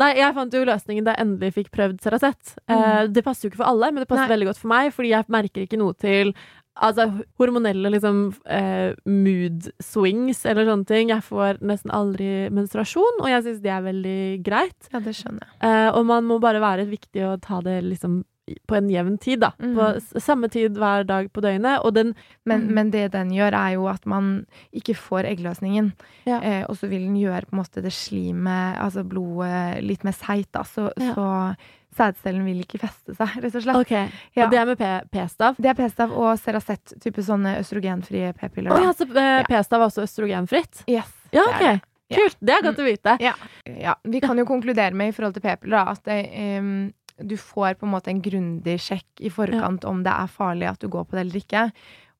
Nei, 0.00 0.08
jeg 0.18 0.34
fant 0.34 0.56
jo 0.56 0.64
løsningen 0.66 1.06
da 1.06 1.14
jeg 1.14 1.26
endelig 1.26 1.52
fikk 1.54 1.68
prøvd 1.76 2.00
Ceracet. 2.02 2.56
Eh, 2.66 3.04
det 3.12 3.22
passer 3.26 3.46
jo 3.46 3.52
ikke 3.52 3.60
for 3.60 3.70
alle, 3.70 3.92
men 3.92 4.02
det 4.02 4.08
passer 4.10 4.26
Nei. 4.26 4.32
veldig 4.32 4.48
godt 4.50 4.62
for 4.62 4.72
meg, 4.72 4.90
fordi 4.96 5.12
jeg 5.12 5.30
merker 5.36 5.66
ikke 5.66 5.78
noe 5.78 5.94
til 5.94 6.32
Altså 6.80 7.08
hormonelle 7.40 7.90
liksom 7.92 8.20
eh, 8.48 8.94
mood 9.04 9.66
swings 9.82 10.44
eller 10.48 10.68
sånne 10.68 10.88
ting. 10.88 11.10
Jeg 11.12 11.26
får 11.26 11.58
nesten 11.66 11.92
aldri 11.92 12.48
menstruasjon, 12.54 13.18
og 13.20 13.28
jeg 13.28 13.44
syns 13.44 13.62
det 13.64 13.72
er 13.74 13.86
veldig 13.88 14.20
greit. 14.46 14.90
ja, 14.92 15.02
det 15.02 15.16
skjønner 15.18 15.44
jeg. 15.44 15.56
Eh, 15.66 15.88
og 15.90 16.06
man 16.08 16.28
må 16.28 16.38
bare 16.42 16.62
være 16.62 16.86
viktig 16.88 17.26
og 17.26 17.42
ta 17.44 17.60
det 17.66 17.80
liksom 17.88 18.22
på 18.66 18.76
en 18.76 18.88
jevn 18.90 19.18
tid, 19.18 19.40
da. 19.40 19.52
Mm. 19.60 19.74
På 19.76 20.20
samme 20.20 20.48
tid 20.50 20.76
hver 20.76 21.04
dag 21.06 21.28
på 21.32 21.40
døgnet. 21.44 21.84
Og 21.84 21.94
den 21.94 22.14
Men, 22.46 22.62
Mm. 22.66 22.74
men 22.74 22.90
det 22.90 23.12
den 23.12 23.30
gjør, 23.30 23.52
er 23.54 23.74
jo 23.74 23.86
at 23.88 24.06
man 24.06 24.46
ikke 24.72 24.94
får 24.96 25.24
eggløsningen. 25.28 25.92
Ja. 26.26 26.40
Eh, 26.42 26.64
og 26.68 26.76
så 26.76 26.88
vil 26.88 27.04
den 27.06 27.14
gjøre 27.16 27.46
på 27.46 27.52
en 27.52 27.58
måte 27.62 27.82
det 27.82 27.92
slimet, 27.92 28.78
altså 28.80 29.04
blodet, 29.06 29.82
litt 29.84 30.02
mer 30.04 30.12
seigt, 30.12 30.50
da. 30.52 30.62
Så, 30.62 30.90
Ja. 30.98 31.14
så 31.14 31.56
sædcellen 31.96 32.44
vil 32.44 32.60
ikke 32.64 32.78
feste 32.80 33.14
seg, 33.16 33.36
rett 33.42 33.54
og 33.54 33.62
slett. 33.62 33.76
Okay. 33.76 34.08
Ja. 34.36 34.44
Og 34.46 34.50
det 34.50 34.58
er 34.58 34.64
med 34.66 34.78
P- 34.78 35.08
p-stav? 35.12 35.56
Det 35.56 35.66
er 35.70 35.74
p-stav 35.74 36.10
og 36.12 36.38
Ceracet, 36.38 36.94
type 37.00 37.22
sånne 37.22 37.58
østrogenfrie 37.60 38.32
p-piller. 38.36 38.72
Oh, 38.72 38.82
ja, 38.82 38.92
så 38.92 39.04
eh, 39.10 39.44
p-stav 39.48 39.80
er 39.80 39.86
også 39.90 40.02
østrogenfritt? 40.06 40.84
Yes, 40.88 41.10
Ja, 41.32 41.42
OK. 41.48 41.58
det. 41.60 41.80
Kult. 42.10 42.36
Det 42.42 42.50
er 42.56 42.62
godt 42.62 42.78
å 42.82 42.84
vite. 42.84 43.16
Ja. 43.22 43.34
ja. 43.66 43.94
Vi 44.04 44.18
kan 44.20 44.36
jo 44.36 44.44
konkludere 44.44 44.92
med 44.98 45.08
i 45.08 45.12
forhold 45.12 45.34
til 45.34 45.42
p-piller 45.44 45.86
at 45.92 46.02
det, 46.04 46.26
em, 46.34 46.92
du 47.26 47.36
får 47.36 47.74
på 47.80 47.86
en 47.86 47.92
måte 47.92 48.08
en 48.12 48.22
grundig 48.22 48.78
sjekk 48.80 49.20
i 49.20 49.30
forkant 49.30 49.84
om 49.84 50.02
det 50.02 50.12
er 50.12 50.26
farlig 50.28 50.68
at 50.70 50.78
du 50.80 50.88
går 50.88 51.04
på 51.06 51.16
det 51.18 51.20
eller 51.26 51.40
ikke. 51.40 51.72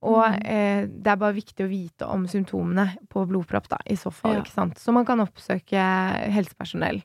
Og 0.03 0.25
Mm. 0.25 0.47
eh, 0.47 0.87
det 0.87 1.07
er 1.13 1.17
bare 1.17 1.35
viktig 1.37 1.65
å 1.67 1.69
vite 1.69 2.07
om 2.09 2.27
symptomene 2.27 2.97
på 3.09 3.27
blodpropp, 3.29 3.69
da, 3.69 3.77
i 3.87 3.95
så 3.97 4.11
fall. 4.13 4.35
Ja. 4.39 4.41
ikke 4.41 4.53
sant? 4.55 4.79
Så 4.81 4.93
man 4.93 5.05
kan 5.05 5.21
oppsøke 5.21 5.77
helsepersonell 6.33 7.03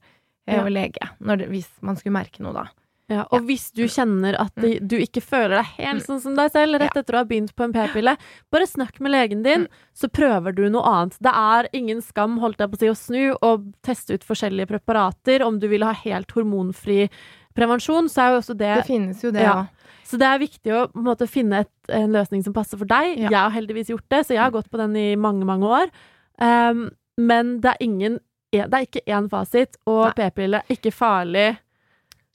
eh, 0.47 0.55
Ja. 0.55 0.63
og 0.63 0.71
lege 0.71 1.09
det, 1.19 1.49
hvis 1.49 1.67
man 1.81 1.95
skulle 1.97 2.13
merke 2.13 2.39
noe, 2.41 2.53
da. 2.53 2.65
Ja, 3.07 3.27
og 3.31 3.43
hvis 3.45 3.67
du 3.71 3.83
kjenner 3.85 4.33
at 4.39 4.55
de, 4.55 4.79
du 4.79 4.95
ikke 4.97 5.21
føler 5.21 5.59
deg 5.61 5.65
helt 5.77 6.01
sånn 6.07 6.19
som 6.23 6.33
deg 6.35 6.49
selv 6.51 6.79
rett 6.79 6.95
Ja. 6.95 7.01
etter 7.01 7.13
å 7.13 7.17
ha 7.17 7.23
begynt 7.23 7.53
på 7.55 7.63
en 7.63 7.73
p-pille, 7.73 8.17
bare 8.51 8.65
snakk 8.65 8.99
med 8.99 9.11
legen 9.11 9.43
din, 9.43 9.67
så 9.93 10.07
prøver 10.09 10.55
du 10.55 10.67
noe 10.71 10.81
annet. 10.81 11.17
Det 11.21 11.31
er 11.31 11.67
ingen 11.71 12.01
skam 12.01 12.39
holdt 12.39 12.57
jeg 12.57 12.71
på 12.71 12.73
å 12.73 12.79
si, 12.79 12.87
å 12.87 12.95
snu 12.95 13.37
og 13.43 13.73
teste 13.83 14.15
ut 14.15 14.23
forskjellige 14.23 14.67
preparater. 14.67 15.45
Om 15.45 15.59
du 15.59 15.67
vil 15.67 15.83
ha 15.83 15.93
helt 15.93 16.31
hormonfri 16.31 17.07
prevensjon, 17.55 18.09
så 18.11 18.21
er 18.25 18.29
jo 18.35 18.41
også 18.43 18.55
det 18.59 18.73
Det 18.81 18.85
finnes 18.89 19.23
jo 19.23 19.31
det 19.31 19.41
Ja. 19.45 19.55
ja. 19.55 19.65
Så 20.05 20.19
det 20.21 20.27
er 20.29 20.37
viktig 20.37 20.69
å 20.75 20.83
måte, 20.93 21.25
finne 21.27 21.63
et, 21.63 21.71
en 21.89 22.11
løsning 22.13 22.43
som 22.45 22.53
passer 22.53 22.77
for 22.77 22.85
deg. 22.85 23.15
Ja. 23.17 23.29
Jeg 23.31 23.39
har 23.41 23.49
heldigvis 23.55 23.89
gjort 23.89 24.05
det, 24.13 24.19
så 24.27 24.35
jeg 24.35 24.43
har 24.43 24.51
gått 24.53 24.69
på 24.69 24.77
den 24.77 24.93
i 24.95 25.15
mange, 25.17 25.45
mange 25.49 25.65
år. 25.65 25.89
Um, 26.37 26.91
men 27.17 27.59
det 27.61 27.71
er 27.71 27.81
ingen 27.81 28.19
Det 28.51 28.71
er 28.71 28.85
ikke 28.85 29.01
én 29.07 29.29
fasit, 29.31 29.75
og 29.87 30.13
p-pille 30.15 30.61
er 30.61 30.69
ikke 30.75 30.91
farlig 30.93 31.57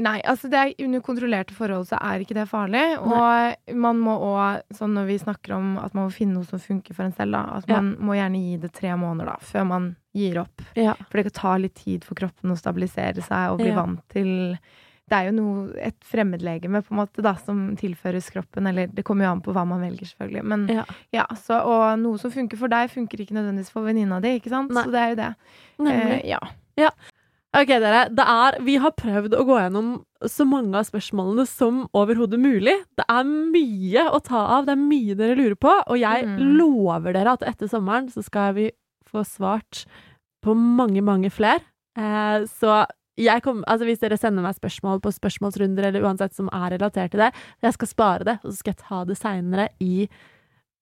Nei, 0.00 0.18
altså 0.24 0.48
det 0.48 0.58
er 0.58 0.84
under 0.86 1.00
kontrollerte 1.04 1.52
forhold 1.52 1.84
så 1.90 1.98
er 2.00 2.22
ikke 2.24 2.34
det 2.38 2.46
farlig. 2.48 2.80
Og 3.04 3.74
man 3.76 3.98
må 4.00 4.14
òg, 4.16 4.62
sånn 4.72 4.94
når 4.96 5.06
vi 5.10 5.18
snakker 5.20 5.52
om 5.58 5.74
at 5.78 5.92
man 5.92 6.06
må 6.08 6.14
finne 6.14 6.38
noe 6.38 6.48
som 6.48 6.58
funker 6.58 6.96
for 6.96 7.04
en 7.04 7.12
selv, 7.12 7.32
da, 7.36 7.42
at 7.58 7.68
Ja. 7.68 7.80
man 7.82 7.96
må 8.00 8.16
gjerne 8.16 8.40
gi 8.40 8.56
det 8.62 8.72
tre 8.72 8.94
måneder 8.96 9.26
da, 9.26 9.36
før 9.44 9.66
man 9.68 9.96
gir 10.16 10.38
opp. 10.40 10.62
Ja. 10.74 10.94
For 10.94 11.20
det 11.20 11.26
kan 11.28 11.36
ta 11.42 11.56
litt 11.60 11.74
tid 11.74 12.04
for 12.08 12.14
kroppen 12.16 12.50
å 12.50 12.56
stabilisere 12.56 13.20
seg 13.22 13.50
og 13.52 13.58
bli 13.60 13.68
Ja. 13.68 13.76
vant 13.76 14.00
til 14.08 14.58
Det 15.10 15.16
er 15.18 15.24
jo 15.26 15.32
noe, 15.34 15.62
et 15.82 15.96
fremmedlegeme 16.06 16.80
på 16.86 16.92
en 16.94 17.00
måte 17.00 17.22
da, 17.26 17.32
som 17.42 17.64
tilføres 17.76 18.28
kroppen, 18.30 18.68
eller 18.70 18.86
det 18.94 19.02
kommer 19.04 19.26
jo 19.26 19.32
an 19.34 19.40
på 19.42 19.50
hva 19.56 19.64
man 19.66 19.82
velger, 19.82 20.06
selvfølgelig. 20.06 20.44
Men 20.46 20.68
Ja. 20.70 20.84
ja, 21.12 21.24
så, 21.34 21.58
Og 21.66 21.98
noe 21.98 22.18
som 22.22 22.30
funker 22.30 22.56
for 22.60 22.68
deg, 22.70 22.90
funker 22.94 23.18
ikke 23.24 23.34
nødvendigvis 23.34 23.72
for 23.74 23.82
venninna 23.82 24.20
di, 24.22 24.36
ikke 24.38 24.52
sant? 24.52 24.70
Nei. 24.70 24.84
Så 24.86 24.92
det 24.94 25.00
er 25.02 25.08
jo 25.10 25.18
det. 25.18 25.32
Eh, 25.90 26.20
ja. 26.30 26.38
Ok, 27.52 27.66
dere. 27.82 28.04
Det 28.14 28.22
er, 28.30 28.60
vi 28.62 28.76
har 28.78 28.92
prøvd 28.94 29.32
å 29.34 29.42
gå 29.48 29.56
gjennom 29.58 29.88
så 30.30 30.44
mange 30.46 30.78
av 30.78 30.86
spørsmålene 30.86 31.42
som 31.50 31.80
overhodet 31.98 32.38
mulig. 32.38 32.76
Det 32.94 33.02
er 33.10 33.24
mye 33.26 34.04
å 34.14 34.20
ta 34.22 34.44
av, 34.60 34.66
det 34.68 34.76
er 34.76 34.84
mye 34.84 35.16
dere 35.18 35.34
lurer 35.34 35.56
på, 35.58 35.72
og 35.90 35.98
jeg 35.98 36.26
Mm. 36.28 36.38
lover 36.60 37.12
dere 37.12 37.32
at 37.34 37.42
etter 37.42 37.66
sommeren 37.66 38.06
så 38.08 38.22
skal 38.22 38.54
vi 38.54 38.70
få 39.10 39.24
svart 39.26 39.84
på 40.44 40.54
mange, 40.54 41.02
mange 41.02 41.28
flere. 41.34 41.60
Eh, 41.98 42.46
så 42.46 42.86
kom, 43.44 43.64
altså 43.66 43.88
hvis 43.88 44.02
dere 44.02 44.18
sender 44.20 44.44
meg 44.44 44.58
spørsmål 44.58 45.00
på 45.04 45.12
spørsmålsrunder 45.16 45.90
eller 45.90 46.04
uansett 46.06 46.36
som 46.36 46.50
er 46.52 46.76
relatert 46.76 47.14
til 47.14 47.24
det, 47.26 47.32
jeg 47.62 47.76
skal 47.76 47.88
spare 47.88 48.28
det, 48.28 48.36
og 48.44 48.52
så 48.52 48.56
skal 48.58 48.74
jeg 48.74 48.84
ta 48.86 49.04
det 49.08 49.18
seinere 49.20 49.68
i 49.80 50.06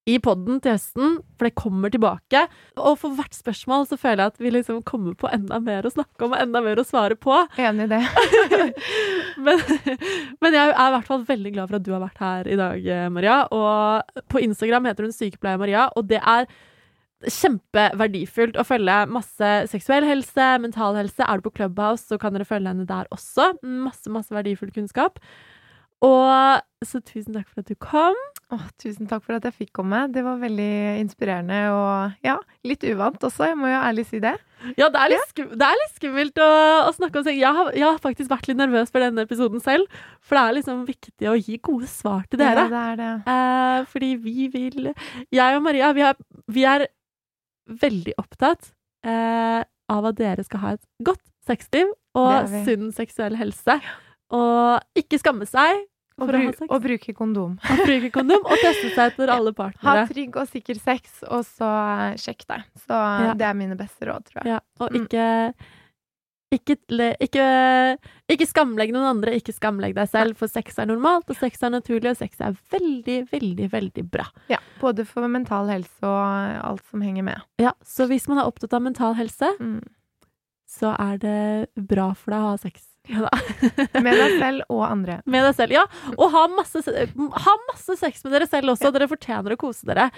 i 0.08 0.16
podden 0.24 0.60
til 0.64 0.72
høsten, 0.72 1.18
for 1.36 1.48
det 1.48 1.58
kommer 1.58 1.92
tilbake. 1.92 2.44
Og 2.80 2.96
for 3.00 3.16
hvert 3.18 3.36
spørsmål 3.36 3.84
så 3.90 3.98
føler 4.00 4.24
jeg 4.24 4.32
at 4.32 4.40
vi 4.40 4.52
liksom 4.54 4.80
kommer 4.88 5.16
på 5.18 5.28
enda 5.32 5.58
mer 5.60 5.84
å 5.86 5.92
snakke 5.92 6.24
om 6.24 6.32
og 6.32 6.40
enda 6.40 6.62
mer 6.64 6.80
å 6.80 6.86
svare 6.86 7.18
på. 7.18 7.34
Enig 7.60 7.88
i 7.88 7.92
det. 7.92 8.00
men, 9.44 9.60
men 10.40 10.56
jeg 10.56 10.72
er 10.72 10.86
i 10.86 10.94
hvert 10.96 11.10
fall 11.10 11.26
veldig 11.28 11.54
glad 11.58 11.68
for 11.68 11.80
at 11.80 11.86
du 11.86 11.92
har 11.92 12.04
vært 12.06 12.24
her 12.24 12.48
i 12.48 12.58
dag, 12.60 12.88
Maria. 13.12 13.42
Og 13.52 14.24
på 14.32 14.42
Instagram 14.46 14.88
heter 14.88 15.08
hun 15.08 15.14
Sykepleier 15.16 15.60
Maria, 15.60 15.86
og 15.92 16.08
det 16.08 16.22
er 16.22 16.48
kjempeverdifullt 17.26 18.58
å 18.60 18.64
følge 18.66 18.96
masse 19.10 19.52
seksuell 19.72 20.06
helse, 20.06 20.48
mental 20.62 20.98
helse. 20.98 21.24
Er 21.24 21.38
du 21.38 21.48
på 21.48 21.54
Clubhouse, 21.58 22.06
så 22.06 22.18
kan 22.20 22.36
dere 22.36 22.46
følge 22.48 22.70
henne 22.70 22.86
der 22.88 23.10
også. 23.14 23.52
Masse, 23.62 24.10
masse 24.12 24.34
verdifull 24.34 24.72
kunnskap. 24.74 25.18
Og 26.04 26.86
så 26.86 27.00
tusen 27.02 27.34
takk 27.34 27.48
for 27.50 27.64
at 27.64 27.70
du 27.70 27.74
kom. 27.82 28.18
Åh, 28.54 28.66
tusen 28.78 29.08
takk 29.10 29.24
for 29.24 29.34
at 29.34 29.46
jeg 29.48 29.56
fikk 29.56 29.72
komme. 29.80 30.04
Det 30.14 30.22
var 30.22 30.38
veldig 30.38 31.00
inspirerende 31.02 31.58
og 31.74 32.22
ja, 32.24 32.36
litt 32.64 32.86
uvant 32.86 33.24
også, 33.26 33.48
jeg 33.50 33.58
må 33.58 33.72
jo 33.72 33.80
ærlig 33.80 34.04
si 34.06 34.20
det. 34.22 34.36
Ja, 34.78 34.88
det 34.94 35.00
er 35.00 35.12
litt, 35.12 35.26
skum, 35.32 35.50
det 35.58 35.66
er 35.66 35.76
litt 35.78 35.96
skummelt 35.98 36.38
å, 36.42 36.48
å 36.86 36.92
snakke 36.94 37.20
om 37.20 37.26
seg. 37.26 37.38
Jeg 37.38 37.54
har, 37.58 37.72
jeg 37.74 37.86
har 37.86 37.98
faktisk 38.02 38.30
vært 38.30 38.46
litt 38.50 38.60
nervøs 38.60 38.94
for 38.94 39.02
denne 39.02 39.26
episoden 39.26 39.62
selv, 39.62 39.90
for 40.22 40.38
det 40.38 40.44
er 40.44 40.56
liksom 40.60 40.84
viktig 40.86 41.30
å 41.30 41.34
gi 41.38 41.58
gode 41.66 41.90
svar 41.90 42.22
til 42.30 42.42
dere. 42.42 42.68
Ja, 42.68 42.72
det 42.72 42.84
er 42.84 43.02
det. 43.02 43.10
Eh, 43.34 43.88
fordi 43.90 44.12
vi 44.22 44.48
vil 44.54 44.92
Jeg 45.34 45.58
og 45.58 45.66
Maria, 45.66 45.90
vi 45.98 46.06
er, 46.06 46.22
vi 46.46 46.66
er 46.66 46.86
veldig 47.68 48.14
opptatt 48.18 48.70
eh, 49.04 49.62
av 49.88 50.08
at 50.10 50.16
dere 50.18 50.44
skal 50.44 50.60
ha 50.64 50.72
et 50.76 50.82
godt 51.04 51.22
sexliv 51.48 51.92
og 52.18 52.48
sunn 52.66 52.90
seksuell 52.92 53.36
helse. 53.38 53.78
Og 54.34 54.80
ikke 54.98 55.20
skamme 55.22 55.46
seg 55.48 55.84
Og, 56.18 56.26
bru 56.28 56.38
og 56.68 56.82
bruke 56.82 57.12
kondom. 57.14 57.54
Og 57.62 57.82
bruke 57.86 58.10
kondom 58.12 58.42
og 58.44 58.56
teste 58.60 58.90
seg 58.96 59.12
etter 59.14 59.30
alle 59.36 59.52
partnere. 59.56 60.02
Ha 60.02 60.06
trygg 60.10 60.36
og 60.36 60.48
sikker 60.50 60.80
sex, 60.82 61.20
og 61.30 61.44
så 61.46 61.68
eh, 62.10 62.16
sjekk 62.20 62.42
deg. 62.50 62.64
Så 62.84 62.98
Ja. 62.98 63.34
det 63.38 63.46
er 63.46 63.54
mine 63.54 63.76
beste 63.78 64.08
råd, 64.10 64.26
tror 64.28 64.42
jeg. 64.42 64.56
Ja, 64.56 64.60
og 64.82 64.92
Mm. 64.92 65.54
Ikke 66.54 66.76
ikke, 67.20 67.46
ikke, 68.32 68.46
skamlegg 68.48 68.92
noen 68.94 69.08
andre, 69.10 69.34
ikke 69.36 69.52
skamlegg 69.52 69.94
deg 69.98 70.08
selv, 70.08 70.36
for 70.38 70.48
sex 70.48 70.78
er 70.80 70.88
normalt, 70.88 71.28
og 71.28 71.36
sex 71.36 71.60
er 71.62 71.74
naturlig, 71.74 72.14
og 72.14 72.16
sex 72.20 72.40
er 72.40 72.56
veldig, 72.72 73.18
veldig, 73.32 73.68
veldig 73.74 74.04
bra. 74.08 74.24
Ja, 74.48 74.58
både 74.80 75.04
for 75.08 75.28
mental 75.28 75.68
helse 75.68 76.00
og 76.08 76.64
alt 76.70 76.84
som 76.88 77.04
henger 77.04 77.26
med. 77.28 77.44
Ja, 77.60 77.74
Så 77.84 78.08
hvis 78.08 78.28
man 78.28 78.40
er 78.40 78.48
opptatt 78.48 78.72
av 78.72 78.82
mental 78.82 79.14
helse, 79.18 79.50
Mm. 79.60 79.82
så 80.68 80.94
er 80.98 81.18
det 81.18 81.68
bra 81.76 82.12
for 82.14 82.30
deg 82.32 82.40
å 82.40 82.50
ha 82.52 82.56
sex. 82.60 82.84
Ja. 83.08 83.28
Med 84.04 84.12
deg 84.20 84.34
selv 84.40 84.64
og 84.68 84.82
andre. 84.84 85.22
Med 85.24 85.44
deg 85.46 85.54
selv, 85.56 85.72
ja. 85.72 85.84
Og 86.18 86.28
ha 86.32 86.42
masse, 86.52 86.82
ha 86.84 87.54
masse 87.70 87.96
sex 87.96 88.20
med 88.24 88.34
dere 88.36 88.46
selv 88.46 88.74
også. 88.74 88.90
Dere 88.92 89.08
fortjener 89.08 89.54
å 89.54 89.56
kose 89.56 89.86
dere. 89.88 90.10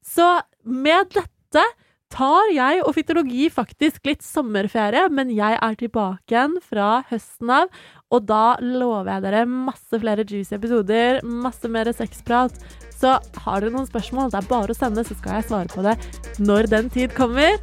Så 0.00 0.24
med 0.64 1.10
dette 1.12 1.64
tar 2.12 2.50
jeg 2.54 2.82
og 2.84 2.94
fytologi 2.96 3.48
faktisk 3.52 4.08
litt 4.08 4.24
sommerferie, 4.24 5.06
men 5.12 5.30
jeg 5.34 5.58
er 5.60 5.78
tilbake 5.78 6.34
igjen 6.34 6.56
fra 6.64 7.02
høsten 7.10 7.52
av. 7.52 7.72
Og 8.14 8.24
da 8.28 8.56
lover 8.64 9.10
jeg 9.12 9.24
dere 9.26 9.44
masse 9.48 10.00
flere 10.00 10.24
juicy 10.24 10.56
episoder, 10.56 11.20
masse 11.22 11.68
mer 11.68 11.90
sexprat. 11.92 12.56
Så 12.98 13.18
har 13.44 13.60
dere 13.60 13.74
noen 13.74 13.88
spørsmål, 13.88 14.32
det 14.32 14.40
er 14.40 14.48
bare 14.50 14.74
å 14.74 14.78
sende, 14.78 15.04
så 15.06 15.16
skal 15.18 15.38
jeg 15.38 15.48
svare 15.50 15.72
på 15.72 15.84
det 15.86 15.98
når 16.40 16.72
den 16.72 16.88
tid 16.94 17.14
kommer. 17.18 17.58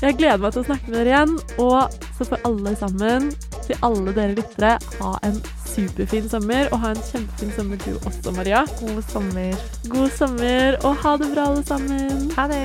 Jeg 0.00 0.16
gleder 0.16 0.40
meg 0.40 0.54
til 0.54 0.62
å 0.62 0.68
snakke 0.70 0.88
med 0.88 0.96
dere 0.96 1.10
igjen, 1.12 1.34
og 1.60 1.80
så 2.16 2.22
får 2.30 2.38
alle 2.48 2.72
sammen, 2.80 3.20
til 3.66 3.76
alle 3.86 4.10
dere 4.16 4.36
lyttere, 4.38 4.72
ha 5.00 5.10
en 5.26 5.36
superfin 5.68 6.26
sommer, 6.30 6.62
og 6.72 6.76
ha 6.82 6.88
en 6.94 7.02
kjempefin 7.10 7.52
sommer 7.56 7.76
du 7.84 7.92
også, 7.98 8.28
Maria. 8.36 8.60
God 8.80 9.02
sommer. 9.10 9.52
God 9.92 10.10
sommer, 10.16 10.68
og 10.84 10.92
ha 11.04 11.12
det 11.20 11.28
bra, 11.34 11.42
alle 11.52 11.64
sammen. 11.68 12.30
Ha 12.38 12.44
det! 12.50 12.64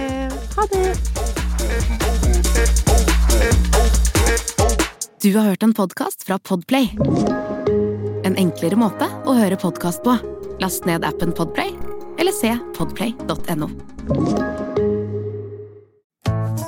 Ha 0.56 0.64
det! 0.74 0.88
Du 5.26 5.32
har 5.38 5.46
hørt 5.50 5.64
en 5.64 5.74
podkast 5.74 6.24
fra 6.28 6.38
Podplay. 6.40 6.86
En 8.24 8.36
enklere 8.38 8.78
måte 8.78 9.10
å 9.26 9.34
høre 9.38 9.58
podkast 9.58 10.04
på. 10.06 10.14
Last 10.62 10.86
ned 10.86 11.04
appen 11.04 11.34
Podplay, 11.36 11.74
eller 12.22 12.34
se 12.36 12.54
podplay.no. 12.78 13.68